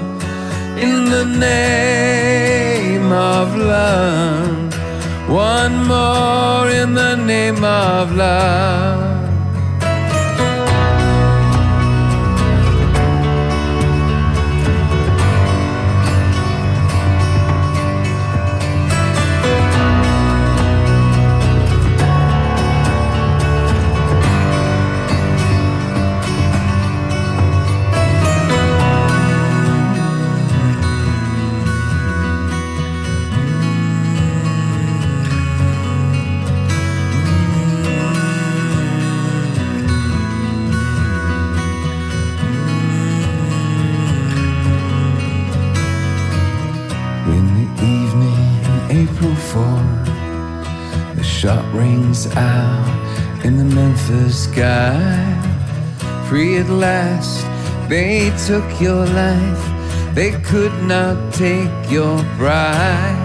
In 0.78 1.10
the 1.10 1.24
name 1.24 3.10
of 3.10 3.56
love. 3.56 4.59
One 5.30 5.86
more 5.86 6.68
in 6.68 6.94
the 6.94 7.14
name 7.14 7.62
of 7.62 8.16
love. 8.16 9.19
Shot 51.40 51.64
rings 51.72 52.26
out 52.36 53.44
in 53.46 53.56
the 53.56 53.64
Memphis 53.64 54.44
sky. 54.44 55.08
Free 56.28 56.58
at 56.58 56.68
last, 56.68 57.46
They 57.88 58.30
took 58.46 58.78
your 58.78 59.06
life, 59.06 60.14
they 60.14 60.32
could 60.42 60.74
not 60.82 61.32
take 61.32 61.72
your 61.90 62.18
pride. 62.36 63.19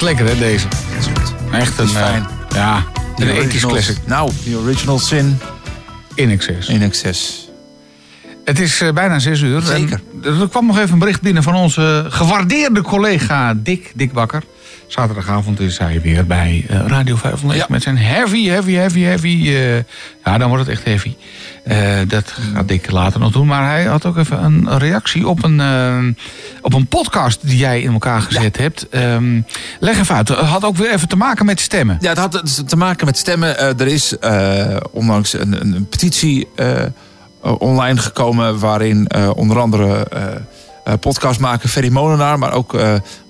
Blijft 0.00 0.18
lekker, 0.20 0.26
hè, 0.34 0.38
deze. 0.52 0.66
Echt 1.52 1.78
een, 1.78 1.84
is 1.84 1.92
fijn. 1.92 2.26
eh, 2.48 2.56
ja, 2.56 2.84
een 3.16 3.28
ethisch 3.28 3.66
classic. 3.66 3.96
Nou, 4.06 4.30
die 4.44 4.56
original 4.56 4.98
sin. 4.98 5.38
In 6.14 6.30
excess. 6.30 6.68
In 6.68 6.82
excess. 6.82 7.48
Het 8.44 8.60
is 8.60 8.80
eh, 8.80 8.92
bijna 8.92 9.18
zes 9.18 9.40
uur. 9.40 9.60
Zeker. 9.62 10.00
En 10.22 10.40
er 10.40 10.48
kwam 10.48 10.66
nog 10.66 10.78
even 10.78 10.92
een 10.92 10.98
bericht 10.98 11.20
binnen 11.20 11.42
van 11.42 11.54
onze 11.54 12.06
gewaardeerde 12.08 12.82
collega 12.82 13.54
Dick, 13.56 13.92
Dick 13.94 14.12
Bakker. 14.12 14.42
Zaterdagavond 14.86 15.60
is 15.60 15.78
hij 15.78 16.00
weer 16.00 16.26
bij 16.26 16.64
eh, 16.68 16.78
Radio 16.86 17.16
509 17.16 17.66
met 17.72 17.82
zijn 17.82 17.98
heavy, 17.98 18.48
heavy, 18.48 18.72
heavy, 18.72 19.00
heavy. 19.00 19.48
eh, 19.48 19.76
ja, 20.24 20.38
dan 20.38 20.48
wordt 20.48 20.66
het 20.66 20.74
echt 20.76 20.84
heavy. 20.84 21.14
Eh, 21.64 21.98
dat 22.08 22.34
gaat 22.54 22.68
Dick 22.68 22.90
later 22.90 23.20
nog 23.20 23.32
doen. 23.32 23.46
Maar 23.46 23.68
hij 23.68 23.84
had 23.84 24.06
ook 24.06 24.16
even 24.16 24.44
een 24.44 24.78
reactie 24.78 25.28
op 25.28 25.44
een, 25.44 25.60
eh, 25.60 25.98
op 26.74 26.80
een 26.80 26.86
podcast 26.86 27.38
die 27.42 27.56
jij 27.56 27.80
in 27.80 27.92
elkaar 27.92 28.22
gezet 28.22 28.56
hebt. 28.56 28.88
Ehm, 28.88 29.40
leg 29.80 29.98
even 29.98 30.14
uit. 30.14 30.28
Het 30.28 30.38
had 30.38 30.64
ook 30.64 30.76
weer 30.76 30.92
even 30.92 31.08
te 31.08 31.16
maken 31.16 31.46
met 31.46 31.60
stemmen. 31.60 31.96
Ja, 32.00 32.08
het 32.08 32.18
had 32.18 32.32
dus 32.32 32.62
te 32.66 32.76
maken 32.76 33.06
met 33.06 33.18
stemmen. 33.18 33.58
Eh, 33.58 33.80
er 33.80 33.86
is 33.86 34.18
eh, 34.18 34.76
onlangs 34.90 35.32
een, 35.32 35.60
een, 35.60 35.74
een 35.74 35.88
petitie 35.88 36.48
eh, 36.56 36.82
online 37.58 38.00
gekomen... 38.00 38.58
waarin 38.58 39.10
onder 39.34 39.58
andere 39.58 40.06
podcastmaker 41.00 41.68
Ferry 41.68 41.88
Molenaar... 41.88 42.38
maar 42.38 42.52
ook 42.52 42.72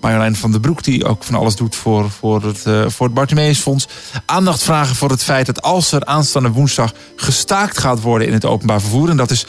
Marjolein 0.01 0.37
van 0.37 0.51
den 0.51 0.61
Broek... 0.61 0.85
die 0.85 1.05
ook 1.05 1.25
van 1.25 1.35
alles 1.35 1.57
doet 1.57 1.77
voor, 1.77 2.11
voor 2.11 2.43
het, 2.43 2.93
voor 2.93 3.07
het 3.07 3.15
Bartimeusfonds... 3.15 3.89
aandacht 4.27 4.63
vragen 4.63 4.97
voor 4.97 5.11
het 5.11 5.23
feit 5.23 5.47
dat 5.47 5.63
als 5.63 5.93
er 5.93 6.05
aanstaande 6.05 6.51
woensdag... 6.51 6.93
gestaakt 7.17 7.79
gaat 7.79 8.01
worden 8.01 8.27
in 8.27 8.33
het 8.33 8.45
openbaar 8.45 8.81
vervoer... 8.81 9.09
en 9.09 9.17
dat 9.17 9.31
is 9.31 9.47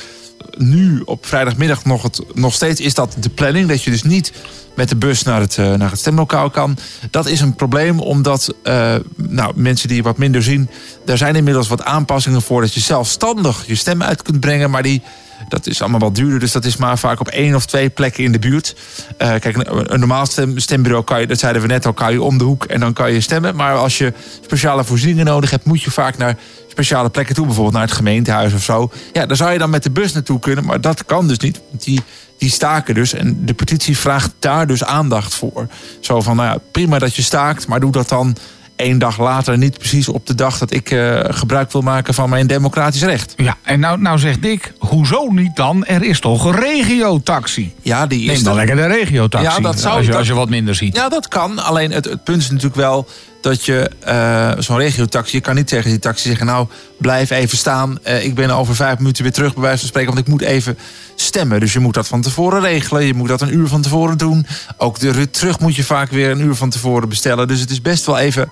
nu 0.58 1.02
op 1.06 1.26
vrijdagmiddag 1.26 1.86
nog, 1.86 2.04
het, 2.04 2.22
nog 2.34 2.54
steeds 2.54 2.82
is 2.82 2.94
dat 2.94 3.16
de 3.20 3.30
planning. 3.30 3.68
Dat 3.68 3.84
je 3.84 3.92
dus 3.92 4.04
niet 4.04 4.32
met 4.76 4.90
de 4.90 4.96
bus 4.96 5.24
naar 5.24 5.40
het, 5.40 5.58
eh, 5.58 5.74
naar 5.74 5.90
het 5.90 6.00
stemlokaal 6.00 6.50
kan. 6.50 6.78
Dat 7.10 7.26
is 7.26 7.42
een 7.42 7.56
probleem 7.56 8.00
omdat 8.00 8.54
eh, 8.64 8.96
nou, 9.16 9.54
mensen 9.56 9.88
die 9.88 10.04
wat 10.04 10.18
minder 10.18 10.44
zien... 10.44 10.70
daar 11.06 11.18
zijn 11.18 11.36
inmiddels 11.36 11.68
wat 11.68 11.84
aanpassingen 11.84 12.42
voor... 12.42 12.62
dat 12.62 12.74
je 12.74 12.80
zelfstandig 12.80 13.68
je 13.68 13.76
stem 13.76 14.04
uit 14.04 14.22
kunt 14.22 14.40
brengen. 14.40 14.70
Maar 14.70 14.84
die, 14.84 15.02
dat 15.50 15.68
is 15.68 15.82
allemaal 15.82 16.00
wat 16.00 16.16
duurder. 16.16 16.40
Dus 16.40 16.52
dat 16.52 16.66
is 16.66 16.78
maar 16.78 17.00
vaak 17.00 17.20
op 17.20 17.28
één 17.28 17.56
of 17.56 17.66
twee 17.66 17.90
plekken 17.90 18.24
in 18.24 18.32
de 18.32 18.40
buurt. 18.40 18.76
Eh, 19.18 19.30
kijk, 19.40 19.56
een, 19.56 20.00
normaal 20.00 20.26
stem, 20.26 20.60
stembureau 20.60 21.04
kan 21.04 21.20
je, 21.20 21.28
dat 21.28 21.40
zeiden 21.40 21.62
we 21.62 21.68
net 21.68 21.86
al... 21.86 21.94
kan 21.94 22.12
je 22.12 22.22
om 22.22 22.38
de 22.38 22.44
hoek 22.44 22.66
en 22.66 22.80
dan 22.80 22.94
kan 22.94 23.14
je 23.14 23.22
stemmen. 23.22 23.56
Maar 23.56 23.76
als 23.76 23.98
je 23.98 24.14
speciale 24.42 24.84
voorzieningen 24.84 25.26
nodig 25.26 25.50
hebt... 25.50 25.66
moet 25.66 25.82
je 25.82 25.92
vaak 25.92 26.18
naar 26.18 26.38
speciale 26.72 27.10
plekken 27.10 27.36
toe. 27.36 27.46
Bijvoorbeeld 27.46 27.76
naar 27.76 27.86
het 27.86 27.96
gemeentehuis 27.96 28.54
of 28.54 28.64
zo. 28.64 28.92
Ja, 29.14 29.26
daar 29.26 29.38
zou 29.38 29.52
je 29.52 29.58
dan 29.58 29.70
met 29.70 29.84
de 29.84 29.92
bus 29.92 30.14
naartoe 30.14 30.40
kunnen. 30.40 30.66
Maar 30.66 30.82
dat 30.82 31.06
kan 31.06 31.28
dus 31.28 31.38
niet. 31.40 31.62
Want 31.70 31.84
die, 31.84 32.02
die 32.38 32.50
staken 32.50 32.96
dus. 32.96 33.14
En 33.14 33.46
de 33.46 33.54
petitie 33.54 33.98
vraagt 33.98 34.32
daar 34.40 34.68
dus 34.68 34.84
aandacht 34.84 35.34
voor. 35.36 35.68
Zo 36.00 36.22
van, 36.22 36.36
nou 36.36 36.50
ja, 36.50 36.58
prima 36.72 37.00
dat 37.00 37.16
je 37.16 37.22
staakt. 37.22 37.68
Maar 37.68 37.80
doe 37.80 37.92
dat 37.92 38.10
dan 38.10 38.36
één 38.76 39.00
dag 39.00 39.18
later. 39.20 39.58
Niet 39.58 39.78
precies 39.78 40.08
op 40.08 40.28
de 40.28 40.36
dag 40.36 40.58
dat 40.58 40.72
ik 40.74 40.92
eh, 40.92 41.20
gebruik 41.24 41.72
wil 41.72 41.82
maken 41.82 42.14
van 42.14 42.30
mijn 42.30 42.48
democratisch 42.48 43.04
recht. 43.04 43.34
Ja, 43.38 43.58
en 43.64 43.80
nou, 43.80 44.02
nou 44.02 44.20
zegt 44.20 44.42
Dick, 44.42 44.74
hoezo 44.80 45.28
niet 45.28 45.56
dan? 45.56 45.86
Er 45.86 46.04
is 46.04 46.20
toch 46.20 46.46
een 46.46 46.56
regiotaxi? 46.60 47.74
Ja, 47.82 48.08
die 48.08 48.22
is 48.22 48.28
Neem 48.36 48.44
dan 48.44 48.58
er. 48.60 48.66
lekker 48.66 48.76
de 48.90 48.96
regiotaxi. 48.96 49.48
Ja, 49.48 49.60
dat 49.60 49.80
zou- 49.80 49.96
als, 49.96 50.02
je, 50.06 50.10
dat- 50.10 50.20
als 50.20 50.28
je 50.28 50.34
wat 50.34 50.50
minder 50.50 50.76
ziet. 50.76 50.96
Ja, 50.96 51.10
dat 51.10 51.28
kan. 51.28 51.60
Alleen 51.60 51.92
het, 51.92 52.06
het 52.06 52.24
punt 52.24 52.42
is 52.42 52.48
natuurlijk 52.50 52.76
wel 52.76 53.08
dat 53.42 53.66
je 53.66 53.92
eh, 54.00 54.52
zo'n 54.58 54.78
regiotaxi... 54.78 55.36
je 55.36 55.42
kan 55.42 55.56
niet 55.56 55.68
tegen 55.68 55.90
die 55.90 56.00
taxi 56.00 56.28
zeggen... 56.28 56.46
nou, 56.46 56.68
blijf 56.98 57.30
even 57.30 57.58
staan. 57.58 58.00
Eh, 58.04 58.26
ik 58.26 58.36
ben 58.36 58.50
over 58.50 58.76
vijf 58.76 58.98
minuten 58.98 59.24
weer 59.24 59.32
terug, 59.32 59.54
bij 59.54 59.62
wijze 59.62 59.80
van 59.80 59.88
spreken... 59.88 60.14
want 60.14 60.26
ik 60.26 60.32
moet 60.32 60.42
even 60.42 60.78
stemmen. 61.16 61.60
Dus 61.60 61.74
je 61.74 61.80
moet 61.80 61.94
dat 61.94 62.08
van 62.08 62.22
tevoren 62.22 62.62
regelen. 62.62 63.06
Je 63.06 63.14
moet 63.14 63.28
dat 63.28 63.42
een 63.42 63.54
uur 63.54 63.68
van 63.68 63.82
tevoren 63.82 64.18
doen. 64.18 64.46
Ook 64.78 65.00
de 65.00 65.12
rit 65.12 65.34
terug 65.34 65.60
moet 65.60 65.76
je 65.76 65.84
vaak 65.84 66.12
weer 66.12 66.32
een 66.32 66.42
uur 66.42 66.56
van 66.56 66.70
tevoren 66.70 67.10
bestellen. 67.10 67.48
Dus 67.48 67.60
het 67.60 67.70
is 67.70 67.82
best 67.82 68.06
wel 68.06 68.18
even 68.18 68.50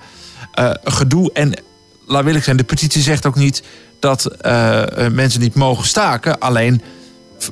eh, 0.54 0.70
gedoe. 0.84 1.34
En 1.34 1.54
laat 2.08 2.24
wil 2.24 2.36
ik 2.36 2.44
zijn, 2.44 2.58
de 2.58 2.64
petitie 2.64 3.02
zegt 3.02 3.26
ook 3.26 3.36
niet... 3.36 3.64
dat 4.00 4.38
mensen 5.12 5.40
niet 5.40 5.56
mogen 5.56 5.86
staken. 5.88 6.40
Alleen 6.40 6.82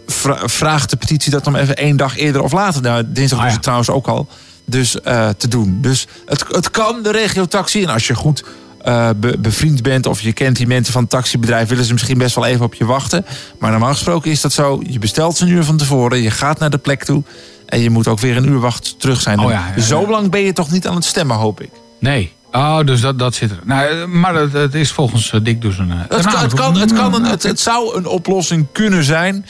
vra- 0.08 0.48
vraagt 0.48 0.90
de 0.90 0.98
petitie 0.98 1.32
dat 1.32 1.48
om 1.48 1.56
even 1.56 1.76
één 1.76 1.98
dag 1.98 2.18
eerder 2.18 2.42
of 2.42 2.52
later. 2.52 2.82
Nou, 2.82 3.04
dinsdag 3.08 3.46
is 3.46 3.54
het 3.54 3.62
trouwens 3.62 3.90
ook 3.90 4.08
al. 4.08 4.28
Dus 4.70 5.02
eh, 5.02 5.30
te 5.30 5.48
doen. 5.48 5.78
Dus 5.82 6.08
het, 6.26 6.46
het 6.50 6.72
kan, 6.72 7.04
de 7.04 7.12
regiotaxi. 7.12 7.84
En 7.84 7.90
als 7.90 8.08
je 8.08 8.16
goed 8.16 8.44
eh, 8.82 9.10
be- 9.18 9.38
bevriend 9.40 9.82
bent 9.82 10.06
of 10.06 10.22
je 10.22 10.34
kent 10.34 10.56
die 10.58 10.68
mensen 10.68 10.94
van 10.94 11.02
het 11.02 11.12
taxibedrijf... 11.12 11.70
willen 11.70 11.86
ze 11.86 11.94
misschien 11.94 12.18
best 12.18 12.36
wel 12.36 12.46
even 12.46 12.66
op 12.66 12.74
je 12.74 12.86
wachten. 12.86 13.26
Maar 13.60 13.72
normaal 13.72 13.92
gesproken 13.94 14.32
is 14.32 14.42
dat 14.42 14.54
zo. 14.54 14.82
Je 14.88 15.00
bestelt 15.00 15.38
ze 15.38 15.44
een 15.44 15.52
uur 15.52 15.64
van 15.64 15.78
tevoren. 15.78 16.22
Je 16.22 16.32
gaat 16.32 16.60
naar 16.60 16.70
de 16.70 16.78
plek 16.78 17.04
toe. 17.04 17.24
En 17.66 17.80
je 17.80 17.90
moet 17.90 18.08
ook 18.08 18.20
weer 18.20 18.38
een 18.38 18.48
uur 18.48 18.60
wacht 18.60 19.00
terug 19.00 19.22
zijn. 19.22 19.40
Oh 19.40 19.52
ja, 19.52 19.72
ja, 19.76 19.82
Zo 19.82 20.08
lang 20.10 20.32
ben 20.32 20.42
je 20.42 20.54
toch 20.54 20.72
niet 20.72 20.88
aan 20.88 20.96
het 20.96 21.06
stemmen, 21.06 21.36
hoop 21.36 21.62
ik. 21.62 21.70
Nee. 22.00 22.36
Oh, 22.52 22.80
dus 22.86 23.02
dat, 23.02 23.20
dat 23.20 23.36
zit 23.36 23.52
er. 23.52 23.60
Nou, 23.64 24.08
maar 24.08 24.36
het, 24.36 24.54
het 24.54 24.74
is 24.74 24.92
volgens 24.92 25.32
eh, 25.32 25.40
Dick 25.44 25.62
dus 25.62 25.78
een... 25.78 25.92
Het, 25.92 26.08
kan, 26.26 26.42
het, 26.42 26.54
kan, 26.54 26.78
het, 26.78 26.94
kan 26.94 27.14
een, 27.14 27.24
het, 27.24 27.44
het 27.44 27.60
zou 27.60 27.98
een 27.98 28.06
oplossing 28.08 28.68
kunnen 28.72 29.04
zijn. 29.04 29.46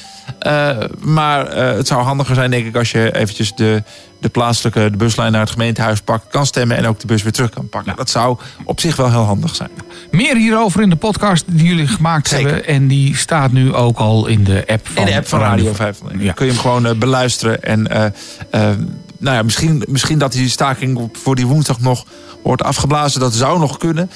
Maar 1.00 1.56
het 1.56 1.88
zou 1.88 2.04
handiger 2.04 2.36
zijn, 2.36 2.52
denk 2.52 2.66
ik, 2.66 2.76
als 2.76 2.92
je 2.92 3.16
eventjes 3.16 3.56
de, 3.56 3.84
de 4.20 4.30
plaatselijke 4.30 4.90
de 4.92 4.98
buslijn 4.98 5.32
naar 5.32 5.42
het 5.42 5.50
gemeentehuis 5.50 6.02
pakt, 6.02 6.28
kan 6.28 6.46
stemmen 6.46 6.78
en 6.78 6.86
ook 6.86 7.00
de 7.00 7.08
bus 7.08 7.24
weer 7.24 7.32
terug 7.32 7.50
kan 7.50 7.70
pakken. 7.70 7.96
Dat 7.96 8.10
zou 8.10 8.38
op 8.64 8.80
zich 8.80 8.96
wel 8.96 9.10
heel 9.10 9.24
handig 9.24 9.56
zijn. 9.56 9.70
Meer 10.12 10.36
hierover 10.36 10.82
in 10.82 10.90
de 10.90 10.96
podcast 10.96 11.44
die 11.48 11.68
jullie 11.68 11.88
gemaakt 11.88 12.30
hebben. 12.30 12.66
En 12.66 12.88
die 12.88 13.18
staat 13.18 13.52
nu 13.52 13.74
ook 13.74 13.98
al 13.98 14.28
in 14.28 14.44
de 14.44 14.64
app 14.68 14.88
van, 14.88 15.06
In 15.06 15.12
de 15.12 15.18
app 15.18 15.28
van 15.28 15.40
Radio 15.40 15.74
501. 15.74 16.24
Ja. 16.24 16.34
Kun 16.34 16.46
je 16.46 16.52
hem 16.52 16.62
gewoon 16.62 16.86
eh, 16.86 16.96
beluisteren. 16.96 17.64
En 17.64 17.88
eh, 17.88 18.06
eh, 18.06 18.78
nou 19.20 19.36
ja, 19.36 19.44
misschien, 19.44 19.84
misschien 19.88 20.20
dat 20.20 20.32
die 20.32 20.50
staking 20.50 21.10
voor 21.14 21.36
die 21.36 21.48
woensdag 21.48 21.80
nog 21.80 22.06
wordt 22.44 22.64
afgeblazen. 22.64 23.20
Dat 23.20 23.34
zou 23.34 23.60
nog 23.60 23.78
kunnen. 23.78 24.12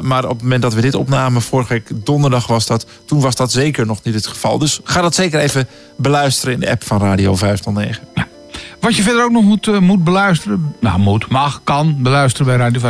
Maar 0.00 0.24
op 0.24 0.30
het 0.30 0.42
moment 0.42 0.62
dat 0.62 0.74
we 0.74 0.80
dit 0.80 0.94
opnamen, 0.94 1.42
vorige 1.42 1.72
week 1.72 1.90
donderdag 1.94 2.46
was 2.46 2.66
dat. 2.66 2.86
Toen 3.04 3.20
was 3.20 3.36
dat 3.36 3.52
zeker 3.52 3.86
nog 3.86 4.02
niet 4.02 4.14
het 4.14 4.26
geval. 4.26 4.58
Dus 4.58 4.80
ga 4.84 5.00
dat 5.00 5.14
zeker 5.14 5.40
even 5.40 5.68
beluisteren 5.96 6.54
in 6.54 6.60
de 6.60 6.70
app 6.70 6.84
van 6.84 7.00
Radio 7.00 7.36
509. 7.36 8.36
Wat 8.80 8.96
je 8.96 9.02
verder 9.02 9.24
ook 9.24 9.30
nog 9.30 9.42
moet, 9.44 9.68
eh, 9.68 9.78
moet 9.78 10.04
beluisteren. 10.04 10.74
Nou, 10.80 10.98
moet, 10.98 11.28
mag, 11.30 11.60
kan 11.64 11.96
beluisteren 11.98 12.46
bij 12.46 12.56
Radio 12.56 12.80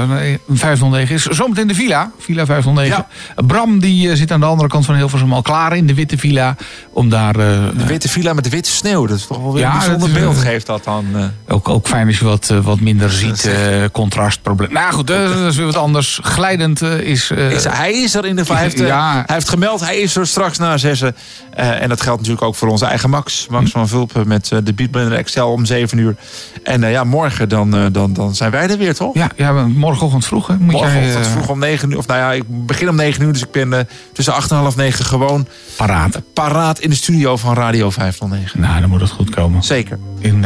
509 0.49 1.15
is 1.15 1.23
zometeen 1.25 1.67
de 1.67 1.75
villa. 1.75 2.11
Villa 2.19 2.47
509. 2.47 3.07
Bram 3.47 3.79
die 3.81 4.11
eh, 4.11 4.17
zit 4.17 4.33
aan 4.33 4.41
de 4.41 4.47
andere 4.47 4.69
kant 4.69 4.85
van 4.87 4.95
Hilversum 4.95 5.33
al 5.33 5.43
klaar 5.43 5.77
in 5.77 5.87
de 5.87 5.95
witte 5.95 6.19
villa. 6.19 6.57
Om 6.93 7.09
daar... 7.09 7.37
eh, 7.37 7.47
De 7.77 7.87
witte 7.87 8.09
villa 8.09 8.33
met 8.33 8.45
de 8.45 8.51
witte 8.51 8.71
sneeuw. 8.71 9.07
Dat 9.07 9.17
is 9.17 9.27
toch 9.27 9.39
wel 9.43 9.53
weer 9.53 9.63
Ja, 9.63 9.73
een 9.73 9.79
bijzonder 9.79 10.11
beeld 10.21 10.37
eh, 10.37 10.43
geeft 10.43 10.67
dat 10.67 10.85
dan. 10.85 11.05
eh. 11.15 11.25
Ook, 11.55 11.69
ook 11.69 11.87
fijn 11.89 12.07
als 12.07 12.19
je 12.19 12.25
wat, 12.25 12.51
eh, 12.51 12.59
wat 12.59 12.81
minder 12.81 13.11
ziet. 13.11 13.45
eh, 13.47 13.55
contrastprobleem. 13.93 14.73
Nou 14.73 14.93
goed, 14.93 15.11
eh, 15.11 15.23
dat 15.23 15.37
is 15.51 15.57
weer 15.57 15.67
wat 15.67 15.77
anders. 15.77 16.19
Glijdend 16.23 16.83
eh, 16.83 16.99
is... 17.01 17.31
eh, 17.31 17.51
Is- 17.51 17.65
hij 17.65 17.93
is 17.93 18.15
er 18.15 18.25
in 18.27 18.37
de 18.37 18.45
vijf. 18.45 18.59
Hij, 18.59 18.69
heeft, 18.69 18.81
eh, 18.81 18.87
Ja. 18.87 19.13
hij 19.13 19.35
heeft 19.35 19.49
gemeld, 19.49 19.81
hij 19.81 19.97
is 19.99 20.17
er 20.17 20.27
straks 20.27 20.59
na 20.59 20.77
zessen. 20.77 21.17
Eh, 21.55 21.83
en 21.83 21.89
dat 21.89 22.01
geldt 22.01 22.19
natuurlijk 22.21 22.47
ook 22.47 22.55
voor 22.55 22.69
onze 22.69 22.87
eigen 22.87 23.11
Max. 23.11 23.47
Max 23.51 23.71
van 23.71 23.89
Vulpen 23.89 24.29
met 24.29 24.53
eh, 24.53 24.59
de 24.65 24.73
Beatblender 24.75 25.19
Excel 25.19 25.51
om 25.53 25.65
7 25.79 25.99
uur. 25.99 26.17
En 26.63 26.85
eh, 26.85 26.91
ja, 26.91 27.05
morgen 27.05 27.49
dan, 27.49 27.77
eh, 27.77 27.87
dan, 27.93 28.13
dan 28.13 28.35
zijn 28.35 28.51
wij 28.51 28.69
er 28.69 28.79
weer, 28.79 28.95
toch? 28.95 29.15
Ja, 29.15 29.31
ja 29.37 29.53
morgenochtend 29.53 30.27
vroeg. 30.27 30.47
Hè, 30.47 30.55
moet 30.59 30.73
Morgenochtend 30.73 31.13
jij, 31.13 31.23
eh, 31.23 31.31
vroeg 31.31 31.49
om 31.49 31.59
9 31.59 31.91
uur. 31.91 31.99
Of 31.99 32.07
nou 32.07 32.21
ja, 32.21 32.33
ik 32.33 32.45
begin 32.47 32.89
om 32.89 32.97
9 32.97 33.23
uur. 33.23 33.33
Dus 33.33 33.43
ik 33.43 33.51
ben 33.51 33.89
tussen 34.13 34.35
8 34.35 34.51
en 34.51 34.57
half 34.57 34.77
9 34.77 35.05
gewoon 35.05 35.47
paraat. 35.77 36.21
paraat 36.33 36.79
in 36.79 36.91
de 36.91 36.97
studio 36.97 37.37
van 37.37 37.55
Radio 37.55 37.91
509. 37.91 38.61
Nou, 38.61 38.81
dan 38.81 38.89
moet 38.89 39.01
het 39.01 39.11
goed 39.11 39.31
komen. 39.31 39.63
Zeker. 39.63 39.99
In, 40.19 40.45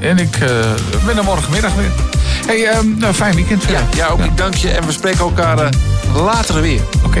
en 0.00 0.18
ik 0.18 0.38
ben 1.06 1.16
er 1.16 1.24
morgenmiddag 1.24 1.74
weer. 1.74 1.90
Hey, 2.46 2.66
eh, 2.66 2.80
nou, 2.96 3.14
fijn 3.14 3.34
weekend. 3.34 3.64
Ja, 3.64 3.80
ja 3.94 4.06
ook 4.06 4.20
ik 4.20 4.36
dank 4.36 4.54
je. 4.54 4.70
En 4.70 4.86
we 4.86 4.92
spreken 4.92 5.20
elkaar 5.20 5.68
later 6.14 6.60
weer. 6.60 6.80
Oké. 7.04 7.20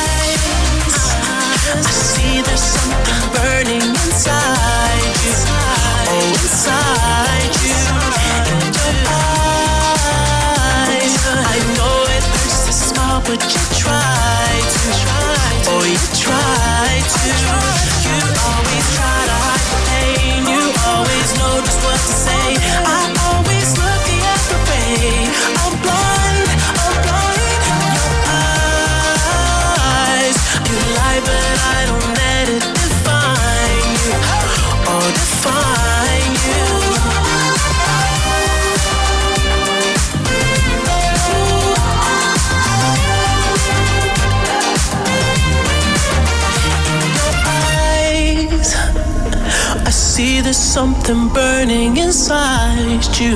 something 50.71 51.27
burning 51.33 51.97
inside 51.97 53.03
you. 53.19 53.35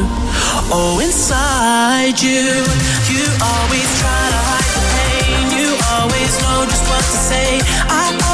Oh, 0.71 1.01
inside 1.03 2.15
you. 2.23 2.63
You 3.11 3.27
always 3.43 3.89
try 3.99 4.23
to 4.31 4.39
hide 4.47 4.71
the 4.71 4.83
pain. 4.95 5.43
You 5.59 5.75
always 5.99 6.31
know 6.39 6.63
just 6.63 6.87
what 6.87 7.03
to 7.03 7.19
say. 7.27 7.59
I 7.91 8.24